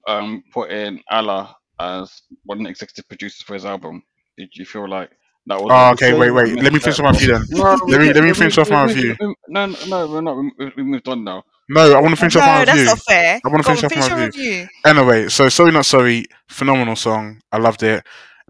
um 0.09 0.43
putting 0.53 1.01
Allah 1.09 1.55
as 1.83 2.23
one 2.45 2.59
of 2.59 2.65
the 2.65 2.71
executive 2.71 3.09
producers 3.09 3.43
for 3.43 3.55
his 3.55 3.65
album? 3.65 4.03
Did 4.39 4.51
you 4.55 4.65
feel 4.65 4.89
like 4.89 5.11
that 5.47 5.61
was? 5.61 5.71
oh 5.73 5.91
okay 5.93 6.13
wait 6.17 6.31
wait 6.31 6.55
let 6.63 6.73
me 6.73 6.79
finish 6.79 6.99
off 7.01 7.13
my 7.13 7.19
view 7.19 7.33
then 7.33 7.43
No, 7.51 7.63
Let 7.87 8.01
me- 8.01 8.13
let 8.13 8.23
me 8.25 8.33
finish 8.33 8.57
off 8.59 8.71
my 8.71 8.87
we- 8.87 8.95
review. 8.95 9.17
No, 9.21 9.67
no, 9.67 9.77
no, 9.89 10.07
we're 10.09 10.21
not. 10.21 10.37
We, 10.37 10.73
we 10.77 10.83
moved 10.85 11.09
on 11.09 11.25
now. 11.25 11.43
no 11.69 11.93
i 11.97 12.01
want 12.01 12.15
to 12.15 12.21
finish 12.21 12.37
off 12.37 12.43
no 12.47 12.53
my 12.53 12.65
that's 12.65 12.73
review 12.79 12.85
not 12.87 12.99
fair 13.01 13.41
I 13.45 13.49
wanna 13.49 13.63
Go 13.65 13.71
on, 13.71 13.77
finish 13.77 13.85
off 13.85 13.97
my 14.11 14.17
your 14.17 14.27
review. 14.27 14.51
review 14.53 14.69
Anyway, 14.85 15.29
so 15.29 15.49
Sorry 15.49 15.73
Not 15.73 15.87
Sorry, 15.87 16.27
phenomenal 16.49 16.97
song. 16.97 17.41
I 17.51 17.59
loved 17.59 17.83
it. 17.83 18.05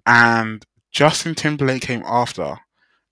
And 0.06 0.64
Justin 0.90 1.34
Timberlake 1.34 1.82
came 1.82 2.02
after 2.06 2.58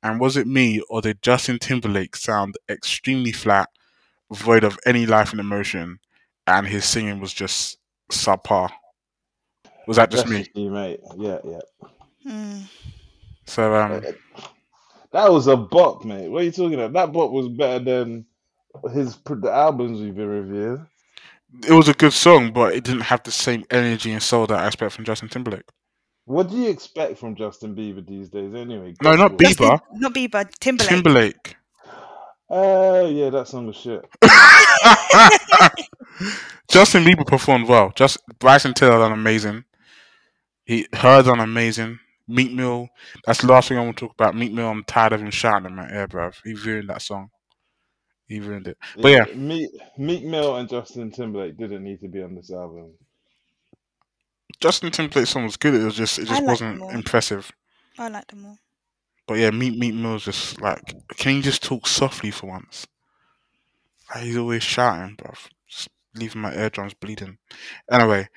And 0.03 0.21
was 0.21 0.37
it 0.37 0.47
me 0.47 0.81
or 0.91 1.01
did 1.01 1.23
Justin 1.23 1.59
Timberlake 1.59 2.14
sound 2.16 2.57
extremely 2.68 3.33
flat, 3.33 3.68
void 4.31 4.62
of 4.64 4.79
any 4.87 5.07
life 5.07 5.31
and 5.33 5.41
emotion, 5.41 5.99
and 6.47 6.66
his 6.66 6.85
singing 6.85 7.18
was 7.21 7.33
just 7.33 7.79
subpar? 8.12 8.71
Was 9.91 9.97
that 9.97 10.12
just 10.12 10.24
That's 10.28 10.55
me? 10.55 10.62
you, 10.62 10.70
mate. 10.70 11.01
Yeah, 11.16 11.38
yeah. 11.45 11.61
Hmm. 12.22 12.61
So 13.45 13.74
um, 13.74 13.93
Uh, 13.95 14.01
That 15.11 15.32
was 15.32 15.49
a 15.49 15.57
bop, 15.57 16.05
mate. 16.05 16.28
What 16.28 16.43
are 16.43 16.45
you 16.45 16.53
talking 16.53 16.74
about? 16.74 16.93
That 16.93 17.12
bop 17.12 17.32
was 17.32 17.49
better 17.49 17.82
than 17.84 18.24
his 18.95 19.16
the 19.16 19.51
albums 19.53 20.01
we've 20.01 20.14
been 20.14 20.28
reviewing. 20.28 20.86
it 21.66 21.72
was 21.72 21.88
a 21.88 21.95
good 21.95 22.12
song, 22.12 22.53
but 22.53 22.72
it 22.72 22.84
didn't 22.84 23.01
have 23.01 23.24
the 23.24 23.32
same 23.32 23.64
energy 23.68 24.12
and 24.12 24.22
soul 24.22 24.47
that 24.47 24.61
I 24.61 24.68
expect 24.68 24.93
from 24.93 25.05
Justin 25.05 25.28
Timberlake. 25.28 25.68
What 26.24 26.49
do 26.49 26.57
you 26.57 26.68
expect 26.70 27.18
from 27.18 27.34
Justin 27.34 27.74
Bieber 27.74 28.07
these 28.07 28.28
days, 28.28 28.55
anyway? 28.55 28.95
No, 29.03 29.16
not 29.16 29.32
Bieber. 29.32 29.59
Justin, 29.59 29.80
not 29.95 30.14
Bieber, 30.14 30.49
Timberlake. 30.61 30.88
Timberlake. 30.88 31.57
Oh 32.49 33.09
yeah, 33.09 33.30
that 33.30 33.49
song 33.49 33.66
was 33.66 33.74
shit. 33.74 34.09
Justin 36.68 37.03
Bieber 37.03 37.26
performed 37.26 37.66
well. 37.66 37.91
Just 37.97 38.18
Bryson 38.38 38.72
Tiller 38.72 38.99
done 39.01 39.11
amazing. 39.11 39.64
He 40.71 40.87
heard 40.93 41.27
on 41.27 41.41
amazing. 41.41 41.99
Meek 42.29 42.53
Mill. 42.53 42.89
That's 43.27 43.41
the 43.41 43.49
last 43.49 43.68
thing 43.68 43.77
I 43.77 43.85
want 43.85 43.97
to 43.97 44.07
talk 44.07 44.14
about. 44.14 44.37
Meek 44.37 44.53
Mill. 44.53 44.68
I'm 44.68 44.85
tired 44.85 45.12
of 45.12 45.21
him 45.21 45.33
shouting 45.33 45.66
in 45.66 45.75
my 45.75 45.91
ear, 45.91 46.07
bruv. 46.07 46.37
He 46.45 46.55
ruined 46.55 46.91
that 46.91 47.03
song. 47.03 47.31
He 48.29 48.39
ruined 48.39 48.68
it. 48.68 48.79
But 48.95 49.09
yeah, 49.09 49.25
Meek, 49.35 49.68
Meek 49.99 50.23
Mill 50.23 50.55
and 50.55 50.68
Justin 50.68 51.11
Timberlake 51.11 51.57
didn't 51.57 51.83
need 51.83 52.01
to 52.03 52.09
be 52.09 52.23
on 52.23 52.37
this 52.37 52.53
album. 52.53 52.93
Justin 54.61 54.93
Timberlake's 54.93 55.31
song 55.31 55.43
was 55.43 55.57
good. 55.57 55.75
It 55.75 55.85
was 55.85 55.97
just 55.97 56.21
it 56.21 56.27
just 56.27 56.41
like 56.41 56.47
wasn't 56.49 56.89
impressive. 56.93 57.51
I 57.99 58.07
like 58.07 58.29
them 58.29 58.47
all. 58.47 58.59
But 59.27 59.39
yeah, 59.39 59.51
Meat 59.51 59.77
Meek 59.77 59.95
Mill's 59.95 60.27
just 60.27 60.61
like, 60.61 60.95
can 61.16 61.35
you 61.35 61.43
just 61.43 61.64
talk 61.64 61.89
softly 61.89 62.31
for 62.31 62.47
once? 62.47 62.87
Like, 64.14 64.23
he's 64.23 64.37
always 64.37 64.62
shouting, 64.62 65.16
bruv. 65.16 65.49
Just 65.68 65.89
leaving 66.14 66.43
my 66.43 66.55
eardrums 66.55 66.95
bleeding. 66.95 67.39
Anyway, 67.91 68.29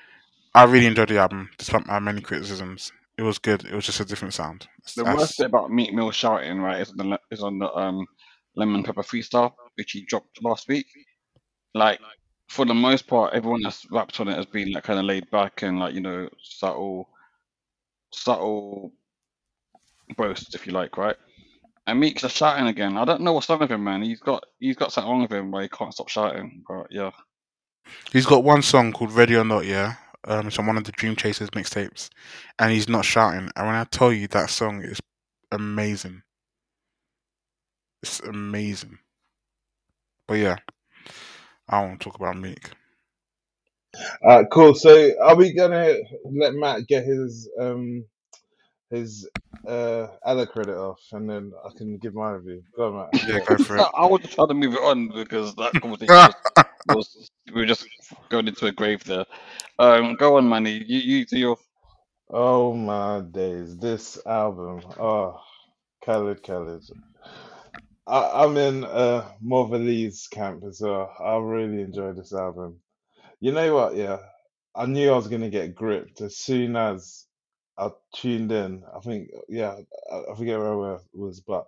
I 0.54 0.64
really 0.64 0.86
enjoyed 0.86 1.08
the 1.08 1.18
album, 1.18 1.50
despite 1.58 1.86
my 1.86 1.98
many 1.98 2.20
criticisms. 2.20 2.92
It 3.16 3.22
was 3.22 3.38
good. 3.38 3.64
It 3.64 3.74
was 3.74 3.86
just 3.86 4.00
a 4.00 4.04
different 4.04 4.34
sound. 4.34 4.66
The 4.96 5.04
That's- 5.04 5.18
worst 5.18 5.38
bit 5.38 5.46
about 5.46 5.70
Meek 5.70 5.92
Mill 5.92 6.10
shouting, 6.10 6.60
right, 6.60 6.80
is 6.80 6.90
on 6.98 7.10
the, 7.10 7.18
is 7.30 7.42
on 7.42 7.58
the 7.58 7.72
um, 7.72 8.06
Lemon 8.56 8.82
Pepper 8.82 9.02
Freestyle, 9.02 9.52
which 9.76 9.92
he 9.92 10.04
dropped 10.04 10.42
last 10.42 10.68
week. 10.68 10.86
Like, 11.74 12.00
for 12.48 12.64
the 12.64 12.74
most 12.74 13.06
part, 13.06 13.34
everyone 13.34 13.62
that's 13.62 13.84
rapped 13.90 14.20
on 14.20 14.28
it 14.28 14.36
has 14.36 14.46
been 14.46 14.72
like 14.72 14.84
kind 14.84 14.98
of 14.98 15.04
laid 15.04 15.30
back 15.30 15.62
and 15.62 15.78
like 15.78 15.94
you 15.94 16.00
know 16.00 16.28
subtle, 16.42 17.08
subtle 18.12 18.92
boasts, 20.16 20.54
if 20.54 20.66
you 20.66 20.72
like, 20.72 20.96
right? 20.96 21.16
And 21.86 22.00
Meek's 22.00 22.22
just 22.22 22.36
shouting 22.36 22.66
again. 22.66 22.96
I 22.96 23.04
don't 23.04 23.20
know 23.22 23.32
what's 23.32 23.48
wrong 23.48 23.58
with 23.60 23.70
him, 23.70 23.84
man. 23.84 24.02
He's 24.02 24.20
got 24.20 24.44
he's 24.58 24.76
got 24.76 24.92
something 24.92 25.10
wrong 25.10 25.22
with 25.22 25.32
him 25.32 25.50
where 25.50 25.62
he 25.62 25.68
can't 25.68 25.92
stop 25.92 26.08
shouting. 26.08 26.62
But 26.68 26.86
yeah, 26.90 27.10
He's 28.12 28.26
got 28.26 28.44
one 28.44 28.62
song 28.62 28.92
called 28.92 29.12
Ready 29.12 29.36
or 29.36 29.44
Not, 29.44 29.66
yeah. 29.66 29.94
Um, 30.26 30.48
it's 30.48 30.58
on 30.58 30.66
one 30.66 30.78
of 30.78 30.84
the 30.84 30.92
Dream 30.92 31.16
Chasers 31.16 31.50
mixtapes, 31.50 32.10
and 32.58 32.72
he's 32.72 32.88
not 32.88 33.04
shouting. 33.04 33.50
And 33.56 33.66
when 33.66 33.76
I 33.76 33.84
tell 33.84 34.12
you 34.12 34.28
that 34.28 34.50
song 34.50 34.82
is 34.82 35.00
amazing, 35.52 36.22
it's 38.02 38.20
amazing. 38.20 38.98
But 40.28 40.36
yeah, 40.36 40.56
I 41.68 41.82
want 41.82 42.00
to 42.00 42.04
talk 42.04 42.16
about 42.16 42.38
Meek. 42.38 42.70
Alright, 44.24 44.46
cool. 44.52 44.74
So 44.74 45.12
are 45.22 45.36
we 45.36 45.54
gonna 45.54 45.96
let 46.24 46.54
Matt 46.54 46.86
get 46.88 47.04
his 47.04 47.50
um 47.60 48.04
his 48.90 49.28
uh 49.66 50.08
other 50.24 50.46
credit 50.46 50.76
off 50.76 51.00
and 51.12 51.28
then 51.28 51.52
I 51.64 51.70
can 51.76 51.98
give 51.98 52.14
my 52.14 52.32
review. 52.32 52.62
Go 52.76 52.88
on, 52.88 53.08
Matt. 53.12 53.26
Yeah, 53.26 53.40
go 53.44 53.56
for 53.62 53.76
it. 53.76 53.86
I 53.96 54.06
was 54.06 54.22
just 54.22 54.34
trying 54.34 54.48
to 54.48 54.54
move 54.54 54.74
it 54.74 54.82
on 54.82 55.08
because 55.08 55.54
that 55.56 55.72
conversation 55.80 56.08
was, 56.14 56.34
was 56.88 57.30
we 57.54 57.60
were 57.60 57.66
just 57.66 57.86
going 58.28 58.48
into 58.48 58.66
a 58.66 58.72
grave 58.72 59.04
there. 59.04 59.26
Um, 59.78 60.14
go 60.16 60.36
on, 60.36 60.48
Manny. 60.48 60.82
You 60.86 60.98
you 60.98 61.26
do 61.26 61.38
your 61.38 61.58
Oh 62.30 62.74
my 62.74 63.20
days, 63.20 63.76
this 63.76 64.18
album. 64.26 64.80
Oh, 64.98 65.40
Khaled, 66.04 66.42
Khaled. 66.42 66.82
I, 68.06 68.44
I'm 68.44 68.56
in 68.56 68.84
uh 68.84 69.30
Lee's 69.42 70.26
camp 70.28 70.62
as 70.66 70.80
well. 70.80 71.12
I 71.22 71.36
really 71.36 71.82
enjoyed 71.82 72.16
this 72.16 72.32
album. 72.32 72.80
You 73.40 73.52
know 73.52 73.74
what? 73.74 73.96
Yeah, 73.96 74.18
I 74.74 74.86
knew 74.86 75.12
I 75.12 75.16
was 75.16 75.28
gonna 75.28 75.50
get 75.50 75.74
gripped 75.74 76.22
as 76.22 76.38
soon 76.38 76.76
as 76.76 77.26
I 77.78 77.90
tuned 78.14 78.52
in. 78.52 78.84
I 78.94 79.00
think, 79.00 79.30
yeah, 79.48 79.76
I, 80.12 80.32
I 80.32 80.36
forget 80.36 80.58
where 80.58 80.96
I 80.96 80.98
was, 81.14 81.40
but 81.40 81.66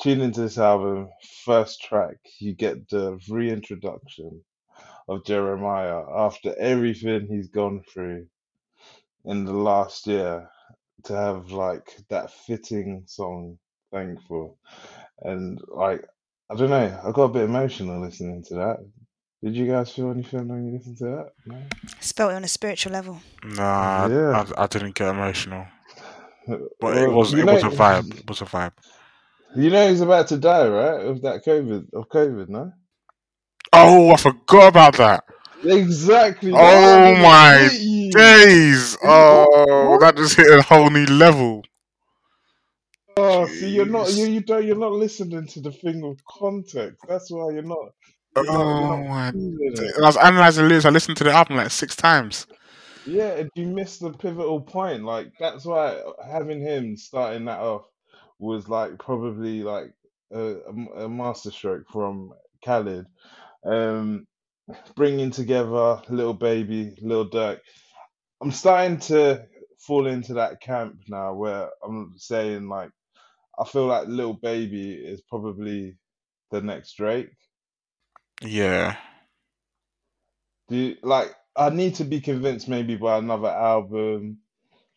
tuned 0.00 0.22
into 0.22 0.42
this 0.42 0.58
album. 0.58 1.08
First 1.44 1.82
track, 1.82 2.16
you 2.38 2.54
get 2.54 2.88
the 2.88 3.18
reintroduction 3.28 4.42
of 5.08 5.24
Jeremiah 5.24 6.02
after 6.16 6.54
everything 6.58 7.28
he's 7.28 7.48
gone 7.48 7.82
through 7.92 8.26
in 9.24 9.44
the 9.44 9.52
last 9.54 10.06
year 10.06 10.48
to 11.04 11.14
have 11.14 11.52
like 11.52 11.96
that 12.10 12.32
fitting 12.32 13.04
song, 13.06 13.58
Thankful. 13.92 14.58
And 15.22 15.60
like, 15.68 16.04
I 16.50 16.56
don't 16.56 16.70
know, 16.70 17.00
I 17.04 17.12
got 17.12 17.24
a 17.24 17.28
bit 17.30 17.44
emotional 17.44 18.00
listening 18.00 18.44
to 18.48 18.54
that. 18.56 18.76
Did 19.42 19.54
you 19.54 19.66
guys 19.66 19.92
feel 19.92 20.10
anything 20.10 20.48
when 20.48 20.66
you 20.66 20.72
listened 20.72 20.98
to 20.98 21.04
that? 21.04 21.30
No? 21.46 21.62
Spelt 22.00 22.32
it 22.32 22.34
on 22.34 22.44
a 22.44 22.48
spiritual 22.48 22.92
level. 22.92 23.20
Nah, 23.44 24.08
Yeah. 24.08 24.44
I, 24.56 24.64
I 24.64 24.66
didn't 24.66 24.94
get 24.96 25.08
emotional, 25.08 25.64
but 26.80 26.96
it 26.96 27.10
was 27.10 27.32
you 27.32 27.40
it 27.40 27.46
was 27.46 27.62
a 27.62 27.68
know- 27.68 27.74
vibe. 27.76 28.18
It 28.18 28.28
was 28.28 28.40
a 28.42 28.46
vibe. 28.46 28.72
You 29.56 29.70
know 29.70 29.88
he's 29.88 30.02
about 30.02 30.28
to 30.28 30.36
die, 30.38 30.68
right? 30.68 31.06
Of 31.06 31.22
that 31.22 31.42
COVID, 31.44 31.86
of 31.94 32.08
COVID, 32.10 32.48
no? 32.50 32.72
Oh, 33.72 34.10
I 34.10 34.16
forgot 34.16 34.68
about 34.68 34.96
that. 34.98 35.24
Exactly. 35.64 36.52
Oh 36.52 36.56
that 36.56 37.22
my 37.22 37.68
hit. 37.68 38.12
Days. 38.12 38.96
Oh, 39.02 39.90
What? 39.90 40.00
that 40.00 40.16
just 40.16 40.36
hit 40.36 40.50
a 40.50 40.62
whole 40.62 40.90
new 40.90 41.06
level. 41.06 41.62
Oh, 43.16 43.46
see, 43.46 43.70
you're 43.70 43.86
not 43.86 44.12
you 44.12 44.26
you 44.26 44.40
don't 44.40 44.64
you're 44.64 44.76
not 44.76 44.92
listening 44.92 45.46
to 45.48 45.60
the 45.60 45.72
thing 45.72 46.04
of 46.04 46.18
context. 46.28 46.98
That's 47.08 47.30
why 47.30 47.50
you're 47.52 47.62
not 47.62 47.78
you're 47.78 47.86
not, 47.88 47.88
you're 47.88 48.17
Oh 48.36 48.42
not 48.42 49.08
my. 49.08 49.28
I 49.28 50.06
was 50.06 50.16
analyzing 50.16 50.68
lyrics. 50.68 50.84
I 50.84 50.90
listened 50.90 51.16
to 51.18 51.24
the 51.24 51.32
album 51.32 51.56
like 51.56 51.70
six 51.70 51.96
times. 51.96 52.46
Yeah, 53.06 53.44
you 53.54 53.66
missed 53.66 54.00
the 54.00 54.12
pivotal 54.12 54.60
point. 54.60 55.04
Like 55.04 55.32
that's 55.40 55.64
why 55.64 56.00
having 56.30 56.60
him 56.60 56.96
starting 56.96 57.46
that 57.46 57.60
off 57.60 57.86
was 58.38 58.68
like 58.68 58.98
probably 58.98 59.62
like 59.62 59.92
a, 60.32 60.56
a 60.96 61.08
masterstroke 61.08 61.88
from 61.90 62.32
Khaled. 62.64 63.06
Um, 63.64 64.26
bringing 64.94 65.30
together 65.30 66.02
Little 66.08 66.34
Baby, 66.34 66.94
Little 67.00 67.28
Durk. 67.28 67.60
I'm 68.42 68.52
starting 68.52 68.98
to 69.00 69.46
fall 69.78 70.06
into 70.06 70.34
that 70.34 70.60
camp 70.60 71.00
now 71.08 71.34
where 71.34 71.70
I'm 71.84 72.12
saying 72.16 72.68
like 72.68 72.90
I 73.58 73.64
feel 73.64 73.86
like 73.86 74.06
Little 74.06 74.34
Baby 74.34 74.92
is 74.92 75.20
probably 75.22 75.96
the 76.50 76.60
next 76.60 76.96
Drake. 76.96 77.30
Yeah. 78.42 78.96
Do 80.68 80.76
you, 80.76 80.96
like 81.02 81.34
I 81.56 81.70
need 81.70 81.96
to 81.96 82.04
be 82.04 82.20
convinced 82.20 82.68
maybe 82.68 82.96
by 82.96 83.18
another 83.18 83.48
album 83.48 84.38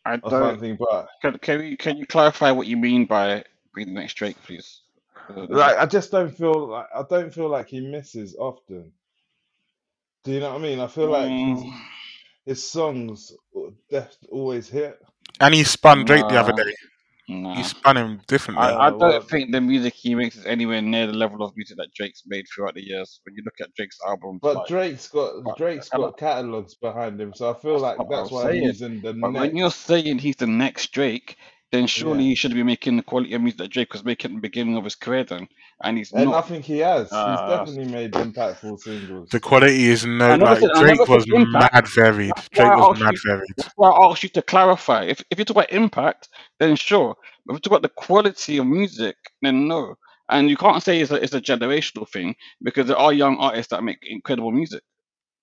I 0.04 0.16
or 0.22 0.30
don't. 0.30 0.52
something, 0.54 0.76
but 0.78 1.08
Can, 1.22 1.38
can 1.38 1.64
you 1.64 1.76
can 1.76 1.96
you 1.96 2.06
clarify 2.06 2.50
what 2.50 2.66
you 2.66 2.76
mean 2.76 3.06
by 3.06 3.44
being 3.74 3.88
the 3.88 3.94
next 3.94 4.14
Drake, 4.14 4.36
please? 4.42 4.80
Like 5.28 5.78
I 5.78 5.86
just 5.86 6.10
don't 6.10 6.36
feel 6.36 6.68
like 6.68 6.86
I 6.94 7.02
don't 7.08 7.32
feel 7.32 7.48
like 7.48 7.68
he 7.68 7.80
misses 7.80 8.36
often. 8.38 8.92
Do 10.24 10.32
you 10.32 10.40
know 10.40 10.50
what 10.50 10.60
I 10.60 10.62
mean? 10.62 10.80
I 10.80 10.86
feel 10.86 11.08
like 11.08 11.30
his 11.30 11.58
mm, 11.58 11.72
his 12.44 12.68
songs 12.68 13.32
def 13.90 14.16
always 14.30 14.68
hit. 14.68 15.00
And 15.40 15.54
he 15.54 15.64
spun 15.64 16.04
Drake 16.04 16.28
the 16.28 16.38
other 16.38 16.52
day. 16.52 16.74
Nah. 17.28 17.54
He 17.54 17.62
spun 17.62 17.96
him 17.96 18.20
differently. 18.26 18.64
I, 18.66 18.86
I 18.86 18.90
don't 18.90 18.98
well, 19.00 19.20
think 19.20 19.52
the 19.52 19.60
music 19.60 19.94
he 19.94 20.14
makes 20.14 20.36
is 20.36 20.44
anywhere 20.44 20.82
near 20.82 21.06
the 21.06 21.12
level 21.12 21.42
of 21.44 21.56
music 21.56 21.76
that 21.78 21.88
Drake's 21.94 22.22
made 22.26 22.46
throughout 22.52 22.74
the 22.74 22.82
years. 22.86 23.20
When 23.24 23.34
you 23.36 23.42
look 23.44 23.60
at 23.60 23.74
Drake's 23.74 23.98
albums, 24.06 24.40
but 24.42 24.56
like 24.56 24.66
Drake's 24.68 25.08
got 25.08 25.44
but 25.44 25.56
Drake's 25.56 25.88
I 25.92 25.96
got 25.98 26.02
don't- 26.02 26.18
catalogs 26.18 26.74
behind 26.74 27.20
him, 27.20 27.32
so 27.34 27.50
I 27.50 27.54
feel 27.54 27.72
that's 27.80 27.82
like 27.82 27.98
not 27.98 28.08
what 28.08 28.14
I 28.14 28.20
that's 28.22 28.30
was 28.32 28.44
why 28.44 28.50
saying. 28.50 28.62
he's 28.62 28.82
in 28.82 29.00
the 29.02 29.12
But 29.14 29.32
when 29.32 29.56
you're 29.56 29.70
saying 29.70 30.18
he's 30.18 30.36
the 30.36 30.46
next 30.46 30.92
Drake, 30.92 31.36
then 31.72 31.86
surely 31.86 32.22
Yeah, 32.24 32.28
he 32.28 32.34
should 32.36 32.54
be 32.54 32.62
making 32.62 32.96
the 32.98 33.02
quality 33.02 33.34
of 33.34 33.40
music 33.42 33.58
that 33.58 33.70
Drake 33.70 33.92
was 33.92 34.04
making 34.04 34.30
at 34.30 34.34
the 34.36 34.40
beginning 34.40 34.76
of 34.76 34.84
his 34.84 34.94
career. 34.94 35.24
Then, 35.24 35.48
and 35.82 35.98
he's 35.98 36.12
and 36.12 36.32
I 36.32 36.42
think 36.42 36.64
he 36.64 36.78
has. 36.78 37.08
He's 37.08 37.12
Uh, 37.18 37.48
definitely 37.56 37.92
made 37.92 38.12
impactful 38.12 38.78
singles. 38.80 39.30
The 39.30 39.40
quality 39.40 39.84
is 39.88 40.04
no 40.06 40.36
like 40.36 40.60
said 40.60 40.70
Drake 40.76 41.08
was 41.08 41.26
impact. 41.32 41.74
mad 41.74 41.88
varied. 41.88 42.32
That's 42.36 42.48
Drake 42.50 42.76
was 42.76 43.00
mad 43.00 43.14
you. 43.14 43.20
varied. 43.26 43.54
That's 43.56 43.72
why 43.76 43.90
I 43.90 44.10
asked 44.10 44.22
you 44.22 44.28
to 44.28 44.42
clarify. 44.42 45.04
If 45.04 45.24
if 45.30 45.38
you 45.38 45.44
talk 45.44 45.56
about 45.56 45.72
impact, 45.72 46.28
then 46.60 46.76
sure. 46.76 47.16
But 47.46 47.54
if 47.54 47.56
you 47.56 47.60
talk 47.60 47.72
about 47.72 47.82
the 47.82 47.88
quality 48.06 48.58
of 48.58 48.66
music, 48.66 49.16
then 49.40 49.66
no. 49.66 49.96
And 50.28 50.48
you 50.48 50.56
can't 50.56 50.82
say 50.82 51.00
it's 51.00 51.10
a, 51.10 51.16
it's 51.16 51.34
a 51.34 51.40
generational 51.40 52.08
thing 52.08 52.36
because 52.62 52.86
there 52.86 52.96
are 52.96 53.12
young 53.12 53.36
artists 53.38 53.70
that 53.70 53.82
make 53.82 53.98
incredible 54.02 54.52
music. 54.52 54.82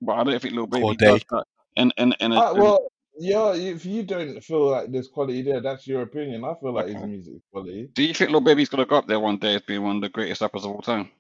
But 0.02 0.14
I 0.14 0.24
don't 0.24 0.42
think 0.42 0.54
Lil 0.54 0.68
Baby 0.68 0.96
does 0.96 1.22
that. 1.32 1.44
And 1.76 1.94
and 1.98 2.16
and, 2.20 2.34
Uh, 2.34 2.54
well, 2.56 2.92
yeah, 3.20 3.56
if 3.56 3.86
you 3.86 4.04
don't 4.04 4.44
feel 4.44 4.70
like 4.72 4.92
there's 4.92 5.10
quality 5.10 5.44
there, 5.44 5.62
that's 5.62 5.88
your 5.88 6.04
opinion. 6.04 6.46
I 6.46 6.56
feel 6.62 6.74
like 6.74 6.88
his 6.90 6.96
Okay. 6.98 7.06
music 7.06 7.36
is 7.36 7.44
quality. 7.52 7.90
Do 7.96 8.04
you 8.04 8.14
think 8.14 8.32
Lil 8.32 8.42
Baby's 8.42 8.70
gonna 8.70 8.86
go 8.86 8.98
up 8.98 9.08
there 9.08 9.20
one 9.20 9.38
day 9.40 9.56
as 9.56 9.62
being 9.64 9.84
one 9.84 9.98
of 9.98 10.02
the 10.02 10.10
greatest 10.10 10.42
rappers 10.42 10.66
of 10.66 10.72
all 10.72 10.82
time? 10.82 11.12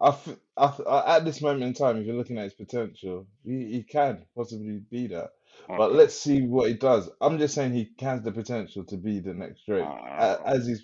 I, 0.00 0.08
f- 0.10 0.36
I, 0.56 0.64
f- 0.66 0.80
I- 0.88 1.16
at 1.16 1.24
this 1.24 1.42
moment 1.42 1.64
in 1.64 1.74
time, 1.74 1.96
if 1.98 2.06
you're 2.06 2.16
looking 2.16 2.38
at 2.38 2.44
his 2.44 2.54
potential, 2.54 3.26
he, 3.44 3.66
he 3.72 3.82
can 3.84 4.26
possibly 4.36 4.80
be 4.90 5.08
that. 5.08 5.30
But 5.68 5.92
let's 5.94 6.14
see 6.14 6.42
what 6.42 6.68
he 6.68 6.74
does. 6.74 7.10
I'm 7.20 7.38
just 7.38 7.54
saying 7.54 7.74
he 7.74 7.90
has 8.00 8.22
the 8.22 8.32
potential 8.32 8.84
to 8.84 8.96
be 8.96 9.20
the 9.20 9.34
next 9.34 9.66
Drake 9.66 9.84
Uh, 9.84 10.36
as 10.46 10.66
he's 10.66 10.82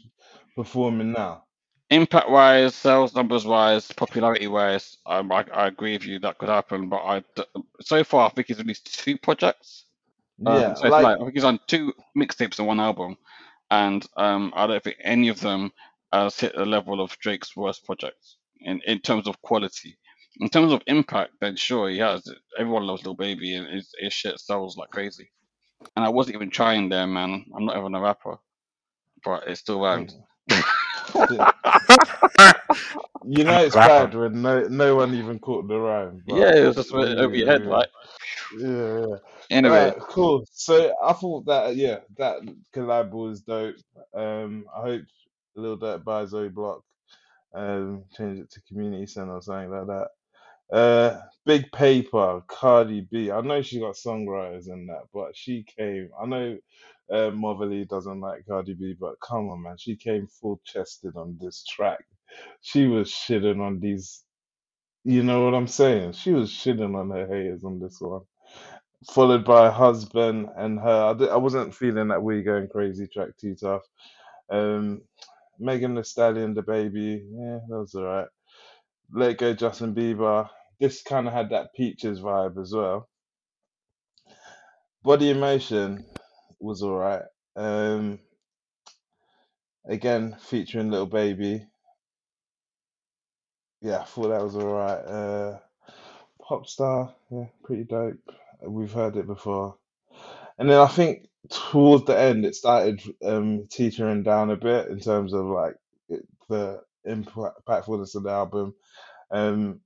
performing 0.56 1.12
now. 1.12 1.44
Impact 1.90 2.30
wise, 2.30 2.74
sales 2.74 3.14
numbers 3.14 3.44
wise, 3.46 3.90
popularity 3.92 4.46
wise, 4.46 4.96
um, 5.06 5.30
I, 5.32 5.44
I 5.52 5.66
agree 5.66 5.92
with 5.92 6.06
you 6.06 6.18
that 6.20 6.38
could 6.38 6.48
happen. 6.48 6.88
But 6.88 6.96
I, 6.98 7.24
so 7.80 8.04
far 8.04 8.26
I 8.26 8.30
think 8.30 8.48
he's 8.48 8.58
released 8.58 8.98
two 9.02 9.18
projects. 9.18 9.84
Um, 10.46 10.60
Yeah, 10.60 10.74
so 10.74 10.84
it's 10.84 10.90
like 10.90 11.04
like 11.04 11.16
I 11.16 11.20
think 11.20 11.34
he's 11.34 11.44
on 11.44 11.60
two 11.66 11.92
mixtapes 12.16 12.58
and 12.58 12.66
one 12.66 12.80
album, 12.80 13.16
and 13.70 14.04
um, 14.16 14.52
I 14.56 14.66
don't 14.66 14.82
think 14.82 14.96
any 15.02 15.28
of 15.28 15.40
them 15.40 15.72
has 16.12 16.38
hit 16.38 16.54
the 16.56 16.66
level 16.66 17.00
of 17.00 17.18
Drake's 17.18 17.56
worst 17.56 17.84
projects 17.84 18.36
in 18.60 18.80
in 18.86 19.00
terms 19.00 19.26
of 19.28 19.40
quality. 19.42 19.96
In 20.40 20.48
terms 20.48 20.72
of 20.72 20.82
impact, 20.88 21.32
then 21.40 21.54
sure 21.54 21.88
he 21.88 21.98
has. 21.98 22.24
Everyone 22.58 22.86
loves 22.86 23.04
Lil 23.04 23.14
Baby, 23.14 23.54
and 23.54 23.68
his, 23.68 23.94
his 23.98 24.12
shit 24.12 24.40
sells 24.40 24.76
like 24.76 24.90
crazy. 24.90 25.30
And 25.94 26.04
I 26.04 26.08
wasn't 26.08 26.34
even 26.34 26.50
trying 26.50 26.88
there, 26.88 27.06
man. 27.06 27.44
I'm 27.54 27.66
not 27.66 27.76
even 27.76 27.94
a 27.94 28.00
rapper, 28.00 28.38
but 29.24 29.46
it 29.46 29.56
still 29.56 29.80
rhymed. 29.80 30.12
You 33.26 33.44
know 33.44 33.58
it's 33.64 33.74
Rapper. 33.74 34.06
bad 34.08 34.14
when 34.14 34.42
no 34.42 34.62
no 34.68 34.96
one 34.96 35.14
even 35.14 35.38
caught 35.38 35.66
the 35.66 35.78
rhyme. 35.78 36.22
But 36.26 36.36
yeah, 36.36 36.56
it 36.56 36.66
was 36.66 36.76
just 36.76 36.92
over 36.92 37.34
your 37.34 37.46
head, 37.46 37.64
yeah, 37.64 37.70
right? 37.70 37.88
yeah, 38.58 39.06
yeah. 39.08 39.16
Anyway, 39.50 39.78
Alright, 39.78 39.98
cool. 40.00 40.44
So 40.52 40.94
I 41.02 41.12
thought 41.14 41.46
that 41.46 41.76
yeah, 41.76 42.00
that 42.18 42.40
collab 42.74 43.10
was 43.12 43.40
dope. 43.40 43.76
Um, 44.14 44.66
I 44.76 44.80
hope 44.82 45.02
Lil 45.56 45.78
Durk 45.78 46.04
buys 46.04 46.34
O 46.34 46.48
Block, 46.50 46.82
um, 47.54 48.04
change 48.16 48.40
it 48.40 48.50
to 48.50 48.60
Community 48.68 49.06
Center 49.06 49.32
or 49.32 49.42
something 49.42 49.70
like 49.70 49.86
that. 49.86 50.08
Uh, 50.76 51.20
Big 51.46 51.70
Paper, 51.72 52.42
Cardi 52.46 53.06
B. 53.10 53.30
I 53.30 53.40
know 53.40 53.62
she 53.62 53.80
got 53.80 53.94
songwriters 53.94 54.66
and 54.68 54.88
that, 54.88 55.04
but 55.12 55.36
she 55.36 55.64
came. 55.78 56.10
I 56.20 56.26
know 56.26 56.58
uh, 57.10 57.30
Moverly 57.30 57.88
doesn't 57.88 58.20
like 58.20 58.46
Cardi 58.46 58.74
B, 58.74 58.94
but 58.98 59.14
come 59.20 59.48
on, 59.50 59.62
man, 59.62 59.76
she 59.78 59.96
came 59.96 60.26
full 60.26 60.60
chested 60.64 61.16
on 61.16 61.38
this 61.40 61.64
track. 61.64 62.04
She 62.62 62.86
was 62.86 63.10
shitting 63.10 63.60
on 63.60 63.80
these. 63.80 64.24
You 65.04 65.22
know 65.22 65.44
what 65.44 65.54
I'm 65.54 65.66
saying? 65.68 66.12
She 66.12 66.32
was 66.32 66.50
shitting 66.50 66.98
on 66.98 67.10
her 67.10 67.26
haters 67.26 67.64
on 67.64 67.78
this 67.78 67.98
one 68.00 68.22
followed 69.10 69.44
by 69.44 69.70
husband 69.70 70.48
and 70.56 70.78
her. 70.80 71.16
I, 71.30 71.36
wasn't 71.36 71.74
feeling 71.74 72.08
that 72.08 72.22
we 72.22 72.42
going 72.42 72.68
crazy 72.68 73.06
track 73.06 73.30
too 73.40 73.54
tough. 73.54 73.82
Um, 74.50 75.02
Megan 75.58 75.94
Thee 75.94 76.02
Stallion, 76.02 76.54
DaBaby, 76.54 77.24
yeah, 77.32 77.58
that 77.68 77.78
was 77.78 77.94
alright. 77.94 78.28
Let 79.12 79.38
Go, 79.38 79.54
Justin 79.54 79.94
Bieber. 79.94 80.48
This 80.80 81.02
kind 81.02 81.26
of 81.26 81.32
had 81.32 81.50
that 81.50 81.74
Peaches 81.74 82.20
vibe 82.20 82.60
as 82.60 82.72
well. 82.72 83.08
Body 85.02 85.30
Emotion 85.30 86.04
was 86.64 86.82
alright. 86.82 87.22
Um, 87.56 88.18
again, 89.86 90.36
featuring 90.40 90.90
Lil 90.90 91.06
Baby. 91.06 91.66
Yeah, 93.82 94.00
I 94.00 94.04
thought 94.04 94.28
that 94.28 94.42
was 94.42 94.56
alright. 94.56 95.04
Uh, 95.04 95.58
Popstar, 96.40 97.14
yeah, 97.30 97.46
pretty 97.62 97.84
dope. 97.84 98.18
We've 98.62 98.92
heard 98.92 99.16
it 99.16 99.26
before. 99.26 99.76
And 100.58 100.70
then 100.70 100.78
I 100.78 100.86
think 100.86 101.28
towards 101.50 102.04
the 102.06 102.18
end, 102.18 102.44
it 102.44 102.54
started 102.54 103.02
um, 103.24 103.66
teetering 103.70 104.22
down 104.22 104.50
a 104.50 104.56
bit 104.56 104.88
in 104.88 105.00
terms 105.00 105.34
of 105.34 105.46
like 105.46 105.76
it, 106.08 106.26
the 106.48 106.82
impactfulness 107.06 108.14
of 108.14 108.22
the 108.22 108.30
album. 108.30 108.74
Um, 109.30 109.80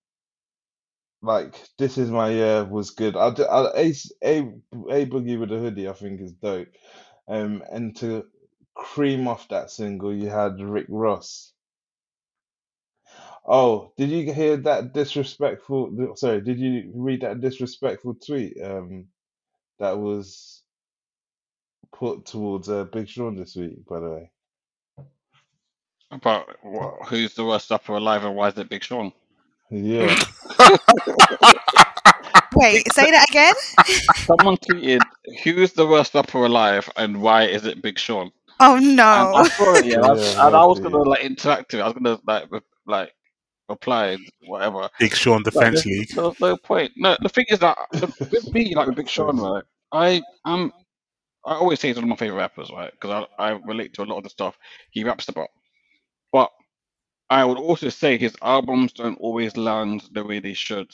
like 1.22 1.56
this 1.78 1.98
is 1.98 2.10
my 2.10 2.30
year 2.30 2.64
was 2.64 2.90
good. 2.90 3.16
I, 3.16 3.28
I- 3.28 3.78
Ace- 3.78 4.12
a 4.24 4.40
a 4.40 5.06
boogie 5.06 5.38
with 5.40 5.52
a 5.52 5.58
hoodie 5.58 5.88
I 5.88 5.92
think 5.94 6.20
is 6.20 6.32
dope. 6.32 6.68
Um, 7.28 7.62
and 7.72 7.96
to 7.98 8.26
cream 8.74 9.28
off 9.28 9.48
that 9.48 9.70
single, 9.70 10.14
you 10.14 10.28
had 10.30 10.60
Rick 10.60 10.86
Ross. 10.88 11.52
Oh, 13.46 13.92
did 13.96 14.10
you 14.10 14.32
hear 14.32 14.56
that 14.58 14.92
disrespectful? 14.94 16.14
Sorry, 16.16 16.40
did 16.42 16.58
you 16.60 16.92
read 16.94 17.22
that 17.22 17.40
disrespectful 17.40 18.14
tweet? 18.16 18.56
Um, 18.62 19.06
that 19.80 19.98
was 19.98 20.62
put 21.94 22.26
towards 22.26 22.68
uh, 22.68 22.84
Big 22.84 23.08
Sean 23.08 23.36
this 23.36 23.56
week, 23.56 23.86
by 23.88 24.00
the 24.00 24.10
way. 24.10 24.30
About 26.10 26.48
wha- 26.64 27.04
who's 27.06 27.34
the 27.34 27.44
worst 27.44 27.70
rapper 27.70 27.94
alive, 27.96 28.24
and 28.24 28.36
why 28.36 28.48
is 28.48 28.58
it 28.58 28.68
Big 28.70 28.84
Sean? 28.84 29.12
Yeah. 29.70 30.14
Wait, 32.54 32.92
say 32.92 33.10
that 33.10 33.26
again. 33.28 33.54
Someone 34.16 34.56
tweeted, 34.56 35.00
"Who's 35.44 35.72
the 35.74 35.86
worst 35.86 36.14
rapper 36.14 36.44
alive, 36.44 36.88
and 36.96 37.20
why 37.22 37.44
is 37.44 37.64
it 37.66 37.82
Big 37.82 37.98
Sean?" 37.98 38.30
Oh 38.60 38.76
And 38.76 38.96
no. 38.96 39.04
I 39.04 39.48
saw 39.48 39.74
it, 39.74 39.84
yeah, 39.86 39.96
and 39.96 40.04
I, 40.06 40.10
was- 40.10 40.34
Yeah, 40.34 40.46
and 40.46 40.56
I 40.56 40.64
was 40.64 40.80
that's 40.80 40.90
gonna 40.92 41.02
like 41.04 41.20
interact 41.24 41.72
with 41.72 41.80
it. 41.80 41.82
I 41.82 41.86
was 41.86 41.94
gonna 41.94 42.18
like 42.26 42.50
re- 42.50 42.60
like 42.86 43.12
reply 43.68 44.16
whatever. 44.46 44.88
Big 44.98 45.14
Sean 45.14 45.42
Defense 45.42 45.84
there's, 45.84 45.86
League. 45.86 46.08
there's 46.14 46.40
no 46.40 46.56
point. 46.56 46.92
No, 46.96 47.16
the 47.22 47.28
thing 47.28 47.44
is 47.48 47.58
that 47.60 47.76
with 47.92 48.52
me, 48.52 48.74
like 48.74 48.86
with 48.88 48.96
Big 48.96 49.08
Sean, 49.08 49.36
right? 49.40 49.64
I 49.92 50.22
am. 50.46 50.72
I 51.46 51.54
always 51.54 51.78
say 51.80 51.88
he's 51.88 51.96
one 51.96 52.04
of 52.04 52.10
my 52.10 52.16
favorite 52.16 52.38
rappers, 52.38 52.70
right? 52.74 52.90
Because 52.90 53.26
I, 53.38 53.44
I 53.50 53.50
relate 53.64 53.94
to 53.94 54.02
a 54.02 54.04
lot 54.04 54.16
of 54.18 54.24
the 54.24 54.30
stuff 54.30 54.58
he 54.90 55.04
raps 55.04 55.28
about. 55.28 55.48
But 56.32 56.50
I 57.30 57.44
would 57.44 57.58
also 57.58 57.88
say 57.90 58.16
his 58.16 58.36
albums 58.42 58.92
don't 58.92 59.18
always 59.20 59.56
land 59.56 60.04
the 60.12 60.24
way 60.24 60.40
they 60.40 60.54
should, 60.54 60.90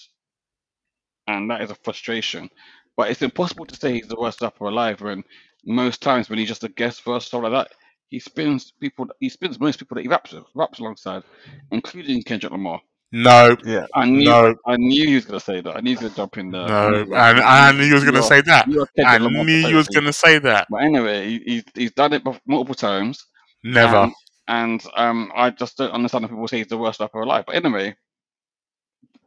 and 1.26 1.50
that 1.50 1.62
is 1.62 1.70
a 1.70 1.74
frustration. 1.76 2.50
But 2.96 3.10
it's 3.10 3.22
impossible 3.22 3.66
to 3.66 3.76
say 3.76 3.94
he's 3.94 4.08
the 4.08 4.18
worst 4.18 4.40
rapper 4.40 4.66
alive 4.66 5.00
when 5.00 5.24
most 5.64 6.02
times 6.02 6.28
when 6.28 6.38
he's 6.38 6.48
just 6.48 6.64
a 6.64 6.68
guest 6.68 7.02
verse 7.04 7.26
stuff 7.26 7.42
like 7.42 7.52
that, 7.52 7.68
he 8.08 8.18
spins 8.20 8.72
people. 8.80 9.06
He 9.20 9.28
spins 9.28 9.58
most 9.58 9.78
people 9.78 9.96
that 9.96 10.02
he 10.02 10.08
raps 10.08 10.32
with, 10.32 10.44
raps 10.54 10.78
alongside, 10.78 11.22
including 11.72 12.22
Kendrick 12.22 12.52
Lamar. 12.52 12.80
No, 13.12 13.56
Yeah. 13.64 13.86
I 13.94 14.06
knew. 14.06 14.24
no, 14.24 14.54
I 14.66 14.76
knew 14.76 15.06
he 15.08 15.14
was 15.14 15.24
gonna 15.24 15.40
say 15.40 15.60
that. 15.60 15.76
I 15.76 15.80
knew 15.80 15.90
he 15.90 15.94
was 15.96 16.02
gonna 16.02 16.14
jump 16.16 16.36
in 16.38 16.50
there. 16.50 16.66
No. 16.66 16.94
And 17.02 17.08
like, 17.10 17.36
I 17.38 17.72
knew 17.72 17.84
you 17.84 17.94
was 17.94 18.04
gonna 18.04 18.18
are 18.18 18.22
say 18.22 18.40
that. 18.42 18.66
I 19.04 19.18
knew 19.18 19.66
he 19.68 19.74
was 19.74 19.88
gonna 19.88 20.12
say 20.12 20.38
that. 20.38 20.66
But 20.70 20.82
anyway, 20.82 21.26
he, 21.28 21.38
he's 21.46 21.64
he's 21.74 21.92
done 21.92 22.12
it 22.12 22.22
multiple 22.46 22.74
times, 22.74 23.24
Never. 23.62 23.96
and 23.96 24.12
and 24.48 24.82
um, 24.96 25.32
I 25.34 25.50
just 25.50 25.76
don't 25.78 25.92
understand 25.92 26.24
when 26.24 26.30
people 26.30 26.48
say 26.48 26.58
he's 26.58 26.68
the 26.68 26.78
worst 26.78 27.00
rapper 27.00 27.20
alive. 27.20 27.44
But 27.46 27.56
anyway, 27.56 27.96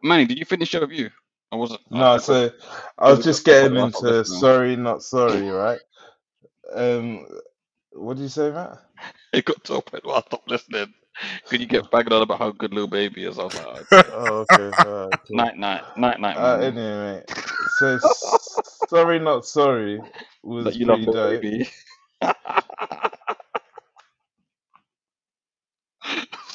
Manny, 0.03 0.26
did 0.26 0.39
you 0.39 0.45
finish 0.45 0.74
your 0.74 0.82
review? 0.84 1.11
Or 1.51 1.59
was 1.59 1.72
it? 1.74 1.82
I, 1.93 2.01
I 2.01 2.03
No, 2.03 2.18
got 2.22 2.26
so 2.26 2.51
I 2.97 3.09
was 3.11 3.20
just 3.24 3.43
got 3.45 3.45
to 3.45 3.55
the 3.55 3.57
getting 3.57 3.76
point 3.76 3.76
where 3.76 3.86
I 3.86 3.89
stopped 3.89 4.09
into 4.09 4.24
sorry, 4.24 4.76
not 4.78 5.03
sorry, 5.03 5.49
right? 5.49 5.80
Um, 6.74 7.28
what 7.91 8.18
did 8.18 8.24
you 8.24 8.30
say, 8.30 8.51
Matt? 8.51 8.80
It 9.34 9.45
got 9.45 9.63
to 9.65 9.76
a 9.76 9.82
point 9.82 10.05
where 10.05 10.18
I 10.18 10.22
stopped 10.22 10.49
listening. 10.49 10.93
Could 11.49 11.61
you 11.61 11.68
get 11.68 11.89
banging 11.91 12.13
on 12.13 12.22
about 12.24 12.39
how 12.39 12.51
good 12.51 12.74
Lil 12.74 12.88
Baby 12.88 13.26
is? 13.26 13.39
I 13.39 13.43
was 13.43 13.53
like, 13.55 13.68
okay. 13.93 14.09
Oh, 14.09 14.39
okay, 14.41 14.74
alright, 14.84 15.20
cool. 15.28 15.49
Night, 15.57 15.57
night, 15.57 15.84
night, 15.95 16.20
night, 16.20 16.38
Uh, 16.38 16.59
anyway. 16.59 17.24
So 17.65 17.97
sorry, 17.99 19.20
not 19.20 19.45
sorry 19.45 20.03
That 20.59 20.74
was 20.74 20.78
you 20.78 20.86
love 20.86 21.01
pretty 21.01 21.05
Lil 21.05 21.13
dope. 21.13 21.41
Baby. 21.41 21.70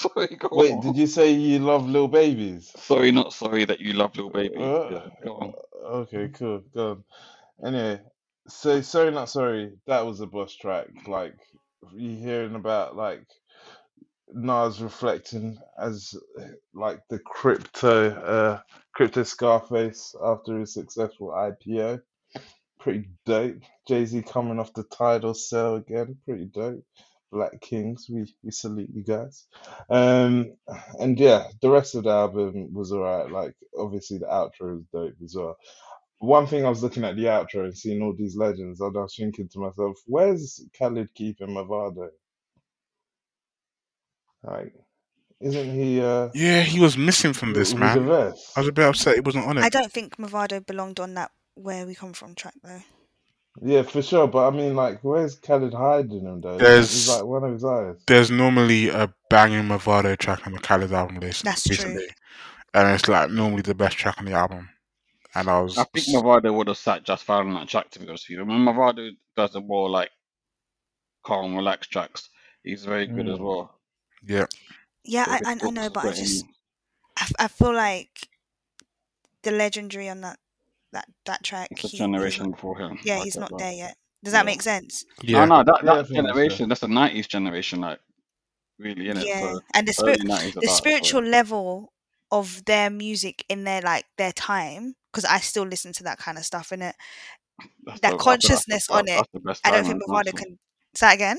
Sorry, 0.02 0.36
go 0.36 0.48
Wait, 0.54 0.80
on. 0.80 0.82
did 0.82 0.96
you 0.96 1.06
say 1.08 1.32
you 1.32 1.60
love 1.60 1.86
little 1.88 2.08
Babies? 2.08 2.72
Sorry, 2.76 3.12
not 3.12 3.32
sorry 3.34 3.64
that 3.66 3.80
you 3.80 3.94
love 3.94 4.16
little 4.16 4.30
babies. 4.30 4.56
Uh, 4.60 4.88
Yeah, 4.88 5.08
go 5.24 5.34
on. 5.36 5.54
okay, 5.86 6.28
cool, 6.30 6.62
go 6.74 6.90
on. 6.92 7.04
Anyway, 7.64 8.00
so 8.48 8.80
sorry, 8.82 9.12
not 9.12 9.30
sorry. 9.30 9.72
That 9.86 10.06
was 10.06 10.20
a 10.20 10.26
boss 10.26 10.54
track. 10.56 10.88
Like 11.08 11.36
you 11.94 12.16
hearing 12.16 12.54
about 12.56 12.96
like 12.96 13.24
Nas 14.32 14.82
reflecting 14.82 15.58
as 15.78 16.14
like 16.74 17.00
the 17.10 17.18
crypto, 17.20 18.10
uh, 18.10 18.60
crypto 18.94 19.24
Scarface 19.24 20.14
after 20.24 20.58
his 20.58 20.74
successful 20.74 21.28
IPO. 21.30 22.00
Pretty 22.80 23.06
dope. 23.26 23.58
Jay 23.88 24.04
Z 24.06 24.22
coming 24.22 24.58
off 24.60 24.74
the 24.74 24.84
title 24.84 25.34
sale 25.34 25.76
again. 25.76 26.16
Pretty 26.26 26.46
dope. 26.46 26.84
Black 27.32 27.60
Kings, 27.60 28.06
we 28.10 28.26
we 28.44 28.50
salute 28.50 28.90
you 28.92 29.02
guys. 29.02 29.46
Um, 29.88 30.52
and 31.00 31.18
yeah, 31.18 31.46
the 31.62 31.70
rest 31.70 31.94
of 31.94 32.04
the 32.04 32.10
album 32.10 32.72
was 32.72 32.92
alright. 32.92 33.30
Like 33.30 33.54
obviously 33.76 34.18
the 34.18 34.26
outro 34.26 34.78
is 34.78 34.84
dope 34.92 35.14
as 35.24 35.34
well. 35.34 35.56
One 36.18 36.46
thing 36.46 36.64
I 36.64 36.68
was 36.68 36.82
looking 36.82 37.04
at 37.04 37.16
the 37.16 37.24
outro 37.24 37.64
and 37.64 37.76
seeing 37.76 38.02
all 38.02 38.14
these 38.14 38.36
legends, 38.36 38.80
and 38.80 38.96
I 38.96 39.00
was 39.00 39.16
thinking 39.16 39.48
to 39.48 39.58
myself, 39.58 39.96
where's 40.06 40.64
Khaled 40.78 41.12
keeping 41.14 41.48
Mavado? 41.48 42.10
Like, 44.44 44.74
isn't 45.40 45.74
he 45.74 46.00
uh 46.00 46.28
Yeah, 46.34 46.60
he 46.60 46.80
was 46.80 46.96
missing 46.96 47.32
from 47.32 47.54
this, 47.54 47.74
man. 47.74 47.98
I 47.98 48.60
was 48.60 48.68
a 48.68 48.72
bit 48.72 48.84
upset 48.84 49.14
he 49.14 49.20
wasn't 49.20 49.46
on 49.46 49.58
I 49.58 49.70
don't 49.70 49.90
think 49.90 50.16
Mavado 50.18 50.64
belonged 50.64 51.00
on 51.00 51.14
that 51.14 51.30
where 51.54 51.86
we 51.86 51.94
come 51.94 52.12
from 52.12 52.34
track 52.34 52.54
though. 52.62 52.82
Yeah, 53.60 53.82
for 53.82 54.02
sure. 54.02 54.26
But 54.26 54.48
I 54.48 54.50
mean, 54.56 54.74
like, 54.74 55.00
where's 55.02 55.34
Khaled 55.36 55.74
hiding 55.74 56.24
him 56.24 56.40
though? 56.40 56.58
He's 56.58 56.64
There's 56.64 57.06
like 57.06 57.24
one 57.24 57.44
of 57.44 57.52
his 57.52 57.64
eyes. 57.64 57.96
there's 58.06 58.30
normally 58.30 58.88
a 58.88 59.12
banging 59.28 59.64
Mavado 59.68 60.16
track 60.16 60.46
on 60.46 60.52
the 60.52 60.58
Khaled 60.60 60.92
album 60.92 61.20
list 61.20 61.44
That's 61.44 61.64
true. 61.64 61.68
recently, 61.68 62.08
and 62.74 62.94
it's 62.94 63.08
like 63.08 63.30
normally 63.30 63.62
the 63.62 63.74
best 63.74 63.96
track 63.98 64.18
on 64.18 64.24
the 64.24 64.32
album. 64.32 64.70
And 65.34 65.48
I 65.48 65.60
was 65.60 65.78
I 65.78 65.84
think 65.84 66.06
Mavado 66.08 66.54
would 66.54 66.68
have 66.68 66.78
sat 66.78 67.02
just 67.04 67.24
fine 67.24 67.46
on 67.48 67.54
that 67.54 67.68
track 67.68 67.90
to 67.90 67.98
be 67.98 68.08
honest 68.08 68.28
with 68.28 68.38
you. 68.38 68.44
When 68.44 68.58
Mavado 68.58 69.10
does 69.36 69.52
the 69.52 69.60
more 69.60 69.88
like 69.90 70.10
calm, 71.24 71.56
relaxed 71.56 71.90
tracks, 71.90 72.28
he's 72.62 72.84
very 72.84 73.06
good 73.06 73.28
as 73.28 73.38
Mm. 73.38 73.44
well. 73.44 73.80
yeah, 74.26 74.46
Yeah, 75.04 75.26
I, 75.28 75.40
I, 75.52 75.56
I 75.62 75.70
know, 75.70 75.90
but 75.90 76.04
I 76.06 76.12
just 76.12 76.44
I, 77.16 77.22
I, 77.22 77.22
f- 77.24 77.32
I 77.40 77.48
feel 77.48 77.74
like 77.74 78.28
the 79.42 79.50
legendary 79.50 80.08
on 80.08 80.20
that 80.22 80.38
that 80.92 81.06
that 81.26 81.42
track. 81.42 81.68
It's 81.70 81.84
a 81.84 81.88
he- 81.88 81.98
generation 81.98 82.44
not, 82.46 82.56
before 82.56 82.78
him. 82.78 82.98
yeah, 83.04 83.18
I 83.20 83.24
he's 83.24 83.34
get 83.34 83.40
not 83.40 83.50
that. 83.50 83.58
there 83.58 83.72
yet. 83.72 83.96
Does 84.24 84.32
that 84.32 84.40
Yeah. 84.40 84.42
make 84.44 84.62
sense? 84.62 85.04
yeah. 85.22 85.44
No, 85.44 85.56
no, 85.56 85.64
that, 85.64 85.66
that 85.66 85.82
think 85.82 85.86
that's 85.96 86.08
fair. 86.08 86.22
generation, 86.22 86.68
that's 86.68 86.80
the 86.80 86.88
nineties 86.88 87.26
generation, 87.26 87.80
like 87.80 87.98
really, 88.78 89.06
innit? 89.06 89.24
Yeah, 89.26 89.40
So 89.52 89.60
and 89.74 89.88
the 89.88 89.96
early 90.02 90.14
spirit, 90.14 90.24
nineties 90.24 90.54
the 90.54 90.68
spiritual 90.68 91.22
level 91.24 91.92
of 92.30 92.64
their 92.64 92.88
music 92.90 93.44
in 93.48 93.64
their 93.64 93.82
like 93.82 94.04
their 94.18 94.32
time, 94.32 94.94
because 95.12 95.24
I 95.24 95.38
still 95.38 95.64
listen 95.64 95.92
to 95.94 96.04
that 96.04 96.18
kind 96.18 96.38
of 96.38 96.44
stuff 96.44 96.72
in 96.72 96.82
it. 96.82 96.94
that 98.02 98.18
consciousness 98.18 98.88
on 98.90 99.08
it, 99.08 99.16
That's 99.16 99.28
the 99.34 99.40
best 99.40 99.66
I 99.66 99.70
don't 99.72 99.84
think 99.84 99.96
in 99.96 100.00
Mavado 100.08 100.24
dancehall. 100.32 100.36
can. 100.38 100.58
Say 100.94 101.06
that 101.06 101.14
again. 101.14 101.38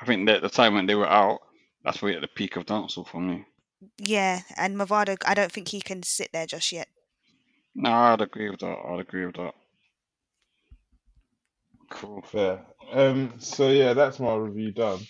I 0.00 0.04
think 0.06 0.26
that 0.28 0.42
the 0.42 0.48
time 0.48 0.74
when 0.74 0.86
they 0.86 0.94
were 0.94 1.08
out, 1.08 1.40
that's 1.84 2.02
really 2.02 2.16
at 2.16 2.20
the 2.22 2.28
peak 2.28 2.56
of 2.56 2.66
dancehall 2.66 3.06
for 3.08 3.20
me. 3.20 3.44
Yeah, 3.98 4.40
and 4.56 4.76
Mavado, 4.76 5.16
I 5.26 5.34
don't 5.34 5.50
think 5.52 5.68
he 5.68 5.80
can 5.80 6.02
sit 6.02 6.30
there 6.32 6.46
just 6.46 6.72
yet. 6.72 6.88
No, 7.78 7.92
I'd 7.92 8.20
agree 8.20 8.50
with 8.50 8.58
that. 8.60 8.76
I'd 8.88 9.00
agree 9.00 9.24
with 9.26 9.36
that. 9.36 9.54
Cool. 11.90 12.22
Fair. 12.22 12.64
Um. 12.92 13.34
So 13.38 13.68
yeah, 13.70 13.94
that's 13.94 14.18
my 14.18 14.34
review 14.34 14.72
done. 14.72 15.00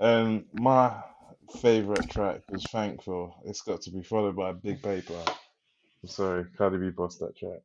Um. 0.00 0.44
My 0.54 0.94
favorite 1.60 2.08
track 2.08 2.42
was 2.48 2.64
Thankful. 2.64 3.34
It's 3.44 3.62
got 3.62 3.82
to 3.82 3.90
be 3.90 4.02
followed 4.02 4.36
by 4.36 4.52
Big 4.52 4.80
Paper. 4.80 5.20
Sorry, 6.06 6.44
Cardi 6.56 6.78
B 6.78 6.90
bossed 6.90 7.20
that 7.20 7.36
track. 7.36 7.60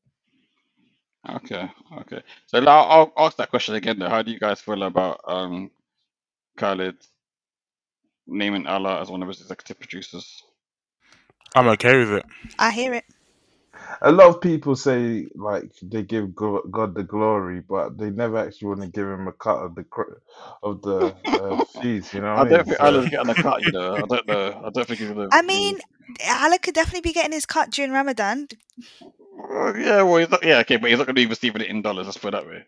Okay, 1.29 1.69
okay. 1.99 2.23
So 2.47 2.59
now 2.59 2.79
I'll 2.79 3.13
ask 3.17 3.37
that 3.37 3.49
question 3.51 3.75
again. 3.75 3.99
Though, 3.99 4.09
how 4.09 4.23
do 4.23 4.31
you 4.31 4.39
guys 4.39 4.61
feel 4.61 4.81
about 4.83 5.21
um 5.27 5.69
Khaled 6.57 6.97
naming 8.27 8.67
Allah 8.67 9.01
as 9.01 9.09
one 9.11 9.21
of 9.21 9.27
his 9.27 9.41
executive 9.41 9.79
producers? 9.79 10.43
I'm 11.55 11.67
okay 11.69 11.97
with 11.97 12.11
it. 12.11 12.25
I 12.57 12.71
hear 12.71 12.93
it. 12.93 13.05
A 14.01 14.11
lot 14.11 14.29
of 14.29 14.41
people 14.41 14.75
say 14.75 15.27
like 15.35 15.71
they 15.81 16.03
give 16.03 16.35
Go- 16.35 16.63
God 16.71 16.95
the 16.95 17.03
glory, 17.03 17.61
but 17.61 17.97
they 17.97 18.11
never 18.11 18.37
actually 18.39 18.69
want 18.69 18.81
to 18.81 18.87
give 18.89 19.07
him 19.07 19.27
a 19.27 19.33
cut 19.33 19.57
of 19.59 19.75
the 19.75 19.83
cr- 19.85 20.19
of 20.63 20.81
the 20.83 21.15
uh, 21.37 21.57
fees. 21.81 22.13
You 22.13 22.21
know 22.21 22.35
I 22.35 22.43
what 22.43 22.47
I 22.47 22.49
don't 22.49 22.65
mean? 22.65 22.67
think 22.67 22.81
So, 22.81 22.83
Allah's 22.83 23.09
getting 23.09 23.29
a 23.29 23.35
cut. 23.35 23.63
You 23.63 23.71
know, 23.71 24.01
I 24.03 24.05
don't 24.07 24.27
know. 24.27 24.61
I 24.65 24.69
don't 24.71 24.87
think 24.87 24.99
he's 25.01 25.09
gonna. 25.09 25.31
I 25.31 25.41
mean, 25.43 25.79
Allah 26.27 26.59
could 26.59 26.75
definitely 26.75 27.01
be 27.01 27.13
getting 27.13 27.33
his 27.33 27.45
cut 27.45 27.71
during 27.71 27.91
Ramadan, 27.91 28.47
Well, 29.37 29.77
yeah, 29.77 30.01
well, 30.03 30.17
he's 30.17 30.29
not, 30.29 30.45
yeah, 30.45 30.59
okay, 30.59 30.77
but 30.77 30.89
he's 30.89 30.99
not 30.99 31.07
going 31.07 31.15
to 31.15 31.21
be 31.21 31.27
receiving 31.27 31.61
it 31.61 31.69
in 31.69 31.81
dollars. 31.83 32.07
Let's 32.07 32.17
put 32.17 32.29
it 32.35 32.37
that 32.43 32.47
way. 32.47 32.63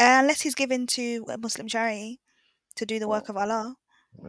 uh, 0.00 0.18
unless 0.20 0.42
he's 0.42 0.54
given 0.56 0.86
to 0.88 1.26
a 1.30 1.38
Muslim 1.38 1.68
charity 1.68 2.20
to 2.76 2.86
do 2.86 2.98
the 2.98 3.08
work 3.08 3.28
of 3.28 3.36
Allah. 3.36 3.76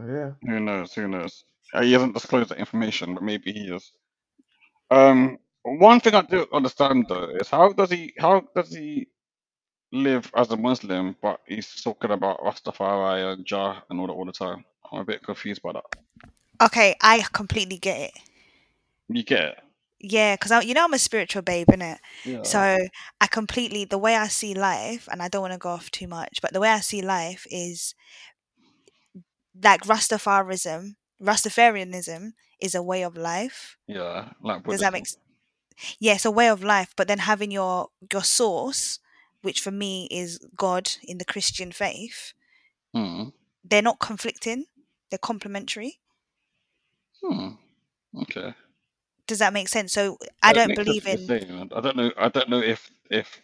yeah. 0.08 0.32
Who 0.44 0.60
knows? 0.60 0.94
Who 0.94 1.08
knows? 1.08 1.44
Uh, 1.74 1.84
he 1.84 1.94
hasn't 1.94 2.14
disclosed 2.16 2.50
that 2.50 2.60
information, 2.60 3.16
but 3.16 3.24
maybe 3.24 3.52
he 3.54 3.62
is. 3.74 3.92
Um, 4.92 5.38
one 5.78 6.00
thing 6.00 6.16
I 6.16 6.22
do 6.22 6.48
understand 6.54 7.06
though 7.10 7.30
is 7.40 7.50
how 7.50 7.72
does 7.74 7.92
he 7.92 8.14
how 8.18 8.44
does 8.56 8.74
he 8.74 9.08
live 9.92 10.32
as 10.36 10.52
a 10.52 10.58
Muslim, 10.58 11.16
but 11.22 11.40
he's 11.48 11.82
talking 11.82 12.12
about 12.12 12.40
Rastafari 12.40 13.34
and 13.34 13.46
Jah 13.46 13.84
and 13.90 14.00
all 14.00 14.08
that 14.08 14.14
all 14.14 14.26
the 14.26 14.32
time? 14.32 14.66
I'm 14.92 15.02
a 15.02 15.06
bit 15.06 15.24
confused 15.24 15.62
by 15.62 15.74
that. 15.74 15.86
Okay, 16.62 16.96
I 17.02 17.24
completely 17.32 17.78
get 17.78 18.00
it. 18.00 18.12
You 19.08 19.24
get 19.24 19.44
it? 19.44 19.60
Yeah, 20.02 20.36
because 20.36 20.66
you 20.66 20.74
know 20.74 20.86
I'm 20.86 20.94
a 20.94 21.00
spiritual 21.00 21.42
babe, 21.42 21.68
innit? 21.68 21.98
Yeah. 22.24 22.44
So 22.44 22.60
I 23.20 23.28
completely 23.28 23.86
the 23.86 23.98
way 23.98 24.16
I 24.16 24.28
see 24.28 24.54
life, 24.54 25.10
and 25.12 25.22
I 25.22 25.28
don't 25.28 25.42
want 25.42 25.54
to 25.54 25.60
go 25.60 25.70
off 25.70 25.92
too 25.92 26.08
much, 26.08 26.40
but 26.42 26.54
the 26.54 26.60
way 26.60 26.70
I 26.70 26.80
see 26.80 27.02
life 27.02 27.46
is 27.52 27.96
like 29.62 29.82
Rastafarism, 29.82 30.96
Rastafarianism 31.22 32.34
is 32.62 32.76
a 32.76 32.84
way 32.84 33.04
of 33.04 33.18
life. 33.18 33.78
yeah, 33.88 34.30
like 34.42 34.64
Does 34.64 34.80
that 34.82 34.94
make 34.94 35.08
Buddhism. 35.80 35.90
s- 35.92 35.96
yeah, 36.00 36.14
it's 36.16 36.26
a 36.26 36.32
way 36.32 36.50
of 36.50 36.64
life, 36.64 36.94
but 36.96 37.08
then 37.08 37.20
having 37.20 37.52
your 37.52 37.90
your 38.12 38.24
source, 38.24 39.00
which 39.42 39.62
for 39.62 39.72
me 39.72 40.08
is 40.12 40.40
God 40.56 40.90
in 41.04 41.18
the 41.18 41.26
Christian 41.26 41.72
faith, 41.72 42.34
Hmm. 42.94 43.30
they're 43.64 43.82
not 43.82 44.00
conflicting, 44.00 44.66
they're 45.10 45.20
complementary. 45.20 46.00
Hmm. 47.22 47.50
Okay. 48.22 48.54
Does 49.28 49.40
that 49.40 49.54
make 49.54 49.68
sense? 49.70 49.94
So 49.94 50.18
I 50.42 50.54
don't 50.54 50.76
believe 50.76 51.06
in 51.06 51.28
saying. 51.28 51.70
I 51.76 51.82
don't 51.82 51.96
know. 51.96 52.12
I 52.18 52.30
don't 52.30 52.50
know 52.50 52.62
if 52.62 52.90
if 53.12 53.42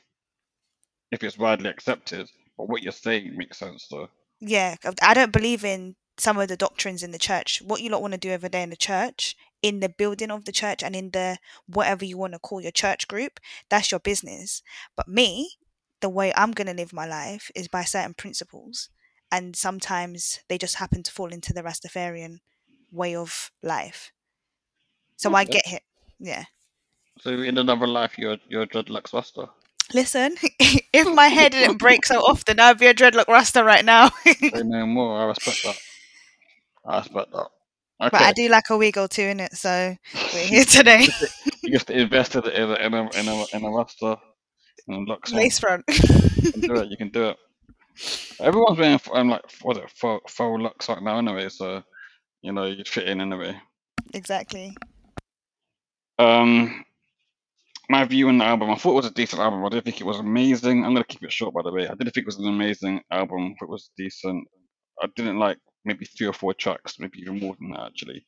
if 1.12 1.24
it's 1.24 1.38
widely 1.38 1.70
accepted, 1.70 2.30
but 2.58 2.68
what 2.68 2.82
you're 2.82 2.92
saying 2.92 3.38
makes 3.38 3.58
sense 3.60 3.88
though. 3.90 4.10
yeah, 4.40 4.76
I 5.02 5.14
don't 5.14 5.32
believe 5.32 5.64
in 5.64 5.96
some 6.18 6.38
of 6.38 6.48
the 6.48 6.58
doctrines 6.58 7.04
in 7.04 7.12
the 7.12 7.20
church. 7.20 7.62
What 7.62 7.82
you 7.82 7.90
lot 7.90 8.02
want 8.02 8.14
to 8.14 8.18
do 8.18 8.32
every 8.32 8.50
day 8.50 8.64
in 8.64 8.70
the 8.70 8.76
church, 8.76 9.36
in 9.66 9.80
the 9.80 9.90
building 9.90 10.30
of 10.30 10.46
the 10.46 10.52
church, 10.52 10.84
and 10.84 10.96
in 10.96 11.10
the 11.10 11.40
whatever 11.66 12.06
you 12.06 12.20
want 12.20 12.34
to 12.34 12.40
call 12.40 12.62
your 12.62 12.72
church 12.72 13.08
group, 13.08 13.40
that's 13.68 13.90
your 13.90 14.00
business. 14.00 14.62
But 14.96 15.08
me, 15.08 15.58
the 16.02 16.10
way 16.10 16.32
I'm 16.36 16.52
going 16.52 16.68
to 16.68 16.74
live 16.76 16.94
my 16.94 17.08
life 17.08 17.50
is 17.56 17.68
by 17.68 17.84
certain 17.84 18.14
principles. 18.14 18.90
And 19.32 19.56
sometimes 19.56 20.42
they 20.50 20.60
just 20.60 20.76
happen 20.76 21.02
to 21.02 21.12
fall 21.12 21.34
into 21.34 21.52
the 21.52 21.64
Rastafarian 21.64 22.42
way 22.92 23.16
of 23.16 23.52
life. 23.64 24.12
So 25.16 25.34
I 25.34 25.46
get 25.46 25.64
it. 25.66 25.82
Yeah. 26.20 26.44
So 27.22 27.32
in 27.32 27.58
another 27.58 27.88
life, 27.88 28.20
you're 28.20 28.38
you're 28.48 28.64
a 28.64 28.68
dreadlocks 28.68 29.14
Rasta. 29.14 29.50
Listen, 29.96 30.36
if 30.60 31.08
my 31.16 31.28
hair 31.28 31.50
didn't 31.50 31.78
break 31.78 32.06
so 32.06 32.20
often, 32.20 32.60
I'd 32.60 32.78
be 32.78 32.86
a 32.86 32.94
dreadlock 32.94 33.28
rasta 33.28 33.64
right 33.64 33.84
now. 33.84 34.12
Say 34.26 34.62
no 34.64 34.86
more. 34.86 35.22
I 35.22 35.26
respect 35.26 35.64
that. 35.64 35.78
I 36.86 36.98
respect 37.00 37.32
that. 37.32 37.48
But 38.00 38.14
I 38.16 38.34
do 38.34 38.48
like 38.50 38.70
a 38.70 38.78
wig 38.78 38.98
or 38.98 39.08
two 39.08 39.24
in 39.24 39.40
it, 39.40 39.54
so 39.54 39.96
we're 40.34 40.46
here 40.46 40.66
today. 40.70 41.08
you 41.64 41.74
have 41.74 41.86
to 41.86 41.98
invest 41.98 42.36
in 42.36 42.44
a 42.46 42.50
in 42.50 42.70
a 42.70 42.76
in 42.76 42.94
a 42.94 43.10
in 43.20 43.28
a, 43.28 43.46
in 43.54 43.64
a 43.64 43.70
Rasta 43.70 44.18
and 44.88 45.08
locks 45.08 45.32
one. 45.32 45.42
Lace 45.42 45.60
front. 45.60 45.84
You 45.88 46.52
can 46.52 46.62
do 46.62 46.76
it. 46.76 46.90
You 46.90 46.98
can 46.98 47.10
do 47.10 47.30
it. 47.30 47.38
Everyone's 48.40 48.78
wearing 48.78 49.00
um, 49.14 49.30
like 49.30 49.44
what 49.62 49.78
it 49.78 49.90
faux, 49.90 50.32
faux 50.32 50.62
locks 50.62 50.90
right 50.90 51.02
now 51.02 51.18
anyway, 51.18 51.50
so 51.50 51.82
you 52.42 52.52
know 52.52 52.66
you'd 52.66 52.88
fit 52.88 53.08
in 53.08 53.22
anyway. 53.22 53.56
exactly. 54.14 54.76
Um, 56.20 56.86
my 57.90 58.06
view 58.06 58.30
on 58.30 58.38
the 58.38 58.46
album, 58.46 58.72
I 58.72 58.76
thought 58.76 58.92
it 58.92 58.96
was 58.96 59.06
a 59.06 59.14
decent 59.14 59.42
album. 59.42 59.64
I 59.66 59.70
didn't 59.70 59.86
think 59.86 60.02
it 60.02 60.06
was 60.06 60.20
amazing. 60.20 60.84
I'm 60.84 60.94
gonna 60.94 61.06
keep 61.06 61.24
it 61.24 61.32
short, 61.32 61.54
by 61.54 61.62
the 61.64 61.72
way. 61.72 61.88
I 61.88 61.96
didn't 61.96 62.14
think 62.14 62.26
it 62.26 62.28
was 62.28 62.40
an 62.40 62.48
amazing 62.48 63.02
album. 63.12 63.56
It 63.62 63.70
was 63.70 63.92
decent. 63.98 64.48
I 65.02 65.08
didn't 65.16 65.40
like 65.40 65.58
maybe 65.86 66.06
three 66.06 66.28
or 66.28 66.34
four 66.34 66.54
tracks, 66.54 67.00
maybe 67.00 67.20
even 67.20 67.40
more 67.40 67.56
than 67.60 67.72
that 67.72 67.88
actually. 67.88 68.26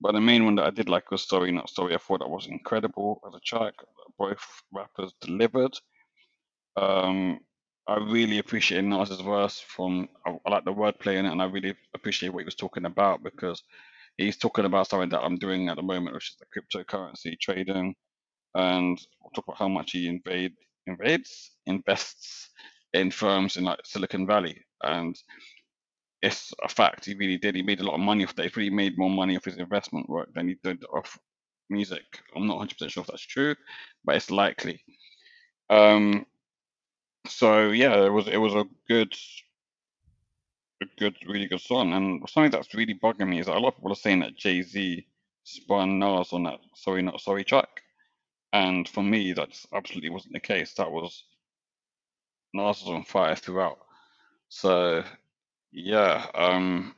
But 0.00 0.12
the 0.12 0.20
main 0.20 0.44
one 0.44 0.56
that 0.56 0.66
I 0.66 0.70
did 0.70 0.88
like 0.88 1.10
was 1.10 1.28
"Sorry 1.28 1.52
Not 1.52 1.70
Sorry." 1.70 1.94
I 1.94 1.98
thought 1.98 2.20
that 2.20 2.30
was 2.30 2.46
incredible 2.48 3.20
as 3.28 3.34
a 3.34 3.40
track. 3.40 3.74
Both 4.18 4.44
rappers 4.72 5.12
delivered. 5.20 5.72
Um, 6.76 7.40
I 7.88 7.96
really 7.96 8.38
appreciate 8.38 8.84
Nas's 8.84 9.20
verse. 9.20 9.60
From 9.60 10.08
I, 10.26 10.36
I 10.46 10.50
like 10.50 10.64
the 10.66 10.74
wordplay 10.74 11.18
in 11.18 11.26
it, 11.26 11.32
and 11.32 11.42
I 11.42 11.46
really 11.46 11.76
appreciate 11.94 12.30
what 12.30 12.40
he 12.40 12.46
was 12.46 12.56
talking 12.56 12.86
about 12.86 13.22
because 13.24 13.62
he's 14.18 14.38
talking 14.38 14.66
about 14.66 14.88
something 14.88 15.10
that 15.10 15.22
I'm 15.22 15.36
doing 15.38 15.68
at 15.68 15.76
the 15.76 15.82
moment, 15.82 16.14
which 16.14 16.30
is 16.30 16.36
the 16.38 16.46
cryptocurrency 16.84 17.38
trading, 17.40 17.94
and 18.54 18.98
we'll 19.20 19.30
talk 19.34 19.46
about 19.48 19.58
how 19.58 19.68
much 19.68 19.92
he 19.92 20.08
invade 20.08 20.54
invades 20.86 21.52
invests 21.66 22.50
in 22.94 23.10
firms 23.10 23.56
in 23.58 23.64
like 23.64 23.80
Silicon 23.84 24.26
Valley, 24.26 24.60
and 24.82 25.16
it's 26.24 26.54
a 26.62 26.68
fact. 26.68 27.04
He 27.04 27.14
really 27.14 27.38
did. 27.38 27.54
He 27.54 27.62
made 27.62 27.80
a 27.80 27.84
lot 27.84 27.94
of 27.94 28.00
money 28.00 28.24
off 28.24 28.34
that. 28.36 28.46
He 28.46 28.52
really 28.56 28.74
made 28.74 28.98
more 28.98 29.10
money 29.10 29.36
off 29.36 29.44
his 29.44 29.56
investment 29.56 30.08
work 30.08 30.32
than 30.34 30.48
he 30.48 30.56
did 30.64 30.84
off 30.92 31.18
music. 31.68 32.02
I'm 32.34 32.46
not 32.46 32.56
100 32.56 32.74
percent 32.74 32.90
sure 32.92 33.02
if 33.02 33.08
that's 33.08 33.26
true, 33.26 33.54
but 34.04 34.16
it's 34.16 34.30
likely. 34.30 34.82
Um, 35.68 36.26
so 37.26 37.70
yeah, 37.70 38.04
it 38.04 38.12
was 38.12 38.26
it 38.28 38.38
was 38.38 38.54
a 38.54 38.64
good 38.88 39.14
a 40.82 40.86
good, 40.98 41.14
really 41.26 41.46
good 41.46 41.60
song. 41.60 41.92
And 41.92 42.26
something 42.28 42.50
that's 42.50 42.74
really 42.74 42.94
bugging 42.94 43.28
me 43.28 43.40
is 43.40 43.46
that 43.46 43.56
a 43.56 43.58
lot 43.58 43.68
of 43.68 43.76
people 43.76 43.92
are 43.92 43.96
saying 43.96 44.20
that 44.20 44.36
Jay 44.36 44.62
Z 44.62 45.06
spun 45.44 45.98
Nas 45.98 46.32
on 46.32 46.44
that 46.44 46.60
Sorry 46.74 47.02
Not 47.02 47.20
Sorry 47.20 47.44
track. 47.44 47.82
And 48.52 48.88
for 48.88 49.02
me, 49.02 49.32
that 49.34 49.58
absolutely 49.74 50.10
wasn't 50.10 50.34
the 50.34 50.40
case. 50.40 50.74
That 50.74 50.90
was 50.90 51.24
Nas 52.54 52.80
was 52.80 52.88
on 52.88 53.04
fire 53.04 53.36
throughout. 53.36 53.78
So 54.48 55.04
yeah, 55.74 56.26
um, 56.34 56.94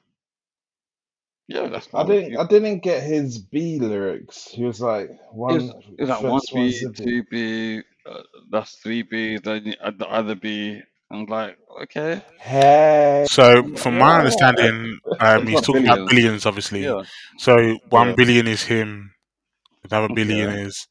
yeah, 1.48 1.68
that's 1.68 1.92
I 1.94 2.04
didn't. 2.04 2.36
review. 2.36 2.38
I 2.38 2.46
didn't 2.46 2.80
get 2.80 3.02
his 3.02 3.38
B 3.38 3.78
lyrics. 3.80 4.48
He 4.48 4.64
was 4.64 4.80
like 4.80 5.10
Is 5.48 5.64
one 5.64 5.72
is 5.98 6.08
that 6.08 6.24
one 6.24 6.42
first 6.42 6.52
one 6.52 6.70
B, 6.70 6.72
zippy. 6.72 7.04
two 7.04 7.24
B, 7.24 7.82
uh, 8.04 8.22
that's 8.50 8.76
three 8.78 9.02
B's. 9.02 9.40
Then 9.42 9.64
the 9.64 10.06
other 10.08 10.34
B. 10.36 10.82
I'm 11.10 11.26
like, 11.26 11.58
okay, 11.82 12.22
Hey. 12.38 13.26
So, 13.28 13.68
from 13.76 13.98
my 13.98 14.16
Yeah. 14.16 14.18
understanding, 14.18 14.98
um, 15.20 15.46
he's 15.46 15.60
not 15.60 15.62
talking 15.62 15.84
about 15.84 16.00
billions. 16.00 16.08
billions, 16.08 16.46
obviously. 16.46 16.94
yeah. 16.94 17.04
So, 17.38 17.78
one 17.90 18.12
Yeah. 18.12 18.16
billion 18.16 18.46
is 18.46 18.62
him, 18.64 19.14
another 19.84 20.08
billion 20.10 20.50
Okay. 20.50 20.52
is 20.52 20.88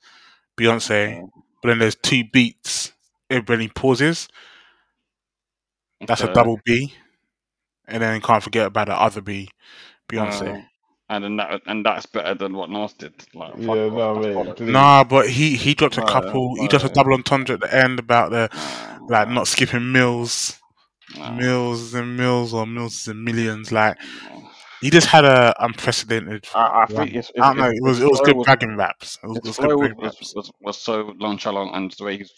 Beyonce, 0.57 1.17
Okay. 1.17 1.45
but 1.61 1.69
then 1.69 1.79
there's 1.79 1.95
two 1.95 2.23
beats. 2.33 2.93
Everybody 3.29 3.69
pauses. 3.69 4.29
That's 6.07 6.23
a 6.23 6.27
double 6.29 6.59
B, 6.65 6.93
and 7.87 8.01
then 8.01 8.21
can't 8.21 8.43
forget 8.43 8.67
about 8.67 8.87
the 8.87 8.99
other 8.99 9.21
B, 9.21 9.49
Beyonce. 10.09 10.57
Uh, 10.57 10.61
and 11.09 11.23
then 11.23 11.35
that 11.37 11.61
and 11.67 11.85
that's 11.85 12.05
better 12.07 12.33
than 12.33 12.53
what 12.53 12.69
Nas 12.69 12.93
did. 12.93 13.13
Like, 13.33 13.53
Yeah, 13.57 13.89
off, 13.89 13.93
no, 13.93 14.13
that's 14.13 14.27
mate. 14.27 14.35
bollocks. 14.35 14.57
Please. 14.57 14.71
Nah, 14.71 15.03
but 15.03 15.29
he 15.29 15.55
he 15.55 15.73
dropped 15.75 15.97
a 15.97 16.01
No, 16.01 16.07
couple. 16.07 16.55
He 16.55 16.67
dropped 16.67 16.85
a 16.85 16.89
double 16.89 17.13
entendre 17.13 17.55
at 17.55 17.61
the 17.61 17.73
end 17.75 17.99
about 17.99 18.31
the 18.31 18.49
Nah, 18.53 18.97
like 19.07 19.29
not 19.29 19.47
skipping 19.47 19.91
mills, 19.91 20.59
nah, 21.15 21.31
mills 21.31 21.93
and 21.93 22.17
mills 22.17 22.53
or 22.53 22.65
mills 22.65 23.07
and 23.07 23.23
millions. 23.23 23.71
Like 23.71 23.97
he 24.81 24.89
just 24.89 25.07
had 25.07 25.25
a 25.25 25.53
unprecedented. 25.59 26.47
I, 26.53 26.83
I 26.83 26.85
think 26.87 27.13
it's, 27.13 27.31
it's, 27.35 27.39
I 27.39 27.49
don't 27.49 27.57
know. 27.57 27.69
it's, 27.69 27.71
It 27.71 27.83
was 27.83 28.01
it 28.01 28.09
was 28.09 28.21
good 28.21 28.35
was 28.35 28.45
bragging 28.45 28.77
raps. 28.77 29.19
It 29.23 29.27
was, 29.27 29.37
it 29.37 29.43
his 29.43 29.51
was 29.51 29.57
good 29.57 29.73
was, 29.75 29.77
bragging 29.77 29.97
was, 29.97 30.17
raps. 30.17 30.33
was, 30.35 30.51
was 30.61 30.77
so 30.77 31.13
nonchalant 31.17 31.75
and 31.75 31.91
the 31.91 32.03
way 32.03 32.17
he's 32.17 32.31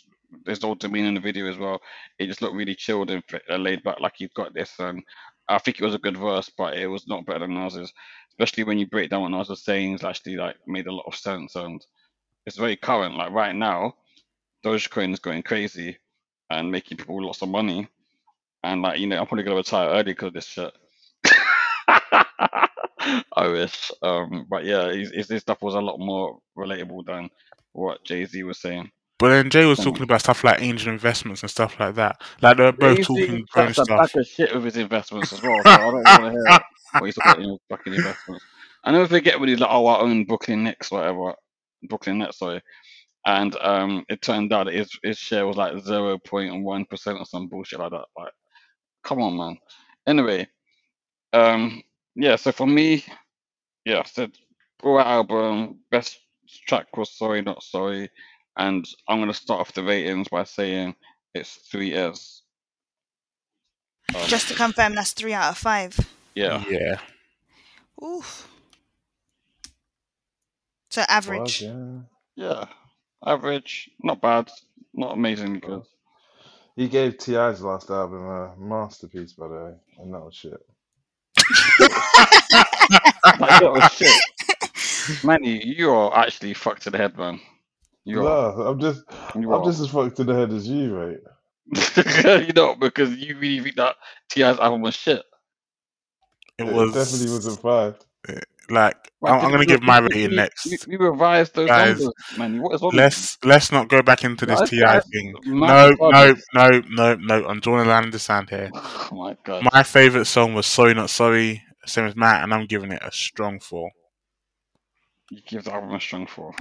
there's 0.45 0.63
all 0.63 0.75
demeanor 0.75 1.07
in 1.07 1.13
the 1.15 1.21
video 1.21 1.49
as 1.49 1.57
well. 1.57 1.79
It 2.19 2.27
just 2.27 2.41
looked 2.41 2.55
really 2.55 2.75
chilled 2.75 3.09
and 3.11 3.23
laid 3.49 3.83
back, 3.83 3.99
like 4.01 4.13
he's 4.17 4.33
got 4.33 4.53
this. 4.53 4.73
And 4.79 5.01
I 5.49 5.59
think 5.59 5.79
it 5.79 5.85
was 5.85 5.95
a 5.95 5.99
good 5.99 6.17
verse, 6.17 6.51
but 6.57 6.77
it 6.77 6.87
was 6.87 7.07
not 7.07 7.25
better 7.25 7.39
than 7.39 7.55
Nas's. 7.55 7.93
Especially 8.31 8.63
when 8.63 8.77
you 8.79 8.87
break 8.87 9.09
down 9.09 9.21
what 9.21 9.29
Nas 9.31 9.49
was 9.49 9.63
saying, 9.63 9.95
it's 9.95 10.03
actually 10.03 10.37
like 10.37 10.57
made 10.67 10.87
a 10.87 10.93
lot 10.93 11.05
of 11.07 11.15
sense 11.15 11.55
and 11.55 11.85
it's 12.45 12.57
very 12.57 12.75
current. 12.77 13.15
Like 13.17 13.31
right 13.31 13.55
now, 13.55 13.95
Dogecoin 14.65 15.13
is 15.13 15.19
going 15.19 15.43
crazy 15.43 15.97
and 16.49 16.71
making 16.71 16.97
people 16.97 17.23
lots 17.23 17.41
of 17.41 17.49
money. 17.49 17.87
And 18.63 18.81
like 18.81 18.99
you 18.99 19.07
know, 19.07 19.19
I'm 19.19 19.27
probably 19.27 19.43
gonna 19.43 19.57
retire 19.57 19.89
early 19.89 20.03
because 20.13 20.27
of 20.29 20.33
this 20.33 20.47
shit. 20.47 20.73
I 23.35 23.47
wish. 23.47 23.91
Um, 24.01 24.47
but 24.49 24.65
yeah, 24.65 24.91
his, 24.91 25.29
his 25.29 25.41
stuff 25.41 25.61
was 25.61 25.75
a 25.75 25.81
lot 25.81 25.99
more 25.99 26.39
relatable 26.57 27.05
than 27.05 27.29
what 27.73 28.03
Jay 28.03 28.25
Z 28.25 28.43
was 28.43 28.59
saying. 28.59 28.91
But 29.19 29.29
then 29.29 29.49
Jay 29.49 29.65
was 29.65 29.79
talking 29.79 30.03
about 30.03 30.21
stuff 30.21 30.43
like 30.43 30.61
angel 30.61 30.91
investments 30.91 31.41
and 31.41 31.49
stuff 31.49 31.79
like 31.79 31.95
that. 31.95 32.21
Like 32.41 32.57
they're 32.57 32.71
both 32.71 32.97
Jay 32.97 33.03
talking 33.03 33.45
grown 33.51 33.67
a 33.69 33.73
stuff. 33.73 33.87
bag 33.87 34.09
of 34.15 34.27
shit 34.27 34.53
with 34.53 34.65
his 34.65 34.77
investments 34.77 35.33
as 35.33 35.41
well. 35.41 35.59
So 35.63 35.69
I 35.69 35.77
don't 35.77 35.93
want 35.93 36.05
to 36.05 36.31
hear 36.31 36.59
what 36.93 37.05
he's 37.05 37.15
talking 37.15 37.31
about 37.31 37.43
in 37.43 37.49
his 37.49 37.59
fucking 37.69 37.93
investments. 37.93 38.45
I 38.83 38.91
never 38.91 39.07
forget 39.07 39.39
when 39.39 39.49
he's 39.49 39.59
like, 39.59 39.71
"Oh, 39.71 39.87
I 39.87 39.99
own 39.99 40.25
Brooklyn 40.25 40.63
Nets, 40.63 40.91
whatever, 40.91 41.33
Brooklyn 41.83 42.19
Nets, 42.19 42.37
sorry." 42.37 42.61
And 43.25 43.55
um, 43.59 44.05
it 44.07 44.21
turned 44.21 44.53
out 44.53 44.67
that 44.67 44.75
his 44.75 44.89
his 45.03 45.17
share 45.17 45.47
was 45.47 45.57
like 45.57 45.79
zero 45.79 46.17
point 46.19 46.63
one 46.63 46.85
percent 46.85 47.17
or 47.19 47.25
some 47.25 47.47
bullshit 47.47 47.79
like 47.79 47.91
that. 47.91 48.05
Like, 48.17 48.31
come 49.03 49.19
on, 49.19 49.35
man. 49.35 49.57
Anyway, 50.05 50.47
um, 51.33 51.81
yeah. 52.15 52.35
So 52.35 52.51
for 52.51 52.67
me, 52.67 53.03
yeah, 53.83 53.99
I 53.99 54.03
said 54.03 54.37
Raw 54.83 54.99
album 54.99 55.79
best 55.89 56.19
track 56.67 56.95
was 56.95 57.11
Sorry 57.11 57.41
Not 57.41 57.63
Sorry, 57.63 58.09
and 58.57 58.87
I'm 59.07 59.19
gonna 59.19 59.33
start 59.33 59.61
off 59.61 59.73
the 59.73 59.83
ratings 59.83 60.27
by 60.29 60.43
saying 60.43 60.95
it's 61.33 61.55
three 61.71 61.93
S. 61.93 62.41
Um, 64.15 64.21
Just 64.27 64.47
to 64.49 64.55
confirm, 64.55 64.95
that's 64.95 65.11
three 65.11 65.33
out 65.33 65.51
of 65.51 65.57
five. 65.57 65.97
yeah, 66.35 66.63
Yeah. 66.69 66.99
Oof. 68.03 68.47
So 70.89 71.03
average. 71.07 71.59
Fuck, 71.59 71.69
yeah. 71.69 71.99
yeah, 72.35 72.65
average, 73.25 73.89
not 74.01 74.21
bad, 74.21 74.49
not 74.93 75.13
amazingly 75.13 75.59
good. 75.59 75.83
He 76.75 76.87
gave 76.87 77.17
T.I.'s 77.17 77.61
last 77.61 77.89
album 77.89 78.25
a 78.25 78.55
masterpiece, 78.57 79.33
by 79.33 79.47
the 79.47 79.53
way, 79.53 79.73
and 79.99 80.13
that 80.13 80.19
was 80.19 80.35
shit. 80.35 80.61
Like 81.79 81.89
that 83.59 83.71
was 83.71 83.91
shit. 83.93 85.23
Manny, 85.23 85.63
you 85.65 85.91
are 85.91 86.15
actually 86.15 86.53
fucked 86.53 86.83
to 86.83 86.91
the 86.91 86.97
head, 86.99 87.17
man. 87.17 87.39
You 88.07 88.25
are. 88.27 88.55
No, 88.57 88.63
I'm 88.67 88.79
just, 88.79 89.03
You 89.35 89.53
I'm 89.53 89.61
are. 89.61 89.65
just 89.65 89.81
as 89.81 89.89
fucked 89.89 90.15
to 90.17 90.23
the 90.23 90.33
head 90.33 90.51
as 90.51 90.67
you, 90.67 90.89
mate. 90.91 91.19
you 92.47 92.53
know, 92.53 92.75
because 92.75 93.15
you 93.17 93.37
really 93.37 93.59
think 93.61 93.75
that 93.75 93.95
T.I.'s 94.31 94.57
album 94.59 94.81
was 94.81 94.95
shit. 94.95 95.23
It 96.57 96.67
It 96.67 96.73
was 96.73 96.93
definitely 96.93 97.31
wasn't 97.33 97.59
five. 97.61 97.95
Eh, 98.29 98.39
like 98.69 98.95
Right, 99.21 99.31
I'm, 99.31 99.37
I'm 99.45 99.51
gonna 99.51 99.59
we- 99.59 99.65
give 99.65 99.81
my 99.81 99.99
we- 99.99 100.07
rating 100.07 100.29
we- 100.31 100.35
next. 100.37 100.65
We, 100.65 100.77
we 100.97 101.05
revised 101.05 101.55
those 101.55 101.67
Guys, 101.67 101.99
numbers, 101.99 102.13
man. 102.37 102.61
What 102.61 102.75
is 102.75 102.81
wrong? 102.81 102.91
Let's 102.93 103.37
let's 103.43 103.71
not 103.71 103.89
go 103.89 104.01
back 104.01 104.23
into 104.23 104.45
this 104.45 104.59
Guys, 104.71 105.03
Ti 105.03 105.09
thing. 105.11 105.35
No, 105.45 105.91
no, 105.99 106.35
no, 106.53 106.81
no, 106.89 107.15
no. 107.15 107.45
I'm 107.47 107.59
drawing 107.59 107.85
a 107.85 107.89
line 107.89 108.05
in 108.05 108.11
the 108.11 108.19
sand 108.19 108.49
here. 108.49 108.69
Oh 109.09 109.15
my 109.15 109.37
god. 109.45 109.63
My 109.73 109.83
favorite 109.83 110.25
song 110.25 110.53
was 110.53 110.65
"Sorry 110.67 110.93
Not 110.93 111.09
Sorry," 111.09 111.61
same 111.85 112.05
as 112.05 112.15
Matt, 112.15 112.43
and 112.43 112.53
I'm 112.53 112.65
giving 112.65 112.91
it 112.91 113.01
a 113.03 113.11
strong 113.11 113.59
four. 113.59 113.89
You 115.31 115.41
give 115.47 115.63
the 115.65 115.73
album 115.73 115.93
a 115.93 115.99
strong 115.99 116.27
four. 116.27 116.53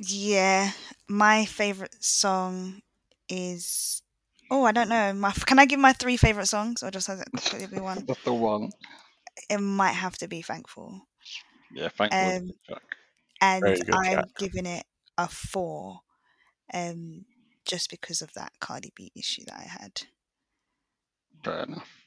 Okay. 0.00 0.06
Yeah, 0.08 0.72
my 1.08 1.44
favorite 1.44 2.02
song 2.02 2.82
is. 3.28 4.02
Oh, 4.50 4.64
I 4.64 4.72
don't 4.72 4.88
know. 4.88 5.12
My 5.12 5.32
can 5.32 5.58
I 5.58 5.66
give 5.66 5.78
my 5.80 5.92
three 5.92 6.16
favorite 6.16 6.46
songs, 6.46 6.82
or 6.82 6.90
just 6.90 7.06
has 7.06 7.20
it 7.20 7.28
could 7.50 7.70
be 7.70 7.80
one? 7.80 8.04
That's 8.06 8.22
the 8.24 8.34
one. 8.34 8.70
It 9.50 9.58
might 9.58 9.92
have 9.92 10.16
to 10.18 10.28
be 10.28 10.40
"Thankful," 10.40 11.06
Yeah, 11.70 11.88
thank 11.88 12.20
you. 12.20 12.32
um, 12.34 12.52
and 13.40 13.80
I'm 13.92 14.26
track. 14.26 14.28
giving 14.38 14.66
it 14.66 14.84
a 15.18 15.28
four, 15.28 16.00
um, 16.74 17.26
just 17.66 17.90
because 17.90 18.22
of 18.22 18.32
that 18.34 18.52
Cardi 18.60 18.92
B 18.96 19.12
issue 19.16 19.44
that 19.46 19.58
I 19.58 19.64
had. 19.64 20.02
Fair 21.44 21.64
enough. 21.64 22.06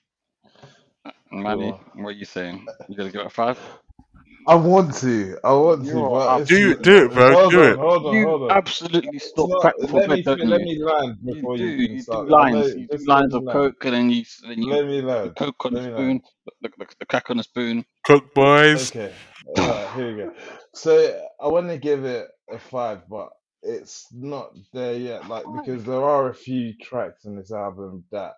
Manny, 1.32 1.72
what 1.96 2.10
are 2.10 2.12
you 2.12 2.26
saying? 2.26 2.66
You 2.88 2.96
gonna 2.96 3.12
give 3.12 3.22
it 3.22 3.28
a 3.28 3.30
five? 3.30 3.60
I 4.48 4.56
want 4.56 4.96
to, 4.98 5.38
I 5.44 5.54
want 5.54 5.88
to, 5.90 6.04
You're 6.04 6.22
but 6.28 6.30
up. 6.30 6.42
it's, 6.42 6.58
Do 6.58 6.76
do 6.82 7.06
it, 7.06 7.14
bro. 7.14 7.36
hold 7.36 7.56
Do 7.56 7.62
on, 7.62 7.74
it. 7.74 7.80
hold 7.80 8.06
on, 8.08 8.18
You 8.18 8.28
hold 8.28 8.44
on. 8.44 8.52
absolutely 8.52 9.20
stop 9.20 9.52
not, 9.52 9.62
crack 9.62 9.80
before 9.80 10.02
let 10.02 10.10
me 10.10 10.24
bed, 10.24 10.24
don't 10.26 10.42
let 10.44 10.62
me 10.62 10.80
land 10.84 11.20
before 11.26 11.58
do. 11.58 11.64
you 11.64 11.70
even 11.70 11.92
You 11.92 12.06
do 12.12 12.24
lines. 12.28 12.74
Let- 12.74 12.76
You 12.76 12.88
do 12.90 13.00
lines 13.06 13.34
me 13.34 13.36
of 13.36 13.46
land. 13.46 13.52
coke, 13.52 13.86
and 13.86 13.94
then 13.96 14.10
you 14.12 14.26
then 14.48 14.64
you 14.64 14.78
Let 14.78 14.86
me 14.88 15.02
the 15.24 15.30
land. 15.30 15.38
coke 15.38 15.66
on 15.66 15.76
the 15.76 15.82
Let 15.82 15.86
me 15.86 15.92
spoon, 15.92 16.22
land. 16.22 16.24
the, 16.62 16.70
the, 16.78 16.88
the 17.00 17.06
crack 17.08 17.30
on 17.32 17.38
the 17.38 17.44
spoon. 17.44 17.86
Coke 18.08 18.34
boys. 18.36 18.92
Okay, 18.92 19.16
alright, 19.50 19.92
here 19.94 20.12
we 20.12 20.18
go. 20.24 20.30
So 20.76 21.22
I 21.42 21.50
want 21.50 21.70
to 21.70 21.78
give 21.80 22.06
it 22.06 22.28
a 22.52 22.60
five, 22.60 23.10
but 23.10 23.30
it's 23.64 24.08
not 24.14 24.52
there 24.74 24.96
yet. 24.96 25.28
Like 25.28 25.52
because 25.52 25.86
there 25.86 26.04
are 26.04 26.30
a 26.30 26.36
few 26.36 26.74
tracks 26.78 27.26
in 27.26 27.36
this 27.38 27.52
album 27.52 28.06
that 28.12 28.36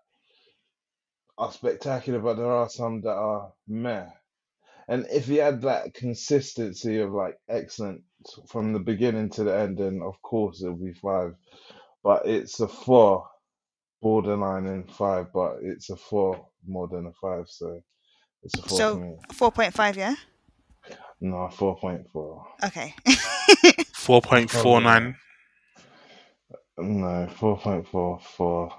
are 1.37 1.51
spectacular, 1.51 2.19
but 2.19 2.35
there 2.35 2.51
are 2.51 2.69
some 2.69 3.01
that 3.01 3.15
are 3.15 3.53
meh. 3.67 4.07
And 4.87 5.07
if 5.11 5.27
you 5.27 5.41
had 5.41 5.61
that 5.63 5.93
consistency 5.93 6.99
of 6.99 7.11
like 7.11 7.37
excellent 7.49 8.01
from 8.47 8.73
the 8.73 8.79
beginning 8.79 9.29
to 9.31 9.43
the 9.43 9.57
end, 9.57 9.77
then 9.77 10.01
of 10.03 10.21
course 10.21 10.61
it'll 10.61 10.75
be 10.77 10.93
five. 10.93 11.33
But 12.03 12.27
it's 12.27 12.59
a 12.59 12.67
four, 12.67 13.27
borderline 14.01 14.67
in 14.67 14.83
five, 14.85 15.27
but 15.33 15.57
it's 15.61 15.89
a 15.89 15.95
four 15.95 16.47
more 16.67 16.87
than 16.87 17.07
a 17.07 17.13
five, 17.21 17.45
so 17.47 17.81
it's 18.43 18.59
a 18.59 18.61
four 18.63 18.77
So 18.77 18.97
me. 18.97 19.15
four 19.33 19.51
point 19.51 19.73
five, 19.73 19.97
yeah. 19.97 20.15
No, 21.21 21.49
four 21.49 21.77
point 21.77 22.07
four. 22.11 22.45
Okay. 22.63 22.93
Four 23.93 24.21
point 24.21 24.51
four 24.51 24.81
nine. 24.81 25.15
No, 26.77 27.27
four 27.37 27.57
point 27.57 27.87
four 27.87 28.19
four 28.19 28.69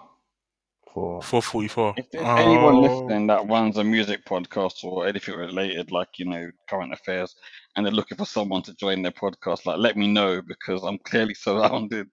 four. 0.97 1.23
Four 1.23 1.43
forty 1.43 1.69
four. 1.69 1.95
If 1.97 2.11
there's 2.11 2.25
anyone 2.25 2.77
Oh, 2.77 2.81
listening 2.81 3.27
that 3.29 3.49
runs 3.49 3.77
a 3.77 3.85
music 3.85 4.25
podcast 4.25 4.85
or 4.85 5.07
anything 5.07 5.37
related, 5.37 5.93
like 5.93 6.09
you 6.19 6.27
know 6.27 6.51
current 6.69 6.93
affairs, 6.93 7.35
and 7.77 7.85
they're 7.87 7.93
looking 7.93 8.19
for 8.19 8.27
someone 8.27 8.63
to 8.63 8.75
join 8.75 9.03
their 9.03 9.13
podcast, 9.13 9.67
like 9.67 9.79
let 9.79 9.97
me 9.97 10.09
know 10.09 10.43
because 10.43 10.83
I'm 10.85 10.99
clearly 10.99 11.35
surrounded 11.47 12.09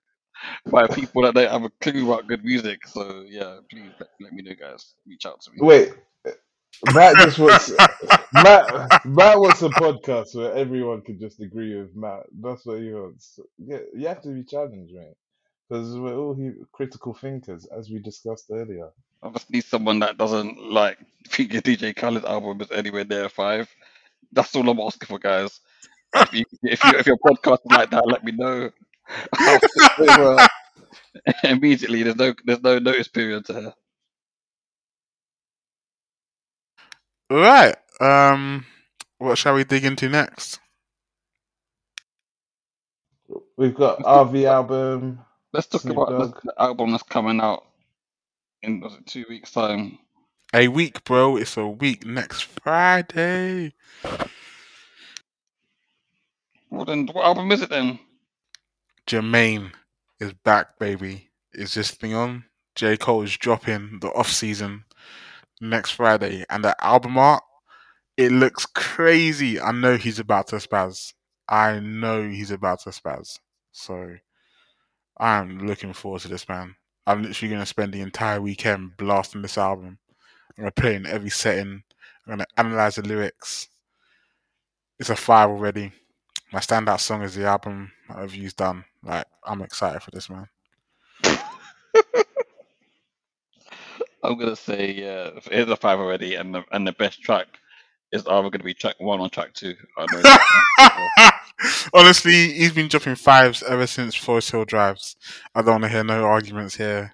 by 0.69 0.87
people 0.87 1.23
that 1.23 1.35
don't 1.35 1.51
have 1.51 1.63
a 1.63 1.69
clue 1.81 2.05
about 2.11 2.27
good 2.27 2.43
music. 2.43 2.85
So 2.87 3.23
yeah, 3.27 3.59
please 3.69 3.91
let, 3.99 4.09
let 4.21 4.33
me 4.33 4.43
know, 4.43 4.55
guys. 4.59 4.95
Reach 5.07 5.25
out 5.25 5.41
to 5.41 5.51
me. 5.51 5.57
Wait, 5.61 5.93
Matt 6.93 7.15
just 7.17 7.39
wants 7.39 7.71
Matt. 8.33 9.05
Matt 9.05 9.39
wants 9.39 9.61
a 9.61 9.69
podcast 9.69 10.35
where 10.35 10.53
everyone 10.53 11.01
can 11.01 11.19
just 11.19 11.39
agree 11.41 11.75
with 11.79 11.95
Matt. 11.95 12.23
That's 12.41 12.65
what 12.65 12.79
he 12.81 12.91
wants. 12.93 13.39
Yeah, 13.57 13.79
you 13.95 14.07
have 14.07 14.21
to 14.23 14.29
be 14.29 14.43
challenged, 14.43 14.93
mate, 14.93 15.15
because 15.69 15.97
we're 15.97 16.15
all 16.17 16.33
hu- 16.33 16.65
critical 16.71 17.13
thinkers, 17.13 17.65
as 17.65 17.89
we 17.89 17.99
discussed 17.99 18.45
earlier. 18.51 18.89
Obviously, 19.21 19.61
someone 19.61 19.99
that 19.99 20.17
doesn't 20.17 20.71
like 20.71 20.97
think 21.27 21.53
your 21.53 21.61
DJ 21.61 21.95
Khaled 21.95 22.25
album 22.25 22.61
is 22.61 22.71
anywhere 22.71 23.05
near 23.05 23.29
five. 23.29 23.69
That's 24.31 24.55
all 24.55 24.69
I'm 24.69 24.79
asking 24.79 25.07
for, 25.07 25.19
guys. 25.19 25.59
If 26.15 26.33
you 26.33 26.45
if 26.63 26.83
you 26.83 26.91
if 26.97 27.07
your 27.07 27.17
podcast 27.17 27.59
is 27.65 27.71
like 27.71 27.91
that, 27.91 28.07
let 28.07 28.23
me 28.23 28.31
know. 28.33 28.69
I'll 29.33 29.59
switch 29.59 30.09
over 30.09 30.47
immediately. 31.43 32.03
There's 32.03 32.15
no 32.15 32.33
there's 32.45 32.63
no 32.63 32.79
notice 32.79 33.07
period 33.07 33.45
to 33.45 33.53
her. 33.53 33.73
right. 37.29 37.75
Um, 38.01 38.65
what 39.17 39.37
shall 39.37 39.55
we 39.55 39.63
dig 39.63 39.85
into 39.85 40.09
next? 40.09 40.59
We've 43.57 43.75
got 43.75 43.99
RV 43.99 44.45
album, 44.45 45.19
Let's 45.53 45.67
talk 45.67 45.81
Snoop 45.81 45.97
about 45.97 46.09
the, 46.09 46.17
Dogg. 46.17 46.39
the 46.43 46.53
album 46.59 46.91
that's 46.91 47.03
coming 47.03 47.39
out 47.39 47.63
in 48.63 48.79
was 48.79 48.95
it 48.95 49.05
two 49.05 49.25
weeks 49.29 49.51
time. 49.51 49.99
A 50.51 50.67
week, 50.67 51.03
bro. 51.03 51.37
It's 51.37 51.57
a 51.57 51.67
week 51.67 52.05
next 52.05 52.41
Friday. 52.43 53.73
Well 56.71 56.85
then, 56.85 57.05
what 57.07 57.23
album 57.25 57.51
is 57.51 57.61
it 57.61 57.69
then? 57.69 57.99
Jermaine 59.05 59.71
is 60.19 60.33
back, 60.33 60.79
baby. 60.79 61.29
Is 61.53 61.75
this 61.75 61.91
thing 61.91 62.15
on? 62.15 62.45
J. 62.73 62.97
Cole 62.97 63.21
is 63.21 63.37
dropping 63.37 63.99
the 64.01 64.07
off 64.13 64.31
season 64.31 64.85
next 65.61 65.91
Friday, 65.91 66.45
and 66.49 66.63
the 66.63 66.75
album 66.83 67.17
art, 67.19 67.43
it 68.17 68.31
looks 68.31 68.65
crazy. 68.65 69.59
I 69.61 69.71
know 69.71 69.97
he's 69.97 70.17
about 70.17 70.47
to 70.47 70.55
spaz. 70.55 71.13
I 71.47 71.79
know 71.79 72.27
he's 72.27 72.49
about 72.49 72.79
to 72.81 72.89
spaz. 72.89 73.37
So 73.71 74.15
I'm 75.17 75.67
looking 75.67 75.93
forward 75.93 76.21
to 76.21 76.27
this, 76.27 76.47
man. 76.49 76.75
I'm 77.05 77.23
literally 77.23 77.53
gonna 77.53 77.65
spend 77.65 77.93
the 77.93 78.01
entire 78.01 78.41
weekend 78.41 78.97
blasting 78.97 79.41
this 79.41 79.57
album. 79.57 79.99
I'm 80.57 80.63
gonna 80.63 80.71
play 80.71 80.95
in 80.95 81.05
every 81.05 81.29
setting. 81.29 81.83
I'm 82.25 82.31
gonna 82.31 82.45
analyze 82.57 82.95
the 82.95 83.01
lyrics. 83.03 83.67
It's 84.99 85.09
a 85.09 85.15
five 85.15 85.49
already. 85.49 85.91
My 86.51 86.59
standout 86.59 86.99
song 86.99 87.23
is 87.23 87.35
the 87.35 87.45
album 87.45 87.91
review's 88.15 88.53
done. 88.53 88.85
Like 89.03 89.25
I'm 89.43 89.61
excited 89.61 90.01
for 90.01 90.11
this, 90.11 90.29
man. 90.29 90.47
I'm 94.23 94.37
gonna 94.37 94.55
say 94.55 94.91
yeah, 94.91 95.31
if 95.35 95.47
it 95.47 95.53
is 95.53 95.69
a 95.69 95.75
five 95.75 95.99
already, 95.99 96.35
and 96.35 96.55
the 96.55 96.63
and 96.71 96.87
the 96.87 96.93
best 96.93 97.21
track 97.21 97.47
is 98.11 98.25
either 98.25 98.49
gonna 98.49 98.63
be 98.63 98.73
track 98.73 98.95
one 98.99 99.19
or 99.19 99.29
track 99.29 99.53
two. 99.53 99.75
I. 99.97 101.31
Honestly, 101.93 102.53
he's 102.53 102.73
been 102.73 102.87
dropping 102.87 103.15
fives 103.15 103.63
ever 103.63 103.87
since 103.87 104.15
Forest 104.15 104.51
Hill 104.51 104.65
Drives. 104.65 105.15
I 105.55 105.61
don't 105.61 105.81
want 105.81 105.83
to 105.85 105.89
hear 105.89 106.03
no 106.03 106.23
arguments 106.25 106.75
here. 106.75 107.13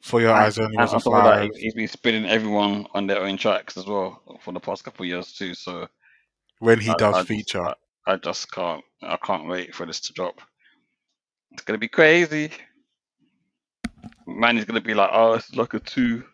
For 0.00 0.20
your 0.20 0.32
eyes 0.32 0.58
only 0.58 0.76
and 0.76 0.82
was 0.82 0.92
a 0.92 0.96
on 0.96 1.00
top 1.00 1.12
of 1.14 1.24
that, 1.24 1.38
five. 1.38 1.50
he- 1.54 1.62
he's 1.62 1.74
been 1.74 1.88
spinning 1.88 2.26
everyone 2.26 2.86
on 2.92 3.06
their 3.06 3.22
own 3.22 3.36
tracks 3.36 3.76
as 3.76 3.86
well 3.86 4.20
for 4.42 4.52
the 4.52 4.60
past 4.60 4.84
couple 4.84 5.04
of 5.04 5.08
years 5.08 5.32
too. 5.32 5.54
So 5.54 5.86
When 6.58 6.80
he 6.80 6.90
I, 6.90 6.94
does 6.94 7.16
I 7.16 7.20
just 7.20 7.24
feature, 7.24 7.64
I, 7.64 7.74
I 8.06 8.16
just 8.16 8.50
can't 8.50 8.82
I 9.02 9.16
can't 9.18 9.46
wait 9.46 9.74
for 9.74 9.86
this 9.86 10.00
to 10.00 10.12
drop. 10.12 10.40
It's 11.52 11.62
gonna 11.62 11.78
be 11.78 11.88
crazy. 11.88 12.50
Man 14.26 14.58
is 14.58 14.64
gonna 14.64 14.80
be 14.80 14.94
like, 14.94 15.10
oh, 15.12 15.34
it's 15.34 15.54
like 15.54 15.74
a 15.74 15.80
two. 15.80 16.24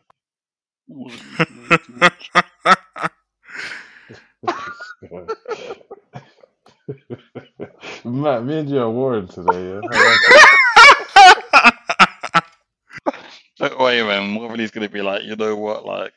Matt, 8.04 8.44
me 8.44 8.58
and 8.58 8.70
you 8.70 8.78
are 8.80 8.90
warring 8.90 9.28
today, 9.28 9.68
yeah? 9.68 9.80
I 9.82 10.08
like 10.08 10.20
it. 10.30 10.48
Don't 13.58 13.78
worry, 13.78 14.02
man. 14.02 14.30
Morley's 14.30 14.70
gonna 14.70 14.88
be 14.88 15.02
like, 15.02 15.24
you 15.24 15.36
know 15.36 15.56
what? 15.56 15.84
Like, 15.84 16.12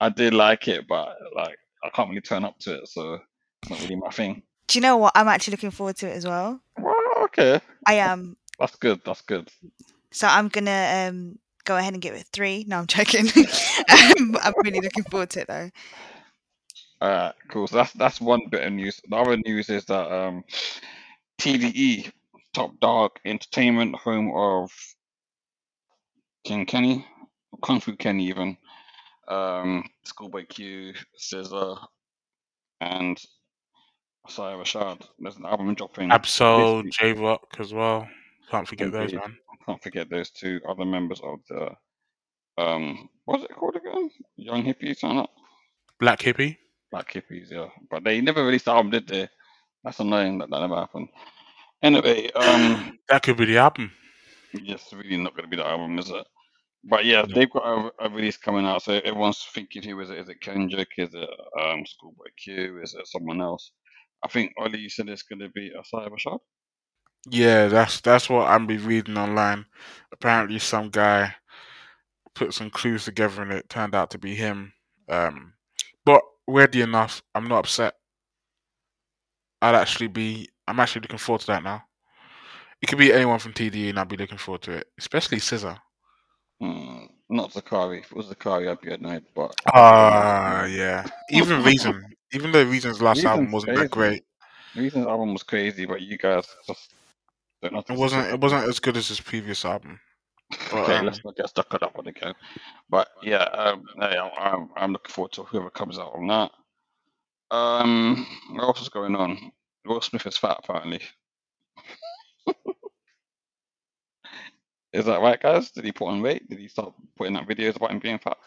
I 0.00 0.08
did 0.08 0.34
like 0.34 0.66
it, 0.68 0.86
but 0.88 1.16
like, 1.34 1.56
I 1.84 1.90
can't 1.90 2.08
really 2.08 2.20
turn 2.20 2.44
up 2.44 2.58
to 2.60 2.76
it, 2.78 2.88
so 2.88 3.18
it's 3.62 3.70
not 3.70 3.80
really 3.82 3.96
my 3.96 4.10
thing. 4.10 4.42
Do 4.68 4.78
you 4.78 4.82
know 4.82 4.96
what? 4.96 5.12
I'm 5.14 5.28
actually 5.28 5.52
looking 5.52 5.70
forward 5.70 5.96
to 5.98 6.08
it 6.08 6.16
as 6.16 6.26
well. 6.26 6.60
Well, 6.78 6.94
okay, 7.24 7.60
I 7.86 7.94
am. 7.94 8.36
that's 8.58 8.76
good. 8.76 9.00
That's 9.04 9.20
good. 9.20 9.50
So 10.10 10.26
I'm 10.26 10.48
gonna 10.48 11.08
um 11.08 11.38
go 11.64 11.76
ahead 11.76 11.92
and 11.92 12.02
give 12.02 12.14
it 12.14 12.26
three. 12.32 12.64
No, 12.66 12.78
I'm 12.78 12.86
joking. 12.86 13.26
um, 13.36 14.36
I'm 14.42 14.54
really 14.64 14.80
looking 14.80 15.04
forward 15.04 15.30
to 15.30 15.40
it 15.40 15.48
though. 15.48 15.70
Alright, 17.02 17.34
cool. 17.48 17.66
So 17.66 17.76
that's 17.76 17.92
that's 17.92 18.20
one 18.20 18.48
bit 18.50 18.64
of 18.64 18.72
news. 18.72 19.00
The 19.08 19.16
other 19.16 19.36
news 19.36 19.68
is 19.68 19.84
that 19.86 20.10
um, 20.10 20.44
TDE, 21.38 22.10
Top 22.54 22.78
Dawg 22.80 23.12
Entertainment, 23.24 23.94
home 23.96 24.32
of 24.34 24.70
King 26.44 26.64
Kenny, 26.64 27.06
Kung 27.62 27.80
Fu 27.80 27.96
Kenny, 27.96 28.28
even 28.28 28.56
um, 29.28 29.84
Schoolboy 30.04 30.46
Q, 30.46 30.94
SZA, 31.20 31.78
and 32.80 33.20
Isaiah 34.26 34.56
Rashad. 34.56 35.02
There's 35.18 35.36
an 35.36 35.46
album 35.46 35.74
dropping 35.74 36.10
Ab-Soul. 36.10 36.84
Jay 36.84 37.12
Rock 37.12 37.56
as 37.58 37.74
well. 37.74 38.08
Can't 38.50 38.66
forget 38.66 38.92
those, 38.92 39.12
man. 39.12 39.36
Can't 39.66 39.82
forget 39.82 40.08
those 40.08 40.30
two 40.30 40.60
other 40.68 40.84
members 40.84 41.20
of 41.22 41.40
the 41.48 41.70
um, 42.58 43.08
what's 43.24 43.44
it 43.44 43.54
called 43.54 43.76
again? 43.76 44.10
Young 44.36 44.64
something 44.64 45.18
like 45.18 45.26
that? 45.26 45.30
Black 46.00 46.22
Hippy. 46.22 46.58
Black 46.90 47.12
Hippies, 47.12 47.50
yeah. 47.50 47.68
But 47.90 48.04
they 48.04 48.20
never 48.20 48.44
released 48.44 48.66
the 48.66 48.72
album, 48.72 48.90
did 48.90 49.06
they? 49.08 49.28
That's 49.84 50.00
annoying 50.00 50.38
that 50.38 50.50
that 50.50 50.60
never 50.60 50.76
happened. 50.76 51.08
Anyway, 51.82 52.30
um, 52.32 52.98
That 53.08 53.22
could 53.22 53.36
be 53.36 53.44
the 53.46 53.58
album. 53.58 53.92
it's 54.52 54.92
really 54.92 55.16
not 55.16 55.34
going 55.36 55.44
to 55.44 55.50
be 55.50 55.56
the 55.56 55.66
album, 55.66 55.98
is 55.98 56.10
it? 56.10 56.26
But 56.88 57.04
yeah, 57.04 57.22
No. 57.22 57.34
they've 57.34 57.50
got 57.50 57.64
a, 57.66 57.90
a 58.06 58.10
release 58.10 58.36
coming 58.36 58.64
out, 58.64 58.82
so 58.82 58.94
everyone's 58.94 59.44
thinking 59.54 59.82
who 59.82 60.00
is 60.00 60.10
it? 60.10 60.18
Is 60.18 60.28
it 60.28 60.40
Kendrick? 60.40 60.88
Is 60.98 61.14
it 61.14 61.28
um, 61.60 61.84
Schoolboy 61.84 62.26
Q? 62.42 62.80
Is 62.82 62.94
it 62.94 63.06
someone 63.06 63.40
else? 63.40 63.72
I 64.24 64.28
think 64.28 64.52
Ollie, 64.58 64.78
you 64.78 64.88
said 64.88 65.08
it's 65.08 65.22
going 65.22 65.40
to 65.40 65.48
be 65.50 65.72
Isaiah 65.78 66.08
Rashad. 66.10 66.38
Yeah, 67.28 67.66
that's 67.66 68.00
that's 68.00 68.30
what 68.30 68.48
I'm 68.48 68.66
be 68.68 68.76
reading 68.76 69.18
online. 69.18 69.66
Apparently, 70.12 70.60
some 70.60 70.90
guy 70.90 71.34
put 72.34 72.54
some 72.54 72.70
clues 72.70 73.04
together, 73.04 73.42
and 73.42 73.52
it 73.52 73.68
turned 73.68 73.94
out 73.94 74.10
to 74.12 74.18
be 74.18 74.34
him. 74.36 74.72
Um, 75.08 75.54
weirdly 76.46 76.82
enough, 76.82 77.22
I'm 77.34 77.48
not 77.48 77.60
upset. 77.60 77.94
I'd 79.62 79.74
actually 79.74 80.08
be. 80.08 80.48
I'm 80.68 80.80
actually 80.80 81.02
looking 81.02 81.18
forward 81.18 81.40
to 81.42 81.46
that 81.48 81.62
now. 81.62 81.82
It 82.82 82.86
could 82.86 82.98
be 82.98 83.12
anyone 83.12 83.38
from 83.38 83.52
TDE, 83.52 83.88
and 83.90 83.98
I'd 83.98 84.08
be 84.08 84.16
looking 84.16 84.38
forward 84.38 84.62
to 84.62 84.72
it, 84.72 84.86
especially 84.98 85.38
SZA. 85.38 85.78
Hmm, 86.60 87.04
not 87.28 87.52
Zacari. 87.52 88.00
If 88.00 88.10
it 88.10 88.16
was 88.16 88.26
Zacari, 88.26 88.70
I'd 88.70 88.80
be 88.80 88.92
annoyed. 88.92 89.24
But 89.34 89.54
Ah, 89.72 90.66
yeah. 90.66 91.06
Even 91.30 91.62
Reason, 91.62 92.04
even 92.32 92.52
though 92.52 92.64
Reason's 92.64 93.00
last 93.02 93.24
album 93.24 93.50
wasn't 93.50 93.76
that 93.76 93.90
great, 93.90 94.24
Reason's 94.74 95.06
album 95.06 95.32
was 95.32 95.42
crazy, 95.42 95.86
but 95.86 96.02
you 96.02 96.18
guys 96.18 96.46
just 96.66 96.92
don't 97.62 97.72
know. 97.72 97.82
it 97.88 97.98
wasn't. 97.98 98.26
It 98.28 98.40
wasn't 98.40 98.68
as 98.68 98.78
good 98.78 98.96
as 98.96 99.08
his 99.08 99.20
previous 99.20 99.64
album. 99.64 99.98
But 100.70 100.76
Okay, 100.78 101.00
um, 101.00 101.02
let's 101.02 101.24
not 101.24 101.36
get 101.36 101.48
stuck 101.50 101.72
on 101.74 101.80
that 101.82 101.96
one 101.96 102.08
again. 102.08 102.34
But 102.90 103.08
yeah, 103.22 103.44
um, 103.44 103.84
hey, 104.00 104.16
I'm, 104.18 104.30
I'm 104.38 104.70
I'm 104.76 104.92
looking 104.92 105.12
forward 105.12 105.32
to 105.34 105.44
whoever 105.44 105.70
comes 105.70 105.98
out 105.98 106.14
on 106.14 106.26
that. 106.28 106.52
Um, 107.56 108.26
what 108.52 108.64
else 108.64 108.82
is 108.82 108.90
going 108.90 109.16
on? 109.16 109.52
Will 109.86 110.00
Smith 110.02 110.26
is 110.26 110.36
fat 110.38 110.58
apparently. 110.64 111.02
is 114.94 115.06
that 115.06 115.22
right, 115.22 115.40
guys? 115.40 115.70
Did 115.72 115.84
he 115.84 115.92
put 115.92 116.08
on 116.08 116.22
weight? 116.22 116.48
Did 116.48 116.58
he 116.60 116.68
start 116.68 116.94
putting 117.16 117.36
out 117.36 117.48
videos 117.48 117.76
about 117.76 117.92
him 117.92 118.00
being 118.00 118.18
fat? 118.20 118.38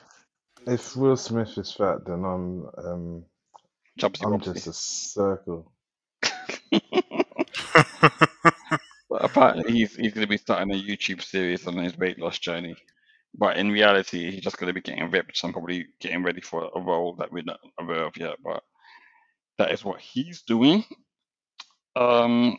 If 0.68 0.95
Will 0.95 1.18
Smith 1.18 1.57
is 1.57 1.73
fat, 1.73 2.06
then 2.06 2.26
I'm 2.26 2.68
um 2.77 3.26
Chubsy 3.99 4.26
I'm 4.26 4.40
Bobsy. 4.40 4.41
just 4.41 4.68
a 4.68 4.73
circle. 4.73 5.72
Apparently 9.19 9.71
he's 9.73 9.95
he's 9.95 10.13
going 10.13 10.25
to 10.25 10.29
be 10.29 10.37
starting 10.37 10.71
a 10.73 10.81
YouTube 10.81 11.21
series 11.21 11.67
on 11.67 11.77
his 11.77 11.97
weight 11.97 12.19
loss 12.19 12.39
journey. 12.39 12.75
But 13.37 13.57
in 13.57 13.71
reality, 13.71 14.31
he's 14.31 14.41
just 14.43 14.57
going 14.57 14.69
to 14.69 14.73
be 14.73 14.81
getting 14.81 15.11
ripped 15.11 15.43
and 15.43 15.53
probably 15.53 15.87
getting 15.99 16.23
ready 16.23 16.41
for 16.41 16.69
a 16.75 16.81
role 16.81 17.15
that 17.19 17.31
we're 17.31 17.43
not 17.43 17.59
aware 17.79 18.05
of 18.05 18.17
yet. 18.17 18.37
But 18.43 18.63
that 19.57 19.71
is 19.71 19.83
what 19.85 19.99
he's 20.01 20.41
doing. 20.43 20.83
Um, 21.95 22.57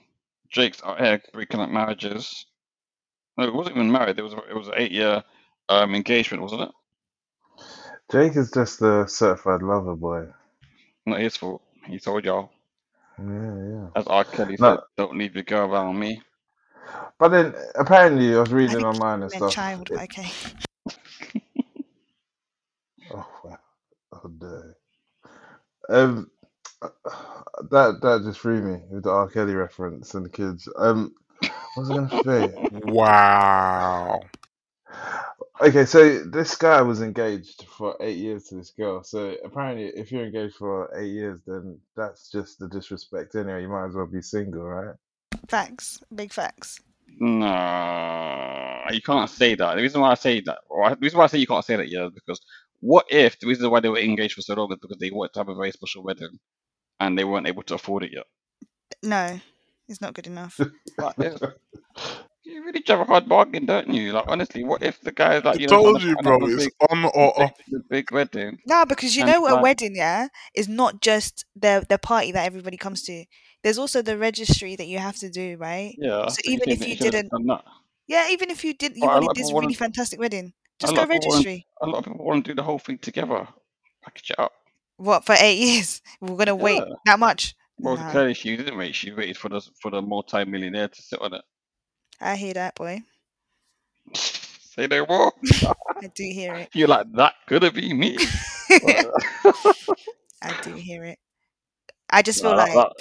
Drake's 0.53 0.83
out 0.85 1.01
here 1.01 1.23
breaking 1.33 1.61
up 1.61 1.71
marriages. 1.71 2.47
No, 3.37 3.45
it 3.47 3.55
wasn't 3.55 3.77
even 3.77 3.91
married. 3.93 4.19
It 4.19 4.23
was 4.23 4.35
it 4.35 4.55
was 4.57 4.69
an 4.69 4.75
eight 4.77 4.93
year 4.93 5.25
um 5.69 5.95
engagement, 5.95 6.43
wasn't 6.43 6.63
it? 6.63 6.71
Jake 8.13 8.37
is 8.37 8.51
just 8.51 8.83
a 8.83 9.09
certified 9.09 9.63
lover 9.63 9.97
boy. 9.97 10.27
Not 11.07 11.21
his 11.21 11.37
fault. 11.37 11.63
He 11.87 11.99
told 11.99 12.25
y'all, 12.25 12.51
Yeah, 13.19 13.57
yeah. 13.73 13.89
as 13.95 14.07
R. 14.07 14.25
Kelly 14.25 14.57
No. 14.59 14.79
said, 14.79 14.81
"Don't 14.97 15.17
leave 15.19 15.35
your 15.35 15.45
girl 15.45 15.73
around 15.73 15.99
me." 15.99 16.23
But 17.19 17.31
then 17.31 17.55
apparently 17.77 18.35
I 18.37 18.41
was 18.41 18.53
I 18.67 18.75
reading 18.75 18.77
think 18.77 18.87
online 18.87 19.23
and 19.23 19.33
men 19.33 19.33
stuff. 19.33 19.57
child, 19.57 19.91
it- 19.91 20.03
but 20.05 20.05
okay. 20.05 20.31
Oh 23.11 23.27
wow. 23.45 23.59
Oh 24.13 24.29
dear. 24.29 24.77
Um 25.91 26.31
that 27.71 27.99
that 28.03 28.23
just 28.25 28.41
threw 28.41 28.63
me 28.63 28.81
with 28.91 29.05
the 29.05 29.11
R. 29.11 29.29
Kelly 29.29 29.55
reference 29.55 30.15
and 30.15 30.25
the 30.27 30.31
kids. 30.31 30.69
Um 30.79 31.15
what 31.75 31.83
was 31.85 31.91
I 31.91 31.95
gonna 31.95 32.11
say? 32.11 32.59
wow. 32.71 34.31
Okay, 35.63 35.87
so 35.87 36.25
this 36.25 36.57
guy 36.57 36.83
was 36.83 37.03
engaged 37.03 37.65
for 37.79 37.97
eight 38.01 38.19
years 38.19 38.45
to 38.47 38.57
this 38.57 38.71
girl. 38.73 39.03
So 39.05 39.37
apparently 39.45 39.87
if 39.89 40.13
you're 40.13 40.27
engaged 40.27 40.57
for 40.57 40.91
eight 40.99 41.13
years 41.13 41.41
then 41.47 41.79
that's 41.97 42.31
just 42.31 42.59
the 42.61 42.69
disrespect 42.69 43.35
anyway. 43.37 43.63
You 43.63 43.69
might 43.71 43.87
as 43.89 43.95
well 43.97 44.07
be 44.07 44.23
single, 44.23 44.65
right? 44.65 44.97
Facts, 45.49 46.01
big 46.15 46.33
facts. 46.33 46.81
No, 47.19 48.83
you 48.93 49.03
can't 49.03 49.29
say 49.31 49.55
that. 49.55 49.75
The 49.77 49.83
reason 49.83 50.01
why 50.01 50.13
I 50.13 50.15
say 50.15 50.41
that, 50.43 50.59
or 50.69 50.91
the 50.91 50.97
reason 51.01 51.19
why 51.19 51.25
I 51.25 51.29
say 51.29 51.39
you 51.39 51.47
can't 51.47 51.65
say 51.65 51.77
that, 51.77 51.89
yeah, 51.89 52.07
is 52.07 52.13
because 52.15 52.41
what 52.81 53.07
if 53.11 53.39
the 53.39 53.47
reason 53.47 53.71
why 53.71 53.81
they 53.81 53.89
were 53.89 53.99
engaged 53.99 54.35
for 54.35 54.43
so 54.43 54.55
long 54.55 54.73
is 54.73 54.79
because 54.81 54.99
they 54.99 55.11
wanted 55.11 55.35
to 55.35 55.41
have 55.41 55.49
a 55.49 55.55
very 55.55 55.71
special 55.73 56.03
wedding 56.03 56.39
and 56.99 57.19
they 57.19 57.25
weren't 57.25 57.49
able 57.49 57.63
to 57.65 57.75
afford 57.75 58.05
it 58.05 58.13
yet? 58.13 58.25
No, 59.03 59.41
it's 59.89 60.01
not 60.01 60.15
good 60.15 60.27
enough. 60.27 60.59
But 60.97 61.15
it's, 61.19 61.41
You 62.45 62.65
really 62.65 62.81
drive 62.81 63.01
a 63.01 63.05
hard 63.05 63.29
bargain, 63.29 63.67
don't 63.67 63.89
you? 63.89 64.13
Like 64.13 64.25
honestly, 64.29 64.65
what 64.65 64.83
if 64.83 65.01
the 65.03 65.13
guy 65.13 65.39
like, 65.39 65.59
I 65.59 65.61
you 65.61 65.69
know, 65.69 65.83
told 65.83 66.03
you, 66.03 66.17
bro. 66.17 66.37
out 66.37 66.43
It's 66.43 66.65
big, 66.65 66.73
on 66.91 67.05
or 67.05 67.33
big, 67.37 67.45
off. 67.45 67.53
the 67.69 67.81
big 67.89 68.13
wedding, 68.13 68.59
No, 68.67 68.85
because 68.87 69.15
you 69.17 69.25
know 69.25 69.47
a 69.47 69.55
like, 69.55 69.63
wedding, 69.63 69.95
yeah, 69.97 70.29
is 70.55 70.69
not 70.69 71.01
just 71.03 71.45
the 71.55 71.85
the 71.89 71.99
party 71.99 72.33
that 72.33 72.47
everybody 72.47 72.77
comes 72.77 73.03
to. 73.05 73.25
There's 73.63 73.79
also 73.79 74.03
the 74.03 74.17
registry 74.19 74.77
that 74.77 74.87
you 74.87 74.99
have 74.99 75.17
to 75.17 75.31
do, 75.31 75.57
right? 75.59 75.95
yeah, 75.99 76.29
So 76.29 76.41
even 76.45 76.71
if 76.71 76.87
you 76.87 76.87
you 76.87 76.97
should 76.97 77.15
have 77.15 77.23
didn't, 77.23 77.33
yeah, 78.07 78.29
even 78.31 78.51
if 78.51 78.65
you 78.65 78.73
oh, 78.73 78.77
did, 78.79 78.97
you 78.97 79.03
But 79.07 79.23
wanted 79.23 79.37
this 79.37 79.53
really 79.53 79.75
to, 79.75 79.79
fantastic 79.79 80.19
wedding, 80.19 80.53
just 80.79 80.95
go 80.95 81.03
people 81.03 81.19
want, 81.27 81.47
registry. 81.47 81.67
a 81.83 81.87
lot 81.87 81.99
of 81.99 82.05
people 82.05 82.25
want 82.25 82.45
to 82.45 82.51
do 82.51 82.55
the 82.55 82.63
whole 82.63 82.79
thing 82.79 82.99
together, 82.99 83.47
package 84.03 84.31
it 84.31 84.39
up. 84.39 84.53
What 84.97 85.25
for 85.25 85.35
eight 85.39 85.59
years? 85.67 86.03
We're 86.21 86.37
gonna 86.37 86.55
wait 86.57 86.83
that 87.07 87.19
much? 87.19 87.55
Well, 87.79 87.97
Nah, 87.97 88.11
clearly 88.11 88.35
she 88.35 88.57
didn't 88.57 88.77
wait. 88.77 88.95
She 88.95 89.13
waited 89.13 89.37
for 89.37 89.49
the 89.49 89.61
for 89.81 89.91
the 89.91 90.03
multi-millionaire 90.03 90.89
to 90.89 91.03
sit 91.03 91.21
on 91.21 91.35
it. 91.35 91.43
I 92.21 92.37
hear 92.37 92.55
that, 92.55 92.75
boy. 92.75 93.03
Say 94.15 94.87
no 94.87 95.07
more. 95.07 95.33
I 96.03 96.07
do 96.15 96.23
hear 96.25 96.55
it. 96.55 96.71
You're 96.75 96.89
like 96.89 97.07
that 97.13 97.35
could 97.47 97.63
have 97.63 97.75
been 97.75 97.99
me. 97.99 98.17
Uh, 98.71 99.03
I 100.43 100.53
do 100.63 100.73
hear 100.75 101.05
it. 101.05 101.19
I 102.11 102.23
just 102.23 102.41
feel 102.43 102.55
like 102.57 102.73
that, 102.73 102.93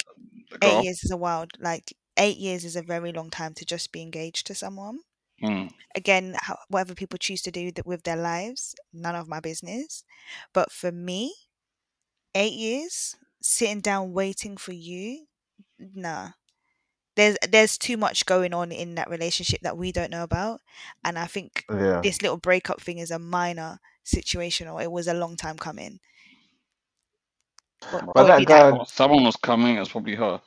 eight 0.61 0.83
years 0.83 1.03
is 1.03 1.11
a 1.11 1.17
wild, 1.17 1.51
like 1.59 1.95
eight 2.17 2.37
years 2.37 2.65
is 2.65 2.75
a 2.75 2.81
very 2.81 3.11
long 3.11 3.29
time 3.29 3.53
to 3.55 3.65
just 3.65 3.91
be 3.91 4.01
engaged 4.01 4.47
to 4.47 4.55
someone. 4.55 4.99
Mm. 5.43 5.71
Again, 5.95 6.35
how, 6.37 6.57
whatever 6.67 6.93
people 6.93 7.17
choose 7.17 7.41
to 7.43 7.51
do 7.51 7.71
th- 7.71 7.85
with 7.85 8.03
their 8.03 8.17
lives, 8.17 8.75
none 8.93 9.15
of 9.15 9.27
my 9.27 9.39
business. 9.39 10.03
But 10.53 10.71
for 10.71 10.91
me, 10.91 11.33
eight 12.35 12.53
years 12.53 13.15
sitting 13.41 13.79
down 13.79 14.13
waiting 14.13 14.57
for 14.57 14.73
you, 14.73 15.25
nah. 15.79 16.29
There's 17.15 17.37
there's 17.49 17.77
too 17.77 17.97
much 17.97 18.25
going 18.25 18.53
on 18.53 18.71
in 18.71 18.95
that 18.95 19.09
relationship 19.09 19.61
that 19.61 19.77
we 19.77 19.91
don't 19.91 20.11
know 20.11 20.23
about, 20.23 20.61
and 21.03 21.17
I 21.19 21.25
think 21.25 21.65
yeah. 21.69 21.99
this 22.01 22.21
little 22.21 22.37
breakup 22.37 22.79
thing 22.79 22.97
is 22.97 23.11
a 23.11 23.19
minor 23.19 23.79
situational. 24.05 24.81
It 24.81 24.91
was 24.91 25.07
a 25.07 25.13
long 25.13 25.35
time 25.35 25.57
coming. 25.57 25.99
Or, 27.91 28.01
But 28.13 28.25
or 28.25 28.27
that 28.27 28.45
did 28.45 28.47
guy, 28.47 28.73
Someone, 28.73 28.85
someone 28.87 29.23
was 29.25 29.35
coming. 29.37 29.77
It's 29.77 29.91
probably 29.91 30.15
her. 30.15 30.41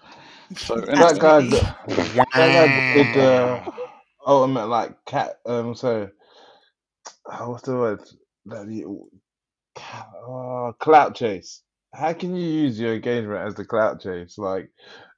So 0.56 0.80
that 0.80 1.18
guy, 1.18 1.40
Absolutely. 1.40 1.60
that 2.36 2.52
guy 2.52 2.68
did 2.94 3.16
uh, 3.16 3.58
Wow. 3.58 3.74
ultimate 4.26 4.66
like 4.68 4.92
cat. 5.06 5.38
Um, 5.46 5.74
so 5.74 6.08
uh, 7.30 7.44
what's 7.46 7.62
the 7.64 7.74
word? 7.76 8.00
That 8.46 8.68
you, 8.70 9.08
uh, 9.78 10.72
clout 10.80 11.14
chase. 11.16 11.62
How 11.94 12.12
can 12.14 12.36
you 12.36 12.46
use 12.46 12.80
your 12.80 12.94
engagement 12.94 13.46
as 13.46 13.54
the 13.54 13.64
clout 13.64 14.00
chase? 14.02 14.38
Like, 14.38 14.70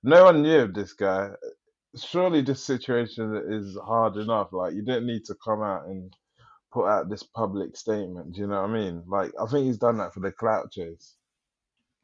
no 0.02 0.24
one 0.24 0.42
knew 0.42 0.60
of 0.60 0.74
this 0.74 0.92
guy. 0.94 1.30
Surely 1.96 2.42
this 2.42 2.64
situation 2.64 3.42
is 3.50 3.78
hard 3.84 4.16
enough. 4.16 4.48
Like, 4.52 4.74
you 4.74 4.84
didn't 4.84 5.06
need 5.06 5.24
to 5.26 5.36
come 5.44 5.62
out 5.62 5.86
and 5.86 6.12
put 6.72 6.86
out 6.86 7.10
this 7.10 7.22
public 7.22 7.76
statement. 7.76 8.34
Do 8.34 8.40
you 8.42 8.46
know 8.48 8.62
what 8.62 8.70
I 8.70 8.74
mean? 8.74 9.04
Like, 9.08 9.32
I 9.40 9.46
think 9.50 9.66
he's 9.66 9.78
done 9.78 9.98
that 9.98 10.14
for 10.14 10.20
the 10.20 10.32
clout 10.32 10.72
chase. 10.72 11.14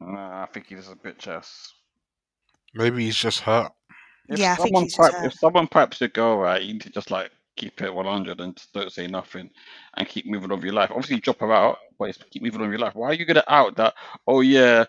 Nah, 0.01 0.43
I 0.43 0.47
think 0.47 0.67
he's 0.67 0.89
a 0.89 0.95
bitch 0.95 1.27
ass. 1.27 1.73
Maybe 2.73 3.05
he's 3.05 3.15
just 3.15 3.41
hurt. 3.41 3.71
If 4.29 4.39
Yeah, 4.39 4.53
I 4.53 4.57
think 4.57 4.77
someone 4.77 4.83
he's 4.83 4.95
pipe, 4.95 5.13
hurt. 5.13 5.31
if 5.31 5.33
someone 5.33 5.67
pipes 5.67 5.99
your 6.01 6.09
girl 6.09 6.37
right, 6.37 6.61
you 6.61 6.73
need 6.73 6.81
to 6.83 6.89
just 6.89 7.11
like 7.11 7.31
keep 7.57 7.81
it 7.81 7.93
100 7.93 8.39
and 8.39 8.55
just 8.55 8.73
don't 8.73 8.91
say 8.91 9.07
nothing 9.07 9.49
and 9.97 10.07
keep 10.07 10.25
moving 10.25 10.51
on 10.51 10.57
with 10.57 10.65
your 10.65 10.73
life. 10.73 10.89
Obviously, 10.91 11.15
you 11.17 11.21
drop 11.21 11.39
her 11.41 11.51
out, 11.53 11.77
but 11.99 12.09
it's 12.09 12.19
keep 12.31 12.43
moving 12.43 12.61
on 12.61 12.69
with 12.69 12.79
your 12.79 12.85
life. 12.85 12.95
Why 12.95 13.07
are 13.09 13.13
you 13.13 13.25
gonna 13.25 13.43
out 13.47 13.75
that? 13.77 13.93
Oh 14.27 14.41
yeah, 14.41 14.85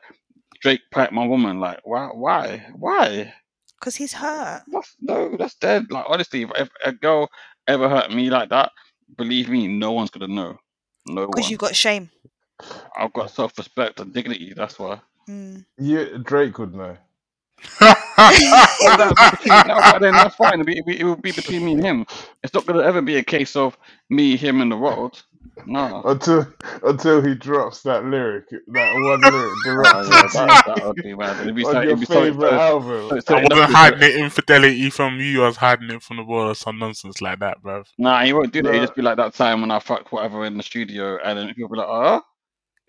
Drake 0.61 0.83
piped 0.93 1.13
my 1.13 1.27
woman. 1.27 1.61
Like 1.61 1.81
why? 1.85 2.07
Why? 2.09 2.67
Why? 2.75 3.35
Because 3.81 3.97
he's 3.97 4.13
hurt. 4.15 4.63
That's 4.69 4.97
no, 5.01 5.37
that's 5.37 5.55
dead. 5.57 5.91
Like 5.91 6.05
honestly, 6.09 6.43
if, 6.43 6.51
if 6.57 6.71
a 6.85 6.93
girl 6.93 7.29
ever 7.67 7.89
hurt 7.89 8.11
me 8.13 8.31
like 8.31 8.51
that, 8.51 8.73
believe 9.17 9.49
me, 9.49 9.67
no 9.69 9.93
one's 9.93 10.11
gonna 10.11 10.29
know. 10.33 10.59
No 11.07 11.27
Because 11.27 11.45
one. 11.45 11.51
you 11.51 11.57
got 11.57 11.75
shame. 11.77 12.11
I've 12.97 13.13
got 13.13 13.31
self 13.31 13.57
respect 13.59 14.01
and 14.01 14.13
dignity. 14.13 14.53
That's 14.55 14.79
why. 14.79 15.01
Mm. 15.29 15.65
You 15.79 16.19
Drake 16.19 16.59
would 16.59 16.75
know. 16.75 16.97
Well, 18.19 18.99
that 18.99 19.09
would 19.09 19.17
be 19.17 19.51
between, 19.51 19.69
no, 19.69 19.81
but 19.81 19.99
then 20.01 20.13
that's 20.13 20.37
fine. 20.37 20.55
It'd 20.55 20.67
be, 20.67 20.73
it'd 20.73 20.85
be- 20.87 21.01
it 21.01 21.05
would 21.05 21.23
be 21.23 21.33
between 21.33 21.65
me 21.65 21.73
and 21.73 21.85
him. 21.85 22.07
It's 22.43 22.55
not 22.55 22.67
gonna 22.67 22.83
ever 22.83 23.03
be 23.03 23.17
a 23.17 23.23
case 23.23 23.57
of 23.57 23.77
me, 24.11 24.37
him, 24.37 24.61
and 24.61 24.71
the 24.71 24.77
world. 24.77 25.23
No. 25.67 26.03
Until 26.05 26.47
until 26.83 27.23
he 27.23 27.35
drops 27.35 27.83
that 27.83 28.05
lyric, 28.05 28.49
that 28.51 28.95
one 28.95 29.21
lyric 29.21 29.87
Oh 29.87 30.03
yeah, 30.11 30.47
that, 30.47 30.63
that 30.67 30.87
would 30.87 30.97
be 30.97 31.15
mad. 31.15 31.41
It'd 31.41 31.55
be 31.55 31.63
so, 31.63 31.73
your 31.73 31.83
it'd 31.83 32.01
be 32.01 32.07
favorite 32.07 32.51
so, 32.51 32.59
album. 32.59 33.09
so, 33.11 33.21
so 33.21 33.37
I 33.37 33.43
wasn't 33.43 33.71
hiding 33.73 34.03
it 34.03 34.17
infidelity 34.17 34.91
from 34.91 35.19
you. 35.21 35.45
I 35.45 35.47
was 35.49 35.57
hiding 35.57 35.91
it 35.91 36.03
from 36.03 36.17
the 36.17 36.25
world 36.25 36.51
or 36.51 36.55
some 36.55 36.79
nonsense 36.79 37.21
like 37.21 37.41
that, 37.41 37.63
bruv. 37.63 37.87
Nah, 37.99 38.23
he 38.25 38.33
won't 38.33 38.53
do 38.53 38.63
that. 38.63 38.73
He'll 38.73 38.83
just 38.83 38.95
be 38.97 39.03
like 39.03 39.17
that 39.19 39.35
time 39.35 39.61
when 39.61 39.71
I 39.71 39.79
fucked 39.79 40.11
whatever 40.11 40.45
in 40.45 40.57
the 40.57 40.63
studio, 40.63 41.19
and 41.23 41.39
then 41.39 41.49
people 41.55 41.69
be 41.69 41.79
like, 41.79 41.89
"Oh, 41.89 42.23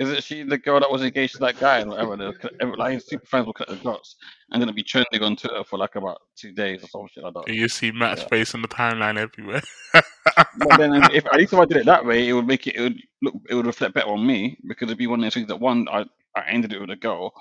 is 0.03 0.17
it 0.17 0.23
she 0.23 0.43
the 0.43 0.57
girl 0.57 0.79
that 0.79 0.91
was 0.91 1.01
engaged 1.03 1.33
to 1.33 1.39
that 1.39 1.59
guy?" 1.59 1.79
And 1.79 1.89
whatever. 1.89 2.33
Like 2.77 3.01
super 3.01 3.25
fans 3.25 3.45
will 3.45 3.53
connect 3.53 3.71
the 3.83 3.89
dots, 3.89 4.15
and 4.51 4.61
then 4.61 4.69
it'll 4.69 4.75
be 4.75 4.83
trending 4.83 5.21
on 5.23 5.35
Twitter 5.35 5.63
for 5.63 5.77
like 5.79 5.95
about 5.95 6.19
two 6.35 6.51
days 6.51 6.83
or 6.83 6.87
some 6.87 7.07
shit 7.11 7.23
like 7.23 7.33
that. 7.33 7.47
You 7.53 7.67
see 7.67 7.91
Matt's 7.91 8.21
Yeah. 8.21 8.27
face 8.29 8.53
on 8.55 8.61
the 8.61 8.67
timeline 8.67 9.17
everywhere. 9.17 9.61
But 9.93 10.77
then, 10.77 10.93
if, 10.95 11.09
if 11.13 11.25
at 11.25 11.33
least 11.37 11.53
if 11.53 11.59
I 11.59 11.65
did 11.65 11.77
it 11.77 11.85
that 11.85 12.05
way, 12.05 12.27
it 12.27 12.33
would 12.33 12.47
make 12.47 12.67
it, 12.67 12.75
it 12.75 12.81
would 12.81 12.97
look, 13.21 13.35
it 13.49 13.55
would 13.55 13.65
reflect 13.65 13.93
better 13.93 14.07
on 14.09 14.25
me 14.25 14.57
because 14.67 14.87
it'd 14.87 14.97
be 14.97 15.07
one 15.07 15.19
of 15.19 15.23
those 15.25 15.33
things 15.33 15.47
that 15.47 15.59
one, 15.59 15.87
I, 15.91 16.05
I 16.35 16.43
ended 16.47 16.73
it 16.73 16.79
with 16.81 16.89
a 16.89 16.95
girl, 16.95 17.33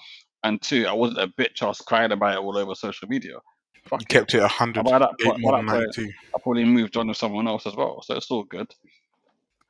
and 0.45 0.61
two, 0.61 0.87
I 0.87 0.93
wasn't 0.93 1.21
a 1.21 1.29
bitch. 1.29 1.63
I 1.63 1.67
was 1.67 1.81
crying 1.81 2.13
about 2.13 2.35
it 2.35 2.41
all 2.41 2.57
over 2.59 2.75
social 2.75 3.09
media. 3.09 3.33
you 3.33 3.81
Fuck 3.85 4.03
it. 4.03 4.09
kept 4.09 4.35
it 4.35 4.39
And 4.39 4.43
100, 4.43 4.85
by 4.85 4.99
that 4.99 5.11
point, 5.23 5.43
by 5.43 5.51
that 5.53 5.67
point, 5.69 5.97
92. 5.97 6.11
I 6.35 6.39
probably 6.43 6.65
moved 6.65 6.97
on 6.97 7.09
with 7.09 7.17
someone 7.17 7.47
else 7.49 7.67
as 7.67 7.75
well, 7.77 8.03
so 8.03 8.15
it's 8.17 8.31
all 8.31 8.45
good. 8.45 8.73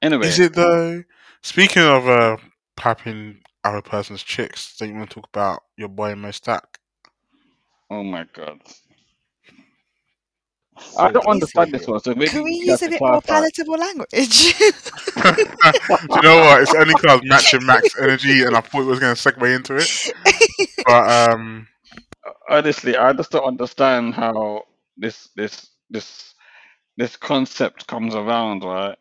Anyway, 0.00 0.26
Is 0.26 0.38
it 0.40 0.54
though? 0.54 1.04
Speaking 1.42 1.82
of 1.82 2.08
uh, 2.08 2.36
piping 2.76 3.40
other 3.64 3.82
person's 3.82 4.22
chicks, 4.22 4.76
don't 4.76 4.88
you 4.90 4.94
want 4.96 5.10
to 5.10 5.14
talk 5.14 5.28
about 5.32 5.62
your 5.76 5.88
boy 5.88 6.14
Mo 6.14 6.30
Stack? 6.30 6.78
oh 7.90 8.02
my 8.02 8.24
god, 8.32 8.58
I 10.98 11.10
don't 11.10 11.26
understand 11.26 11.72
this 11.72 11.86
one. 11.86 12.00
So 12.00 12.14
maybe 12.14 12.28
Can 12.28 12.44
we 12.44 12.54
use 12.54 12.82
a 12.82 12.88
bit 12.88 13.00
more 13.00 13.20
clarify. 13.20 13.50
palatable 13.50 13.74
language? 13.78 14.54
Do 14.58 14.64
you 16.16 16.22
know 16.22 16.36
what? 16.40 16.62
It's 16.62 16.74
only 16.74 16.94
because 16.94 17.20
matching 17.24 17.66
Max 17.66 17.88
energy, 18.00 18.42
and 18.44 18.56
I 18.56 18.60
thought 18.60 18.82
it 18.82 18.84
was 18.86 18.98
going 18.98 19.14
to 19.14 19.20
segue 19.32 19.56
into 19.56 19.76
it. 19.76 20.12
But 20.84 21.30
um, 21.30 21.68
Honestly, 22.48 22.96
I 22.96 23.12
just 23.12 23.30
don't 23.30 23.44
understand 23.46 24.14
how 24.14 24.64
this 24.96 25.28
this 25.36 25.70
this 25.90 26.34
this 26.96 27.16
concept 27.16 27.86
comes 27.86 28.14
around, 28.14 28.64
right? 28.64 28.98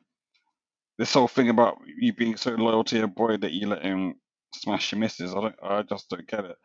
This 1.02 1.15
whole 1.15 1.28
thing 1.28 1.49
about 1.49 1.80
you 1.98 2.14
being 2.14 2.38
so 2.38 2.52
loyal 2.52 2.84
to 2.84 2.95
your 2.95 3.07
boy 3.07 3.36
that 3.38 3.53
you 3.53 3.65
let 3.65 3.82
him 3.82 4.14
smash 4.53 4.91
your 4.91 4.99
misses. 4.99 5.34
I 5.34 5.41
don't, 5.41 5.56
I 5.64 5.82
just 5.82 6.07
don't 6.11 6.28
get 6.28 6.45
it. 6.45 6.56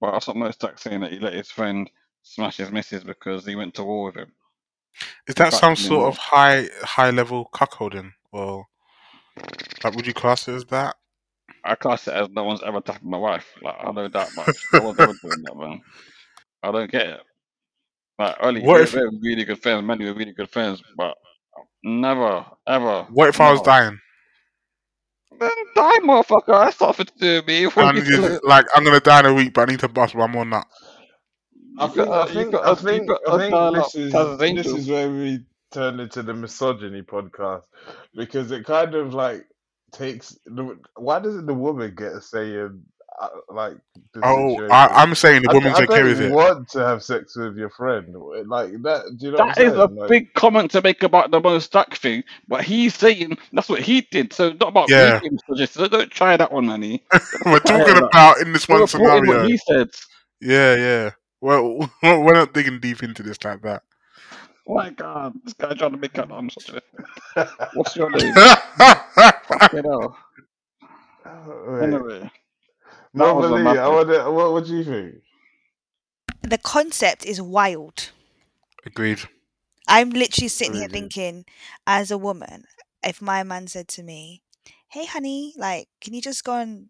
But 0.00 0.14
I 0.14 0.18
saw 0.18 0.34
Mo 0.34 0.50
Stack 0.50 0.80
saying 0.80 1.00
that 1.02 1.12
he 1.12 1.20
let 1.20 1.32
his 1.32 1.48
friend 1.52 1.88
smash 2.24 2.56
his 2.56 2.72
misses 2.72 3.04
because 3.04 3.46
he 3.46 3.54
went 3.54 3.74
to 3.74 3.84
war 3.84 4.06
with 4.06 4.16
him. 4.16 4.32
is 5.28 5.36
that 5.36 5.52
Back 5.52 5.60
some 5.60 5.76
sort 5.76 6.08
of 6.08 6.16
high 6.16 6.68
high 6.82 7.10
level 7.10 7.48
cuckolding, 7.54 8.10
or 8.32 8.66
like 9.84 9.94
would 9.94 10.08
you 10.08 10.12
class 10.12 10.48
it 10.48 10.54
as 10.54 10.64
that? 10.64 10.96
I 11.64 11.76
class 11.76 12.08
it 12.08 12.14
as 12.14 12.28
no 12.30 12.42
one's 12.42 12.64
ever 12.64 12.80
tapping 12.80 13.10
my 13.10 13.18
wife. 13.18 13.46
Like 13.62 13.76
I 13.78 13.92
know 13.92 14.08
that 14.08 14.28
much. 14.34 14.56
No 14.72 14.86
one's 14.86 14.98
ever 14.98 15.14
doing 15.22 15.42
that, 15.44 15.56
man. 15.56 15.80
I 16.64 16.72
don't 16.72 16.90
get 16.90 17.06
it. 17.06 17.20
Like 18.18 18.36
Ollie, 18.40 18.62
What 18.62 18.80
if 18.80 18.92
we're 18.92 19.08
really 19.22 19.44
good 19.44 19.62
friends. 19.62 19.86
Many 19.86 20.04
we're 20.04 20.14
really 20.14 20.32
good 20.32 20.50
friends, 20.50 20.82
but 20.96 21.16
never, 21.82 22.46
ever, 22.66 23.06
what 23.10 23.28
if 23.28 23.40
I 23.40 23.52
was 23.52 23.62
dying 23.62 23.98
Then 25.38 25.50
die, 25.74 25.98
motherfucker. 26.02 26.64
That's 26.64 26.80
nothing 26.80 27.06
to 27.06 27.12
do 27.18 27.42
me. 27.46 27.64
What 27.74 27.78
and 27.78 27.98
are 27.98 28.04
you 28.04 28.10
you 28.10 28.16
doing? 28.20 28.40
like 28.44 28.66
I'm 28.74 28.84
gonna 28.84 29.00
die 29.00 29.20
in 29.20 29.26
a 29.26 29.34
week, 29.34 29.54
but 29.54 29.68
I 29.68 29.72
need 29.72 29.80
to 29.80 29.88
bust 29.88 30.14
one 30.14 30.30
more 30.30 30.44
nut? 30.44 30.66
I 31.78 31.88
think 31.88 32.08
I 32.08 32.26
think 32.26 32.54
I 32.54 32.58
us, 32.58 32.82
you 32.82 32.88
think 32.88 33.10
I 33.28 33.38
think 33.38 33.76
this 33.76 33.94
is 33.94 34.12
this 34.12 34.66
is 34.66 34.88
where 34.88 35.10
we 35.10 35.40
turn 35.72 35.98
into 36.00 36.22
the 36.22 36.34
misogyny 36.34 37.02
podcast 37.02 37.64
because 38.14 38.52
it 38.52 38.64
kind 38.64 38.94
of 38.94 39.12
like 39.12 39.44
takes 39.92 40.38
the 40.46 40.78
why 40.96 41.18
doesn't 41.18 41.46
the 41.46 41.54
woman 41.54 41.94
get 41.96 42.12
a 42.12 42.20
say 42.20 42.54
in 42.54 42.82
uh, 43.20 43.28
like 43.50 43.76
the 44.12 44.22
Oh, 44.22 44.58
I, 44.68 44.86
situation? 44.86 45.02
I'm 45.02 45.14
saying 45.14 45.42
the 45.42 45.48
I, 45.48 45.54
d- 45.54 45.60
woman's 45.60 45.78
I 45.78 45.80
okay 45.80 46.02
with 46.02 46.20
it. 46.20 46.34
want 46.34 46.68
to 46.70 46.78
have 46.84 47.02
sex 47.02 47.36
with 47.36 47.56
your 47.56 47.70
friend 47.70 48.14
like 48.48 48.72
that. 48.82 49.16
Do 49.18 49.26
you 49.26 49.32
know 49.32 49.38
what 49.40 49.46
I'm 49.46 49.52
That 49.52 49.60
is 49.60 49.74
a? 49.76 49.88
Like 49.88 49.90
big 50.06 50.32
comment 50.34 50.70
to 50.72 50.82
make 50.82 51.02
about 51.02 51.30
the 51.30 51.40
Mo 51.40 51.58
Stack 51.58 51.94
thing, 51.96 52.24
but 52.48 52.64
he's 52.64 52.94
saying 52.94 53.36
that's 53.52 53.68
what 53.68 53.82
he 53.82 54.02
did. 54.02 54.32
So 54.32 54.50
not 54.52 54.68
about 54.68 54.90
Yeah, 54.90 55.20
being 55.20 55.38
suggested. 55.46 55.78
So 55.80 55.88
don't 55.88 56.10
try 56.10 56.36
that 56.36 56.52
one, 56.52 56.66
Manny. 56.66 57.04
we're 57.46 57.58
talking 57.60 57.96
about 57.96 58.40
in 58.40 58.52
this 58.52 58.68
We're 58.68 58.80
one 58.80 58.86
reporting 58.86 59.26
what 59.26 59.38
scenario. 59.38 59.40
he 59.40 59.56
said. 59.58 59.90
Yeah, 60.40 60.74
yeah. 60.76 61.10
Well, 61.40 61.90
we're 62.02 62.32
not 62.34 62.54
digging 62.54 62.80
deep 62.80 63.02
into 63.02 63.22
this 63.22 63.44
like 63.44 63.62
that. 63.62 63.82
Oh 64.66 64.74
my 64.74 64.90
god, 64.90 65.34
this 65.44 65.54
guy 65.54 65.74
trying 65.74 65.92
to 65.92 65.96
make 65.98 66.18
out 66.18 66.30
I'm 66.32 66.50
such 66.50 66.70
a. 66.70 66.82
What's 67.72 67.96
your 67.96 68.10
name? 68.10 68.42
Fucking 68.78 69.04
Fucking 69.48 69.84
hell. 69.84 70.16
wait, 71.24 72.02
Anyway, 72.02 72.30
that 73.14 73.34
was 73.34 73.50
a 73.50 73.50
Normally, 73.50 73.62
wonder 73.64 74.20
uh, 74.20 74.30
what 74.30 74.52
what 74.52 74.66
do 74.66 74.76
you 74.76 74.84
think? 74.84 75.14
the 76.42 76.58
concept 76.58 77.24
is 77.24 77.40
wild. 77.40 78.10
Agreed. 78.86 79.20
I'm 79.88 80.10
literally 80.10 80.48
sitting 80.48 80.74
here 80.74 80.88
thinking, 80.88 81.44
as 81.86 82.10
a 82.10 82.18
woman, 82.18 82.64
if 83.02 83.20
my 83.20 83.42
man 83.42 83.66
said 83.66 83.88
to 83.88 84.02
me, 84.02 84.42
"Hey, 84.88 85.04
honey, 85.06 85.54
like, 85.56 85.88
can 86.00 86.14
you 86.14 86.22
just 86.22 86.44
go 86.44 86.54
and 86.56 86.88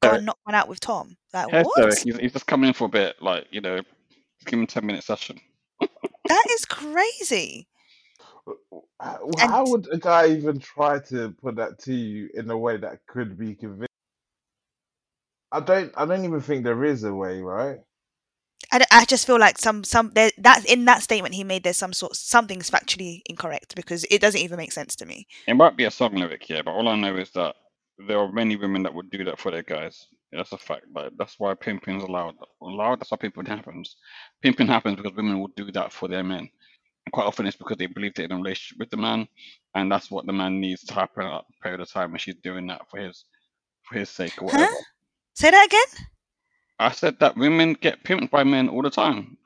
Derek, 0.00 0.18
and 0.18 0.26
knock 0.26 0.38
one 0.44 0.54
out 0.54 0.68
with 0.68 0.80
Tom?" 0.80 1.16
Like, 1.32 1.48
here's 1.50 1.66
what? 1.66 1.98
He's, 2.04 2.16
he's 2.18 2.32
just 2.32 2.46
coming 2.46 2.68
in 2.68 2.74
for 2.74 2.84
a 2.84 2.88
bit, 2.88 3.20
like 3.20 3.46
you 3.50 3.60
know, 3.60 3.80
give 4.46 4.58
him 4.58 4.64
a 4.64 4.66
ten 4.66 4.86
minute 4.86 5.04
session. 5.04 5.40
That 6.28 6.44
is 6.54 6.64
crazy. 6.64 7.66
Uh, 8.46 8.52
how 9.00 9.18
And 9.40 9.50
how 9.50 9.66
would 9.66 9.88
a 9.92 9.98
guy 9.98 10.28
even 10.28 10.58
try 10.58 10.98
to 11.08 11.30
put 11.42 11.56
that 11.56 11.78
to 11.80 11.94
you 11.94 12.30
in 12.34 12.50
a 12.50 12.58
way 12.58 12.76
that 12.76 13.06
could 13.06 13.38
be 13.38 13.54
convincing? 13.54 13.89
I 15.52 15.60
don't. 15.60 15.92
I 15.96 16.06
don't 16.06 16.24
even 16.24 16.40
think 16.40 16.64
there 16.64 16.84
is 16.84 17.04
a 17.04 17.14
way, 17.14 17.40
right? 17.40 17.78
I, 18.72 18.84
I 18.90 19.04
just 19.04 19.26
feel 19.26 19.38
like 19.38 19.58
some 19.58 19.84
some 19.84 20.12
there 20.14 20.30
that 20.38 20.64
in 20.66 20.84
that 20.84 21.02
statement 21.02 21.34
he 21.34 21.44
made 21.44 21.64
there's 21.64 21.76
some 21.76 21.92
sort 21.92 22.14
something's 22.14 22.70
factually 22.70 23.22
incorrect 23.26 23.74
because 23.74 24.04
it 24.10 24.20
doesn't 24.20 24.40
even 24.40 24.58
make 24.58 24.72
sense 24.72 24.94
to 24.96 25.06
me. 25.06 25.26
It 25.46 25.54
might 25.54 25.76
be 25.76 25.84
a 25.84 25.90
song 25.90 26.14
lyric, 26.14 26.48
yeah, 26.48 26.62
but 26.62 26.72
all 26.72 26.88
I 26.88 26.96
know 26.96 27.16
is 27.16 27.30
that 27.32 27.56
there 28.06 28.18
are 28.18 28.30
many 28.30 28.56
women 28.56 28.82
that 28.84 28.94
would 28.94 29.10
do 29.10 29.24
that 29.24 29.38
for 29.38 29.50
their 29.50 29.62
guys. 29.62 30.06
That's 30.32 30.52
a 30.52 30.58
fact. 30.58 30.86
Like 30.94 31.12
that's 31.18 31.38
why 31.38 31.54
pimping's 31.54 32.04
allowed. 32.04 32.36
Allowed. 32.62 33.00
That's 33.00 33.10
why 33.10 33.16
pimping 33.16 33.46
happens. 33.46 33.96
Pimping 34.42 34.68
happens 34.68 34.96
because 34.96 35.16
women 35.16 35.40
will 35.40 35.50
do 35.56 35.72
that 35.72 35.92
for 35.92 36.08
their 36.08 36.22
men. 36.22 36.48
And 37.06 37.12
quite 37.12 37.26
often 37.26 37.46
it's 37.46 37.56
because 37.56 37.78
they 37.78 37.86
believe 37.86 38.14
they're 38.14 38.26
in 38.26 38.32
a 38.32 38.36
relationship 38.36 38.78
with 38.78 38.90
the 38.90 38.96
man, 38.96 39.26
and 39.74 39.90
that's 39.90 40.10
what 40.10 40.26
the 40.26 40.32
man 40.32 40.60
needs 40.60 40.84
to 40.84 40.94
happen 40.94 41.26
at 41.26 41.32
a 41.32 41.62
period 41.62 41.80
of 41.80 41.90
time, 41.90 42.12
and 42.12 42.20
she's 42.20 42.36
doing 42.36 42.66
that 42.68 42.88
for 42.90 42.98
his 43.00 43.24
for 43.82 43.98
his 43.98 44.10
sake 44.10 44.40
or 44.40 44.50
Huh? 44.52 44.68
Say 45.40 45.50
that 45.50 45.64
again? 45.64 46.06
I 46.78 46.90
said 46.90 47.18
that 47.20 47.34
women 47.34 47.72
get 47.72 48.04
pimped 48.04 48.28
by 48.28 48.44
men 48.44 48.68
all 48.68 48.82
the 48.82 48.90
time, 48.90 49.38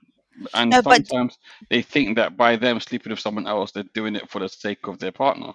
and 0.52 0.72
No, 0.72 0.82
but 0.82 1.06
sometimes 1.06 1.38
they 1.70 1.82
think 1.82 2.16
that 2.16 2.36
by 2.36 2.56
them 2.56 2.80
sleeping 2.80 3.10
with 3.10 3.20
someone 3.20 3.46
else, 3.46 3.70
they're 3.70 3.84
doing 3.94 4.16
it 4.16 4.28
for 4.28 4.40
the 4.40 4.48
sake 4.48 4.88
of 4.88 4.98
their 4.98 5.12
partner. 5.12 5.52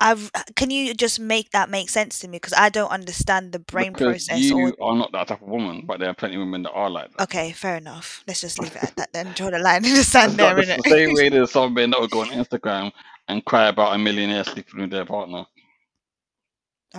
I've 0.00 0.32
can 0.56 0.70
you 0.70 0.94
just 0.94 1.20
make 1.20 1.52
that 1.52 1.70
make 1.70 1.88
sense 1.90 2.18
to 2.18 2.28
me 2.28 2.38
because 2.38 2.54
I 2.54 2.68
don't 2.68 2.90
understand 2.90 3.52
the 3.52 3.60
brain 3.60 3.92
Because 3.92 4.26
process 4.26 4.50
or 4.50 4.60
you 4.60 4.76
are 4.80 4.96
not 4.96 5.12
that 5.12 5.28
type 5.28 5.42
of 5.42 5.48
woman, 5.48 5.84
but 5.86 6.00
there 6.00 6.10
are 6.10 6.14
plenty 6.14 6.34
of 6.34 6.40
women 6.40 6.64
that 6.64 6.72
are 6.72 6.90
like 6.90 7.12
that. 7.12 7.22
Okay, 7.22 7.52
fair 7.52 7.76
enough. 7.76 8.24
Let's 8.26 8.40
just 8.40 8.58
leave 8.58 8.74
it 8.74 8.82
at 8.82 8.96
that 8.96 9.12
then. 9.12 9.32
Draw 9.36 9.50
the 9.50 9.60
line 9.60 9.84
in 9.84 9.94
the 9.94 10.02
sand 10.12 10.32
there, 10.32 10.56
the 10.56 10.62
innit? 10.62 10.82
the 10.82 10.90
same 10.90 11.14
way 11.14 11.28
there's 11.30 11.52
some 11.52 11.72
men 11.72 11.90
that 11.90 12.00
will 12.00 12.08
go 12.08 12.22
on 12.22 12.30
Instagram 12.30 12.90
and 13.28 13.44
cry 13.44 13.68
about 13.68 13.94
a 13.94 13.98
millionaire 13.98 14.42
sleeping 14.42 14.80
with 14.80 14.90
their 14.90 15.04
partner. 15.04 15.44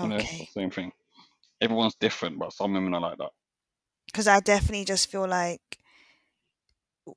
You 0.01 0.07
know, 0.07 0.15
okay. 0.15 0.47
the 0.55 0.61
same 0.61 0.71
thing. 0.71 0.93
Everyone's 1.61 1.95
different, 1.95 2.39
but 2.39 2.53
some 2.53 2.73
women 2.73 2.93
are 2.93 3.01
like 3.01 3.17
that. 3.19 3.31
Because 4.07 4.27
I 4.27 4.39
definitely 4.41 4.85
just 4.85 5.09
feel 5.09 5.27
like 5.27 5.79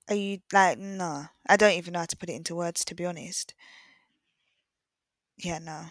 are 0.08 0.14
you 0.14 0.40
like 0.52 0.78
no. 0.78 1.26
I 1.48 1.56
don't 1.56 1.72
even 1.72 1.92
know 1.94 2.00
how 2.00 2.06
to 2.06 2.16
put 2.16 2.28
it 2.28 2.34
into 2.34 2.54
words 2.54 2.84
to 2.84 2.94
be 2.94 3.06
honest. 3.06 3.54
Yeah, 5.38 5.58
no. 5.58 5.86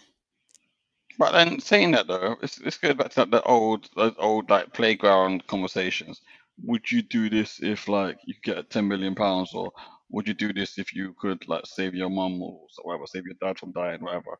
But 1.18 1.32
then 1.32 1.60
saying 1.60 1.92
that 1.92 2.06
though, 2.08 2.36
it's 2.42 2.58
it's 2.60 2.78
goes 2.78 2.94
back 2.94 3.10
to 3.10 3.20
like 3.20 3.30
the 3.30 3.42
old 3.42 3.88
those 3.94 4.14
old 4.18 4.50
like 4.50 4.72
playground 4.72 5.46
conversations. 5.46 6.20
Would 6.64 6.90
you 6.90 7.02
do 7.02 7.30
this 7.30 7.60
if 7.62 7.88
like 7.88 8.18
you 8.24 8.34
get 8.42 8.70
ten 8.70 8.88
million 8.88 9.14
pounds, 9.14 9.54
or 9.54 9.72
would 10.10 10.26
you 10.26 10.34
do 10.34 10.52
this 10.52 10.78
if 10.78 10.94
you 10.94 11.14
could 11.18 11.46
like 11.48 11.66
save 11.66 11.94
your 11.94 12.10
mum 12.10 12.42
or 12.42 12.66
whatever, 12.82 13.06
save 13.06 13.24
your 13.26 13.36
dad 13.40 13.58
from 13.58 13.72
dying, 13.72 14.02
whatever? 14.02 14.38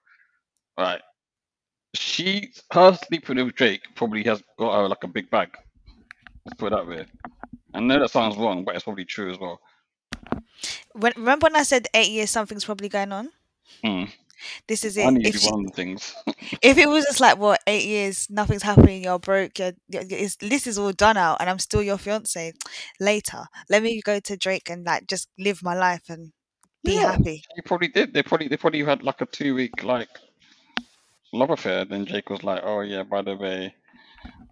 Right. 0.79 1.03
She 1.95 2.53
her 2.73 2.97
sleeping 3.07 3.45
with 3.45 3.55
Drake 3.55 3.83
probably 3.97 4.23
has 4.25 4.43
got 4.59 4.81
her 4.81 4.89
like 4.89 5.03
a 5.03 5.09
big 5.09 5.31
bag. 5.31 5.57
Let's 6.45 6.57
put 6.57 6.73
it 6.73 6.77
that 6.77 6.87
way. 6.87 7.07
I 7.75 7.81
know 7.81 7.99
that 7.99 8.11
sounds 8.11 8.37
wrong, 8.37 8.65
but 8.65 8.75
it's 8.75 8.85
probably 8.85 9.05
true 9.05 9.31
as 9.31 9.39
well. 9.39 9.61
When 10.93 11.13
remember 11.17 11.47
when 11.47 11.57
I 11.57 11.63
said 11.63 11.89
eight 11.95 12.11
years 12.11 12.31
something's 12.31 12.65
probably 12.65 12.89
going 12.89 13.13
on? 13.13 13.31
Mm. 13.85 14.11
This 14.67 14.85
is 14.85 14.97
it. 14.97 15.05
Money 15.05 15.27
If 15.27 15.37
she, 15.37 15.51
one 15.51 15.61
of 15.61 15.67
the 15.67 15.77
things. 15.77 16.15
if 16.63 16.79
it 16.79 16.89
was 16.89 17.05
just 17.05 17.21
like 17.21 17.39
what 17.39 17.61
eight 17.67 17.87
years, 17.87 18.29
nothing's 18.31 18.63
happening, 18.63 19.03
you're 19.03 19.19
broke, 19.19 19.59
you're, 19.59 19.73
you're, 19.89 20.29
this 20.41 20.67
is 20.67 20.79
all 20.79 20.93
done 20.93 21.17
out, 21.17 21.39
and 21.41 21.51
I'm 21.51 21.59
still 21.59 21.83
your 21.83 21.99
fiance. 21.99 22.53
Later, 23.01 23.45
let 23.69 23.83
me 23.83 24.01
go 24.03 24.21
to 24.21 24.37
Drake 24.37 24.71
and 24.71 24.85
like 24.85 25.07
just 25.07 25.29
live 25.39 25.63
my 25.63 25.75
life 25.75 26.09
and 26.09 26.33
be 26.85 26.95
Yeah, 26.95 27.13
happy. 27.13 27.45
You 27.57 27.63
probably 27.65 27.89
did. 27.89 28.15
They 28.15 28.23
probably 28.23 28.49
they 28.49 28.57
probably 28.57 28.83
had 28.83 29.03
like 29.03 29.21
a 29.21 29.27
two 29.27 29.55
week 29.55 29.83
like 29.83 30.09
love 31.33 31.51
affair. 31.51 31.85
Then 31.85 32.05
Drake 32.05 32.31
was 32.31 32.45
like, 32.45 32.63
"Oh 32.65 32.81
yeah, 32.81 33.03
by 33.03 33.23
the 33.23 33.37
way, 33.37 33.75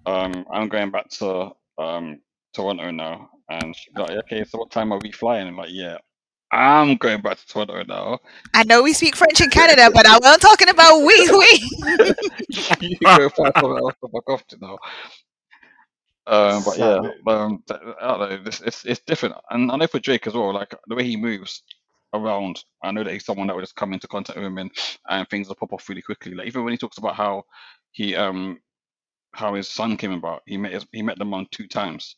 um, 0.07 0.45
I'm 0.53 0.69
going 0.69 0.91
back 0.91 1.09
to 1.11 1.53
um 1.79 2.21
Toronto 2.55 2.91
now." 2.91 3.31
And 3.49 3.75
she's 3.75 3.95
like, 3.97 4.11
"Okay, 4.11 4.45
so 4.45 4.59
what 4.59 4.71
time 4.71 4.93
are 4.93 5.01
we 5.03 5.13
flying?" 5.13 5.49
I'm 5.49 5.57
like, 5.57 5.71
"Yeah, 5.71 5.99
I'm 6.53 6.97
going 6.97 7.23
back 7.23 7.39
to 7.39 7.47
Toronto 7.47 7.83
now." 7.85 8.19
I 8.55 8.65
know 8.65 8.83
we 8.83 8.93
speak 8.93 9.17
French 9.17 9.41
in 9.41 9.51
Canada, 9.51 9.91
but 9.93 10.07
I 10.07 10.19
wasn't 10.19 10.43
talking 10.43 10.69
about 10.69 10.99
we 11.01 11.31
we. 11.31 11.69
you 12.49 12.63
can 12.99 13.19
go 13.19 13.29
find 13.31 13.53
somewhere 13.59 13.79
else 13.79 13.95
to 14.03 14.09
fuck 14.11 14.29
off 14.31 14.47
to 14.49 14.59
now. 14.61 14.79
Um, 16.27 16.63
but 16.63 16.77
yeah, 16.77 17.01
Savage. 17.03 17.13
um, 17.27 17.63
I 17.71 18.07
don't 18.07 18.21
know. 18.21 18.43
It's, 18.47 18.61
it's 18.61 18.85
it's 18.85 19.01
different, 19.01 19.35
and 19.51 19.73
I 19.73 19.77
know 19.77 19.87
for 19.87 19.99
Drake 19.99 20.27
as 20.27 20.35
well. 20.35 20.53
Like 20.53 20.75
the 20.87 20.95
way 20.95 21.05
he 21.05 21.17
moves 21.17 21.63
around, 22.15 22.65
I 22.83 22.91
know 22.91 23.05
that 23.05 23.13
he's 23.13 23.25
someone 23.25 23.47
that 23.49 23.57
would 23.57 23.63
just 23.63 23.77
come 23.77 23.93
into 23.93 24.09
contact 24.09 24.37
with 24.37 24.45
women, 24.45 24.71
and 25.09 25.29
things 25.29 25.49
will 25.49 25.57
pop 25.57 25.73
off 25.73 25.89
really 25.89 26.03
quickly. 26.03 26.35
Like 26.35 26.47
even 26.47 26.65
when 26.65 26.73
he 26.73 26.79
talks 26.79 26.99
about 26.99 27.17
how 27.17 27.45
he 27.93 28.15
um 28.17 28.61
how 29.33 29.55
his 29.55 29.69
son 29.69 29.97
came 29.97 30.13
about, 30.13 30.43
he 30.47 30.57
met 30.57 30.73
his, 30.73 30.87
he 30.93 31.03
met 31.03 31.19
them 31.19 31.35
on 31.35 31.47
two 31.51 31.69
times. 31.69 32.17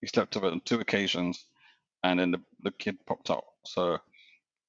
He 0.00 0.06
slept 0.06 0.34
with 0.34 0.44
on 0.44 0.60
two 0.64 0.80
occasions, 0.80 1.46
and 2.02 2.20
then 2.20 2.30
the 2.30 2.40
the 2.62 2.70
kid 2.72 2.96
popped 3.06 3.30
out. 3.30 3.44
So 3.64 3.98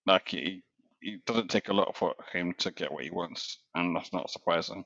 like 0.06 0.30
he 0.30 0.64
he 1.02 1.20
doesn't 1.26 1.50
take 1.50 1.70
a 1.70 1.74
lot 1.74 1.96
for 1.96 2.14
him 2.34 2.54
to 2.60 2.72
get 2.72 2.92
what 2.92 3.04
he 3.04 3.10
wants, 3.10 3.60
and 3.76 3.96
that's 3.96 4.12
not 4.12 4.30
surprising. 4.30 4.84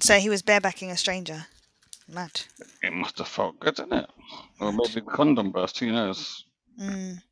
So 0.00 0.18
he 0.18 0.28
was 0.28 0.42
barebacking 0.42 0.90
a 0.90 0.96
stranger. 0.96 1.46
Mad. 2.10 2.40
It 2.82 2.92
must 2.92 3.18
have 3.18 3.28
felt 3.28 3.60
good, 3.60 3.74
didn't 3.74 3.92
it? 3.92 4.10
Or 4.60 4.72
maybe 4.72 4.94
the 4.94 5.00
condom 5.02 5.50
burst. 5.50 5.78
Who 5.78 5.92
knows? 5.92 6.44
Mm. 6.80 7.22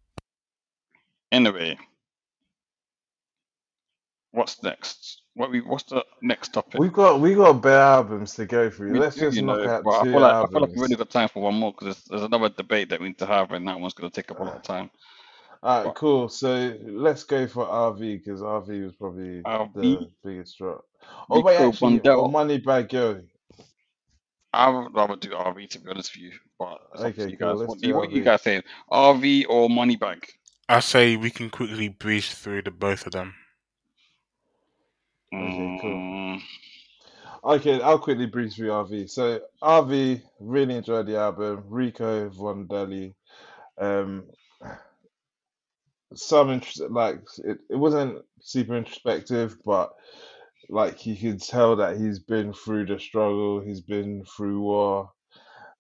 Anyway, 1.33 1.79
what's 4.33 4.63
next? 4.63 5.23
What 5.35 5.51
we 5.51 5.61
what's 5.61 5.85
the 5.85 6.05
next 6.23 6.55
topic? 6.55 6.81
We've 6.81 6.93
got 6.93 7.21
we 7.21 7.35
got 7.35 7.61
bare 7.61 7.79
albums 7.81 8.35
to 8.37 8.47
go 8.47 8.71
through. 8.71 8.93
We 8.93 8.99
Let's 9.01 9.17
do, 9.17 9.23
just 9.23 9.37
you 9.37 9.43
knock 9.43 9.65
know, 9.65 9.71
out 9.71 9.85
but 9.85 9.91
I 10.01 10.05
feel 10.05 10.21
like 10.21 10.35
I 10.35 10.47
feel 10.47 10.61
like 10.61 10.71
we've 10.71 10.81
albums. 10.83 10.97
got 10.97 11.11
time 11.11 11.29
for 11.29 11.43
one 11.43 11.55
more 11.55 11.73
because 11.73 11.87
there's, 11.87 12.05
there's 12.05 12.23
another 12.23 12.49
debate 12.49 12.89
that 12.91 13.01
we 13.01 13.09
need 13.09 13.19
to 13.19 13.27
have, 13.27 13.53
and 13.53 13.67
that 13.69 13.79
one's 13.79 13.95
going 13.95 14.11
to 14.11 14.15
take 14.15 14.31
up 14.31 14.41
a 14.41 14.45
lot 14.45 14.57
of 14.57 14.63
time. 14.63 14.91
All 15.63 15.85
right, 15.85 15.95
cool. 15.95 16.29
So 16.29 16.75
let's 16.85 17.25
go 17.25 17.47
for 17.49 17.67
RV 17.67 17.99
because 17.99 18.41
RV 18.41 18.85
was 18.85 18.95
probably 18.95 19.43
RV, 19.43 19.75
the 19.75 20.11
biggest 20.25 20.59
drop. 20.59 20.85
Oh 21.29 21.41
wait, 21.43 21.57
actually, 21.57 22.01
or 22.01 22.29
Moneybagg 22.31 22.93
Yo. 22.93 23.23
I 24.53 24.71
would 24.71 24.95
rather 24.95 25.17
do 25.17 25.31
RV 25.31 25.69
to 25.71 25.81
be 25.81 25.91
honest 25.91 26.15
with 26.15 26.23
you, 26.23 26.33
but 26.59 26.79
Okay, 26.97 27.31
you 27.31 27.37
cool. 27.37 27.59
guys. 27.59 27.69
What 27.69 27.79
do 27.79 27.95
what 27.95 28.11
you 28.11 28.23
guys 28.23 28.43
saying? 28.43 28.63
RV 28.91 29.47
or 29.49 29.69
Moneybagg? 29.69 30.23
I 30.69 30.79
say 30.79 31.17
we 31.17 31.31
can 31.33 31.51
quickly 31.51 31.89
breeze 31.89 32.33
through 32.33 32.63
the 32.63 32.71
both 32.71 33.05
of 33.07 33.13
them. 33.13 33.35
Okay, 35.41 35.73
cool. 35.81 36.05
Mm, 36.09 36.43
Okay, 37.45 37.81
I'll 37.81 37.99
quickly 37.99 38.27
breeze 38.27 38.57
through 38.57 38.73
RV. 38.73 39.07
So 39.07 39.41
RV, 39.63 40.23
really 40.41 40.77
enjoyed 40.77 41.07
the 41.07 41.17
album. 41.19 41.65
Rico 41.69 42.29
Von 42.31 42.67
Deli. 42.67 43.15
Um, 43.79 44.27
some 46.15 46.51
interest, 46.51 46.81
like 46.91 47.21
it, 47.45 47.59
it 47.71 47.77
wasn't 47.77 48.25
super 48.41 48.77
introspective, 48.77 49.59
but 49.65 49.93
like 50.69 51.07
you 51.07 51.17
could 51.17 51.43
tell 51.43 51.77
that 51.77 51.97
he's 51.99 52.19
been 52.19 52.53
through 52.53 52.87
the 52.87 52.99
struggle. 52.99 53.61
He's 53.61 53.81
been 53.83 54.25
through 54.37 54.61
war. 54.61 55.13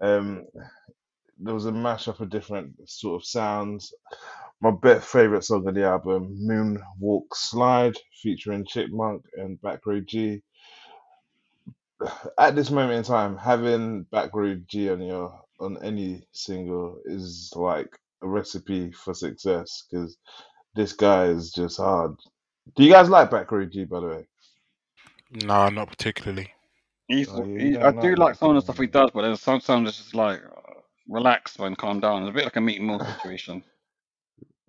Um, 0.00 0.46
there 1.38 1.54
was 1.54 1.66
a 1.66 1.72
mashup 1.72 2.20
of 2.20 2.30
different 2.30 2.88
sort 2.88 3.22
of 3.22 3.26
sounds. 3.26 3.92
My 4.60 4.70
best 4.70 5.06
favorite 5.06 5.44
song 5.44 5.68
of 5.68 5.74
the 5.74 5.84
album, 5.84 6.38
Moonwalk 6.42 7.26
Slide, 7.34 7.94
featuring 8.22 8.64
Chipmunk 8.64 9.24
and 9.36 9.60
Backroad 9.60 10.06
Gee. 10.06 10.42
At 12.38 12.56
this 12.56 12.70
moment 12.70 12.98
in 12.98 13.02
time, 13.04 13.36
having 13.36 14.06
Backroad 14.12 14.66
Gee 14.66 14.90
on 14.90 15.02
your 15.02 15.40
on 15.60 15.78
any 15.82 16.26
single 16.32 17.00
is 17.04 17.52
like 17.54 17.98
a 18.22 18.28
recipe 18.28 18.92
for 18.92 19.14
success 19.14 19.84
because 19.90 20.16
this 20.74 20.92
guy 20.92 21.26
is 21.26 21.52
just 21.52 21.76
hard. 21.78 22.16
Do 22.76 22.84
you 22.84 22.90
guys 22.92 23.08
like 23.08 23.30
Backroad 23.30 23.72
Gee, 23.72 23.84
by 23.84 24.00
the 24.00 24.06
way? 24.06 24.26
No, 25.30 25.68
not 25.68 25.88
particularly. 25.88 26.52
he's, 27.08 27.28
Oh 27.28 27.44
yeah, 27.44 27.58
you 27.62 27.70
he, 27.72 27.76
I 27.78 27.90
don't 27.90 28.00
do 28.00 28.10
like 28.10 28.18
like 28.18 28.34
some 28.36 28.50
of 28.50 28.56
the 28.56 28.62
stuff 28.62 28.78
he 28.78 28.86
does, 28.86 29.10
but 29.12 29.22
there's 29.22 29.40
sometimes 29.40 29.88
it's 29.88 29.98
just 29.98 30.14
like 30.14 30.42
uh, 30.44 30.80
relax 31.08 31.58
man, 31.58 31.76
calm 31.76 32.00
down. 32.00 32.22
It's 32.22 32.30
a 32.30 32.32
bit 32.32 32.44
like 32.44 32.56
a 32.56 32.60
meat 32.60 32.78
and 32.78 32.86
mill 32.86 33.04
situation. 33.16 33.62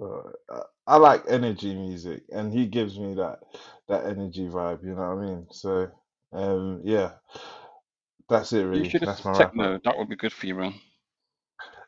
Uh, 0.01 0.31
I 0.49 0.61
I 0.87 0.97
like 0.97 1.23
energy 1.27 1.73
music, 1.75 2.23
and 2.31 2.51
he 2.53 2.67
gives 2.67 2.99
me 2.99 3.15
that 3.15 3.39
that 3.87 4.05
energy 4.05 4.47
vibe. 4.47 4.83
You 4.83 4.95
know 4.95 5.15
what 5.15 5.17
I 5.17 5.25
mean? 5.25 5.47
So, 5.51 5.89
um, 6.33 6.81
yeah, 6.83 7.13
that's 8.29 8.53
it 8.53 8.63
You 8.71 8.83
really. 8.83 8.89
should 8.89 9.01
That's 9.03 9.23
listen 9.23 9.25
my 9.25 9.31
to 9.31 9.37
wrap 9.37 9.59
up. 9.59 9.71
techno. 9.71 9.79
That 9.83 9.97
would 9.97 10.09
be 10.09 10.15
good 10.15 10.31
for 10.33 10.45
you, 10.47 10.55
man. 10.55 10.79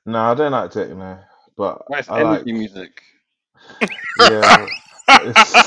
No, 0.06 0.20
I 0.20 0.34
don't 0.34 0.52
like 0.52 0.72
techno, 0.72 1.20
but 1.58 1.82
Well, 1.88 2.00
it's 2.00 2.10
I 2.10 2.18
like 2.18 2.46
energy 2.46 2.54
music. 2.54 3.04
yeah. 4.16 4.70
it's- 5.16 5.58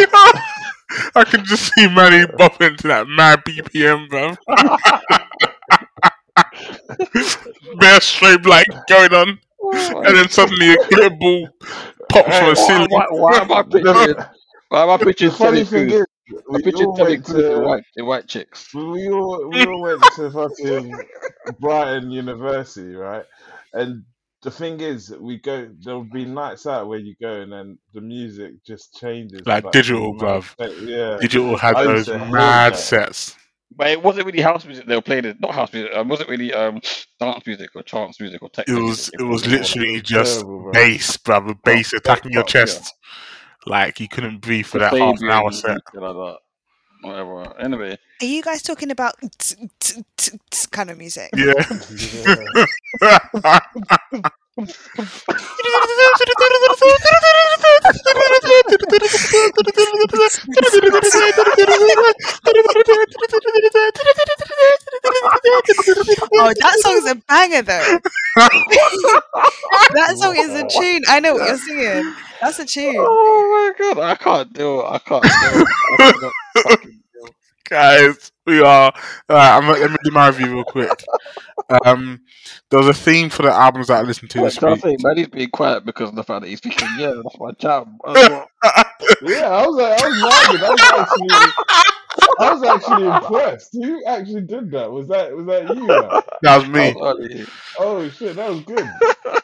I 1.14 1.24
can 1.24 1.44
just 1.44 1.72
see 1.74 1.88
Manny 1.88 2.26
bopping 2.26 2.76
to 2.78 2.88
that 2.88 3.06
mad 3.08 3.44
BPM, 3.44 4.08
bro. 4.08 4.36
Bare 7.78 8.00
strobe 8.00 8.46
light 8.46 8.66
going 8.88 9.12
on, 9.14 9.38
oh, 9.62 10.02
and 10.06 10.16
then 10.16 10.28
suddenly 10.28 10.72
a 10.72 10.76
glitter 10.88 11.10
ball 11.16 11.48
pops 12.08 12.38
from 12.38 12.48
the 12.50 12.54
ceiling. 12.56 12.88
Why, 12.90 13.06
why 13.10 13.38
am 13.38 13.52
I 13.52 13.62
picturing? 13.62 14.16
Why 14.68 14.82
am 14.84 14.90
I 14.90 14.96
the 14.98 15.06
picturing 15.06 15.32
funny 15.32 15.64
thing 15.64 15.88
Crews? 15.88 15.92
is, 15.92 16.06
I 16.52 16.58
we 16.58 16.62
pictured 16.62 16.88
all 16.88 16.96
Terry 16.96 17.18
went 17.18 17.24
Crews 17.24 17.48
in 17.48 17.60
to 17.60 17.60
white, 17.60 17.84
in 17.96 18.06
white 18.06 18.28
chicks. 18.28 18.72
we 18.74 19.10
all 19.10 19.48
we 19.48 19.64
all 19.64 19.82
went 19.82 20.02
to 20.16 20.30
fucking 20.32 20.94
Brighton 21.60 22.10
University, 22.10 22.94
right? 22.94 23.24
And 23.72 24.04
the 24.42 24.50
thing 24.50 24.80
is, 24.80 25.14
we 25.20 25.38
go. 25.38 25.70
There'll 25.80 26.04
be 26.04 26.24
nights 26.24 26.66
out 26.66 26.88
where 26.88 26.98
you 26.98 27.14
go, 27.20 27.40
and 27.42 27.52
then 27.52 27.78
the 27.94 28.00
music 28.00 28.64
just 28.64 28.94
changes. 28.98 29.42
Like 29.46 29.64
like 29.64 29.72
digital, 29.72 30.14
mad 30.14 30.42
bruv. 30.58 30.86
Yeah, 30.86 31.18
Digital 31.20 31.56
had 31.56 31.76
those 31.76 32.08
used 32.08 32.08
to 32.08 32.18
hate 32.18 32.32
mad 32.32 32.76
sets. 32.76 33.36
But 33.76 33.88
it 33.88 34.02
wasn't 34.02 34.26
really 34.26 34.40
house 34.40 34.64
music 34.64 34.86
they 34.86 34.94
were 34.94 35.02
playing. 35.02 35.24
It 35.24 35.40
not 35.40 35.52
house 35.52 35.72
music. 35.72 35.92
It 35.94 36.06
wasn't 36.06 36.28
really 36.28 36.52
um 36.52 36.80
dance 37.20 37.46
music 37.46 37.70
or 37.74 37.82
trance 37.82 38.20
music 38.20 38.42
or 38.42 38.48
techno. 38.48 38.74
It 38.74 38.76
techno 38.76 38.88
was 38.88 38.98
music. 38.98 39.14
it 39.20 39.22
was 39.22 39.42
more 39.46 39.50
like 39.52 39.60
literally 39.60 40.00
just 40.02 40.34
terrible, 40.40 40.62
bro. 40.62 40.72
bass, 40.72 41.16
brother, 41.16 41.54
bass 41.64 41.92
attacking 41.92 42.32
your 42.32 42.42
pop, 42.42 42.54
yeah. 42.54 42.64
chest. 42.64 42.94
Like 43.66 44.00
you 44.00 44.08
couldn't 44.08 44.40
breathe 44.40 44.66
for 44.66 44.78
that 44.78 44.92
half 44.96 45.20
an 45.20 45.30
hour 45.30 45.46
and 45.46 45.54
set. 45.54 45.70
like 45.70 45.82
that. 45.94 46.36
Whatever. 47.02 47.60
Anyway, 47.60 47.98
Are 48.20 48.24
you 48.26 48.42
guys 48.42 48.62
talking 48.62 48.90
about 48.92 49.14
t- 49.38 49.68
t- 49.80 50.04
t- 50.16 50.38
t- 50.50 50.66
kind 50.70 50.88
of 50.88 50.98
music? 50.98 51.30
Yeah. 51.36 51.52
Yeah. 53.00 53.58
Oh, 54.58 54.66
that 66.58 66.76
song's 66.80 67.10
a 67.10 67.14
banger 67.14 67.62
though. 67.62 67.98
that 69.94 70.16
song 70.18 70.36
is 70.36 70.50
a 70.50 70.66
tune. 70.68 71.02
I 71.08 71.20
know 71.20 71.34
what 71.34 71.46
you're 71.48 71.56
singing. 71.56 72.14
That's 72.40 72.58
a 72.58 72.66
tune. 72.66 72.96
oh 72.98 73.72
my 73.78 73.94
god, 73.94 73.98
I 74.02 74.14
can't 74.16 74.52
do 74.52 74.80
it. 74.80 74.84
I 74.84 74.98
can't 74.98 75.22
do 75.22 75.28
it. 75.30 75.66
I 75.98 76.12
cannot 76.12 76.32
fucking 76.62 77.00
do 77.14 77.24
it. 77.24 77.34
Guys, 77.72 78.30
we 78.44 78.60
are. 78.60 78.92
Uh, 79.30 79.34
I'm, 79.34 79.66
let 79.66 79.90
me 79.90 79.96
do 80.04 80.10
my 80.10 80.26
review 80.28 80.52
real 80.52 80.64
quick. 80.64 80.90
Um, 81.86 82.20
there 82.68 82.78
was 82.78 82.88
a 82.88 82.92
theme 82.92 83.30
for 83.30 83.42
the 83.44 83.50
albums 83.50 83.86
that 83.86 83.98
I 83.98 84.02
listened 84.02 84.28
to 84.32 84.42
Wait, 84.42 84.52
this 84.52 84.60
week. 84.60 84.80
say, 84.82 84.96
man, 85.00 85.16
he's 85.16 85.28
being 85.28 85.48
quiet 85.48 85.86
because 85.86 86.10
of 86.10 86.14
the 86.14 86.22
fact 86.22 86.42
that 86.42 86.48
he's 86.48 86.58
speaking. 86.58 86.86
Yeah, 86.98 87.14
that's 87.22 87.38
my 87.38 87.46
what- 88.00 88.88
Yeah, 89.22 89.48
I 89.48 89.66
was 89.66 89.76
like, 89.76 90.02
I 90.02 90.06
was 90.06 90.22
vibing. 90.22 90.62
I 90.62 90.70
was 90.70 90.92
actually, 90.92 92.36
I 92.40 92.52
was 92.52 92.62
actually 92.62 93.06
impressed. 93.06 93.68
You 93.72 94.04
actually 94.06 94.42
did 94.42 94.70
that? 94.72 94.90
Was 94.92 95.08
that 95.08 95.34
was 95.34 95.46
that 95.46 95.74
you? 95.74 95.86
man? 95.86 96.22
That 96.42 96.56
was 96.58 96.68
me. 96.68 96.94
early. 97.00 97.46
Oh 97.78 98.06
shit, 98.10 98.36
that 98.36 98.50
was 98.50 98.60
good. 98.60 98.86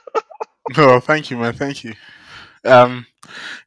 Oh, 0.77 1.01
thank 1.01 1.31
you, 1.31 1.39
man. 1.39 1.55
Thank 1.55 1.83
you. 1.83 1.95
Um, 2.63 3.07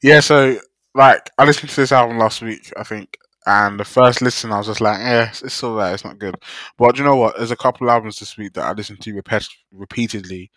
yeah. 0.04 0.20
So, 0.20 0.60
like, 0.94 1.32
I 1.40 1.46
listened 1.46 1.72
to 1.72 1.76
this 1.76 1.92
album 1.92 2.20
last 2.20 2.44
week, 2.44 2.72
I 2.78 2.84
think, 2.84 3.18
and 3.46 3.80
the 3.80 3.86
first 3.86 4.22
listen, 4.22 4.52
I 4.52 4.58
was 4.60 4.68
just 4.68 4.82
like, 4.82 5.00
"Yeah, 5.00 5.30
it's, 5.30 5.64
all 5.64 5.76
right. 5.76 5.94
It's 5.94 6.06
not 6.06 6.20
good." 6.20 6.36
But 6.78 6.98
you 6.98 7.04
know 7.04 7.16
what? 7.16 7.38
There's 7.38 7.52
a 7.52 7.56
couple 7.58 7.90
albums 7.90 8.20
this 8.20 8.38
week 8.38 8.54
that 8.54 8.66
I 8.66 8.74
listened 8.74 9.02
to 9.02 9.14
repet- 9.14 9.50
repeatedly, 9.72 10.52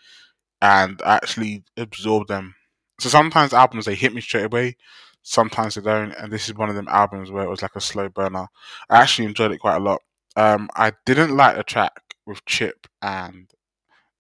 and 0.62 1.00
actually 1.04 1.64
absorbed 1.76 2.28
them. 2.28 2.54
So 3.00 3.08
sometimes 3.08 3.52
albums 3.52 3.86
they 3.86 3.94
hit 3.94 4.14
me 4.14 4.20
straight 4.20 4.46
away, 4.46 4.76
sometimes 5.22 5.74
they 5.74 5.82
don't, 5.82 6.12
and 6.12 6.32
this 6.32 6.48
is 6.48 6.54
one 6.54 6.68
of 6.68 6.74
them 6.76 6.88
albums 6.88 7.30
where 7.30 7.44
it 7.44 7.50
was 7.50 7.62
like 7.62 7.76
a 7.76 7.80
slow 7.80 8.08
burner. 8.08 8.46
I 8.90 9.02
actually 9.02 9.26
enjoyed 9.28 9.52
it 9.52 9.58
quite 9.58 9.76
a 9.76 9.80
lot. 9.80 10.02
Um, 10.36 10.68
I 10.76 10.92
didn't 11.06 11.36
like 11.36 11.56
the 11.56 11.64
track 11.64 12.00
with 12.26 12.44
Chip 12.46 12.86
and 13.02 13.50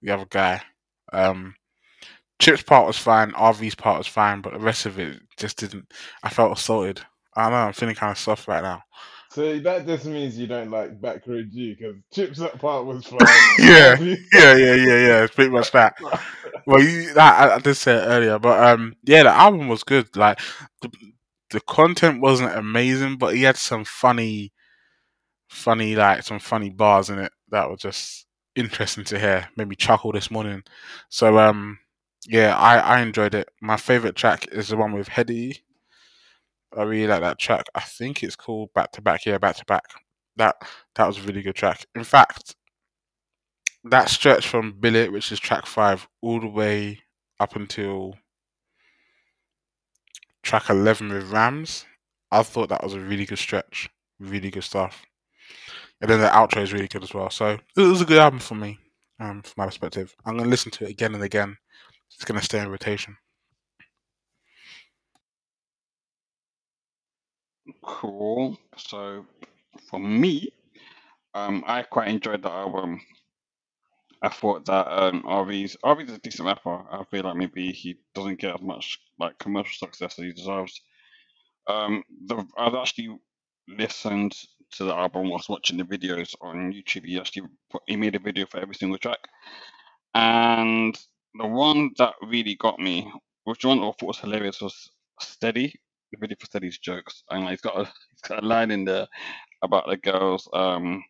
the 0.02 0.12
other 0.14 0.26
guy. 0.30 0.62
Um, 1.12 1.56
Chip's 2.40 2.62
part 2.62 2.86
was 2.86 2.98
fine, 2.98 3.32
RV's 3.32 3.74
part 3.74 3.98
was 3.98 4.06
fine, 4.06 4.40
but 4.40 4.52
the 4.52 4.60
rest 4.60 4.86
of 4.86 4.98
it 4.98 5.20
just 5.38 5.58
didn't. 5.58 5.92
I 6.22 6.28
felt 6.30 6.56
assaulted. 6.56 7.02
I 7.36 7.50
know. 7.50 7.56
I'm 7.56 7.72
feeling 7.72 7.94
kind 7.94 8.12
of 8.12 8.18
soft 8.18 8.48
right 8.48 8.62
now. 8.62 8.82
So 9.30 9.58
that 9.58 9.86
just 9.86 10.04
means 10.06 10.38
you 10.38 10.46
don't 10.46 10.70
like 10.70 11.00
Backroad 11.00 11.50
Gee 11.50 11.74
because 11.74 11.96
Chips 12.12 12.38
that 12.38 12.58
part 12.60 12.86
was 12.86 13.04
fine. 13.06 13.18
Yeah. 13.58 13.96
Yeah, 14.32 14.56
yeah, 14.56 14.74
yeah, 14.74 15.06
yeah. 15.06 15.22
It's 15.24 15.34
pretty 15.34 15.50
much 15.50 15.70
that. 15.72 15.94
Well, 16.66 16.82
you, 16.82 17.12
that 17.14 17.50
I, 17.50 17.56
I 17.56 17.58
did 17.58 17.74
say 17.74 17.94
it 17.94 18.06
earlier, 18.06 18.38
but 18.38 18.62
um, 18.62 18.94
yeah, 19.04 19.24
the 19.24 19.30
album 19.30 19.68
was 19.68 19.82
good. 19.84 20.14
Like 20.16 20.40
the 20.82 20.90
the 21.50 21.60
content 21.60 22.20
wasn't 22.20 22.56
amazing, 22.56 23.16
but 23.18 23.34
he 23.36 23.42
had 23.42 23.56
some 23.56 23.84
funny, 23.84 24.52
funny 25.48 25.96
like 25.96 26.22
some 26.24 26.38
funny 26.40 26.70
bars 26.70 27.10
in 27.10 27.18
it 27.18 27.32
that 27.50 27.70
were 27.70 27.76
just 27.76 28.26
interesting 28.56 29.04
to 29.04 29.18
hear. 29.18 29.48
Made 29.56 29.68
me 29.68 29.76
chuckle 29.76 30.12
this 30.12 30.30
morning. 30.30 30.64
So 31.10 31.38
um, 31.38 31.78
yeah, 32.28 32.56
I 32.56 32.78
I 32.78 33.00
enjoyed 33.02 33.34
it. 33.34 33.48
My 33.62 33.76
favorite 33.76 34.16
track 34.16 34.48
is 34.52 34.68
the 34.68 34.76
one 34.76 34.92
with 34.92 35.08
Headie. 35.10 35.60
I 36.76 36.82
really 36.82 37.06
like 37.06 37.20
that 37.20 37.38
track. 37.38 37.66
I 37.74 37.80
think 37.80 38.22
it's 38.22 38.36
called 38.36 38.72
Back 38.74 38.92
to 38.92 39.02
Back. 39.02 39.26
Yeah, 39.26 39.38
Back 39.38 39.56
to 39.56 39.64
Back. 39.66 39.84
That 40.36 40.56
that 40.96 41.06
was 41.06 41.18
a 41.18 41.22
really 41.22 41.42
good 41.42 41.54
track. 41.54 41.86
In 41.94 42.04
fact, 42.04 42.56
that 43.84 44.08
stretch 44.08 44.48
from 44.48 44.72
Billet, 44.80 45.12
which 45.12 45.30
is 45.30 45.38
track 45.38 45.66
five, 45.66 46.08
all 46.22 46.40
the 46.40 46.48
way 46.48 47.00
up 47.40 47.56
until 47.56 48.14
track 50.42 50.68
eleven 50.70 51.08
with 51.10 51.30
Rams, 51.30 51.84
I 52.30 52.42
thought 52.42 52.68
that 52.70 52.82
was 52.82 52.94
a 52.94 53.00
really 53.00 53.26
good 53.26 53.38
stretch. 53.38 53.88
Really 54.18 54.50
good 54.50 54.64
stuff. 54.64 55.04
And 56.00 56.10
then 56.10 56.20
the 56.20 56.28
outro 56.28 56.62
is 56.62 56.72
really 56.72 56.88
good 56.88 57.02
as 57.02 57.14
well. 57.14 57.30
So 57.30 57.58
it 57.76 57.80
was 57.80 58.00
a 58.00 58.04
good 58.04 58.18
album 58.18 58.40
for 58.40 58.54
me, 58.54 58.78
um, 59.20 59.42
from 59.42 59.54
my 59.56 59.66
perspective. 59.66 60.14
I'm 60.24 60.36
gonna 60.36 60.48
listen 60.48 60.70
to 60.72 60.84
it 60.84 60.90
again 60.90 61.14
and 61.14 61.22
again. 61.22 61.56
It's 62.14 62.24
gonna 62.24 62.42
stay 62.42 62.60
in 62.60 62.68
rotation. 62.68 63.16
Cool. 67.82 68.58
So, 68.76 69.26
for 69.88 69.98
me, 70.00 70.50
um, 71.34 71.64
I 71.66 71.82
quite 71.82 72.08
enjoyed 72.08 72.42
the 72.42 72.50
album. 72.50 73.00
I 74.22 74.28
thought 74.30 74.64
that 74.66 74.86
um, 74.88 75.22
RV's 75.22 75.76
RV's 75.84 76.12
a 76.12 76.18
decent 76.18 76.46
rapper. 76.46 76.84
I 76.90 77.04
feel 77.10 77.24
like 77.24 77.36
maybe 77.36 77.72
he 77.72 77.96
doesn't 78.14 78.40
get 78.40 78.54
as 78.54 78.60
much 78.62 78.98
like 79.18 79.38
commercial 79.38 79.86
success 79.86 80.18
as 80.18 80.24
he 80.24 80.32
deserves. 80.32 80.80
Um, 81.68 82.04
the, 82.26 82.46
I've 82.58 82.74
actually 82.74 83.16
listened 83.68 84.34
to 84.72 84.84
the 84.84 84.94
album 84.94 85.30
whilst 85.30 85.48
watching 85.48 85.78
the 85.78 85.84
videos 85.84 86.34
on 86.40 86.72
YouTube. 86.72 87.06
He 87.06 87.18
actually 87.18 87.48
put, 87.70 87.82
he 87.86 87.96
made 87.96 88.14
a 88.16 88.20
video 88.20 88.46
for 88.46 88.60
every 88.60 88.74
single 88.74 88.98
track, 88.98 89.20
and 90.14 90.98
the 91.34 91.46
one 91.46 91.90
that 91.98 92.14
really 92.22 92.56
got 92.56 92.78
me, 92.80 93.10
which 93.44 93.64
one 93.64 93.78
I 93.80 93.82
thought 93.82 94.02
was 94.02 94.18
hilarious, 94.18 94.60
was 94.60 94.90
Steady. 95.20 95.74
The 96.14 96.20
video 96.20 96.36
for 96.38 96.46
Steady's 96.46 96.78
jokes, 96.78 97.24
and 97.28 97.44
like, 97.44 97.50
he's 97.50 97.60
got 97.60 97.76
a 97.76 97.84
he's 97.84 98.20
got 98.28 98.44
a 98.44 98.46
line 98.46 98.70
in 98.70 98.84
there 98.84 99.08
about 99.62 99.88
the 99.88 99.96
girls 99.96 100.48
um 100.52 101.02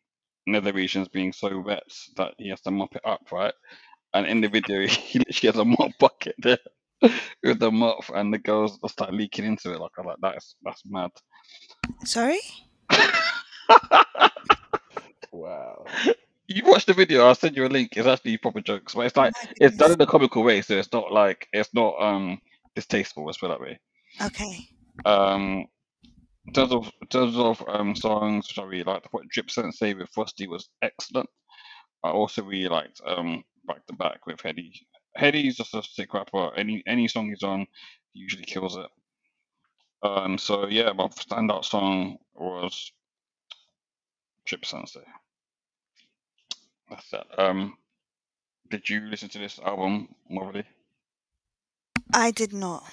nether 0.46 0.72
regions 0.72 1.08
being 1.08 1.32
so 1.32 1.58
wet 1.58 1.82
that 2.16 2.32
he 2.38 2.48
has 2.48 2.62
to 2.62 2.70
mop 2.70 2.96
it 2.96 3.02
up, 3.04 3.20
right? 3.30 3.52
And 4.14 4.26
in 4.26 4.40
the 4.40 4.48
video, 4.48 4.86
he 4.86 5.18
literally 5.18 5.52
has 5.52 5.60
a 5.60 5.64
mop 5.64 5.90
bucket 6.00 6.36
there 6.38 6.58
with 7.42 7.58
the 7.58 7.70
mop, 7.70 8.04
and 8.14 8.32
the 8.32 8.38
girls 8.38 8.78
just 8.78 8.94
start 8.94 9.12
leaking 9.12 9.44
into 9.44 9.72
it. 9.74 9.80
Like 9.80 9.90
I'm 9.98 10.06
like, 10.06 10.16
that's 10.22 10.56
that's 10.62 10.82
mad. 10.86 11.10
Sorry? 12.04 12.40
Wow. 15.32 15.84
you 16.46 16.62
watch 16.64 16.86
the 16.86 16.94
video, 16.94 17.26
I'll 17.26 17.34
send 17.34 17.56
you 17.56 17.66
a 17.66 17.68
link. 17.68 17.96
It's 17.96 18.06
actually 18.06 18.36
proper 18.38 18.60
jokes, 18.60 18.94
but 18.94 19.06
it's 19.06 19.16
like 19.16 19.34
it's 19.60 19.76
done 19.76 19.92
in 19.92 20.00
a 20.00 20.06
comical 20.06 20.44
way, 20.44 20.62
so 20.62 20.78
it's 20.78 20.92
not 20.92 21.12
like 21.12 21.48
it's 21.52 21.74
not 21.74 22.00
um 22.00 22.40
distasteful. 22.76 23.26
Let's 23.26 23.38
put 23.38 23.46
it 23.46 23.58
that 23.58 23.60
way. 23.60 23.80
Okay. 24.22 24.68
Um, 25.04 25.66
in 26.46 26.52
terms 26.52 26.72
of 26.72 26.92
in 27.00 27.08
terms 27.08 27.36
of 27.36 27.64
um 27.68 27.96
songs, 27.96 28.48
which 28.48 28.58
I 28.58 28.64
really 28.64 28.84
liked, 28.84 29.10
thought 29.10 29.28
Drip 29.28 29.50
Sensei 29.50 29.94
with 29.94 30.10
Frosty 30.10 30.46
was 30.46 30.68
excellent. 30.82 31.28
I 32.02 32.10
also 32.10 32.42
really 32.42 32.68
liked 32.68 33.00
um 33.06 33.44
Back 33.66 33.86
to 33.86 33.94
Back 33.94 34.26
with 34.26 34.38
Headie. 34.38 34.72
Headie's 35.16 35.56
just 35.56 35.74
a 35.74 35.82
sick 35.82 36.12
rapper. 36.12 36.54
Any 36.56 36.82
any 36.86 37.08
song 37.08 37.28
he's 37.28 37.42
on, 37.42 37.66
he 38.12 38.20
usually 38.20 38.44
kills 38.44 38.76
it. 38.76 38.86
Um, 40.02 40.36
so 40.36 40.68
yeah, 40.68 40.92
my 40.92 41.08
standout 41.08 41.64
song 41.64 42.18
was 42.34 42.92
Drip 44.44 44.66
Sensei. 44.66 45.00
That's 46.90 47.08
that. 47.10 47.26
Um, 47.38 47.78
did 48.70 48.88
you 48.88 49.00
listen 49.00 49.30
to 49.30 49.38
this 49.38 49.58
album, 49.64 50.08
Morley? 50.28 50.64
I 52.12 52.30
did 52.30 52.52
not. 52.52 52.84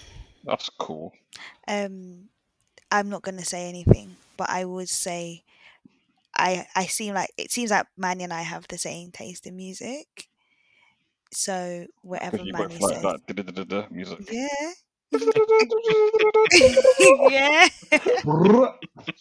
That's 0.43 0.69
cool. 0.69 1.13
Um, 1.67 2.29
I'm 2.91 3.09
not 3.09 3.21
going 3.21 3.37
to 3.37 3.45
say 3.45 3.67
anything, 3.69 4.15
but 4.37 4.49
I 4.49 4.65
would 4.65 4.89
say 4.89 5.43
I 6.35 6.65
I 6.75 6.85
seem 6.85 7.13
like 7.13 7.31
it 7.37 7.51
seems 7.51 7.71
like 7.71 7.87
Manny 7.97 8.23
and 8.23 8.33
I 8.33 8.41
have 8.41 8.67
the 8.67 8.77
same 8.77 9.11
taste 9.11 9.47
in 9.47 9.55
music. 9.55 10.29
So 11.33 11.87
whatever 12.01 12.37
Manny 12.45 12.53
both 12.53 12.81
like 12.81 13.01
says, 13.01 13.03
that 13.03 13.91
music. 13.91 14.19
yeah, 14.31 14.71
yeah. 17.29 17.67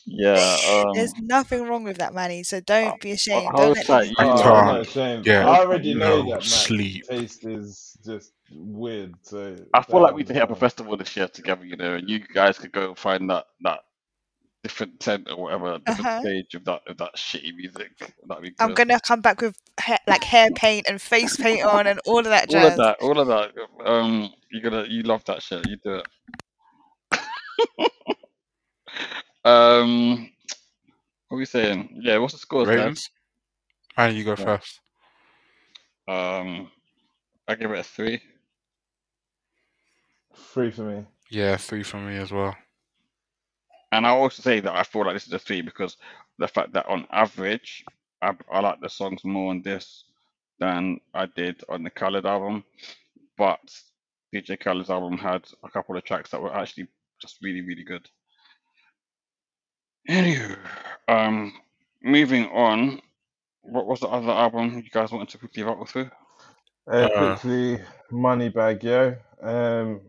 Yeah. 0.06 0.56
Um, 0.70 0.92
There's 0.94 1.14
nothing 1.20 1.66
wrong 1.66 1.84
with 1.84 1.98
that, 1.98 2.14
Manny. 2.14 2.42
So 2.42 2.60
don't 2.60 3.00
be 3.00 3.12
ashamed. 3.12 3.48
I 3.54 3.56
Don't 3.56 3.76
let 3.76 3.88
like, 3.88 4.10
Oh, 4.18 4.36
people- 4.36 4.52
I'm 4.52 4.66
not 4.66 4.80
ashamed. 4.82 5.26
Yeah, 5.26 5.48
I 5.48 5.60
already 5.60 5.94
know 5.94 6.22
no 6.22 6.30
that 6.32 6.44
sleep. 6.44 7.06
taste 7.08 7.44
is 7.46 7.96
just 8.04 8.32
weird. 8.52 9.14
So 9.22 9.56
I 9.74 9.82
feel 9.82 10.02
like 10.02 10.14
we 10.14 10.20
need 10.22 10.28
to 10.28 10.34
hit 10.34 10.42
up 10.42 10.50
a 10.50 10.56
festival 10.56 10.96
this 10.96 11.16
year 11.16 11.28
together, 11.28 11.64
you 11.64 11.76
know, 11.76 11.94
and 11.94 12.08
you 12.08 12.20
guys 12.20 12.58
could 12.58 12.72
go 12.72 12.88
and 12.88 12.98
find 12.98 13.30
that 13.30 13.44
that 13.62 13.80
different 14.62 15.00
tent 15.00 15.28
or 15.30 15.36
whatever, 15.36 15.78
different 15.78 16.08
Uh-huh. 16.08 16.20
stage 16.20 16.54
of 16.54 16.64
that 16.66 16.82
of 16.88 16.98
that 16.98 17.16
shitty 17.16 17.54
music. 17.56 17.92
That'd 18.28 18.42
be 18.42 18.50
I'm 18.58 18.68
good. 18.68 18.76
gonna 18.76 19.00
come 19.00 19.20
back 19.20 19.40
with 19.40 19.56
hair, 19.78 19.98
like 20.06 20.24
hair 20.24 20.50
paint 20.50 20.86
and 20.88 21.00
face 21.00 21.36
paint 21.36 21.64
on 21.66 21.86
and 21.86 22.00
all 22.06 22.18
of 22.18 22.24
that 22.26 22.48
all 22.48 22.64
of 22.64 22.76
that, 22.76 22.98
all 23.00 23.18
of 23.20 23.28
that. 23.28 23.52
Um, 23.84 24.30
you 24.50 24.60
gonna 24.62 24.84
you 24.88 25.02
love 25.02 25.24
that 25.26 25.42
shit. 25.42 25.66
You 25.66 25.76
do 25.82 25.94
it. 25.96 26.08
um, 29.44 30.30
what 31.28 31.36
are 31.36 31.38
we 31.38 31.44
saying? 31.46 32.00
Yeah, 32.02 32.18
what's 32.18 32.34
the 32.34 32.38
score? 32.38 32.66
guys? 32.66 32.70
Ratings? 32.70 33.10
Man, 33.96 34.14
you 34.14 34.24
go 34.24 34.36
Yeah. 34.36 34.44
first. 34.44 34.80
Um, 36.08 36.70
I 37.48 37.54
give 37.56 37.70
it 37.72 37.78
a 37.78 37.82
three. 37.84 38.20
Three 40.34 40.70
for 40.70 40.82
me. 40.82 41.06
Yeah, 41.30 41.56
three 41.56 41.82
for 41.82 41.98
me 41.98 42.16
as 42.16 42.32
well. 42.32 42.56
And 43.92 44.06
I 44.06 44.10
also 44.10 44.42
say 44.42 44.60
that 44.60 44.74
I 44.74 44.82
feel 44.82 45.04
like 45.04 45.14
this 45.14 45.26
is 45.26 45.32
a 45.32 45.38
three 45.38 45.62
because 45.62 45.96
the 46.38 46.48
fact 46.48 46.72
that 46.72 46.86
on 46.86 47.06
average, 47.10 47.84
I, 48.22 48.34
I 48.50 48.60
like 48.60 48.80
the 48.80 48.88
songs 48.88 49.24
more 49.24 49.50
on 49.50 49.62
this 49.62 50.04
than 50.58 51.00
I 51.14 51.26
did 51.26 51.62
on 51.68 51.82
the 51.82 51.90
Khaled 51.90 52.26
album. 52.26 52.64
But 53.36 53.60
DJ 54.34 54.60
Khaled's 54.60 54.90
album 54.90 55.18
had 55.18 55.44
a 55.64 55.70
couple 55.70 55.96
of 55.96 56.04
tracks 56.04 56.30
that 56.30 56.40
were 56.40 56.54
actually 56.54 56.88
just 57.20 57.38
really, 57.42 57.62
really 57.62 57.84
good. 57.84 58.08
Anywho, 60.08 60.56
um, 61.08 61.52
moving 62.02 62.46
on. 62.46 63.00
What 63.62 63.86
was 63.86 64.00
the 64.00 64.08
other 64.08 64.30
album 64.30 64.82
you 64.82 64.90
guys 64.90 65.12
wanted 65.12 65.28
to 65.30 65.38
quickly 65.38 65.62
rattle 65.62 65.84
through? 65.84 66.10
Uh, 66.90 67.08
Uh, 67.14 67.36
quickly, 67.36 67.80
Moneybagg 68.10 68.82
Yo. 68.82 69.16
Um, 69.42 70.00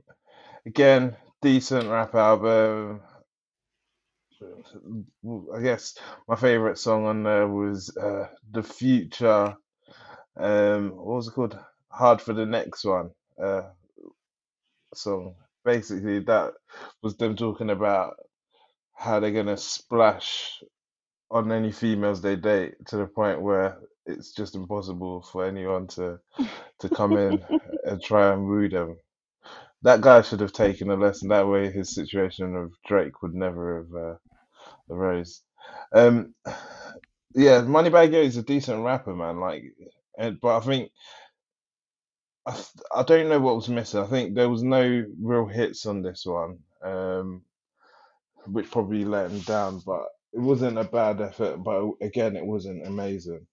again, 0.66 1.16
decent 1.41 1.88
rap 1.90 2.16
album. 2.16 3.02
I 4.43 5.61
guess 5.61 5.97
my 6.27 6.35
favorite 6.35 6.77
song 6.77 7.05
on 7.05 7.23
there 7.23 7.47
was 7.47 7.95
uh, 7.97 8.27
The 8.51 8.63
Future. 8.63 9.55
Um, 10.38 10.91
what 10.91 11.15
was 11.15 11.27
it 11.27 11.31
called? 11.31 11.57
Hard 11.89 12.22
for 12.22 12.34
the 12.34 12.45
next 12.45 12.85
one. 12.85 13.11
Uh, 13.41 13.63
song. 14.93 15.35
Basically, 15.63 16.19
that 16.19 16.53
was 17.03 17.15
them 17.18 17.35
talking 17.35 17.69
about 17.69 18.15
how 18.93 19.19
they're 19.19 19.31
gonna 19.31 19.57
splash 19.57 20.63
on 21.30 21.51
any 21.51 21.72
females 21.72 22.22
they 22.22 22.35
date 22.35 22.76
to 22.88 22.97
the 22.97 23.05
point 23.07 23.41
where 23.41 23.77
it's 24.05 24.34
just 24.34 24.55
impossible 24.55 25.22
for 25.22 25.45
anyone 25.45 25.88
to 25.88 26.19
to 26.80 26.89
come 26.89 27.15
in 27.15 27.43
and 27.85 28.01
try 28.01 28.34
and 28.34 28.47
woo 28.47 28.68
them. 28.69 28.97
That 29.84 30.01
guy 30.01 30.22
should 30.22 30.41
have 30.41 30.53
taken 30.53 30.89
a 30.89 30.95
lesson. 30.95 31.30
That 31.30 31.47
way, 31.47 31.72
his 31.72 31.93
situation 31.93 32.55
of 32.55 32.72
Drake 32.88 33.22
would 33.22 33.34
never 33.34 33.77
have 33.77 34.03
uh, 34.03 34.15
arose. 34.90 35.41
Um, 35.94 36.34
yeah, 37.34 37.62
Moneybagg 37.62 38.14
Yo 38.14 38.22
is 38.22 38.38
a 38.38 38.44
decent 38.44 38.84
rapper, 38.84 39.16
man. 39.16 39.40
Like, 39.40 39.64
but 40.41 40.58
I 40.58 40.60
think 40.62 40.91
I, 42.45 42.64
I 42.95 43.03
don't 43.03 43.30
know 43.30 43.40
what 43.40 43.56
was 43.56 43.70
missing. 43.70 44.02
I 44.02 44.08
think 44.08 44.36
there 44.36 44.49
was 44.49 44.64
no 44.64 45.06
real 45.22 45.45
hits 45.45 45.86
on 45.86 46.02
this 46.02 46.26
one, 46.26 46.60
um, 46.84 47.44
which 48.48 48.72
probably 48.72 49.06
let 49.06 49.32
him 49.32 49.40
down. 49.40 49.82
But 49.86 50.03
it 50.34 50.40
wasn't 50.40 50.78
a 50.78 50.84
bad 50.84 51.22
effort. 51.22 51.64
But 51.64 51.91
again, 52.02 52.36
it 52.36 52.45
wasn't 52.45 52.88
amazing. 52.88 53.45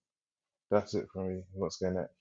That's 0.71 0.93
it 0.93 1.07
for 1.13 1.25
me. 1.25 1.41
What's 1.53 1.77
going 1.77 1.95
next? 1.95 2.13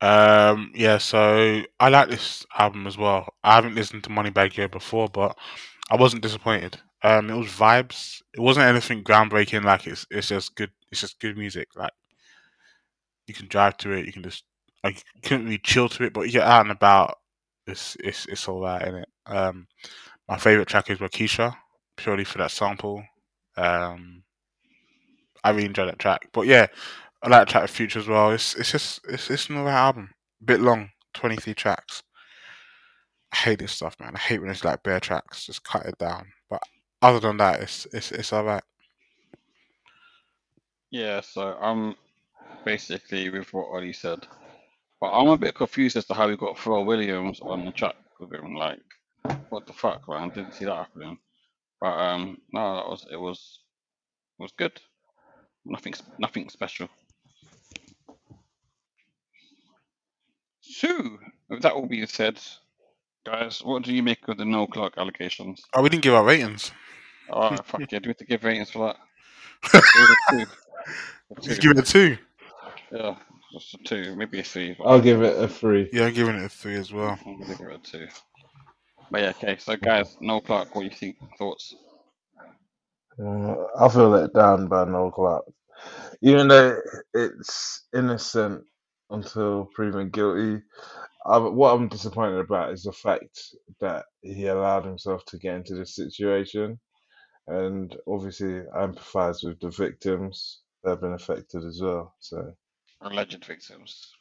Um, 0.00 0.72
yeah, 0.74 0.98
so 0.98 1.62
I 1.80 1.88
like 1.88 2.08
this 2.08 2.46
album 2.56 2.86
as 2.86 2.96
well. 2.96 3.28
I 3.42 3.56
haven't 3.56 3.74
listened 3.74 4.04
to 4.04 4.10
Moneybagg 4.10 4.56
Yo 4.56 4.68
before, 4.68 5.08
but 5.08 5.36
I 5.90 5.96
wasn't 5.96 6.22
disappointed. 6.22 6.80
Um, 7.02 7.30
it 7.30 7.36
was 7.36 7.48
vibes. 7.48 8.22
It 8.34 8.40
wasn't 8.40 8.66
anything 8.66 9.04
groundbreaking. 9.04 9.64
Like 9.64 9.86
it's 9.86 10.06
it's 10.10 10.28
just 10.28 10.54
good. 10.56 10.70
It's 10.90 11.00
just 11.00 11.20
good 11.20 11.36
music. 11.36 11.68
Like 11.76 11.92
you 13.26 13.34
can 13.34 13.46
drive 13.46 13.76
to 13.78 13.92
it. 13.92 14.06
You 14.06 14.12
can 14.12 14.22
just 14.22 14.44
like 14.82 15.02
you 15.14 15.20
couldn't 15.22 15.44
really 15.44 15.58
chill 15.58 15.88
to 15.90 16.04
it, 16.04 16.12
but 16.12 16.22
you 16.22 16.32
get 16.32 16.46
out 16.46 16.62
and 16.62 16.70
about. 16.70 17.16
It's 17.66 17.96
it's 18.00 18.26
it's 18.26 18.48
all 18.48 18.62
right 18.62 18.82
in 18.86 18.94
it. 18.96 19.08
Um, 19.26 19.66
my 20.28 20.38
favorite 20.38 20.68
track 20.68 20.90
is 20.90 20.98
Wockesha, 20.98 21.54
purely 21.96 22.24
for 22.24 22.38
that 22.38 22.50
sample. 22.50 23.04
Um, 23.56 24.22
I 25.44 25.50
really 25.50 25.66
enjoy 25.66 25.86
that 25.86 25.98
track. 25.98 26.28
But 26.32 26.46
yeah, 26.46 26.66
I 27.22 27.28
like 27.28 27.48
track 27.48 27.62
with 27.62 27.70
Future 27.70 27.98
as 27.98 28.08
well. 28.08 28.30
It's 28.30 28.54
it's 28.56 28.72
just 28.72 29.00
it's 29.08 29.30
it's 29.30 29.48
another 29.48 29.70
album. 29.70 30.10
A 30.42 30.44
Bit 30.44 30.60
long, 30.60 30.90
twenty 31.14 31.36
three 31.36 31.54
tracks. 31.54 32.02
I 33.32 33.36
hate 33.36 33.58
this 33.58 33.72
stuff, 33.72 33.96
man. 34.00 34.14
I 34.14 34.18
hate 34.18 34.40
when 34.40 34.50
it's 34.50 34.64
like 34.64 34.82
bare 34.82 35.00
tracks. 35.00 35.46
Just 35.46 35.64
cut 35.64 35.86
it 35.86 35.98
down. 35.98 36.26
But 36.48 36.62
other 37.02 37.20
than 37.20 37.36
that, 37.38 37.60
it's 37.60 37.86
it's 37.92 38.12
it's 38.12 38.32
alright. 38.32 38.62
Yeah, 40.90 41.20
so 41.20 41.56
I'm 41.60 41.94
basically 42.64 43.28
with 43.28 43.52
what 43.52 43.68
Ollie 43.68 43.92
said. 43.92 44.26
But 45.00 45.10
I'm 45.12 45.28
a 45.28 45.36
bit 45.38 45.54
confused 45.54 45.96
as 45.96 46.06
to 46.06 46.14
how 46.14 46.28
we 46.28 46.36
got 46.36 46.56
Pharrell 46.56 46.86
Williams 46.86 47.40
on 47.40 47.64
the 47.64 47.70
track 47.70 47.94
with 48.18 48.32
him. 48.32 48.54
Like, 48.54 48.80
what 49.50 49.66
the 49.66 49.72
fuck, 49.72 50.08
man? 50.08 50.30
Didn't 50.30 50.54
see 50.54 50.64
that 50.64 50.74
happening. 50.74 51.18
But 51.80 51.98
um, 51.98 52.38
no, 52.52 52.76
that 52.76 52.88
was 52.88 53.06
it 53.12 53.16
was 53.16 53.60
it 54.38 54.42
was 54.42 54.52
good. 54.52 54.80
Nothing 55.64 55.94
nothing 56.18 56.48
special. 56.48 56.88
So, 60.60 61.18
with 61.48 61.62
that 61.62 61.72
all 61.72 61.86
being 61.86 62.06
said, 62.06 62.40
guys, 63.28 63.60
what 63.62 63.82
do 63.82 63.92
you 63.92 64.02
make 64.02 64.26
of 64.28 64.38
the 64.38 64.44
Noel 64.44 64.66
Clarke 64.66 64.96
allegations? 64.96 65.62
Oh, 65.74 65.82
we 65.82 65.88
didn't 65.88 66.02
give 66.02 66.14
our 66.14 66.24
ratings. 66.24 66.72
Oh 67.30 67.54
fuck 67.62 67.80
yeah, 67.80 67.98
do 67.98 68.00
we 68.04 68.08
have 68.08 68.16
to 68.16 68.24
give 68.24 68.44
ratings 68.44 68.70
for 68.70 68.86
that? 68.86 68.96
Give 69.72 69.82
it 69.82 70.10
a 70.10 70.32
two. 70.32 70.50
A 71.36 71.40
Just 71.42 71.60
give 71.60 71.70
it 71.72 71.78
a 71.78 71.82
two. 71.82 72.16
Yeah, 72.90 73.16
just 73.52 73.74
a 73.74 73.78
two, 73.84 74.16
maybe 74.16 74.40
a 74.40 74.42
three. 74.42 74.76
I'll 74.84 75.00
give 75.00 75.22
it 75.22 75.38
a 75.38 75.46
three. 75.46 75.90
Yeah, 75.92 76.06
I'm 76.06 76.14
giving 76.14 76.36
it 76.36 76.44
a 76.44 76.48
three 76.48 76.76
as 76.76 76.92
well. 76.92 77.18
I'm 77.26 77.40
gonna 77.40 77.54
give 77.54 77.66
it 77.66 77.74
a 77.74 77.90
two. 77.90 78.08
But 79.10 79.20
yeah, 79.20 79.30
okay. 79.30 79.56
So 79.58 79.76
guys, 79.76 80.16
Noel 80.20 80.40
Clarke, 80.40 80.74
what 80.74 80.82
do 80.82 80.88
you 80.88 80.94
think? 80.94 81.16
Thoughts? 81.38 81.74
Uh, 83.22 83.54
I 83.78 83.88
feel 83.90 84.08
let 84.08 84.32
down 84.32 84.68
by 84.68 84.84
Noel 84.84 85.10
Clarke. 85.10 85.44
Even 86.22 86.48
though 86.48 86.80
it's 87.14 87.88
innocent 87.94 88.64
until 89.10 89.68
proven 89.74 90.10
guilty, 90.10 90.62
I, 91.26 91.38
what 91.38 91.74
I'm 91.74 91.88
disappointed 91.88 92.38
about 92.40 92.72
is 92.72 92.84
the 92.84 92.92
fact 92.92 93.38
that 93.80 94.06
he 94.22 94.46
allowed 94.46 94.84
himself 94.84 95.24
to 95.26 95.38
get 95.38 95.56
into 95.56 95.74
this 95.74 95.94
situation. 95.96 96.78
And 97.48 97.96
obviously, 98.06 98.60
I 98.74 98.86
empathise 98.86 99.44
with 99.44 99.60
the 99.60 99.70
victims 99.70 100.60
that 100.82 100.90
have 100.90 101.00
been 101.00 101.14
affected 101.14 101.64
as 101.64 101.80
well. 101.82 102.14
So, 102.20 102.52
Alleged 103.00 103.44
victims. 103.44 104.14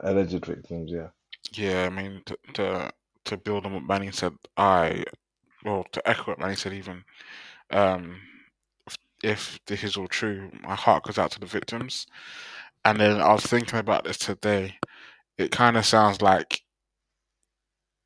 alleged 0.00 0.44
victims, 0.44 0.90
yeah. 0.92 1.08
Yeah, 1.52 1.86
I 1.86 1.90
mean 1.90 2.22
to 2.26 2.38
to, 2.54 2.90
to 3.24 3.36
build 3.36 3.66
on 3.66 3.74
what 3.74 3.82
Manny 3.84 4.10
said, 4.12 4.32
I 4.56 5.04
well 5.64 5.84
to 5.92 6.08
echo 6.08 6.32
what 6.32 6.38
Manny 6.38 6.56
said 6.56 6.72
even. 6.72 7.04
Um, 7.70 8.20
if, 8.86 8.96
if 9.22 9.60
this 9.66 9.84
is 9.84 9.96
all 9.96 10.08
true, 10.08 10.50
my 10.62 10.74
heart 10.74 11.04
goes 11.04 11.18
out 11.18 11.32
to 11.32 11.40
the 11.40 11.46
victims. 11.46 12.06
And 12.86 13.00
then 13.00 13.20
I 13.20 13.32
was 13.32 13.44
thinking 13.44 13.80
about 13.80 14.04
this 14.04 14.16
today. 14.16 14.76
It 15.38 15.50
kind 15.50 15.76
of 15.76 15.84
sounds 15.84 16.22
like 16.22 16.60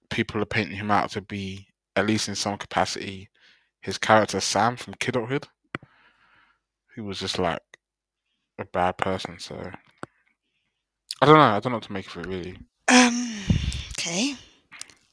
people 0.08 0.40
are 0.40 0.46
painting 0.46 0.78
him 0.78 0.90
out 0.90 1.10
to 1.10 1.20
be, 1.20 1.68
at 1.96 2.06
least 2.06 2.28
in 2.28 2.34
some 2.34 2.56
capacity, 2.56 3.28
his 3.82 3.98
character 3.98 4.40
Sam 4.40 4.76
from 4.76 4.94
Kidulthood, 4.94 5.44
who 6.94 7.04
was 7.04 7.20
just 7.20 7.38
like 7.38 7.60
a 8.58 8.64
bad 8.64 8.96
person. 8.96 9.38
So 9.38 9.54
I 11.20 11.26
don't 11.26 11.36
know. 11.36 11.42
I 11.42 11.60
don't 11.60 11.72
know 11.72 11.76
what 11.76 11.84
to 11.84 11.92
make 11.92 12.06
of 12.06 12.16
it 12.16 12.26
really. 12.26 12.56
Um. 12.88 13.34
Okay. 13.98 14.34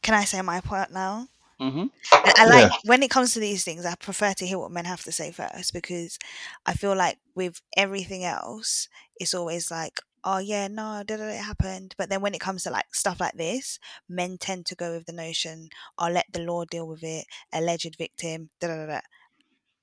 Can 0.01 0.13
I 0.13 0.23
say 0.23 0.41
my 0.41 0.61
part 0.61 0.93
now? 0.93 1.27
Mm-hmm. 1.61 1.85
I, 2.23 2.33
I 2.37 2.45
like 2.45 2.67
Yeah. 2.67 2.77
when 2.83 3.03
it 3.03 3.09
comes 3.09 3.33
to 3.33 3.39
these 3.39 3.63
things. 3.63 3.85
I 3.85 3.95
prefer 3.95 4.33
to 4.33 4.47
hear 4.47 4.59
what 4.59 4.71
men 4.71 4.85
have 4.85 5.03
to 5.03 5.11
say 5.11 5.31
first 5.31 5.73
because 5.73 6.17
I 6.65 6.73
feel 6.73 6.95
like 6.95 7.19
with 7.35 7.61
everything 7.75 8.23
else, 8.23 8.89
it's 9.17 9.33
always 9.33 9.71
like, 9.71 9.99
oh 10.23 10.39
yeah, 10.39 10.67
no, 10.67 11.03
da, 11.05 11.17
da, 11.17 11.23
da, 11.27 11.29
it 11.29 11.37
happened. 11.43 11.95
But 11.97 12.09
then 12.09 12.21
when 12.21 12.33
it 12.35 12.41
comes 12.41 12.63
to 12.63 12.71
like 12.71 12.93
stuff 12.95 13.19
like 13.19 13.33
this, 13.35 13.79
men 14.09 14.37
tend 14.37 14.65
to 14.67 14.75
go 14.75 14.93
with 14.93 15.05
the 15.05 15.13
notion, 15.13 15.69
I'll 15.97 16.11
let 16.11 16.27
the 16.31 16.39
law 16.41 16.65
deal 16.65 16.87
with 16.87 17.03
it. 17.03 17.25
Alleged 17.53 17.95
victim, 17.97 18.49
da 18.59 18.67
da 18.67 18.75
da 18.77 18.85
da. 18.87 18.99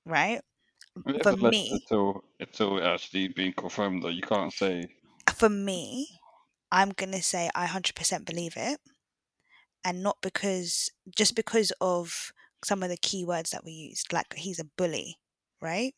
Right. 0.05 0.41
It's 1.07 1.17
for 1.21 1.33
me, 1.33 1.87
until 1.87 2.23
until 2.39 2.77
it 2.77 2.83
actually 2.83 3.27
being 3.29 3.53
confirmed 3.53 4.03
though. 4.03 4.09
You 4.09 4.21
can't 4.21 4.53
say 4.53 4.89
for 5.33 5.49
me, 5.49 6.19
I'm 6.71 6.89
gonna 6.91 7.21
say 7.21 7.49
I 7.55 7.65
hundred 7.65 7.95
percent 7.95 8.25
believe 8.25 8.53
it, 8.57 8.79
and 9.85 10.01
not 10.01 10.17
because 10.21 10.89
just 11.15 11.35
because 11.35 11.71
of 11.79 12.33
some 12.63 12.81
of 12.81 12.89
the 12.89 12.97
keywords 12.97 13.51
that 13.51 13.63
we 13.63 13.71
used, 13.71 14.11
like 14.11 14.33
he's 14.35 14.59
a 14.59 14.65
bully, 14.65 15.19
right? 15.61 15.93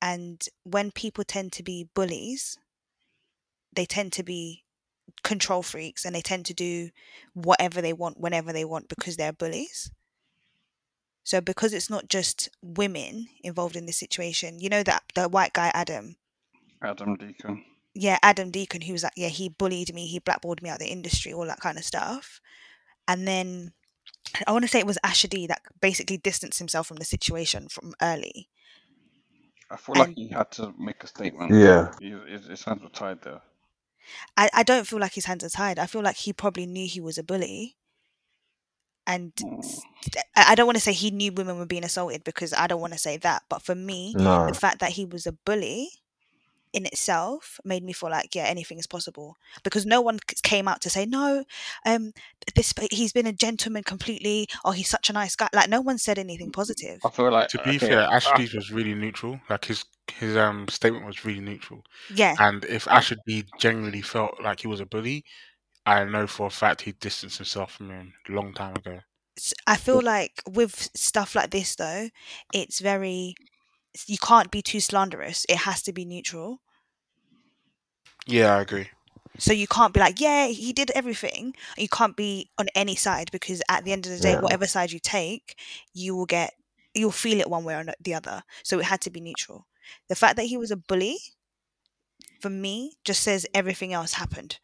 And 0.00 0.42
when 0.64 0.90
people 0.90 1.22
tend 1.22 1.52
to 1.52 1.62
be 1.62 1.90
bullies, 1.94 2.56
they 3.72 3.84
tend 3.84 4.12
to 4.14 4.22
be 4.22 4.64
control 5.22 5.62
freaks 5.62 6.04
and 6.04 6.14
they 6.14 6.22
tend 6.22 6.46
to 6.46 6.54
do 6.54 6.90
whatever 7.34 7.82
they 7.82 7.92
want 7.92 8.18
whenever 8.18 8.52
they 8.52 8.64
want 8.64 8.88
because 8.88 9.16
they're 9.16 9.32
bullies. 9.32 9.90
So 11.24 11.42
because 11.42 11.74
it's 11.74 11.90
not 11.90 12.08
just 12.08 12.48
women 12.62 13.28
involved 13.44 13.76
in 13.76 13.84
this 13.84 13.98
situation, 13.98 14.60
you 14.60 14.70
know 14.70 14.82
that 14.84 15.02
the 15.14 15.28
white 15.28 15.52
guy 15.52 15.70
Adam, 15.74 16.16
Adam 16.82 17.16
Deacon. 17.16 17.64
yeah, 17.92 18.18
Adam 18.22 18.50
Deacon, 18.50 18.80
who 18.80 18.94
was 18.94 19.02
like, 19.02 19.12
yeah, 19.14 19.28
he 19.28 19.50
bullied 19.50 19.92
me, 19.92 20.06
he 20.06 20.20
blackballed 20.20 20.62
me 20.62 20.70
out 20.70 20.76
of 20.76 20.80
the 20.80 20.86
industry, 20.86 21.34
all 21.34 21.44
that 21.44 21.60
kind 21.60 21.76
of 21.76 21.84
stuff. 21.84 22.40
And 23.08 23.26
then 23.26 23.72
I 24.46 24.52
want 24.52 24.62
to 24.62 24.68
say 24.68 24.78
it 24.78 24.86
was 24.86 24.98
Asher 25.02 25.26
D 25.28 25.46
that 25.48 25.62
basically 25.80 26.18
distanced 26.18 26.58
himself 26.58 26.86
from 26.86 26.98
the 26.98 27.04
situation 27.04 27.68
from 27.68 27.94
early. 28.00 28.48
I 29.70 29.76
feel 29.76 29.96
like 29.96 30.14
he 30.14 30.28
had 30.28 30.50
to 30.52 30.72
make 30.78 31.02
a 31.02 31.06
statement. 31.06 31.52
Yeah. 31.52 31.92
He, 32.00 32.10
his, 32.30 32.46
his 32.46 32.64
hands 32.64 32.82
were 32.82 32.88
tied 32.90 33.22
there. 33.22 33.40
I, 34.36 34.48
I 34.54 34.62
don't 34.62 34.86
feel 34.86 34.98
like 34.98 35.12
his 35.14 35.26
hands 35.26 35.44
are 35.44 35.50
tied. 35.50 35.78
I 35.78 35.86
feel 35.86 36.02
like 36.02 36.16
he 36.16 36.32
probably 36.32 36.64
knew 36.66 36.86
he 36.86 37.00
was 37.00 37.18
a 37.18 37.22
bully. 37.22 37.76
And 39.06 39.32
Mm. 39.36 39.58
s- 39.58 39.80
I 40.36 40.52
I 40.52 40.54
don't 40.54 40.66
want 40.66 40.76
to 40.76 40.82
say 40.82 40.92
he 40.92 41.10
knew 41.10 41.32
women 41.32 41.58
were 41.58 41.66
being 41.66 41.84
assaulted 41.84 42.24
because 42.24 42.52
I 42.52 42.66
don't 42.66 42.80
want 42.80 42.92
to 42.92 42.98
say 42.98 43.16
that. 43.18 43.42
But 43.48 43.62
for 43.62 43.74
me, 43.74 44.14
No. 44.16 44.46
the 44.46 44.54
fact 44.54 44.80
that 44.80 44.92
he 44.92 45.04
was 45.06 45.26
a 45.26 45.32
bully 45.32 45.90
in 46.72 46.86
itself 46.86 47.60
made 47.64 47.82
me 47.82 47.92
feel 47.92 48.10
like 48.10 48.34
yeah 48.34 48.44
anything 48.44 48.78
is 48.78 48.86
possible 48.86 49.36
because 49.62 49.86
no 49.86 50.00
one 50.00 50.18
came 50.42 50.68
out 50.68 50.80
to 50.80 50.90
say 50.90 51.06
no 51.06 51.44
um 51.86 52.12
this 52.54 52.72
he's 52.90 53.12
been 53.12 53.26
a 53.26 53.32
gentleman 53.32 53.82
completely 53.82 54.46
or 54.64 54.72
he's 54.74 54.88
such 54.88 55.10
a 55.10 55.12
nice 55.12 55.36
guy 55.36 55.48
like 55.52 55.68
no 55.68 55.80
one 55.80 55.98
said 55.98 56.18
anything 56.18 56.50
positive 56.50 57.00
I 57.04 57.10
feel 57.10 57.30
like 57.30 57.48
To 57.48 57.58
be 57.58 57.76
okay, 57.76 57.78
fair, 57.78 58.02
ah, 58.02 58.14
Ashley's 58.16 58.54
was 58.54 58.72
really 58.72 58.94
neutral. 58.94 59.40
Like 59.48 59.64
his 59.66 59.84
his 60.08 60.36
um 60.36 60.68
statement 60.68 61.06
was 61.06 61.24
really 61.24 61.40
neutral. 61.40 61.82
yeah 62.14 62.34
And 62.38 62.64
if 62.64 62.86
Ashley 62.88 63.44
genuinely 63.58 64.02
felt 64.02 64.40
like 64.42 64.60
he 64.60 64.66
was 64.68 64.80
a 64.80 64.86
bully, 64.86 65.24
I 65.86 66.04
know 66.04 66.26
for 66.26 66.46
a 66.46 66.50
fact 66.50 66.82
he 66.82 66.92
distanced 66.92 67.38
himself 67.38 67.72
from 67.72 67.90
him 67.90 68.14
a 68.28 68.32
long 68.32 68.52
time 68.54 68.76
ago. 68.76 69.00
I 69.66 69.76
feel 69.76 70.02
like 70.02 70.42
with 70.48 70.90
stuff 70.94 71.34
like 71.34 71.50
this 71.50 71.76
though 71.76 72.08
it's 72.52 72.80
very 72.80 73.34
you 74.06 74.18
can't 74.18 74.50
be 74.50 74.62
too 74.62 74.80
slanderous. 74.80 75.44
It 75.48 75.58
has 75.58 75.82
to 75.82 75.92
be 75.92 76.04
neutral. 76.04 76.60
Yeah, 78.26 78.56
I 78.56 78.60
agree. 78.60 78.88
so 79.38 79.52
you 79.52 79.66
can't 79.68 79.94
be 79.94 80.00
like 80.00 80.20
yeah 80.20 80.46
he 80.48 80.72
did 80.72 80.90
everything. 80.94 81.54
You 81.76 81.88
can't 81.88 82.16
be 82.16 82.50
on 82.58 82.68
any 82.74 82.96
side 82.96 83.30
because 83.30 83.62
at 83.68 83.84
the 83.84 83.92
end 83.92 84.06
of 84.06 84.12
the 84.12 84.18
day 84.18 84.32
Yeah. 84.32 84.40
whatever 84.40 84.66
side 84.66 84.90
you 84.92 84.98
take 85.00 85.58
you 85.92 86.14
will 86.16 86.26
get 86.26 86.54
you'll 86.94 87.12
feel 87.12 87.40
it 87.40 87.48
one 87.50 87.64
way 87.64 87.74
or 87.74 87.84
the 88.00 88.14
other. 88.14 88.42
So 88.64 88.78
it 88.80 88.86
had 88.86 89.00
to 89.02 89.10
be 89.10 89.20
neutral. 89.20 89.66
The 90.08 90.16
fact 90.16 90.36
that 90.36 90.46
he 90.46 90.56
was 90.56 90.70
a 90.70 90.76
bully 90.76 91.18
for 92.40 92.50
me 92.50 92.96
just 93.04 93.22
says 93.22 93.46
everything 93.54 93.92
else 93.92 94.14
happened. 94.14 94.58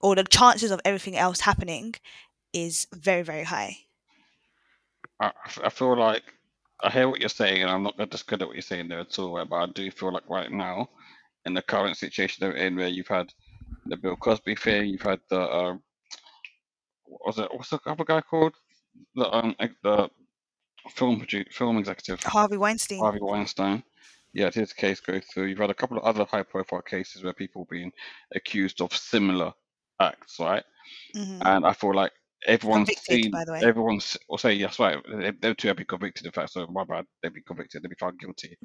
Or 0.00 0.14
the 0.14 0.24
chances 0.24 0.70
of 0.70 0.80
everything 0.84 1.16
else 1.16 1.40
happening 1.40 1.94
is 2.52 2.86
very 2.92 3.22
very 3.22 3.44
high. 3.44 3.78
I 5.20 5.68
feel 5.70 5.96
like 5.96 6.22
I 6.80 6.90
hear 6.90 7.08
what 7.08 7.20
you're 7.20 7.28
saying, 7.28 7.62
and 7.62 7.70
I'm 7.70 7.82
not 7.82 7.96
going 7.96 8.08
to 8.08 8.12
discredit 8.16 8.46
what 8.46 8.54
you're 8.56 8.62
saying 8.62 8.88
there 8.88 9.00
at 9.00 9.18
all. 9.18 9.44
But 9.44 9.56
I 9.56 9.66
do 9.66 9.90
feel 9.90 10.12
like 10.12 10.28
right 10.28 10.50
now, 10.50 10.88
in 11.44 11.54
the 11.54 11.62
current 11.62 11.96
situation 11.96 12.38
they're 12.40 12.56
in, 12.56 12.76
where 12.76 12.88
you've 12.88 13.08
had 13.08 13.32
the 13.86 13.96
Bill 13.96 14.16
Cosby 14.16 14.56
thing, 14.56 14.86
you've 14.88 15.02
had 15.02 15.20
the 15.28 15.40
um, 15.40 15.82
what 17.04 17.26
was 17.26 17.38
it? 17.38 17.52
What's 17.54 17.70
the 17.70 17.80
other 17.86 18.04
guy 18.04 18.20
called? 18.20 18.54
The 19.14 19.30
um, 19.34 19.56
the 19.82 20.10
film 20.90 21.20
produ- 21.20 21.52
film 21.52 21.78
executive 21.78 22.20
harvey 22.24 22.56
weinstein 22.56 23.00
Harvey 23.00 23.20
Weinstein. 23.20 23.82
Yeah, 24.32 24.50
his 24.50 24.72
case 24.72 25.00
go 25.00 25.20
through. 25.20 25.46
You've 25.46 25.58
had 25.58 25.70
a 25.70 25.74
couple 25.74 25.96
of 25.98 26.04
other 26.04 26.24
high-profile 26.24 26.82
cases 26.82 27.24
where 27.24 27.32
people 27.32 27.66
being 27.70 27.92
accused 28.34 28.80
of 28.82 28.94
similar 28.94 29.52
acts, 30.00 30.38
right? 30.38 30.64
hmm 31.14 31.40
And 31.44 31.66
I 31.66 31.72
feel 31.72 31.94
like 31.94 32.12
everyone's 32.46 32.88
Convicted, 32.88 33.22
seen, 33.24 33.30
by 33.30 33.44
the 33.44 33.52
way. 33.52 33.60
everyone's, 33.62 34.16
or 34.28 34.38
say, 34.38 34.52
yes, 34.52 34.78
right, 34.78 34.98
they, 35.10 35.32
they 35.40 35.54
two 35.54 35.68
have 35.68 35.76
been 35.76 35.86
convicted, 35.86 36.26
in 36.26 36.32
fact, 36.32 36.52
so 36.52 36.66
my 36.68 36.84
bad, 36.84 37.04
they've 37.22 37.34
been 37.34 37.42
convicted, 37.46 37.82
they've 37.82 37.90
been 37.90 37.96
found 37.98 38.18
guilty. 38.18 38.56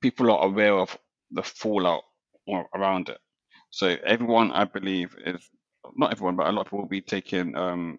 People 0.00 0.30
are 0.30 0.44
aware 0.46 0.74
of 0.74 0.96
the 1.32 1.42
fallout 1.42 2.02
around 2.74 3.08
it. 3.08 3.18
So 3.70 3.96
everyone, 4.04 4.52
I 4.52 4.64
believe, 4.64 5.14
is 5.26 5.48
not 5.96 6.12
everyone, 6.12 6.36
but 6.36 6.46
a 6.46 6.52
lot 6.52 6.62
of 6.62 6.66
people 6.66 6.80
will 6.80 6.88
be 6.88 7.00
taking 7.02 7.56
um, 7.56 7.98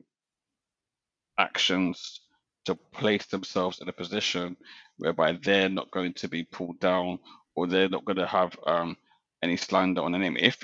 actions 1.38 2.22
to 2.66 2.76
place 2.76 3.26
themselves 3.28 3.80
in 3.82 3.90
a 3.90 3.94
position 3.94 4.56
whereby 4.98 5.38
they're 5.44 5.70
not 5.70 5.92
going 5.92 6.14
to 6.14 6.28
be 6.28 6.44
pulled 6.44 6.80
down 6.80 7.20
or 7.56 7.68
they're 7.68 7.90
not 7.90 8.06
going 8.06 8.18
to 8.18 8.28
have 8.28 8.58
um, 8.68 8.96
any 9.44 9.58
slander 9.58 10.02
on 10.02 10.12
their 10.12 10.22
name. 10.22 10.38
If 10.40 10.64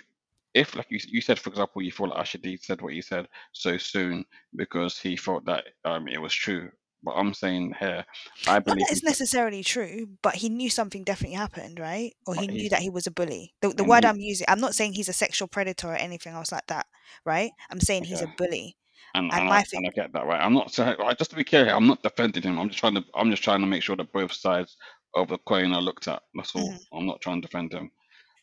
if 0.56 0.76
like 0.76 0.88
you, 0.90 1.00
you 1.08 1.22
said, 1.22 1.38
for 1.38 1.50
example, 1.52 1.82
you 1.84 1.92
feel 1.92 2.08
like 2.10 2.18
Asher 2.20 2.40
D 2.40 2.58
said 2.58 2.82
what 2.82 2.94
he 2.94 3.02
said 3.02 3.28
so 3.52 3.78
soon 3.78 4.26
because 4.56 4.98
he 4.98 5.18
thought 5.18 5.46
that 5.46 5.66
um, 5.84 6.08
it 6.08 6.20
was 6.20 6.34
true. 6.34 6.72
But 7.04 7.12
I'm 7.12 7.34
saying 7.36 7.76
here, 7.80 8.04
I 8.48 8.54
not 8.54 8.66
believe 8.66 8.86
that 8.88 8.92
it's 8.94 9.04
necessarily 9.04 9.64
true 9.64 10.08
but 10.24 10.36
he 10.36 10.50
knew 10.50 10.70
something 10.72 11.04
definitely 11.04 11.36
happened 11.36 11.80
right 11.80 12.14
or 12.26 12.34
But 12.34 12.42
he 12.42 12.48
knew 12.48 12.70
that 12.70 12.80
he 12.80 12.90
was 12.90 13.06
a 13.06 13.12
bully 13.12 13.54
the, 13.62 13.70
the 13.70 13.84
word 13.84 14.04
he- 14.04 14.10
i'm 14.10 14.20
using 14.20 14.46
i'm 14.50 14.60
not 14.60 14.74
saying 14.74 14.94
he's 14.94 15.10
a 15.10 15.14
sexual 15.14 15.48
predator 15.48 15.90
or 15.90 15.96
anything 15.96 16.34
else 16.34 16.52
like 16.52 16.66
that 16.68 16.88
right 17.26 17.52
i'm 17.70 17.80
saying 17.80 18.06
he's 18.06 18.22
a 18.22 18.28
bully 18.38 18.76
and, 19.14 19.32
and 19.32 19.42
and, 19.42 19.50
I, 19.50 19.62
thing- 19.64 19.86
and 19.86 19.88
I 19.88 19.92
get 20.02 20.14
that 20.14 20.26
right. 20.26 20.42
I'm 20.42 20.54
not 20.54 20.74
saying 20.74 20.96
just 21.18 21.30
to 21.32 21.36
be 21.38 21.44
clear, 21.44 21.70
I'm 21.70 21.88
not 21.88 22.04
defending 22.04 22.44
him. 22.44 22.60
I'm 22.60 22.68
just 22.68 22.80
trying 22.80 22.96
to 22.96 23.04
I'm 23.16 23.32
just 23.32 23.44
trying 23.44 23.62
to 23.62 23.66
make 23.68 23.82
sure 23.82 23.96
that 23.96 24.12
both 24.12 24.34
sides 24.34 24.76
of 25.16 25.30
the 25.30 25.38
coin 25.38 25.74
are 25.74 25.82
looked 25.82 26.08
at. 26.08 26.22
That's 26.34 26.54
all. 26.56 26.70
Mhm. 26.70 26.80
I'm 26.94 27.06
not 27.06 27.22
trying 27.22 27.42
to 27.42 27.48
defend 27.48 27.72
him. 27.74 27.92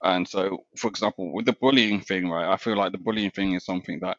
And 0.03 0.27
so, 0.27 0.65
for 0.77 0.89
example, 0.89 1.33
with 1.33 1.47
the 1.47 1.53
bullying 1.53 2.01
thing, 2.01 2.29
right? 2.29 2.53
I 2.53 2.57
feel 2.57 2.77
like 2.77 2.93
the 2.93 2.99
bullying 2.99 3.31
thing 3.31 3.55
is 3.55 3.65
something 3.65 4.01
that 4.01 4.19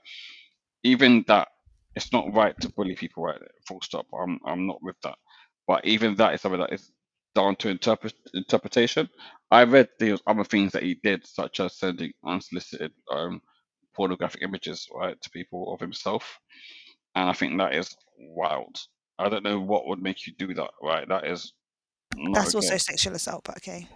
even 0.84 1.24
that 1.28 1.50
it's 1.96 2.12
not 2.12 2.34
right 2.34 2.60
to 2.62 2.70
bully 2.70 2.96
people, 2.96 3.24
right? 3.24 3.40
Full 3.68 3.82
stop. 3.82 4.06
I'm 4.18 4.40
I'm 4.46 4.66
not 4.68 4.82
with 4.82 4.96
that. 5.04 5.16
But 5.68 5.86
even 5.86 6.16
that 6.16 6.34
is 6.34 6.42
something 6.42 6.60
that 6.60 6.74
is 6.74 6.92
down 7.36 7.56
to 7.58 7.70
interpret 7.70 8.14
interpretation. 8.34 9.10
I 9.52 9.64
read 9.64 9.90
the 10.00 10.20
other 10.28 10.44
things 10.44 10.72
that 10.74 10.84
he 10.84 10.96
did, 11.04 11.26
such 11.26 11.60
as 11.60 11.78
sending 11.78 12.12
unsolicited 12.26 12.92
um, 13.12 13.42
pornographic 13.96 14.42
images, 14.42 14.88
right, 14.94 15.20
to 15.22 15.30
people 15.30 15.74
of 15.74 15.80
himself, 15.80 16.40
and 17.16 17.30
I 17.30 17.34
think 17.34 17.58
that 17.58 17.76
is 17.76 17.96
wild. 18.18 18.78
I 19.20 19.30
don't 19.30 19.44
know 19.44 19.60
what 19.60 19.88
would 19.88 20.02
make 20.02 20.26
you 20.26 20.34
do 20.38 20.54
that, 20.56 20.72
right? 20.82 21.08
That 21.08 21.28
is 21.28 21.54
not 22.16 22.36
that's 22.36 22.56
okay. 22.56 22.66
also 22.66 22.78
sexual 22.78 23.16
assault 23.16 23.44
but 23.44 23.58
okay 23.58 23.88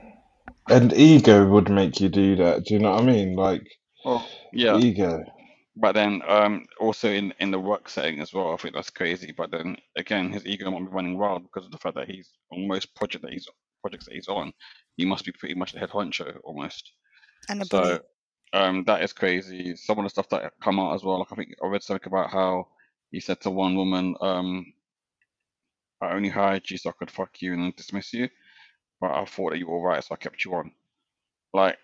And 0.70 0.94
ego 0.94 1.48
would 1.48 1.70
make 1.70 2.00
you 2.00 2.10
do 2.10 2.36
that. 2.38 2.66
Do 2.66 2.74
you 2.74 2.80
know 2.80 2.92
what 2.92 3.04
I 3.04 3.06
mean? 3.06 3.36
Like 3.36 3.68
Well, 4.04 4.28
yeah, 4.54 4.78
ego. 4.78 5.24
but 5.76 5.94
then 5.94 6.22
um, 6.28 6.66
also 6.80 7.10
in 7.10 7.34
in 7.40 7.52
the 7.52 7.60
work 7.60 7.90
setting 7.90 8.20
as 8.20 8.34
well, 8.34 8.54
I 8.54 8.58
think 8.58 8.74
that's 8.76 8.90
crazy. 8.90 9.32
But 9.32 9.52
then 9.52 9.78
again, 9.96 10.32
his 10.32 10.46
ego 10.46 10.70
might 10.72 10.80
be 10.80 10.96
running 10.96 11.18
wild 11.18 11.44
because 11.44 11.66
of 11.66 11.72
the 11.72 11.78
fact 11.78 11.96
that 11.96 12.10
he's 12.10 12.30
on 12.52 12.68
most 12.68 12.94
project 12.96 13.24
that 13.24 13.34
he's 13.34 13.48
projects 13.82 14.06
that 14.06 14.16
he's 14.16 14.28
on, 14.28 14.52
he 14.98 15.06
must 15.06 15.26
be 15.26 15.32
pretty 15.32 15.56
much 15.56 15.72
the 15.72 15.80
head 15.80 15.90
honcho 15.90 16.38
almost. 16.44 16.92
and 17.50 17.62
a 17.62 17.66
bully 17.66 17.86
So 17.88 18.00
um, 18.54 18.84
that 18.86 19.04
is 19.04 19.14
crazy. 19.14 19.76
Some 19.76 20.00
of 20.00 20.06
the 20.06 20.10
stuff 20.10 20.30
that 20.30 20.54
come 20.62 20.80
out 20.80 20.96
as 20.96 21.04
well. 21.04 21.20
Like 21.20 21.32
I 21.32 21.36
think 21.36 21.56
I 21.64 21.68
read 21.68 21.84
something 21.84 22.08
about 22.12 22.32
how 22.32 22.68
he 23.12 23.20
said 23.20 23.40
to 23.42 23.50
one 23.50 23.76
woman, 23.76 24.16
um, 24.22 24.74
"I 26.02 26.12
only 26.12 26.30
hired 26.30 26.70
you 26.70 26.78
so 26.78 26.90
I 26.90 26.94
could 26.94 27.12
fuck 27.12 27.42
you 27.42 27.54
and 27.54 27.76
dismiss 27.76 28.14
you, 28.14 28.30
but 29.00 29.12
I 29.12 29.26
thought 29.26 29.52
that 29.52 29.60
you 29.60 29.68
were 29.68 29.82
right, 29.82 30.04
so 30.04 30.14
I 30.14 30.18
kept 30.18 30.44
you 30.46 30.54
on." 30.56 30.72
Like 31.54 31.78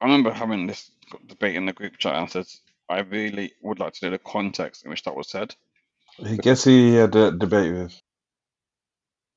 I 0.00 0.04
remember 0.04 0.32
having 0.32 0.66
this 0.66 0.90
debate 1.26 1.56
in 1.56 1.66
the 1.66 1.72
group 1.72 1.98
chat, 1.98 2.14
and 2.14 2.24
I 2.24 2.28
said, 2.28 2.46
"I 2.88 3.00
really 3.00 3.52
would 3.62 3.78
like 3.78 3.94
to 3.94 4.06
know 4.06 4.10
the 4.12 4.18
context 4.18 4.84
in 4.84 4.90
which 4.90 5.02
that 5.04 5.16
was 5.16 5.28
said." 5.28 5.54
I 6.24 6.36
guess 6.36 6.64
he 6.64 6.94
had 6.94 7.14
a 7.14 7.32
debate 7.32 7.72
with. 7.72 8.00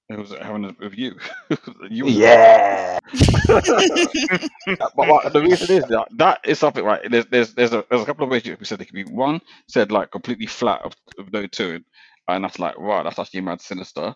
It 0.10 0.20
was 0.20 0.32
having 0.32 0.66
it 0.66 0.80
with 0.80 0.98
you. 0.98 1.16
you 1.90 2.08
Yeah. 2.08 3.00
but, 3.48 3.66
but 4.96 5.34
the 5.34 5.42
reason 5.42 5.78
is 5.78 5.86
that 5.86 6.08
that 6.18 6.42
is 6.44 6.60
something 6.60 6.84
right. 6.84 7.10
There's 7.10 7.26
there's 7.28 7.54
there's 7.54 7.72
a 7.72 7.86
there's 7.90 8.02
a 8.02 8.06
couple 8.06 8.26
of 8.26 8.30
ways 8.30 8.46
you 8.46 8.58
could 8.58 8.68
said 8.68 8.82
it 8.82 8.86
could 8.86 8.94
be 8.94 9.06
one 9.06 9.40
said 9.68 9.92
like 9.92 10.12
completely 10.12 10.48
flat 10.48 10.82
of, 10.82 10.94
of 11.18 11.32
no 11.32 11.48
tone, 11.48 11.86
and 12.28 12.44
that's 12.44 12.60
like 12.60 12.78
right, 12.78 13.04
that's 13.04 13.20
actually 13.20 13.42
mad 13.42 13.62
sinister. 13.62 14.14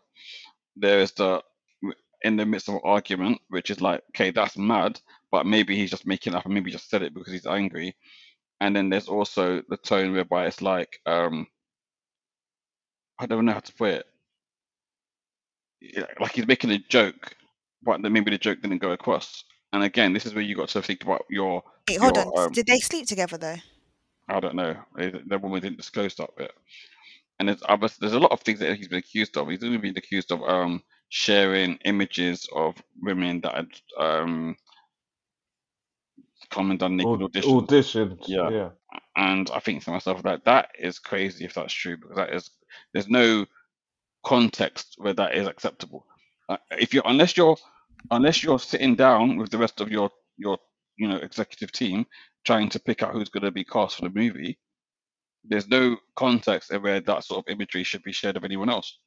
There 0.75 0.99
is 0.99 1.13
the 1.13 1.41
in 2.23 2.37
the 2.37 2.45
midst 2.45 2.69
of 2.69 2.75
an 2.75 2.81
argument, 2.83 3.39
which 3.49 3.69
is 3.71 3.81
like 3.81 4.01
okay, 4.11 4.31
that's 4.31 4.57
mad, 4.57 4.99
but 5.31 5.45
maybe 5.45 5.75
he's 5.75 5.91
just 5.91 6.07
making 6.07 6.35
up, 6.35 6.45
and 6.45 6.53
maybe 6.53 6.71
just 6.71 6.89
said 6.89 7.03
it 7.03 7.13
because 7.13 7.33
he's 7.33 7.47
angry. 7.47 7.95
And 8.61 8.75
then 8.75 8.89
there's 8.89 9.07
also 9.09 9.61
the 9.69 9.77
tone 9.77 10.13
whereby 10.13 10.47
it's 10.47 10.61
like 10.61 10.99
um 11.05 11.47
I 13.19 13.25
don't 13.25 13.45
know 13.45 13.53
how 13.53 13.59
to 13.59 13.73
put 13.73 13.93
it. 13.93 14.05
yeah, 15.81 16.05
like 16.19 16.33
he's 16.33 16.47
making 16.47 16.71
a 16.71 16.79
joke, 16.79 17.35
but 17.83 18.01
then 18.01 18.13
maybe 18.13 18.31
the 18.31 18.37
joke 18.37 18.61
didn't 18.61 18.79
go 18.79 18.91
across. 18.91 19.43
And 19.73 19.83
again, 19.83 20.13
this 20.13 20.25
is 20.25 20.33
where 20.33 20.43
you 20.43 20.55
got 20.55 20.69
to 20.69 20.81
think 20.81 21.03
about 21.03 21.25
your 21.29 21.63
Wait, 21.87 21.99
hold 21.99 22.17
on. 22.17 22.31
um, 22.37 22.53
Did 22.53 22.67
they 22.67 22.79
sleep 22.79 23.07
together 23.07 23.37
though? 23.37 23.57
I 24.29 24.39
don't 24.39 24.55
know. 24.55 24.75
The 24.95 25.39
woman 25.39 25.61
didn't 25.61 25.77
disclose 25.77 26.15
that 26.15 26.35
bit. 26.37 26.51
And 27.39 27.49
there's 27.49 27.63
other, 27.67 27.89
there's 27.99 28.13
a 28.13 28.19
lot 28.19 28.31
of 28.31 28.41
things 28.41 28.59
that 28.59 28.75
he's 28.77 28.87
been 28.87 28.99
accused 28.99 29.37
of. 29.37 29.49
He's 29.49 29.63
even 29.63 29.81
been 29.81 29.97
accused 29.97 30.31
of 30.31 30.41
um 30.43 30.83
sharing 31.09 31.77
images 31.85 32.47
of 32.53 32.75
women 33.01 33.41
that 33.41 33.55
had 33.55 33.67
um 33.97 34.55
come 36.49 36.71
and 36.71 36.79
done 36.79 36.97
naked 36.97 37.21
Aud- 37.21 37.33
auditions. 37.33 37.43
Yeah. 38.27 38.49
Yeah. 38.49 38.69
And 39.15 39.49
I 39.51 39.59
think 39.59 39.83
to 39.83 39.91
myself 39.91 40.23
that 40.23 40.45
that 40.45 40.69
is 40.79 40.99
crazy 40.99 41.45
if 41.45 41.53
that's 41.53 41.73
true 41.73 41.97
because 41.97 42.15
that 42.15 42.33
is 42.33 42.49
there's 42.93 43.09
no 43.09 43.45
context 44.25 44.95
where 44.97 45.13
that 45.13 45.35
is 45.35 45.47
acceptable. 45.47 46.05
Uh, 46.49 46.57
if 46.71 46.93
you 46.93 47.01
unless 47.05 47.37
you're 47.37 47.57
unless 48.11 48.43
you're 48.43 48.59
sitting 48.59 48.95
down 48.95 49.37
with 49.37 49.49
the 49.49 49.57
rest 49.57 49.81
of 49.81 49.91
your 49.91 50.09
your 50.37 50.57
you 50.97 51.07
know 51.07 51.17
executive 51.17 51.71
team 51.71 52.05
trying 52.45 52.69
to 52.69 52.79
pick 52.79 53.01
out 53.01 53.13
who's 53.13 53.29
going 53.29 53.43
to 53.43 53.51
be 53.51 53.63
cast 53.63 53.95
for 53.95 54.03
the 54.03 54.09
movie, 54.09 54.57
there's 55.43 55.67
no 55.67 55.97
context 56.15 56.71
where 56.81 56.99
that 56.99 57.23
sort 57.23 57.45
of 57.45 57.51
imagery 57.51 57.83
should 57.83 58.03
be 58.03 58.11
shared 58.11 58.35
with 58.35 58.45
anyone 58.45 58.69
else. 58.69 58.99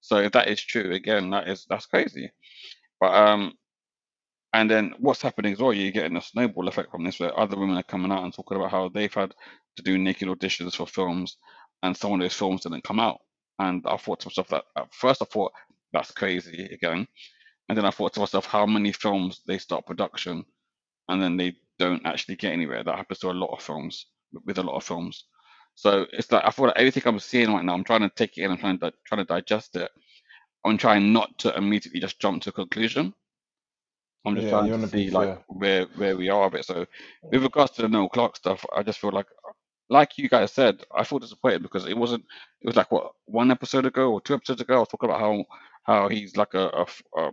So 0.00 0.18
if 0.18 0.32
that 0.32 0.48
is 0.48 0.60
true, 0.60 0.92
again, 0.92 1.30
that 1.30 1.48
is 1.48 1.66
that's 1.68 1.86
crazy. 1.86 2.30
But 3.00 3.14
um, 3.14 3.54
and 4.52 4.70
then 4.70 4.94
what's 4.98 5.22
happening 5.22 5.52
as 5.52 5.58
well, 5.58 5.72
you're 5.72 5.92
getting 5.92 6.16
a 6.16 6.22
snowball 6.22 6.68
effect 6.68 6.90
from 6.90 7.04
this, 7.04 7.20
where 7.20 7.38
other 7.38 7.58
women 7.58 7.76
are 7.76 7.82
coming 7.82 8.10
out 8.12 8.24
and 8.24 8.32
talking 8.32 8.56
about 8.56 8.70
how 8.70 8.88
they've 8.88 9.12
had 9.12 9.34
to 9.76 9.82
do 9.82 9.98
naked 9.98 10.28
auditions 10.28 10.74
for 10.76 10.86
films, 10.86 11.36
and 11.82 11.96
some 11.96 12.12
of 12.14 12.20
those 12.20 12.34
films 12.34 12.62
didn't 12.62 12.84
come 12.84 13.00
out. 13.00 13.18
And 13.58 13.84
I 13.86 13.96
thought 13.96 14.20
to 14.20 14.28
myself 14.28 14.48
that 14.48 14.64
at 14.76 14.94
first 14.94 15.22
I 15.22 15.26
thought 15.26 15.52
that's 15.92 16.12
crazy 16.12 16.64
again, 16.72 17.06
and 17.68 17.78
then 17.78 17.84
I 17.84 17.90
thought 17.90 18.14
to 18.14 18.20
myself 18.20 18.46
how 18.46 18.66
many 18.66 18.92
films 18.92 19.42
they 19.46 19.58
start 19.58 19.86
production, 19.86 20.44
and 21.08 21.22
then 21.22 21.36
they 21.36 21.54
don't 21.78 22.06
actually 22.06 22.36
get 22.36 22.52
anywhere. 22.52 22.84
That 22.84 22.96
happens 22.96 23.20
to 23.20 23.30
a 23.30 23.32
lot 23.32 23.54
of 23.54 23.62
films 23.62 24.06
with 24.44 24.58
a 24.58 24.62
lot 24.62 24.76
of 24.76 24.84
films. 24.84 25.24
So 25.78 26.06
it's 26.12 26.32
like 26.32 26.44
I 26.44 26.50
feel 26.50 26.66
like 26.66 26.76
everything 26.78 27.04
I'm 27.06 27.20
seeing 27.20 27.52
right 27.52 27.64
now, 27.64 27.74
I'm 27.74 27.84
trying 27.84 28.00
to 28.00 28.08
take 28.10 28.36
it 28.36 28.42
in, 28.42 28.50
I'm 28.52 28.58
trying 28.58 28.80
to 28.80 28.92
trying 29.06 29.20
to 29.20 29.24
digest 29.24 29.76
it. 29.76 29.90
I'm 30.64 30.78
trying 30.78 31.12
not 31.12 31.38
to 31.40 31.56
immediately 31.56 32.00
just 32.00 32.20
jump 32.20 32.42
to 32.42 32.50
a 32.50 32.52
conclusion. 32.52 33.14
I'm 34.26 34.36
just 34.36 34.48
Yeah, 34.48 34.64
trying 34.66 34.70
to 34.82 34.88
to 34.88 34.88
be 34.88 35.10
like 35.10 35.30
fair. 35.30 35.44
where 35.48 35.86
where 35.94 36.16
we 36.16 36.28
are 36.28 36.46
a 36.46 36.50
bit. 36.50 36.64
So 36.64 36.86
with 37.30 37.42
regards 37.42 37.72
to 37.72 37.82
the 37.82 37.88
Noel 37.88 38.08
Clarke 38.08 38.36
stuff, 38.36 38.64
I 38.74 38.82
just 38.82 38.98
feel 39.00 39.12
like 39.12 39.26
like 39.88 40.18
you 40.18 40.28
guys 40.28 40.52
said, 40.52 40.84
I 40.94 41.04
feel 41.04 41.18
disappointed 41.18 41.62
because 41.62 41.86
it 41.86 41.96
wasn't 41.96 42.24
it 42.60 42.66
was 42.66 42.76
like 42.76 42.92
what 42.92 43.12
one 43.26 43.50
episode 43.50 43.86
ago 43.86 44.12
or 44.12 44.20
two 44.20 44.34
episodes 44.34 44.60
ago 44.62 44.76
I 44.76 44.80
was 44.80 44.88
talking 44.88 45.10
about 45.10 45.20
how 45.20 45.44
how 45.84 46.08
he's 46.08 46.36
like 46.36 46.54
a 46.54 46.86
a 47.16 47.30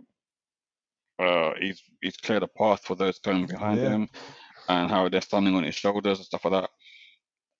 uh 1.18 1.52
he's 1.60 1.82
he's 2.02 2.16
cleared 2.16 2.42
a 2.42 2.46
path 2.48 2.82
for 2.84 2.94
those 2.96 3.18
coming 3.18 3.46
behind 3.46 3.82
Yeah. 3.82 3.84
him 3.84 4.08
and 4.68 4.90
how 4.90 5.08
they're 5.08 5.20
standing 5.20 5.54
on 5.54 5.64
his 5.64 5.74
shoulders 5.74 6.18
and 6.18 6.26
stuff 6.26 6.44
like 6.44 6.62
that. 6.62 6.70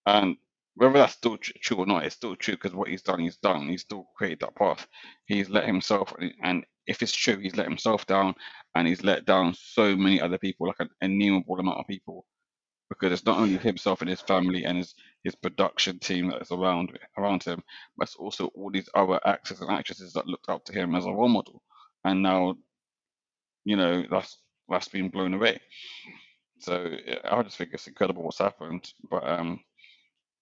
And 0.06 0.36
whether 0.76 0.94
that's 0.94 1.14
still 1.14 1.38
true 1.38 1.78
or 1.78 1.86
not, 1.86 2.04
it's 2.04 2.16
still 2.16 2.36
true 2.36 2.54
because 2.56 2.74
what 2.74 2.88
he's 2.88 3.02
done, 3.02 3.20
he's 3.20 3.38
done. 3.38 3.68
He's 3.68 3.82
still 3.82 4.08
created 4.16 4.40
that 4.40 4.56
path. 4.56 4.86
He's 5.26 5.50
let 5.50 5.66
himself, 5.66 6.14
and 6.42 6.64
if 6.86 7.02
it's 7.02 7.12
true, 7.14 7.38
he's 7.38 7.56
let 7.56 7.68
himself 7.68 8.06
down, 8.06 8.34
and 8.76 8.88
he's 8.88 9.04
let 9.04 9.26
down 9.26 9.54
so 9.54 9.96
many 9.96 10.20
other 10.20 10.38
people, 10.38 10.68
like 10.68 10.80
an 10.80 10.90
innumerable 11.02 11.60
amount 11.60 11.80
of 11.80 11.88
people, 11.88 12.26
because 12.90 13.12
it's 13.12 13.26
not 13.26 13.38
only 13.38 13.58
himself 13.58 14.02
and 14.02 14.10
his 14.10 14.22
family 14.22 14.64
and 14.64 14.78
his 14.78 14.94
his 15.24 15.34
production 15.36 15.98
team 16.00 16.30
that 16.30 16.42
is 16.42 16.52
around 16.52 16.98
around 17.18 17.42
him, 17.44 17.62
but 17.98 18.08
it's 18.08 18.16
also 18.16 18.48
all 18.54 18.70
these 18.72 18.90
other 18.94 19.20
actors 19.26 19.60
and 19.62 19.70
actresses 19.70 20.14
that 20.14 20.28
looked 20.28 20.48
up 20.50 20.64
to 20.66 20.74
him 20.74 20.94
as 20.96 21.06
a 21.06 21.12
role 21.12 21.28
model, 21.28 21.62
and 22.04 22.22
now, 22.22 22.56
you 23.64 23.76
know, 23.76 24.04
that's 24.10 24.38
that's 24.68 24.88
been 24.88 25.10
blown 25.10 25.34
away. 25.34 25.60
So 26.60 26.90
I 27.24 27.42
just 27.42 27.56
think 27.58 27.70
it's 27.74 27.88
incredible 27.88 28.24
what's 28.24 28.38
happened, 28.38 28.92
but 29.10 29.28
um. 29.28 29.60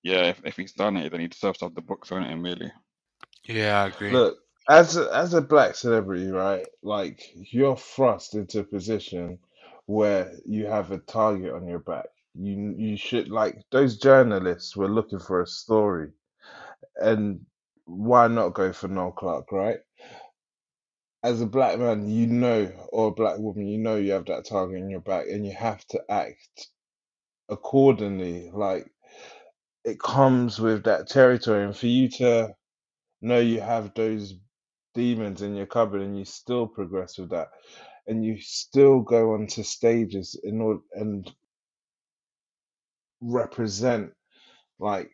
Yeah, 0.05 0.25
if, 0.25 0.41
if 0.45 0.57
he's 0.57 0.73
done 0.75 0.99
it, 0.99 1.11
then 1.11 1.21
he 1.21 1.29
deserves 1.29 1.59
to 1.59 1.65
have 1.65 1.75
the 1.75 1.81
book 1.81 2.07
thrown 2.07 2.23
at 2.23 2.31
him, 2.31 2.43
really. 2.43 2.71
Yeah, 3.47 3.83
I 3.83 3.87
agree. 3.87 4.13
Look, 4.13 4.39
as 4.69 4.97
a, 4.99 5.11
as 5.15 5.33
a 5.33 5.41
black 5.41 5.75
celebrity, 5.75 6.31
right? 6.31 6.67
Like 6.83 7.23
you're 7.35 7.77
thrust 7.77 8.35
into 8.35 8.61
a 8.61 8.65
position 8.65 9.39
where 9.87 10.33
you 10.47 10.67
have 10.67 10.91
a 10.91 10.99
target 10.99 11.55
on 11.55 11.67
your 11.67 11.81
back. 11.81 12.07
You 12.35 12.75
you 12.77 12.97
should 12.97 13.29
like 13.31 13.63
those 13.71 13.99
journalists 13.99 14.77
were 14.77 14.89
looking 14.89 15.21
for 15.21 15.41
a 15.41 15.47
story, 15.47 16.11
and 16.97 17.41
why 17.87 18.29
not 18.29 18.55
go 18.55 18.73
for 18.73 18.89
Noel 18.89 19.13
Clarke, 19.13 19.53
right? 19.53 19.79
As 21.23 21.41
a 21.41 21.47
black 21.47 21.79
man, 21.79 22.09
you 22.09 22.27
know, 22.27 22.71
or 22.93 23.09
a 23.09 23.13
black 23.13 23.39
woman, 23.39 23.69
you 23.69 23.79
know 23.79 23.97
you 23.97 24.13
have 24.13 24.27
that 24.27 24.47
target 24.47 24.83
on 24.83 24.91
your 24.91 25.01
back, 25.01 25.27
and 25.29 25.47
you 25.47 25.53
have 25.53 25.87
to 25.89 26.03
act 26.11 26.69
accordingly. 27.49 28.51
Like 28.53 28.91
it 29.85 30.01
comes 30.01 30.61
with 30.61 30.85
that 30.85 31.09
territory, 31.09 31.65
and 31.65 31.77
for 31.77 31.87
you 31.87 32.09
to 32.11 32.55
know 33.23 33.39
you 33.41 33.61
have 33.61 33.95
those 33.95 34.35
demons 34.95 35.43
in 35.43 35.55
your 35.57 35.67
cupboard 35.67 36.03
and 36.03 36.19
you 36.19 36.25
still 36.25 36.67
progress 36.67 37.19
with 37.19 37.31
that 37.31 37.49
and 38.07 38.25
you 38.25 38.39
still 38.41 39.01
go 39.01 39.35
onto 39.35 39.63
stages 39.63 40.39
in 40.45 40.61
order 40.61 40.81
and 40.95 41.33
represent 43.21 44.13
like 44.79 45.11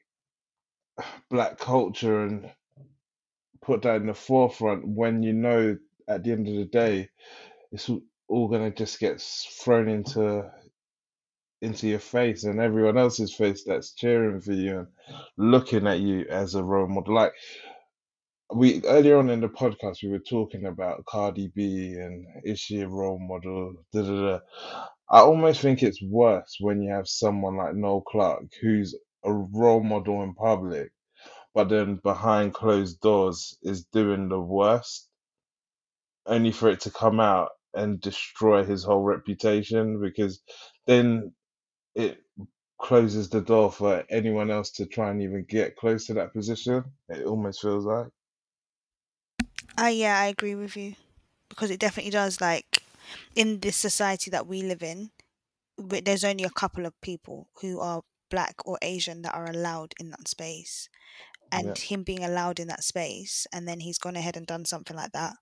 black 1.30 1.58
culture 1.58 2.22
and 2.24 2.50
put 3.62 3.82
that 3.82 3.96
in 3.96 4.06
the 4.06 4.14
forefront 4.14 4.86
when 4.86 5.22
you 5.22 5.32
know 5.32 5.76
at 6.08 6.24
the 6.24 6.32
end 6.32 6.48
of 6.48 6.54
the 6.54 6.64
day 6.64 7.08
it's 7.72 7.88
all 7.88 8.00
all 8.28 8.48
gonna 8.48 8.70
just 8.70 9.00
get 9.00 9.20
thrown 9.20 9.88
into 9.88 10.50
into 11.62 11.88
your 11.88 11.98
face 11.98 12.44
and 12.44 12.60
everyone 12.60 12.98
else's 12.98 13.34
face 13.34 13.64
that's 13.64 13.92
cheering 13.92 14.40
for 14.40 14.52
you 14.52 14.78
and 14.80 14.88
looking 15.36 15.86
at 15.86 16.00
you 16.00 16.26
as 16.30 16.54
a 16.54 16.64
role 16.64 16.88
model 16.88 17.14
like 17.14 17.32
we 18.54 18.82
earlier 18.84 19.18
on 19.18 19.30
in 19.30 19.40
the 19.40 19.48
podcast 19.48 20.02
we 20.02 20.08
were 20.08 20.18
talking 20.18 20.66
about 20.66 21.04
Cardi 21.06 21.52
B 21.54 21.94
and 21.94 22.26
is 22.44 22.58
she 22.58 22.80
a 22.80 22.88
role 22.88 23.18
model? 23.18 23.74
Da, 23.92 24.02
da, 24.02 24.22
da. 24.22 24.40
I 25.10 25.20
almost 25.20 25.60
think 25.60 25.82
it's 25.82 26.02
worse 26.02 26.56
when 26.60 26.82
you 26.82 26.90
have 26.92 27.08
someone 27.08 27.56
like 27.56 27.74
Noel 27.74 28.02
Clarke 28.02 28.44
who's 28.60 28.96
a 29.24 29.32
role 29.32 29.82
model 29.82 30.22
in 30.22 30.34
public, 30.34 30.90
but 31.54 31.68
then 31.68 31.96
behind 32.02 32.54
closed 32.54 33.00
doors 33.00 33.56
is 33.62 33.84
doing 33.92 34.28
the 34.28 34.40
worst, 34.40 35.08
only 36.26 36.52
for 36.52 36.70
it 36.70 36.80
to 36.80 36.90
come 36.90 37.20
out 37.20 37.50
and 37.74 38.00
destroy 38.00 38.64
his 38.64 38.84
whole 38.84 39.02
reputation 39.02 40.00
because 40.00 40.42
then 40.86 41.32
it 41.94 42.24
closes 42.80 43.30
the 43.30 43.40
door 43.42 43.72
for 43.72 44.04
anyone 44.10 44.50
else 44.50 44.70
to 44.72 44.86
try 44.86 45.10
and 45.10 45.22
even 45.22 45.44
get 45.44 45.76
close 45.76 46.06
to 46.06 46.14
that 46.14 46.32
position. 46.34 46.84
It 47.08 47.26
almost 47.26 47.62
feels 47.62 47.84
like. 47.86 48.08
Ah, 49.76 49.88
yeah, 49.88 50.18
I 50.18 50.26
agree 50.26 50.54
with 50.54 50.76
you 50.76 50.94
because 51.48 51.70
it 51.70 51.80
definitely 51.80 52.10
does. 52.10 52.40
Like 52.40 52.84
in 53.34 53.60
this 53.60 53.76
society 53.76 54.30
that 54.30 54.46
we 54.46 54.62
live 54.62 54.82
in, 54.82 55.10
there's 55.78 56.24
only 56.24 56.44
a 56.44 56.50
couple 56.50 56.86
of 56.86 57.00
people 57.02 57.50
who 57.62 57.80
are 57.80 58.02
black 58.30 58.56
or 58.66 58.78
Asian 58.82 59.22
that 59.22 59.34
are 59.34 59.48
allowed 59.50 59.94
in 60.00 60.10
that 60.10 60.28
space, 60.28 60.88
Yeah. 61.52 61.74
and 61.74 61.78
him 61.78 62.04
being 62.04 62.24
allowed 62.24 62.60
in 62.60 62.68
that 62.68 62.84
space, 62.84 63.46
and 63.52 63.68
then 63.68 63.80
he's 63.80 63.98
gone 63.98 64.16
ahead 64.16 64.36
and 64.36 64.46
done 64.46 64.64
something 64.66 64.96
like 64.96 65.12
that, 65.12 65.36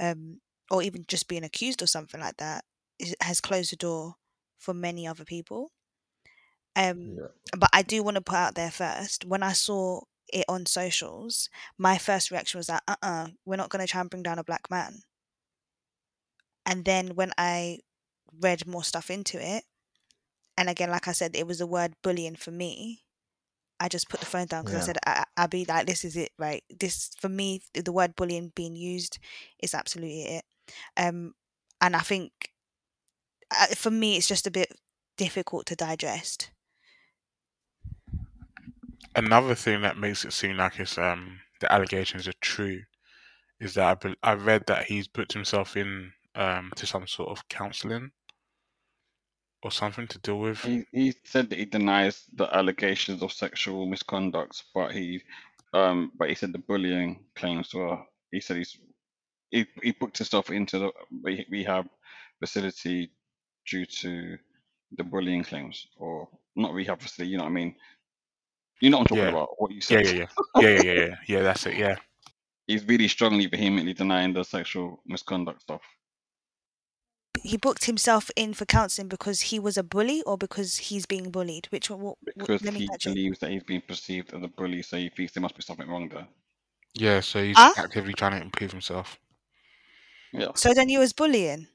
um, 0.00 0.40
or 0.70 0.82
even 0.82 1.04
just 1.08 1.28
being 1.28 1.44
accused 1.44 1.82
or 1.82 1.88
something 1.88 2.20
like 2.20 2.38
that, 2.38 2.64
is, 2.98 3.16
has 3.22 3.40
closed 3.40 3.72
the 3.72 3.76
door 3.76 4.16
for 4.58 4.74
many 4.74 5.06
other 5.06 5.24
people. 5.24 5.72
Um, 6.76 7.16
Yeah. 7.16 7.28
but 7.56 7.70
I 7.72 7.82
do 7.82 8.02
want 8.02 8.16
to 8.16 8.20
put 8.22 8.36
out 8.36 8.54
there 8.54 8.70
first 8.70 9.24
when 9.24 9.42
I 9.42 9.52
saw 9.52 10.02
it 10.32 10.44
on 10.48 10.66
socials, 10.66 11.48
my 11.78 11.98
first 11.98 12.30
reaction 12.30 12.58
was 12.58 12.66
that, 12.66 12.82
uh 12.88 12.96
uh-uh, 13.02 13.24
uh, 13.24 13.28
we 13.44 13.54
are 13.54 13.58
not 13.58 13.70
going 13.70 13.84
to 13.84 13.90
try 13.90 14.00
and 14.00 14.10
bring 14.10 14.22
down 14.22 14.38
a 14.38 14.44
black 14.44 14.70
man. 14.70 15.02
And 16.66 16.84
then 16.84 17.14
when 17.14 17.32
I 17.38 17.80
read 18.40 18.66
more 18.66 18.84
stuff 18.84 19.10
into 19.10 19.38
it, 19.40 19.64
and 20.56 20.68
again, 20.68 20.90
like 20.90 21.08
I 21.08 21.12
said, 21.12 21.36
it 21.36 21.46
was 21.46 21.58
the 21.58 21.66
word 21.66 21.94
bullying 22.02 22.36
for 22.36 22.50
me. 22.50 23.02
I 23.80 23.88
just 23.88 24.08
put 24.08 24.20
the 24.20 24.26
phone 24.26 24.46
down 24.46 24.62
because 24.64 24.76
I 24.76 24.80
said, 24.80 24.98
I, 25.06 25.24
I- 25.36 25.44
Abby, 25.44 25.64
like, 25.66 25.86
this 25.86 26.04
is 26.04 26.16
it, 26.16 26.30
right? 26.38 26.62
This, 26.70 27.10
for 27.18 27.28
me, 27.28 27.62
the 27.74 27.92
word 27.92 28.14
bullying 28.16 28.52
being 28.54 28.76
used 28.76 29.18
is 29.62 29.74
absolutely 29.74 30.22
it. 30.24 30.44
Um, 30.96 31.34
and 31.80 31.96
I 31.96 32.00
think 32.00 32.32
uh, 33.50 33.66
for 33.74 33.90
me, 33.90 34.16
it's 34.16 34.28
just 34.28 34.46
a 34.46 34.50
bit 34.50 34.72
difficult 35.16 35.66
to 35.66 35.76
digest. 35.76 36.50
Another 39.16 39.54
thing 39.56 39.82
that 39.82 39.96
makes 39.98 40.24
it 40.24 40.32
seem 40.32 40.56
like 40.56 40.78
it's 40.78 40.98
um 40.98 41.40
the 41.60 41.72
allegations 41.72 42.28
are 42.28 42.32
true 42.40 42.82
is 43.60 43.74
that 43.74 43.86
I, 43.88 43.94
bel 43.94 44.14
I 44.22 44.34
read 44.34 44.66
that 44.68 44.86
he's 44.86 45.08
put 45.08 45.32
himself 45.32 45.76
in 45.76 46.12
um 46.34 46.72
to 46.76 46.86
some 46.86 47.06
sort 47.06 47.30
of 47.30 47.48
counselling 47.48 48.12
or 49.62 49.70
something 49.72 50.06
to 50.08 50.18
deal 50.18 50.38
with. 50.38 50.60
He 50.62 50.84
he 50.92 51.14
said 51.24 51.50
that 51.50 51.58
he 51.58 51.64
denies 51.66 52.24
the 52.32 52.46
allegations 52.54 53.22
of 53.22 53.32
sexual 53.32 53.86
misconduct, 53.86 54.64
but 54.74 54.92
he 54.92 55.22
um 55.72 56.12
but 56.16 56.28
he 56.28 56.34
said 56.34 56.52
the 56.52 56.58
bullying 56.58 57.26
claims 57.34 57.74
were 57.74 58.04
he 58.30 58.40
said 58.40 58.56
he's 58.58 58.78
he, 59.50 59.66
he 59.82 59.92
booked 59.92 60.18
himself 60.18 60.50
into 60.50 60.78
the 60.78 60.92
re- 61.22 61.46
rehab 61.50 61.88
facility 62.40 63.10
due 63.66 63.86
to 63.86 64.38
the 64.92 65.04
bullying 65.04 65.44
claims, 65.44 65.86
or 65.96 66.28
not 66.56 66.74
rehab 66.74 67.00
facility. 67.00 67.30
You 67.32 67.38
know 67.38 67.44
what 67.44 67.50
I 67.50 67.54
mean? 67.54 67.76
You 68.80 68.90
know 68.90 68.98
what 68.98 69.10
I'm 69.10 69.16
talking 69.16 69.24
Yeah. 69.24 69.30
about? 69.30 69.48
What 69.58 69.70
you 69.70 69.80
said. 69.80 70.06
yeah, 70.06 70.12
yeah, 70.12 70.26
yeah, 70.60 70.68
yeah, 70.68 70.82
yeah, 70.82 70.92
yeah. 70.92 71.14
Yeah, 71.26 71.42
that's 71.42 71.66
it. 71.66 71.76
Yeah. 71.76 71.96
He's 72.66 72.84
really 72.84 73.08
strongly, 73.08 73.46
vehemently 73.46 73.92
denying 73.92 74.32
the 74.32 74.42
sexual 74.44 75.02
misconduct 75.06 75.62
stuff. 75.62 75.82
He 77.42 77.56
booked 77.58 77.84
himself 77.84 78.30
in 78.36 78.54
for 78.54 78.64
counselling 78.64 79.08
because 79.08 79.40
he 79.42 79.58
was 79.58 79.76
a 79.76 79.82
bully 79.82 80.22
or 80.22 80.38
because 80.38 80.78
he's 80.78 81.04
being 81.04 81.30
bullied. 81.30 81.66
Which 81.70 81.90
one? 81.90 82.00
What, 82.00 82.16
what- 82.22 82.34
Because 82.38 82.62
let 82.62 82.72
me 82.72 82.80
he 82.80 82.88
catch 82.88 83.06
it. 83.06 83.10
believes 83.10 83.38
that 83.40 83.50
he's 83.50 83.62
being 83.64 83.82
perceived 83.82 84.32
as 84.32 84.42
a 84.42 84.48
bully, 84.48 84.80
so 84.82 84.96
he 84.96 85.10
thinks 85.10 85.32
there 85.32 85.42
must 85.42 85.56
be 85.56 85.62
something 85.62 85.86
wrong 85.88 86.08
there. 86.08 86.26
Yeah, 86.94 87.20
so 87.20 87.42
he's 87.42 87.56
Huh? 87.56 87.74
actively 87.76 88.14
trying 88.14 88.32
to 88.32 88.40
improve 88.42 88.70
himself. 88.70 89.18
Yeah. 90.32 90.52
So 90.54 90.72
then 90.72 90.88
you 90.88 91.00
was 91.00 91.12
bullying. 91.12 91.66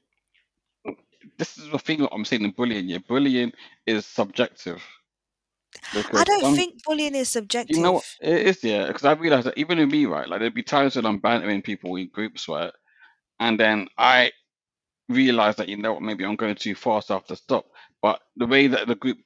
This 1.38 1.56
is 1.58 1.70
the 1.70 1.78
thing 1.78 2.00
that 2.00 2.10
I'm 2.12 2.24
saying 2.24 2.42
in 2.42 2.50
bullying. 2.50 2.88
Yeah, 2.88 2.98
bullying 3.06 3.52
is 3.86 4.06
subjective. 4.06 4.82
I 5.92 6.02
Because 6.02 6.24
don't 6.24 6.40
some- 6.42 6.54
think 6.56 6.82
bullying 6.84 7.14
is 7.14 7.28
subjective. 7.28 7.76
You 7.76 7.82
know 7.82 7.92
what? 7.92 8.16
It 8.20 8.46
is, 8.46 8.64
yeah. 8.64 8.86
Because 8.86 9.04
I 9.04 9.12
realized 9.12 9.46
that 9.46 9.58
even 9.58 9.78
in 9.78 9.88
me, 9.88 10.06
right, 10.06 10.28
like 10.28 10.40
there'd 10.40 10.54
be 10.54 10.62
times 10.62 10.96
when 10.96 11.06
I'm 11.06 11.18
bantering 11.18 11.62
people 11.62 11.96
in 11.96 12.08
groups, 12.08 12.48
right, 12.48 12.72
and 13.40 13.58
then 13.58 13.88
I 13.98 14.32
realize 15.08 15.56
that 15.56 15.68
you 15.68 15.76
know 15.76 15.92
what, 15.94 16.02
maybe 16.02 16.24
I'm 16.24 16.36
going 16.36 16.54
too 16.54 16.74
fast 16.74 17.08
so 17.08 17.14
I 17.14 17.18
have 17.18 17.26
to 17.26 17.36
stop. 17.36 17.66
But 18.02 18.20
the 18.36 18.46
way 18.46 18.66
that 18.68 18.86
the 18.86 18.94
group 18.94 19.18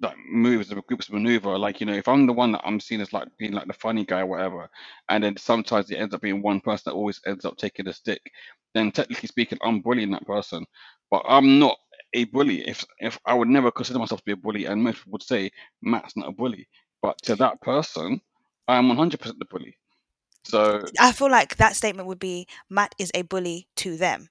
that 0.00 0.14
moves, 0.30 0.68
the 0.68 0.76
groups 0.82 1.10
maneuver, 1.10 1.58
like 1.58 1.80
you 1.80 1.86
know, 1.86 1.94
if 1.94 2.08
I'm 2.08 2.26
the 2.26 2.32
one 2.32 2.52
that 2.52 2.62
I'm 2.64 2.80
seen 2.80 3.00
as 3.00 3.12
like 3.12 3.28
being 3.38 3.52
like 3.52 3.66
the 3.66 3.72
funny 3.72 4.04
guy, 4.04 4.20
or 4.20 4.26
whatever, 4.26 4.68
and 5.08 5.24
then 5.24 5.36
sometimes 5.36 5.90
it 5.90 5.96
ends 5.96 6.14
up 6.14 6.20
being 6.20 6.42
one 6.42 6.60
person 6.60 6.84
that 6.86 6.96
always 6.96 7.20
ends 7.26 7.44
up 7.44 7.56
taking 7.56 7.84
the 7.86 7.92
stick, 7.92 8.20
then 8.74 8.92
technically 8.92 9.26
speaking, 9.28 9.58
I'm 9.62 9.80
bullying 9.80 10.10
that 10.12 10.26
person, 10.26 10.64
but 11.10 11.22
I'm 11.28 11.58
not 11.58 11.78
a 12.14 12.24
bully. 12.24 12.66
If 12.66 12.84
if 12.98 13.18
I 13.24 13.34
would 13.34 13.48
never 13.48 13.70
consider 13.70 13.98
myself 13.98 14.20
to 14.20 14.24
be 14.24 14.32
a 14.32 14.36
bully, 14.36 14.66
and 14.66 14.82
most 14.82 14.98
people 14.98 15.12
would 15.12 15.22
say 15.22 15.50
Matt's 15.82 16.16
not 16.16 16.28
a 16.28 16.32
bully, 16.32 16.68
but 17.02 17.20
to 17.22 17.36
that 17.36 17.60
person, 17.60 18.20
I'm 18.66 18.88
100% 18.90 19.38
the 19.38 19.44
bully. 19.44 19.76
So 20.44 20.82
I 20.98 21.12
feel 21.12 21.30
like 21.30 21.56
that 21.56 21.76
statement 21.76 22.08
would 22.08 22.18
be 22.18 22.46
Matt 22.70 22.94
is 22.98 23.10
a 23.14 23.22
bully 23.22 23.68
to 23.76 23.96
them. 23.96 24.30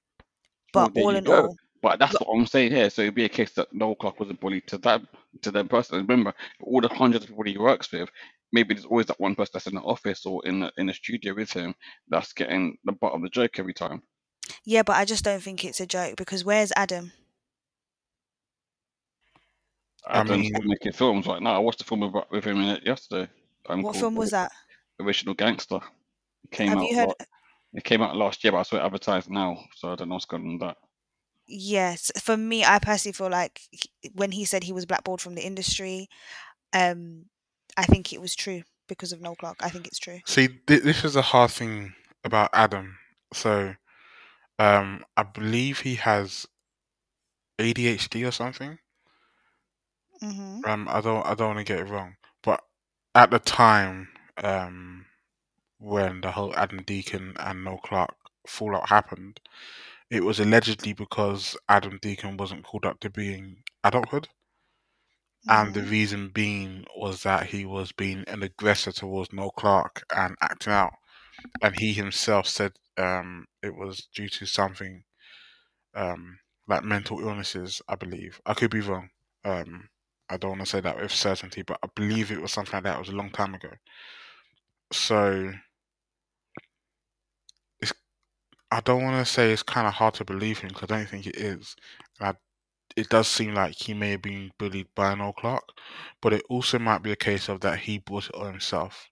But 0.73 0.93
there 0.93 1.03
all 1.03 1.15
in 1.15 1.23
go. 1.23 1.41
all, 1.43 1.57
But 1.81 1.99
that's 1.99 2.19
what 2.19 2.33
I'm 2.33 2.45
saying 2.47 2.71
here. 2.71 2.89
So 2.89 3.03
it'd 3.03 3.15
be 3.15 3.25
a 3.25 3.29
case 3.29 3.53
that 3.53 3.71
Noel 3.73 3.95
Clarke 3.95 4.19
was 4.19 4.29
a 4.29 4.33
bully 4.33 4.61
to 4.61 4.77
that 4.79 5.01
to 5.43 5.51
that 5.51 5.69
person. 5.69 5.99
And 5.99 6.09
remember, 6.09 6.33
all 6.61 6.81
the 6.81 6.89
hundreds 6.89 7.25
of 7.25 7.29
people 7.29 7.43
he 7.43 7.57
works 7.57 7.91
with, 7.91 8.09
maybe 8.51 8.73
there's 8.73 8.85
always 8.85 9.05
that 9.07 9.19
one 9.19 9.35
person 9.35 9.51
that's 9.53 9.67
in 9.67 9.75
the 9.75 9.81
office 9.81 10.25
or 10.25 10.45
in 10.45 10.61
the 10.61 10.71
in 10.77 10.87
the 10.87 10.93
studio 10.93 11.33
with 11.35 11.51
him 11.51 11.75
that's 12.09 12.33
getting 12.33 12.77
the 12.85 12.91
butt 12.93 13.13
of 13.13 13.21
the 13.21 13.29
joke 13.29 13.59
every 13.59 13.73
time. 13.73 14.01
yeah, 14.65 14.83
but 14.83 14.95
I 14.95 15.05
just 15.05 15.23
don't 15.23 15.41
think 15.43 15.63
it's 15.63 15.79
a 15.79 15.85
joke 15.85 16.15
because 16.15 16.43
where's 16.43 16.71
Adam? 16.75 17.11
I 20.07 20.19
Adam's 20.19 20.49
mean- 20.51 20.61
making 20.65 20.93
films 20.93 21.27
right 21.27 21.41
now. 21.41 21.55
I 21.55 21.59
watched 21.59 21.79
the 21.79 21.83
film 21.85 21.99
with, 22.01 22.13
with 22.31 22.43
him 22.45 22.57
in 22.61 22.69
it 22.69 22.85
yesterday. 22.85 23.29
Um, 23.69 23.81
What 23.81 23.95
film 23.95 24.15
was 24.15 24.31
that? 24.31 24.51
Original 24.99 25.33
Gangster. 25.35 25.79
It 26.43 26.51
came 26.51 26.69
Have 26.69 26.77
out. 26.79 26.83
you 26.83 26.95
heard? 26.95 27.07
la- 27.07 27.25
it 27.73 27.83
came 27.83 28.01
out 28.01 28.15
last 28.15 28.43
year, 28.43 28.51
but 28.53 28.59
I 28.59 28.63
saw 28.63 28.77
it 28.77 28.83
advertised 28.85 29.29
now, 29.29 29.57
so 29.75 29.91
I 29.91 29.95
don't 29.95 30.09
know 30.09 30.15
what's 30.15 30.25
going 30.25 30.43
on 30.45 30.53
with 30.53 30.61
that. 30.61 30.77
Yes, 31.47 32.11
for 32.21 32.35
me, 32.37 32.63
I 32.65 32.79
personally 32.79 33.13
feel 33.13 33.29
like 33.29 33.61
he- 33.71 33.89
when 34.13 34.31
he 34.31 34.45
said 34.45 34.63
he 34.63 34.73
was 34.73 34.85
blackballed 34.85 35.21
from 35.21 35.35
the 35.35 35.45
industry, 35.45 36.07
um, 36.73 37.25
I 37.77 37.83
think 37.85 38.11
it 38.13 38.21
was 38.21 38.35
true 38.35 38.63
because 38.87 39.11
of 39.11 39.21
Noel 39.21 39.35
Clarke. 39.35 39.57
I 39.61 39.69
think 39.69 39.87
it's 39.87 39.99
true. 39.99 40.19
See, 40.25 40.47
th- 40.47 40.83
this 40.83 41.03
is 41.03 41.15
a 41.15 41.21
hard 41.21 41.51
thing 41.51 41.93
about 42.23 42.49
Adam. 42.53 42.97
So, 43.33 43.75
um, 44.59 45.03
I 45.15 45.23
believe 45.23 45.81
he 45.81 45.95
has 45.95 46.45
ADHD 47.59 48.25
or 48.27 48.31
something. 48.31 48.79
Hmm 50.21 50.61
Um, 50.63 50.87
I 50.89 51.01
don't, 51.01 51.25
I 51.25 51.33
don't 51.33 51.55
want 51.55 51.59
to 51.59 51.63
get 51.73 51.79
it 51.79 51.89
wrong, 51.89 52.15
but 52.43 52.63
at 53.15 53.31
the 53.31 53.39
time, 53.39 54.09
um, 54.37 55.07
when 55.79 56.21
the 56.21 56.31
whole 56.31 56.55
Adam 56.55 56.83
Deacon 56.83 57.35
and 57.39 57.63
Noel 57.63 57.79
Clarke 57.79 58.15
fallout 58.47 58.89
happened, 58.89 59.39
it 60.09 60.23
was 60.23 60.39
allegedly 60.39 60.93
because 60.93 61.57
Adam 61.69 61.99
Deacon 62.01 62.37
wasn't 62.37 62.65
called 62.65 62.85
up 62.85 62.99
to 63.01 63.09
being 63.09 63.63
adulthood, 63.83 64.29
and 65.49 65.73
the 65.73 65.83
reason 65.83 66.29
being 66.29 66.85
was 66.95 67.23
that 67.23 67.47
he 67.47 67.65
was 67.65 67.91
being 67.91 68.23
an 68.27 68.43
aggressor 68.43 68.91
towards 68.91 69.31
Noel 69.33 69.51
Clarke 69.51 70.03
and 70.15 70.35
acting 70.41 70.73
out, 70.73 70.93
and 71.61 71.77
he 71.79 71.93
himself 71.93 72.47
said 72.47 72.73
um, 72.97 73.47
it 73.63 73.75
was 73.75 74.07
due 74.15 74.29
to 74.29 74.45
something 74.47 75.03
um, 75.95 76.39
like 76.67 76.83
mental 76.83 77.19
illnesses. 77.21 77.81
I 77.87 77.95
believe. 77.95 78.41
I 78.45 78.53
could 78.55 78.71
be 78.71 78.81
wrong. 78.81 79.09
Um, 79.45 79.89
I 80.29 80.37
don't 80.37 80.51
want 80.51 80.61
to 80.61 80.67
say 80.67 80.79
that 80.81 80.97
with 80.99 81.11
certainty, 81.11 81.63
but 81.63 81.79
I 81.83 81.87
believe 81.95 82.31
it 82.31 82.41
was 82.41 82.51
something 82.53 82.73
like 82.73 82.83
that. 82.83 82.95
It 82.95 82.99
was 82.99 83.09
a 83.09 83.13
long 83.13 83.29
time 83.31 83.55
ago. 83.55 83.69
So 84.91 85.53
it's 87.81 87.93
I 88.71 88.81
don't 88.81 89.03
want 89.03 89.25
to 89.25 89.31
say 89.31 89.51
it's 89.53 89.63
kind 89.63 89.87
of 89.87 89.93
hard 89.95 90.15
to 90.15 90.25
believe 90.25 90.59
him 90.59 90.69
because 90.69 90.91
I 90.91 90.97
don't 90.99 91.09
think 91.09 91.27
it 91.27 91.37
is. 91.37 91.75
I, 92.21 92.35
it 92.97 93.09
does 93.09 93.27
seem 93.29 93.55
like 93.55 93.75
he 93.75 93.93
may 93.95 94.11
have 94.11 94.23
been 94.23 94.51
bullied 94.59 94.89
by 94.95 95.15
Noel 95.15 95.33
Clarke, 95.33 95.69
but 96.21 96.33
it 96.33 96.43
also 96.49 96.79
might 96.79 97.03
be 97.03 97.13
a 97.13 97.17
case 97.17 97.49
of 97.49 97.61
that 97.61 97.79
he 97.81 97.99
brought 97.99 98.27
it 98.29 98.35
on 98.35 98.47
himself, 98.51 99.09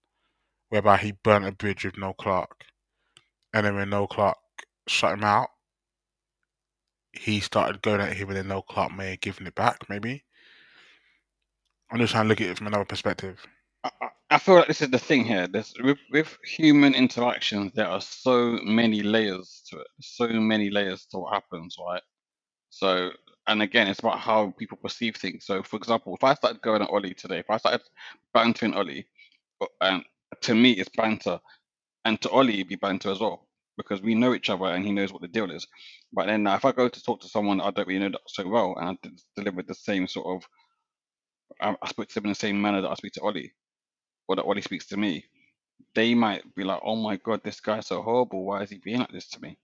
whereby 0.70 0.98
he 0.98 1.14
burnt 1.14 1.46
a 1.48 1.54
bridge 1.54 1.86
with 1.86 1.98
Noel 1.98 2.14
Clarke, 2.16 2.66
and 3.54 3.66
then 3.66 3.76
when 3.76 3.90
Noel 3.92 4.08
Clarke 4.08 4.38
shut 4.88 5.14
him 5.14 5.24
out, 5.24 5.50
he 7.14 7.40
started 7.40 7.82
going 7.82 8.02
at 8.02 8.18
him, 8.18 8.30
and 8.30 8.38
then 8.38 8.50
Noel 8.50 8.64
Clarke 8.64 8.94
may 8.96 9.12
have 9.12 9.22
given 9.22 9.48
it 9.48 9.56
back. 9.56 9.90
Maybe. 9.90 10.25
I'm 11.92 12.00
just 12.00 12.14
trying 12.14 12.26
to 12.26 12.30
look 12.30 12.42
at 12.42 12.48
it 12.50 12.58
from 12.58 12.68
another 12.68 12.86
perspective. 12.86 13.46
I, 13.84 13.92
I- 14.02 14.10
feel 14.40 14.56
like 14.56 14.68
this 14.68 14.82
is 14.82 14.90
the 14.92 15.00
thing 15.00 15.26
here. 15.26 15.48
There's 15.48 15.74
with 15.84 16.00
with 16.12 16.38
human 16.46 16.96
interactions, 16.96 17.74
there 17.76 17.88
are 17.88 18.02
so 18.02 18.60
many 18.64 19.04
layers 19.04 19.64
to 19.72 19.80
it. 19.80 19.88
So 20.02 20.28
many 20.30 20.70
layers 20.72 21.06
to 21.08 21.20
what 21.20 21.34
happens, 21.34 21.78
right? 21.86 22.04
So, 22.72 23.12
and 23.48 23.62
again, 23.64 23.88
it's 23.88 24.00
about 24.00 24.20
how 24.20 24.52
people 24.60 24.78
perceive 24.78 25.18
things. 25.18 25.46
So, 25.46 25.64
for 25.64 25.78
example, 25.78 26.16
if 26.16 26.24
I 26.26 26.36
started 26.36 26.62
going 26.64 26.84
at 26.84 26.90
Ollie 26.92 27.16
today, 27.16 27.40
if 27.40 27.50
I 27.52 27.58
started 27.58 27.82
bantering 28.34 28.76
Ollie, 28.76 29.08
and 29.82 29.98
um, 29.98 30.06
to 30.44 30.56
me 30.56 30.74
it's 30.74 30.90
banter, 30.90 31.40
and 32.06 32.20
to 32.22 32.30
Ollie 32.30 32.56
it'd 32.56 32.70
be 32.70 32.76
banter 32.76 33.12
as 33.12 33.20
well 33.20 33.48
because 33.78 34.02
we 34.02 34.16
know 34.16 34.34
each 34.36 34.50
other 34.50 34.66
and 34.66 34.86
he 34.86 34.92
knows 34.92 35.12
what 35.14 35.22
the 35.22 35.28
deal 35.28 35.50
is. 35.52 35.68
But 36.14 36.28
then 36.28 36.46
if 36.48 36.66
I 36.66 36.72
go 36.72 36.88
to 36.90 37.04
talk 37.04 37.22
to 37.22 37.30
someone 37.30 37.62
I 37.62 37.72
don't 37.72 37.88
really 37.88 38.00
know 38.00 38.10
that 38.10 38.22
so 38.28 38.48
well 38.48 38.76
and 38.80 38.90
I 38.90 39.10
deliver 39.36 39.64
the 39.64 39.74
same 39.74 40.08
sort 40.08 40.28
of, 40.28 40.48
I, 41.62 41.76
I 41.82 41.90
speak 41.90 42.10
to 42.10 42.16
them 42.16 42.26
in 42.26 42.32
the 42.32 42.36
same 42.36 42.62
manner 42.62 42.82
that 42.82 42.92
I 42.92 42.96
speak 42.96 43.14
to 43.14 43.22
Ollie, 43.22 43.54
or 44.28 44.36
that 44.38 44.44
Ollie 44.46 44.62
speaks 44.64 44.88
to 44.88 44.98
me, 44.98 45.26
they 45.96 46.16
might 46.16 46.56
be 46.56 46.64
like, 46.66 46.82
"Oh 46.84 46.96
my 46.98 47.18
god, 47.18 47.42
this 47.44 47.62
guy's 47.62 47.88
so 47.88 48.02
horrible. 48.02 48.46
Why 48.46 48.64
is 48.64 48.72
he 48.72 48.80
being 48.80 49.00
like 49.00 49.12
this 49.12 49.30
to 49.32 49.42
me?" 49.42 49.58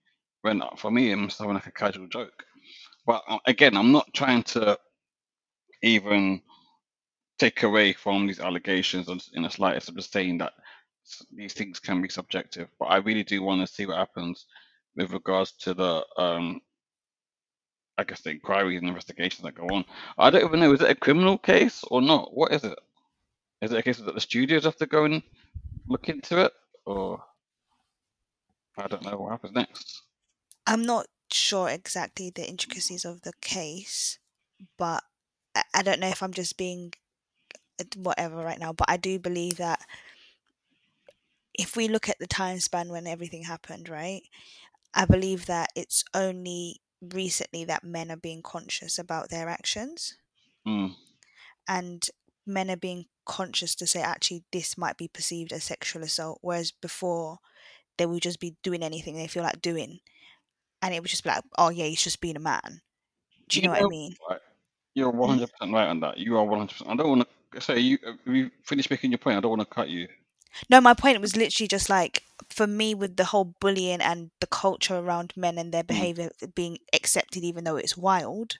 When 0.44 0.62
uh, 0.62 0.76
for 0.78 0.92
me, 0.92 1.12
I'm 1.12 1.30
having 1.30 1.56
like 1.56 1.68
a 1.68 1.72
casual 1.72 2.08
joke. 2.08 2.46
But 3.06 3.24
uh, 3.28 3.40
again, 3.48 3.78
I'm 3.78 3.92
not 3.94 4.14
trying 4.14 4.44
to 4.44 4.80
even 5.84 6.42
take 7.40 7.64
away 7.64 7.94
from 7.94 8.28
these 8.28 8.42
allegations 8.42 9.10
in 9.34 9.44
the 9.44 9.50
slightest. 9.52 9.90
I'm 9.90 9.98
just 9.98 10.14
saying 10.14 10.40
that 10.40 10.54
these 11.34 11.54
things 11.54 11.80
can 11.80 12.02
be 12.02 12.10
subjective. 12.10 12.70
But 12.80 12.88
I 12.88 12.98
really 12.98 13.24
do 13.26 13.44
want 13.44 13.62
to 13.68 13.74
see 13.74 13.88
what 13.88 13.98
happens 13.98 14.48
with 14.98 15.12
regards 15.12 15.54
to 15.64 15.76
the, 15.76 16.06
um, 16.18 16.62
I 17.98 18.04
guess, 18.04 18.22
the 18.22 18.32
inquiries 18.32 18.80
and 18.80 18.88
investigations 18.88 19.44
that 19.44 19.56
go 19.56 19.68
on. 19.68 19.86
I 20.18 20.30
don't 20.30 20.46
even 20.46 20.60
know, 20.60 20.74
is 20.74 20.82
it 20.82 20.90
a 20.90 20.96
criminal 20.96 21.38
case 21.38 21.84
or 21.90 22.02
not? 22.02 22.34
What 22.34 22.52
is 22.54 22.64
it? 22.64 22.78
Is 23.62 23.72
it 23.72 23.78
a 23.78 23.84
case 23.84 23.98
that 23.98 24.16
the 24.16 24.22
studios 24.22 24.64
have 24.64 24.78
to 24.78 24.88
go 24.88 25.06
and 25.06 25.22
look 25.88 26.10
into 26.10 26.46
it? 26.46 26.54
Or 26.86 27.22
I 28.78 28.88
don't 28.88 29.06
know 29.06 29.18
what 29.18 29.32
happens 29.32 29.54
next. 29.54 30.02
I'm 30.66 30.84
not 30.84 31.08
sure 31.32 31.70
exactly 31.70 32.32
the 32.34 32.48
intricacies 32.48 33.06
of 33.06 33.22
the 33.22 33.34
case, 33.42 34.20
but 34.78 35.04
I, 35.74 35.84
don't 35.84 36.00
know 36.00 36.08
if 36.08 36.24
I'm 36.24 36.34
just 36.34 36.58
being 36.58 36.94
uh, 37.80 37.84
whatever 37.98 38.38
right 38.38 38.60
now. 38.60 38.74
But 38.74 38.90
I 38.90 38.98
do 38.98 39.20
believe 39.20 39.58
that 39.58 39.82
if 41.54 41.76
we 41.76 41.88
look 41.88 42.10
at 42.10 42.20
the 42.20 42.28
time 42.28 42.60
span 42.60 42.90
when 42.90 43.08
everything 43.08 43.44
happened, 43.44 43.90
right? 43.90 44.22
I 44.94 45.06
believe 45.06 45.46
that 45.46 45.70
it's 45.76 46.04
only 46.14 46.82
recently 47.02 47.66
that 47.66 47.84
men 47.84 48.12
are 48.12 48.18
being 48.18 48.42
conscious 48.42 49.00
about 49.00 49.30
their 49.30 49.50
actions 49.50 50.16
Mm. 50.68 50.96
and 51.68 52.08
men 52.46 52.70
are 52.70 52.78
being 52.78 53.06
conscious 53.26 53.74
to 53.76 53.88
say 53.88 54.02
actually 54.02 54.44
this 54.52 54.78
might 54.78 54.98
be 54.98 55.08
perceived 55.08 55.52
as 55.52 55.64
sexual 55.64 56.04
assault 56.04 56.38
whereas 56.42 56.72
before 56.72 57.40
they 57.98 58.06
would 58.06 58.22
just 58.22 58.40
be 58.40 58.56
doing 58.62 58.84
anything 58.84 59.16
they 59.16 59.28
feel 59.28 59.42
like 59.44 59.62
doing 59.62 60.00
and 60.82 60.94
it 60.94 61.02
would 61.02 61.10
just 61.10 61.24
be 61.24 61.30
like 61.30 61.44
oh 61.58 61.70
yeah 61.70 61.86
he's 61.86 62.04
just 62.04 62.22
being 62.22 62.36
a 62.36 62.40
man 62.40 62.82
do 63.48 63.60
you, 63.60 63.66
know, 63.66 63.74
what 63.74 63.84
i 63.84 63.88
mean 63.88 64.14
Right. 64.30 64.40
You're 64.94 65.14
100% 65.14 65.48
right 65.72 65.88
on 65.88 66.02
that. 66.02 66.18
You 66.18 66.38
are 66.38 66.46
100%. 66.46 66.88
I 66.88 66.96
don't 66.98 67.08
want 67.10 67.28
to 67.54 67.62
say 67.62 67.80
you. 67.80 67.98
You 68.26 68.52
finish 68.64 68.90
making 68.90 69.12
your 69.12 69.20
point. 69.20 69.38
I 69.38 69.40
don't 69.40 69.52
want 69.52 69.62
to 69.62 69.74
cut 69.74 69.88
you. 69.88 70.10
no 70.70 70.82
my 70.82 70.94
point 70.94 71.22
was 71.22 71.38
literally 71.38 71.70
just 71.70 71.90
like 71.90 72.24
for 72.50 72.68
me, 72.68 72.94
with 72.96 73.18
the 73.18 73.26
whole 73.26 73.46
bullying 73.46 74.02
and 74.02 74.32
the 74.40 74.48
culture 74.48 74.96
around 74.98 75.34
men 75.38 75.58
and 75.58 75.74
their 75.74 75.84
Mm. 75.92 76.06
behavior 76.06 76.32
being 76.56 76.80
accepted, 76.94 77.44
even 77.44 77.64
though 77.64 77.78
it's 77.78 77.98
wild, 77.98 78.58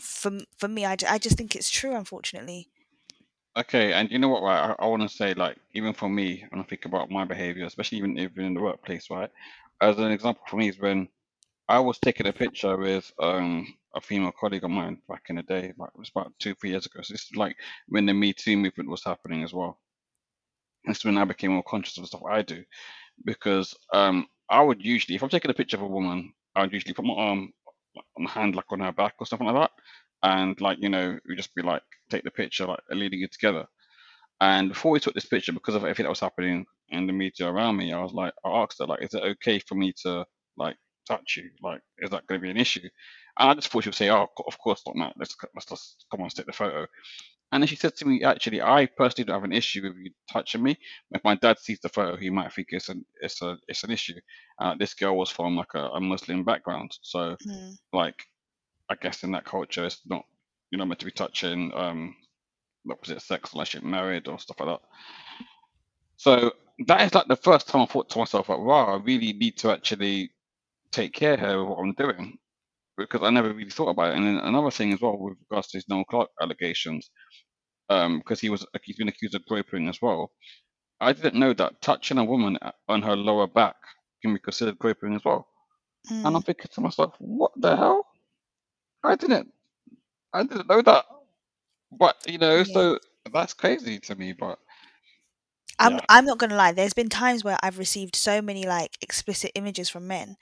for 0.00 0.32
for 0.58 0.68
me, 0.68 0.86
I, 0.86 0.96
I 1.08 1.18
just 1.18 1.36
think 1.38 1.56
it's 1.56 1.70
true. 1.70 1.94
Unfortunately, 1.96 2.68
Okay, 3.56 3.92
and 3.92 4.10
you 4.10 4.18
know 4.18 4.28
what, 4.28 4.42
right? 4.42 4.70
I, 4.78 4.84
I 4.84 4.86
want 4.86 5.02
to 5.02 5.08
say, 5.08 5.34
like, 5.34 5.58
even 5.72 5.92
for 5.92 6.08
me, 6.08 6.44
when 6.48 6.60
I 6.60 6.64
think 6.64 6.86
about 6.86 7.10
my 7.10 7.24
behavior, 7.26 7.66
especially 7.66 7.98
even 7.98 8.18
even 8.18 8.44
in 8.46 8.54
the 8.54 8.62
workplace, 8.62 9.10
right? 9.10 9.30
As 9.80 9.98
an 9.98 10.10
example 10.10 10.42
for 10.48 10.56
me 10.56 10.68
is 10.68 10.78
when 10.78 11.08
I 11.68 11.80
was 11.80 11.98
taking 11.98 12.26
a 12.28 12.32
picture 12.34 12.76
with 12.78 13.12
um 13.20 13.66
a 13.94 14.00
female 14.02 14.32
colleague 14.32 14.64
of 14.64 14.70
mine 14.70 15.02
back 15.08 15.26
in 15.30 15.36
the 15.36 15.42
day, 15.44 15.74
like 15.78 15.90
it 15.94 15.98
was 15.98 16.10
about 16.10 16.38
two, 16.40 16.54
three 16.56 16.70
years 16.70 16.86
ago. 16.86 17.02
So 17.02 17.14
this 17.14 17.24
is 17.24 17.36
like 17.36 17.56
when 17.88 18.06
the 18.06 18.14
Me 18.14 18.32
Too 18.34 18.56
movement 18.56 18.90
was 18.90 19.04
happening 19.04 19.42
as 19.44 19.52
well. 19.54 19.80
That's 20.86 21.04
when 21.04 21.18
I 21.18 21.24
became 21.24 21.52
more 21.52 21.62
conscious 21.64 21.96
of 21.98 22.04
the 22.04 22.08
stuff 22.08 22.22
I 22.28 22.42
do, 22.42 22.64
because 23.24 23.74
um 23.92 24.26
I 24.50 24.62
would 24.62 24.84
usually, 24.84 25.16
if 25.16 25.22
I'm 25.22 25.30
taking 25.30 25.50
a 25.50 25.54
picture 25.54 25.76
of 25.78 25.82
a 25.82 25.88
woman, 25.88 26.32
I 26.56 26.62
would 26.62 26.72
usually 26.72 26.94
put 26.94 27.04
my 27.06 27.14
arm, 27.14 27.52
my 28.18 28.30
hand 28.30 28.56
like 28.56 28.70
on 28.72 28.80
her 28.80 28.92
back 28.92 29.14
or 29.20 29.26
something 29.26 29.46
like 29.48 29.56
that, 29.56 29.70
and 30.22 30.60
like 30.60 30.78
you 30.80 30.88
know, 30.90 31.18
we 31.28 31.36
just 31.36 31.54
be 31.54 31.62
like 31.62 31.82
take 32.10 32.24
the 32.24 32.30
picture, 32.32 32.66
like 32.66 32.80
leading 32.90 33.22
it 33.22 33.32
together. 33.32 33.66
And 34.40 34.70
before 34.70 34.92
we 34.92 35.00
took 35.00 35.14
this 35.14 35.26
picture, 35.26 35.52
because 35.52 35.74
of 35.76 35.82
everything 35.84 36.04
that 36.04 36.10
was 36.10 36.20
happening 36.20 36.66
in 36.90 37.08
the 37.08 37.14
media 37.14 37.48
around 37.48 37.76
me, 37.78 37.92
I 37.92 38.02
was 38.02 38.12
like, 38.14 38.34
I 38.44 38.50
asked 38.50 38.78
her, 38.80 38.86
like, 38.86 39.02
is 39.02 39.14
it 39.14 39.22
okay 39.22 39.60
for 39.60 39.76
me 39.76 39.94
to 40.04 40.26
like 40.58 40.76
touch 41.08 41.38
you? 41.38 41.50
Like, 41.62 41.80
is 41.98 42.10
that 42.10 42.26
going 42.28 42.40
to 42.40 42.44
be 42.44 42.50
an 42.50 42.58
issue? 42.58 42.88
And 43.38 43.50
I 43.50 43.54
just 43.54 43.68
thought 43.68 43.84
she 43.84 43.90
would 43.90 43.96
say, 43.96 44.10
oh, 44.10 44.28
of 44.46 44.58
course 44.58 44.82
not, 44.86 44.96
Matt. 44.96 45.14
Let's 45.18 45.36
let's 45.54 45.66
just 45.66 46.06
come 46.10 46.22
on, 46.22 46.30
take 46.30 46.46
the 46.46 46.52
photo. 46.52 46.86
And 47.52 47.62
then 47.62 47.68
she 47.68 47.76
said 47.76 47.96
to 47.96 48.06
me, 48.06 48.24
actually, 48.24 48.62
I 48.62 48.86
personally 48.86 49.26
don't 49.26 49.36
have 49.36 49.44
an 49.44 49.52
issue 49.52 49.82
with 49.84 49.96
you 49.98 50.12
touching 50.32 50.62
me. 50.62 50.78
If 51.12 51.24
my 51.24 51.36
dad 51.36 51.58
sees 51.60 51.80
the 51.80 51.90
photo, 51.90 52.16
he 52.16 52.30
might 52.30 52.52
think 52.52 52.68
it's 52.72 52.88
an 52.90 53.04
it's 53.20 53.42
a 53.42 53.58
it's 53.68 53.84
an 53.84 53.92
issue. 53.92 54.20
Uh, 54.60 54.74
this 54.78 54.94
girl 54.94 55.16
was 55.18 55.30
from 55.30 55.56
like 55.56 55.74
a, 55.74 55.86
a 55.90 56.00
Muslim 56.00 56.44
background, 56.44 56.92
so 57.02 57.36
Mm. 57.46 57.78
like 57.92 58.16
I 58.90 58.96
guess 59.00 59.24
in 59.24 59.32
that 59.32 59.46
culture, 59.46 59.86
it's 59.86 60.00
not 60.06 60.24
you're 60.70 60.78
not 60.80 60.88
meant 60.88 61.00
to 61.00 61.06
be 61.06 61.12
touching 61.12 61.72
um 61.74 62.16
the 62.86 62.94
opposite 62.94 63.22
sex 63.22 63.52
unless 63.54 63.74
you're 63.74 63.82
married 63.84 64.28
or 64.28 64.38
stuff 64.38 64.60
like 64.60 64.70
that. 64.70 64.82
So 66.18 66.52
that 66.86 67.02
is 67.02 67.14
like 67.14 67.28
the 67.28 67.36
first 67.36 67.68
time 67.68 67.82
I 67.82 67.86
thought 67.86 68.10
to 68.10 68.18
myself, 68.20 68.48
like, 68.48 68.60
wow, 68.60 68.86
I 68.86 68.96
really 69.04 69.32
need 69.34 69.58
to 69.58 69.72
actually 69.72 70.32
take 70.92 71.14
care 71.14 71.36
here 71.36 71.60
of 71.60 71.68
what 71.68 71.78
I'm 71.80 71.94
doing 71.94 72.38
because 72.96 73.22
I 73.22 73.30
never 73.30 73.52
really 73.52 73.70
thought 73.70 73.90
about 73.90 74.12
it. 74.12 74.16
And 74.16 74.26
then 74.26 74.36
another 74.38 74.70
thing 74.70 74.92
as 74.92 75.00
well 75.00 75.18
with 75.18 75.36
regards 75.50 75.68
to 75.68 75.78
his 75.78 75.88
Noel 75.88 76.04
Clarke 76.04 76.30
allegations, 76.40 77.10
um, 77.90 78.18
because 78.18 78.40
he 78.40 78.50
was 78.50 78.66
he's 78.84 78.96
been 78.96 79.08
accused 79.08 79.34
of 79.34 79.44
groping 79.46 79.88
as 79.88 80.00
well. 80.02 80.32
I 81.00 81.12
didn't 81.12 81.34
know 81.40 81.52
that 81.54 81.82
touching 81.82 82.18
a 82.18 82.24
woman 82.24 82.58
on 82.88 83.02
her 83.02 83.16
lower 83.16 83.46
back 83.46 83.76
can 84.22 84.34
be 84.34 84.40
considered 84.40 84.78
groping 84.78 85.14
as 85.14 85.24
well. 85.24 85.48
And 86.24 86.36
I'm 86.36 86.42
Mm. 86.42 86.44
thinking 86.44 86.70
to 86.74 86.80
myself, 86.80 87.14
what 87.18 87.52
the 87.56 87.76
hell? 87.76 88.06
I 89.04 89.16
didn't 89.16 89.52
I 90.32 90.42
didn't 90.44 90.68
know 90.68 90.82
that. 90.82 91.06
But 91.92 92.16
you 92.26 92.38
know, 92.38 92.62
Yeah. 92.62 92.64
so 92.64 92.98
that's 93.32 93.54
crazy 93.54 93.98
to 94.00 94.14
me. 94.16 94.32
But 94.32 94.58
I'm 95.78 95.98
yeah, 95.98 96.04
I'm 96.08 96.24
not 96.24 96.38
gonna 96.38 96.56
lie. 96.56 96.72
There's 96.72 96.94
been 96.94 97.08
times 97.08 97.44
where 97.44 97.58
I've 97.62 97.78
received 97.78 98.16
so 98.16 98.40
many 98.42 98.64
like 98.66 98.98
explicit 99.02 99.52
images 99.54 99.88
from 99.88 100.06
men, 100.06 100.36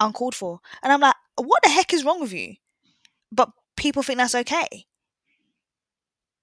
uncalled 0.00 0.34
for, 0.34 0.60
and 0.82 0.92
I'm 0.92 1.00
like, 1.00 1.16
what 1.46 1.62
the 1.62 1.70
heck 1.70 1.92
is 1.92 2.04
wrong 2.04 2.20
with 2.20 2.32
you? 2.32 2.54
But 3.32 3.50
people 3.76 4.02
think 4.02 4.18
that's 4.18 4.34
okay. 4.34 4.86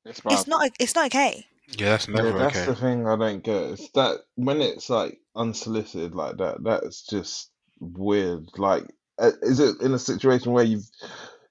it's 0.05 0.21
It's 0.29 0.47
not. 0.47 0.71
It's 0.79 0.95
not 0.95 1.07
okay. 1.07 1.45
Yeah, 1.77 1.89
that's 1.89 2.07
Yeah, 2.07 2.23
never 2.23 2.37
that's 2.37 2.55
okay. 2.57 2.65
the 2.65 2.75
thing 2.75 3.07
I 3.07 3.15
don't 3.15 3.43
get. 3.43 3.63
It's 3.71 3.89
that 3.91 4.19
when 4.35 4.61
it's 4.61 4.89
like 4.89 5.19
unsolicited 5.35 6.15
like 6.15 6.37
that, 6.37 6.63
that's 6.63 7.05
just 7.05 7.51
weird. 7.79 8.49
Like, 8.57 8.85
uh, 9.19 9.31
is 9.41 9.59
it 9.59 9.81
in 9.81 9.93
a 9.93 9.99
situation 9.99 10.51
where 10.51 10.63
you've 10.63 10.87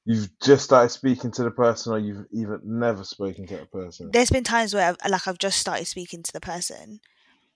you've 0.05 0.29
just 0.41 0.65
started 0.65 0.91
speaking 0.91 1.33
to 1.33 1.43
the 1.43 1.51
person, 1.51 1.93
or 1.93 1.99
you've 1.99 2.27
even 2.33 2.61
never 2.65 3.05
spoken 3.05 3.47
to 3.49 3.57
that 3.57 3.73
person? 3.73 4.11
There's 4.13 4.31
been 4.31 4.45
times 4.45 4.75
where 4.75 4.89
I've, 4.89 5.11
like 5.11 5.27
I've 5.27 5.39
just 5.39 5.59
started 5.59 5.87
speaking 5.87 6.23
to 6.23 6.33
the 6.33 6.41
person, 6.41 7.01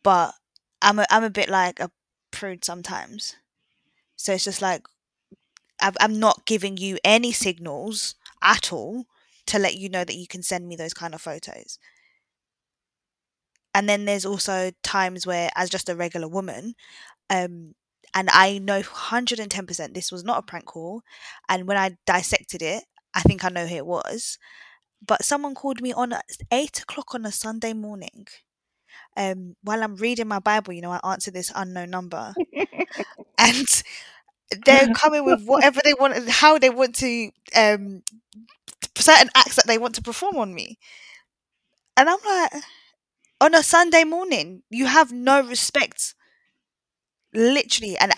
but 0.02 0.34
I'm 0.82 0.98
a, 0.98 1.06
I'm 1.10 1.24
a 1.24 1.30
bit 1.30 1.48
like 1.48 1.80
a 1.80 1.90
prude 2.30 2.64
sometimes. 2.64 3.36
So 4.16 4.32
it's 4.32 4.44
just 4.44 4.60
like 4.60 4.82
I've, 4.82 4.97
I'm 5.80 6.18
not 6.18 6.46
giving 6.46 6.76
you 6.76 6.98
any 7.04 7.32
signals 7.32 8.14
at 8.42 8.72
all 8.72 9.06
to 9.46 9.58
let 9.58 9.76
you 9.76 9.88
know 9.88 10.04
that 10.04 10.16
you 10.16 10.26
can 10.26 10.42
send 10.42 10.68
me 10.68 10.76
those 10.76 10.94
kind 10.94 11.14
of 11.14 11.20
photos. 11.20 11.78
And 13.74 13.88
then 13.88 14.04
there's 14.04 14.26
also 14.26 14.70
times 14.82 15.26
where, 15.26 15.50
as 15.54 15.70
just 15.70 15.88
a 15.88 15.94
regular 15.94 16.28
woman, 16.28 16.74
um, 17.30 17.74
and 18.14 18.28
I 18.32 18.58
know 18.58 18.82
110% 18.82 19.94
this 19.94 20.10
was 20.10 20.24
not 20.24 20.38
a 20.38 20.42
prank 20.42 20.66
call. 20.66 21.02
And 21.48 21.66
when 21.68 21.76
I 21.76 21.96
dissected 22.06 22.62
it, 22.62 22.84
I 23.14 23.20
think 23.22 23.44
I 23.44 23.48
know 23.50 23.66
who 23.66 23.76
it 23.76 23.86
was. 23.86 24.38
But 25.06 25.24
someone 25.24 25.54
called 25.54 25.82
me 25.82 25.92
on 25.92 26.14
eight 26.52 26.80
o'clock 26.80 27.14
on 27.14 27.26
a 27.26 27.32
Sunday 27.32 27.72
morning. 27.74 28.26
Um, 29.16 29.56
while 29.62 29.82
I'm 29.82 29.96
reading 29.96 30.28
my 30.28 30.38
Bible, 30.38 30.72
you 30.72 30.82
know, 30.82 30.92
I 30.92 31.00
answer 31.04 31.30
this 31.30 31.52
unknown 31.54 31.90
number, 31.90 32.36
and 33.38 33.82
they're 34.64 34.88
coming 34.88 35.24
with 35.24 35.42
whatever 35.44 35.80
they 35.84 35.94
want, 35.94 36.28
how 36.28 36.58
they 36.58 36.70
want 36.70 36.94
to, 36.96 37.30
um, 37.56 38.02
certain 38.96 39.30
acts 39.34 39.56
that 39.56 39.66
they 39.66 39.78
want 39.78 39.94
to 39.96 40.02
perform 40.02 40.36
on 40.36 40.54
me. 40.54 40.78
And 41.96 42.08
I'm 42.08 42.18
like, 42.24 42.62
on 43.40 43.54
a 43.54 43.62
Sunday 43.62 44.04
morning, 44.04 44.62
you 44.70 44.86
have 44.86 45.12
no 45.12 45.40
respect 45.42 46.14
literally 47.34 47.96
and 47.98 48.12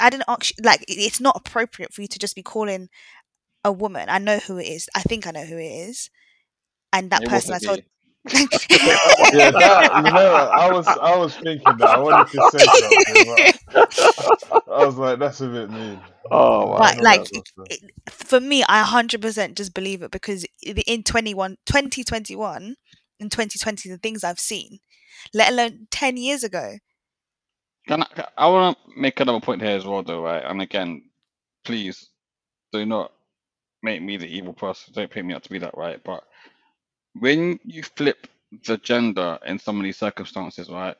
i 0.00 0.08
didn't 0.10 0.24
actually 0.28 0.62
like 0.64 0.84
it's 0.88 1.20
not 1.20 1.36
appropriate 1.36 1.92
for 1.92 2.00
you 2.00 2.08
to 2.08 2.18
just 2.18 2.34
be 2.34 2.42
calling 2.42 2.88
a 3.64 3.72
woman 3.72 4.08
i 4.08 4.18
know 4.18 4.38
who 4.38 4.58
it 4.58 4.66
is 4.66 4.88
i 4.94 5.00
think 5.02 5.26
i 5.26 5.30
know 5.30 5.44
who 5.44 5.58
it 5.58 5.62
is 5.88 6.10
and 6.92 7.10
that 7.10 7.22
It 7.22 7.28
person 7.28 7.54
i 7.54 7.58
told. 7.58 7.80
Yeah, 9.30 9.50
that 9.52 9.94
you 9.94 10.10
know, 10.12 10.48
I 10.52 10.68
was 10.68 10.96
I 10.96 11.16
was 11.16 11.36
thinking 11.36 11.78
that 11.78 11.88
I 11.90 11.98
wanted 11.98 12.28
to 12.28 12.42
say 12.42 12.68
something, 12.68 13.24
but 13.24 13.46
I 14.68 14.84
was 14.84 14.96
like, 14.96 15.18
that's 15.18 15.40
a 15.40 15.48
bit 15.48 15.70
mean. 15.70 16.02
Oh 16.30 16.66
I 16.76 16.82
wow. 16.82 16.92
but 16.92 17.00
like 17.00 17.24
that 17.24 17.26
sort 17.28 17.42
of 17.44 17.48
stuff. 17.48 17.68
it, 17.70 17.80
for 18.10 18.40
me 18.40 18.64
i 18.68 18.82
100% 18.82 19.54
just 19.54 19.74
believe 19.74 20.02
it 20.02 20.10
because 20.10 20.46
in 20.62 21.02
21 21.02 21.56
2021 21.66 22.76
and 23.20 23.32
2020 23.32 23.88
the 23.90 23.98
things 23.98 24.24
i've 24.24 24.40
seen 24.40 24.78
let 25.34 25.52
alone 25.52 25.86
10 25.90 26.16
years 26.16 26.44
ago 26.44 26.78
Can 27.88 28.02
I, 28.02 28.06
can- 28.14 28.26
I 28.36 28.48
want 28.48 28.78
to 28.78 29.00
make 29.00 29.20
another 29.20 29.40
point 29.40 29.62
here 29.62 29.76
as 29.76 29.84
well, 29.86 30.02
though, 30.02 30.22
right? 30.22 30.42
And 30.44 30.62
again, 30.62 31.02
please 31.64 32.08
do 32.72 32.86
not 32.86 33.12
make 33.82 34.02
me 34.02 34.16
the 34.16 34.26
evil 34.26 34.54
person. 34.54 34.94
Don't 34.94 35.10
paint 35.10 35.26
me 35.26 35.34
out 35.34 35.42
to 35.44 35.50
be 35.50 35.58
that, 35.58 35.76
right? 35.76 36.02
But 36.02 36.24
when 37.18 37.60
you 37.64 37.82
flip 37.82 38.28
the 38.66 38.78
gender 38.78 39.38
in 39.46 39.58
some 39.58 39.78
of 39.78 39.84
these 39.84 39.98
circumstances, 39.98 40.70
right, 40.70 40.96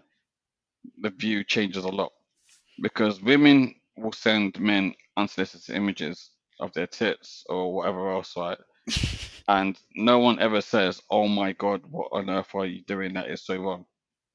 the 1.01 1.11
view 1.11 1.45
changes 1.45 1.85
a 1.85 1.89
lot 1.91 2.13
because 2.83 3.23
women 3.23 3.75
will 3.97 4.13
send 4.13 4.59
men 4.61 4.95
unsolicited 5.17 5.75
images 5.77 6.31
of 6.61 6.73
their 6.75 6.87
tits 6.89 7.45
or 7.49 7.75
whatever 7.75 8.13
else, 8.13 8.35
right? 8.37 8.59
And 9.49 9.79
no 9.97 10.21
one 10.21 10.41
ever 10.41 10.61
says, 10.63 11.03
"Oh 11.11 11.29
my 11.29 11.53
God, 11.53 11.83
what 11.91 12.09
on 12.13 12.31
earth 12.31 12.55
are 12.55 12.67
you 12.67 12.83
doing? 12.85 13.15
That 13.15 13.31
is 13.31 13.43
so 13.45 13.57
wrong. 13.59 13.87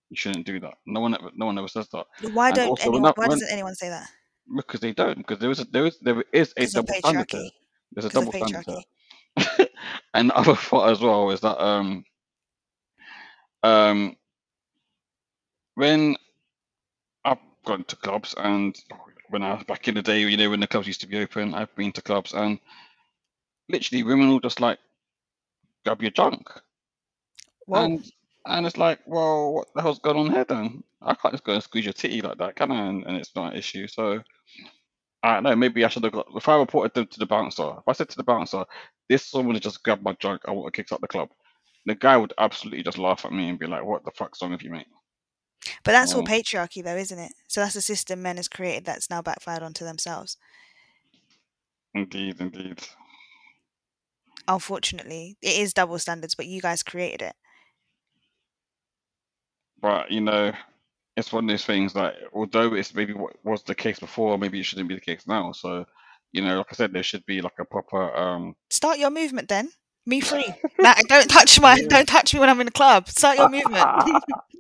You 0.10 0.18
shouldn't 0.18 0.46
do 0.46 0.60
that." 0.62 0.76
No 0.86 1.02
one 1.02 1.16
ever, 1.16 1.32
no 1.36 1.48
one 1.48 1.58
ever 1.60 1.68
says 1.70 1.90
that. 1.94 2.06
why 2.34 2.52
And 2.52 2.60
don't 2.60 2.66
also, 2.66 2.92
anyone 2.92 3.14
why 3.16 3.28
when 3.28 3.30
doesn't 3.30 3.52
anyone 3.52 3.76
say 3.76 3.90
that 3.90 4.10
because 4.58 4.82
they 4.82 4.94
don't, 4.94 5.18
because 5.18 5.40
there 5.40 5.52
is 5.52 5.60
a, 5.62 5.66
there 5.66 5.88
is 5.88 6.00
there 6.02 6.24
is 6.34 6.54
a 6.58 6.68
double 6.68 6.94
standard 6.96 7.28
there. 7.32 7.50
There's 7.94 8.06
a 8.06 8.12
double 8.12 8.34
standard. 8.34 8.66
and 10.14 10.30
the 10.30 10.38
other 10.38 10.56
thought 10.58 10.92
as 10.92 11.02
well 11.02 11.32
is 11.32 11.42
that 11.42 11.62
um 11.64 12.06
um 13.64 14.16
when 15.76 16.16
I've 17.26 17.40
gone 17.66 17.84
to 17.86 17.96
clubs 17.98 18.36
and 18.38 18.78
when 19.30 19.44
I 19.44 19.54
was 19.56 19.64
back 19.66 19.88
in 19.88 19.96
the 19.96 20.02
day, 20.04 20.22
you 20.22 20.38
know, 20.38 20.50
when 20.52 20.60
the 20.62 20.68
clubs 20.68 20.88
used 20.88 21.02
to 21.02 21.08
be 21.08 21.20
open, 21.20 21.54
I've 21.56 21.76
been 21.76 21.92
to 21.94 22.02
clubs 22.04 22.34
and 22.34 22.60
literally 23.70 24.04
women 24.04 24.30
will 24.30 24.40
just 24.42 24.62
like 24.62 24.80
grab 25.86 26.02
your 26.02 26.12
junk 26.12 26.50
whoa 27.68 27.90
and 27.90 28.04
and 28.48 28.66
it's 28.66 28.78
like, 28.78 29.00
well, 29.06 29.54
what 29.54 29.68
the 29.76 29.82
hell's 29.84 30.00
going 30.00 30.18
on 30.18 30.32
here 30.32 30.46
then? 30.46 30.84
I 31.02 31.16
can't 31.16 31.34
just 31.34 31.44
go 31.46 31.54
and 31.54 31.64
squeeze 31.64 31.86
your 31.86 31.94
titty 31.94 32.22
like 32.22 32.40
that, 32.40 32.56
can 32.58 32.72
I? 32.72 32.88
And, 32.88 33.06
and 33.06 33.18
it's 33.18 33.36
not 33.36 33.54
an 33.54 33.60
issue. 33.60 33.88
So 33.88 34.22
I 35.24 35.36
don't 35.36 35.44
know. 35.44 35.56
Maybe 35.56 35.86
I 35.86 35.90
should 35.90 36.04
have 36.06 36.14
got. 36.14 36.28
If 36.36 36.50
I 36.50 36.58
reported 36.58 36.94
them 36.96 37.08
to 37.08 37.20
the 37.20 37.28
bouncer, 37.28 37.72
if 37.80 37.88
I 37.88 37.94
said 37.94 38.10
to 38.10 38.18
the 38.18 38.24
bouncer, 38.24 38.66
"This 39.10 39.34
woman 39.34 39.56
has 39.56 39.64
just 39.64 39.84
grabbed 39.84 40.04
my 40.04 40.14
junk. 40.14 40.44
I 40.48 40.52
want 40.52 40.74
to 40.74 40.82
kick 40.84 40.92
out 40.94 41.02
the 41.02 41.08
club," 41.08 41.30
the 41.86 41.96
guy 41.96 42.16
would 42.18 42.34
absolutely 42.38 42.84
just 42.84 42.98
laugh 42.98 43.26
at 43.26 43.34
me 43.34 43.50
and 43.50 43.60
be 43.60 43.68
like, 43.68 43.84
"What 43.84 44.06
the 44.06 44.12
fuck's 44.12 44.42
wrong 44.42 44.52
with 44.52 44.64
you, 44.64 44.72
mate?" 44.72 44.88
But 45.84 45.92
that's 45.92 46.14
all 46.14 46.22
Um, 46.22 46.26
patriarchy, 46.26 46.84
though, 46.84 46.96
isn't 46.96 47.20
it? 47.20 47.34
So 47.48 47.62
that's 47.62 47.76
a 47.76 47.82
system 47.82 48.22
men 48.22 48.38
has 48.38 48.48
created 48.48 48.86
that's 48.86 49.10
now 49.10 49.22
backfired 49.22 49.64
onto 49.64 49.84
themselves. 49.86 50.38
indeed, 51.94 52.40
indeed. 52.40 52.88
Unfortunately, 54.48 55.38
it 55.42 55.58
is 55.60 55.74
double 55.74 55.98
standards, 56.00 56.36
but 56.36 56.48
you 56.48 56.62
guys 56.62 56.84
created 56.84 57.22
it. 57.22 57.36
But 59.82 60.12
you 60.12 60.22
know, 60.22 60.54
it's 61.18 61.32
one 61.34 61.46
of 61.46 61.50
those 61.50 61.66
things 61.66 61.96
like 61.96 62.16
although 62.34 62.74
it's 62.74 62.94
maybe 62.94 63.14
what 63.14 63.36
was 63.44 63.64
the 63.64 63.76
case 63.76 64.00
before, 64.00 64.38
maybe 64.38 64.60
it 64.60 64.64
shouldn't 64.64 64.90
be 64.90 64.96
the 64.96 65.02
case 65.02 65.28
now. 65.28 65.52
So, 65.52 65.86
you 66.32 66.42
know, 66.42 66.58
like 66.58 66.68
I 66.72 66.76
said, 66.76 66.94
there 66.94 67.04
should 67.04 67.26
be 67.26 67.42
like 67.42 67.58
a 67.60 67.66
proper 67.66 68.16
um 68.16 68.56
Start 68.70 69.00
your 69.00 69.10
movement 69.12 69.48
then. 69.50 69.72
Me 70.06 70.20
free. 70.30 70.46
Like, 70.80 71.08
don't 71.08 71.30
touch 71.30 71.60
my. 71.60 71.80
Don't 71.88 72.08
touch 72.08 72.34
me 72.34 72.40
when 72.40 72.50
I'm 72.50 72.60
in 72.62 72.66
the 72.66 72.72
club. 72.72 73.10
Start 73.10 73.38
your 73.38 73.50
movement. 73.50 73.90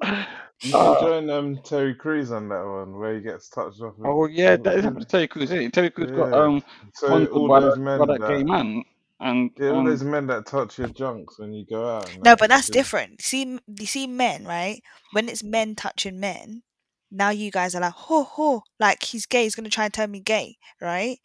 You 0.62 0.74
can 0.74 1.00
join 1.00 1.30
um, 1.30 1.60
Terry 1.64 1.96
Crews 1.96 2.32
on 2.34 2.50
that 2.50 2.66
one 2.66 3.00
where 3.00 3.16
he 3.16 3.22
gets 3.22 3.48
touched 3.48 3.80
off. 3.80 3.94
Oh 4.04 4.26
yeah, 4.28 4.58
that 4.58 4.74
is 4.76 4.76
Yeah. 4.76 4.82
happened 4.90 5.00
to 5.00 5.08
Terry 5.08 5.28
Crews, 5.30 5.52
isn't 5.52 5.62
it? 5.62 5.72
Terry 5.74 5.90
Crews 5.90 6.12
got 6.12 6.34
um 6.34 6.62
So 6.94 7.26
all 7.28 7.48
by, 7.48 7.62
those 7.62 7.76
that, 7.76 7.80
men 7.80 8.00
by 8.00 8.06
that 8.08 8.20
that, 8.20 8.28
gay 8.30 8.44
man, 8.44 8.84
and 9.22 9.52
yeah, 9.58 9.70
all 9.70 9.80
um, 9.80 9.86
those 9.86 10.04
men 10.04 10.28
that 10.28 10.46
touch 10.48 10.78
your 10.78 10.90
junks 10.90 11.40
when 11.40 11.54
you 11.54 11.66
go 11.66 11.88
out. 11.96 12.14
No, 12.18 12.22
that, 12.24 12.40
but 12.40 12.50
that's 12.50 12.64
just- 12.68 12.74
different. 12.74 13.22
See, 13.22 13.58
you 13.80 13.86
see, 13.86 14.06
men, 14.06 14.44
right? 14.44 14.84
When 15.14 15.30
it's 15.30 15.44
men 15.44 15.76
touching 15.76 16.20
men, 16.20 16.64
now 17.12 17.30
you 17.30 17.52
guys 17.52 17.76
are 17.76 17.82
like, 17.82 17.94
ho 17.94 18.24
ho, 18.24 18.64
like 18.80 19.04
he's 19.04 19.26
gay. 19.26 19.44
He's 19.44 19.56
gonna 19.56 19.70
try 19.70 19.86
and 19.86 19.94
turn 19.94 20.12
me 20.12 20.20
gay, 20.20 20.58
right? 20.82 21.18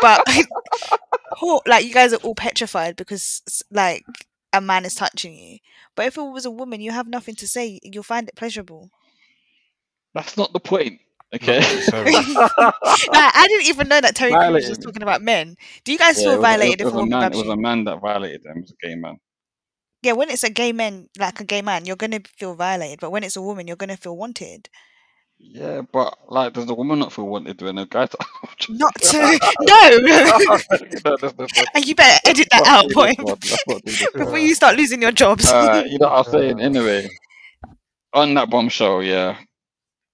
But 0.00 0.22
ho, 1.32 1.60
like 1.66 1.84
you 1.84 1.92
guys 1.92 2.12
are 2.12 2.16
all 2.18 2.34
petrified 2.34 2.96
because 2.96 3.42
like 3.70 4.04
a 4.52 4.60
man 4.60 4.84
is 4.84 4.94
touching 4.94 5.34
you. 5.34 5.58
But 5.94 6.06
if 6.06 6.16
it 6.16 6.22
was 6.22 6.44
a 6.46 6.50
woman, 6.50 6.80
you 6.80 6.90
have 6.92 7.08
nothing 7.08 7.34
to 7.36 7.48
say. 7.48 7.80
You'll 7.82 8.02
find 8.02 8.28
it 8.28 8.36
pleasurable. 8.36 8.90
that's 10.14 10.36
not 10.36 10.52
the 10.52 10.60
point. 10.60 11.00
Okay. 11.34 11.60
necessarily. 11.60 12.12
like, 12.36 13.32
I 13.34 13.46
didn't 13.48 13.66
even 13.68 13.88
know 13.88 14.00
that 14.00 14.14
Terry 14.14 14.36
Crews 14.38 14.68
was 14.68 14.78
Violated. 14.78 14.78
talking 14.78 15.02
about 15.02 15.22
men. 15.22 15.56
Do 15.84 15.92
you 15.92 15.98
guys 15.98 16.18
Yeah, 16.18 16.22
feel 16.22 16.36
it 16.36 16.40
was, 16.40 16.48
violated 16.48 16.80
it 16.80 16.82
if 16.82 16.84
was, 16.84 16.94
a 16.94 16.96
a 16.96 16.98
woman 16.98 17.08
man. 17.08 17.18
grabs 17.18 17.34
It 17.34 17.36
was 17.38 17.48
you? 17.48 17.52
a 17.52 17.56
man 17.56 17.84
that 17.84 18.00
violated 18.00 18.42
them. 18.44 18.58
It 18.58 18.62
was 18.62 18.72
a 18.72 18.86
gay 18.86 18.94
man. 18.94 19.16
Yeah, 20.02 20.12
when 20.12 20.30
it's 20.30 20.42
a 20.42 20.50
gay 20.50 20.72
man, 20.72 21.08
like 21.18 21.40
a 21.40 21.44
gay 21.44 21.62
man, 21.62 21.84
you're 21.84 21.96
gonna 21.96 22.20
feel 22.36 22.54
violated. 22.54 23.00
But 23.00 23.10
when 23.10 23.22
it's 23.22 23.36
a 23.36 23.42
woman, 23.42 23.66
you're 23.66 23.76
gonna 23.76 23.96
feel 23.96 24.16
wanted. 24.16 24.68
Yeah, 25.44 25.82
but 25.92 26.16
like, 26.28 26.52
does 26.52 26.66
the 26.66 26.74
woman 26.74 27.00
not 27.00 27.12
feel 27.12 27.26
wanted 27.26 27.60
when 27.62 27.76
a 27.78 27.86
guy? 27.86 28.08
Not 28.68 28.94
to 28.94 29.18
no. 29.60 29.90
no, 29.98 31.38
and 31.74 31.84
you 31.84 31.96
better 31.96 32.20
edit 32.24 32.46
that 32.52 32.64
out, 32.66 32.90
boy, 32.92 33.12
this 33.40 33.58
one. 33.64 33.80
Let's 33.84 33.84
not 33.84 33.84
do 33.84 33.90
this 33.90 34.06
one. 34.12 34.24
before 34.24 34.38
you 34.38 34.54
start 34.54 34.76
losing 34.76 35.02
your 35.02 35.10
jobs. 35.10 35.50
Uh, 35.50 35.82
you 35.86 35.98
know 35.98 36.08
what 36.08 36.26
I'm 36.26 36.32
saying? 36.32 36.60
Anyway, 36.60 37.08
on 38.12 38.34
that 38.34 38.50
bombshell, 38.50 39.02
yeah. 39.02 39.36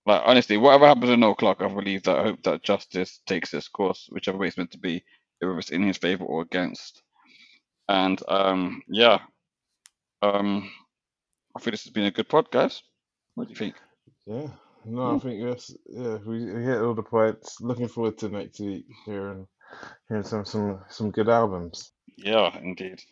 Like 0.07 0.23
honestly, 0.25 0.57
whatever 0.57 0.87
happens 0.87 1.11
in 1.11 1.23
O'clock, 1.23 1.59
I 1.61 1.69
believe 1.69 2.05
that 2.05 2.19
I 2.19 2.23
hope 2.23 2.43
that 2.45 2.63
justice 2.63 3.21
takes 3.27 3.53
its 3.53 3.69
course, 3.69 4.09
whichever 4.11 4.39
way 4.39 4.47
it's 4.49 4.57
meant 4.57 4.71
to 4.73 4.79
be, 4.79 5.05
whether 5.41 5.59
it's 5.59 5.71
in 5.71 5.83
his 5.83 5.99
favor 5.99 6.25
or 6.25 6.41
against. 6.41 7.03
And 7.89 8.19
um, 8.29 8.83
yeah, 8.89 9.19
um, 10.23 10.71
I 11.57 11.61
think 11.61 11.73
this 11.73 11.85
has 11.85 11.93
been 11.93 12.07
a 12.07 12.11
good 12.11 12.29
pod, 12.29 12.51
guys. 12.51 12.83
What 13.35 13.49
do 13.49 13.51
you 13.53 13.57
think? 13.57 13.75
Yeah. 14.27 14.49
No, 14.85 15.17
I 15.17 15.19
think 15.19 15.41
yes. 15.43 15.75
Yeah, 15.87 16.17
we 16.25 16.53
we 16.53 16.63
hit 16.65 16.81
all 16.81 16.95
the 16.95 17.03
points. 17.03 17.61
Looking 17.61 17.89
forward 17.89 18.17
to 18.19 18.29
next 18.29 18.61
week 18.61 18.87
hearing 19.05 19.47
hearing 20.09 20.25
some 20.25 20.45
some 20.45 20.81
some 20.89 21.11
good 21.11 21.29
albums. 21.29 21.93
Yeah, 22.17 22.57
indeed. 22.63 23.03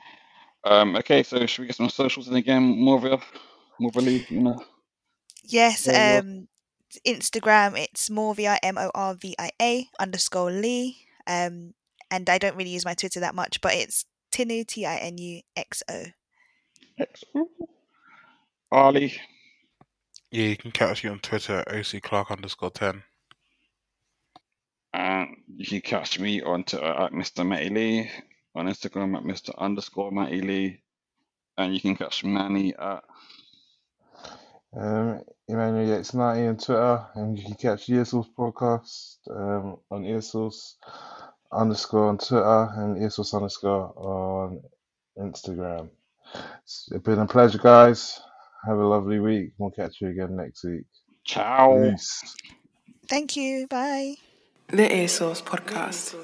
Um, 0.65 0.97
okay, 0.97 1.23
so 1.23 1.45
should 1.47 1.63
we 1.63 1.67
get 1.67 1.77
some 1.77 1.91
socials 1.91 2.29
in 2.29 2.35
again, 2.35 2.77
Morvia? 2.77 3.23
Morvia, 3.81 4.29
you 4.31 4.41
know? 4.43 4.65
yes, 5.45 5.87
Yeah, 5.87 6.15
yeah. 6.15 6.19
um, 6.21 6.49
Instagram 7.07 7.79
it's 7.79 8.09
Morvia 8.09 8.59
M 8.63 8.79
O 8.79 8.91
R 8.95 9.15
V 9.15 9.35
I 9.39 9.51
A 9.61 9.87
underscore 10.01 10.51
Lee. 10.51 10.99
Um, 11.27 11.75
and 12.11 12.29
I 12.31 12.39
don't 12.39 12.57
really 12.57 12.71
use 12.71 12.85
my 12.85 12.95
Twitter 12.95 13.21
that 13.21 13.35
much, 13.35 13.61
but 13.61 13.75
it's 13.75 14.05
Tinu 14.33 14.67
T 14.67 14.87
I 14.87 14.97
N 14.97 15.19
U 15.19 15.41
X 15.57 15.83
O. 15.91 16.05
Excellent. 16.99 17.49
Ali. 18.73 19.15
yeah, 20.31 20.47
you 20.49 20.57
can 20.57 20.71
catch 20.73 21.05
me 21.05 21.11
on 21.11 21.21
Twitter 21.21 21.59
at 21.67 21.69
OC 21.69 22.03
Clark 22.03 22.31
underscore 22.31 22.71
10. 22.71 23.03
And 24.93 25.29
you 25.57 25.67
can 25.67 25.81
catch 25.83 26.19
me 26.19 26.43
on 26.43 26.65
Twitter 26.65 26.87
at 26.87 27.13
Mr. 27.13 27.47
Matty 27.47 27.69
Lee, 27.71 28.11
on 28.55 28.67
Instagram 28.67 29.17
at 29.17 29.25
Mr. 29.25 29.57
underscore 29.59 30.11
Matty 30.11 30.41
Lee, 30.41 30.83
and 31.59 31.75
you 31.75 31.81
can 31.81 31.97
catch 31.97 32.25
Manny 32.25 32.75
at 32.75 33.05
Um, 34.77 35.23
Emmanuel 35.49 35.87
Yates 35.89 36.13
90 36.13 36.47
on 36.49 36.57
Twitter, 36.59 37.07
and 37.15 37.39
you 37.39 37.45
can 37.45 37.55
catch 37.55 37.87
EarSauce 37.87 38.29
podcast 38.37 39.17
um, 39.31 39.79
on 39.91 40.03
EarSauce 40.05 40.75
underscore 41.53 42.09
on 42.09 42.19
Twitter 42.19 42.69
and 42.77 42.97
EarSauce 43.01 43.35
underscore 43.35 43.93
on 43.97 44.61
Instagram. 45.19 45.89
It's 46.63 46.89
been 47.05 47.19
a 47.19 47.27
pleasure, 47.27 47.59
guys. 47.59 48.21
Have 48.67 48.79
a 48.79 48.87
lovely 48.87 49.21
week. 49.21 49.53
We'll 49.59 49.71
catch 49.71 50.01
you 50.01 50.09
again 50.09 50.37
next 50.37 50.65
week. 50.65 50.85
Ciao. 51.25 51.91
Peace. 51.91 52.37
Thank 53.09 53.37
you. 53.37 53.67
Bye. 53.69 54.17
The 54.69 54.89
EarSauce 54.89 55.43
Podcast. 55.43 56.15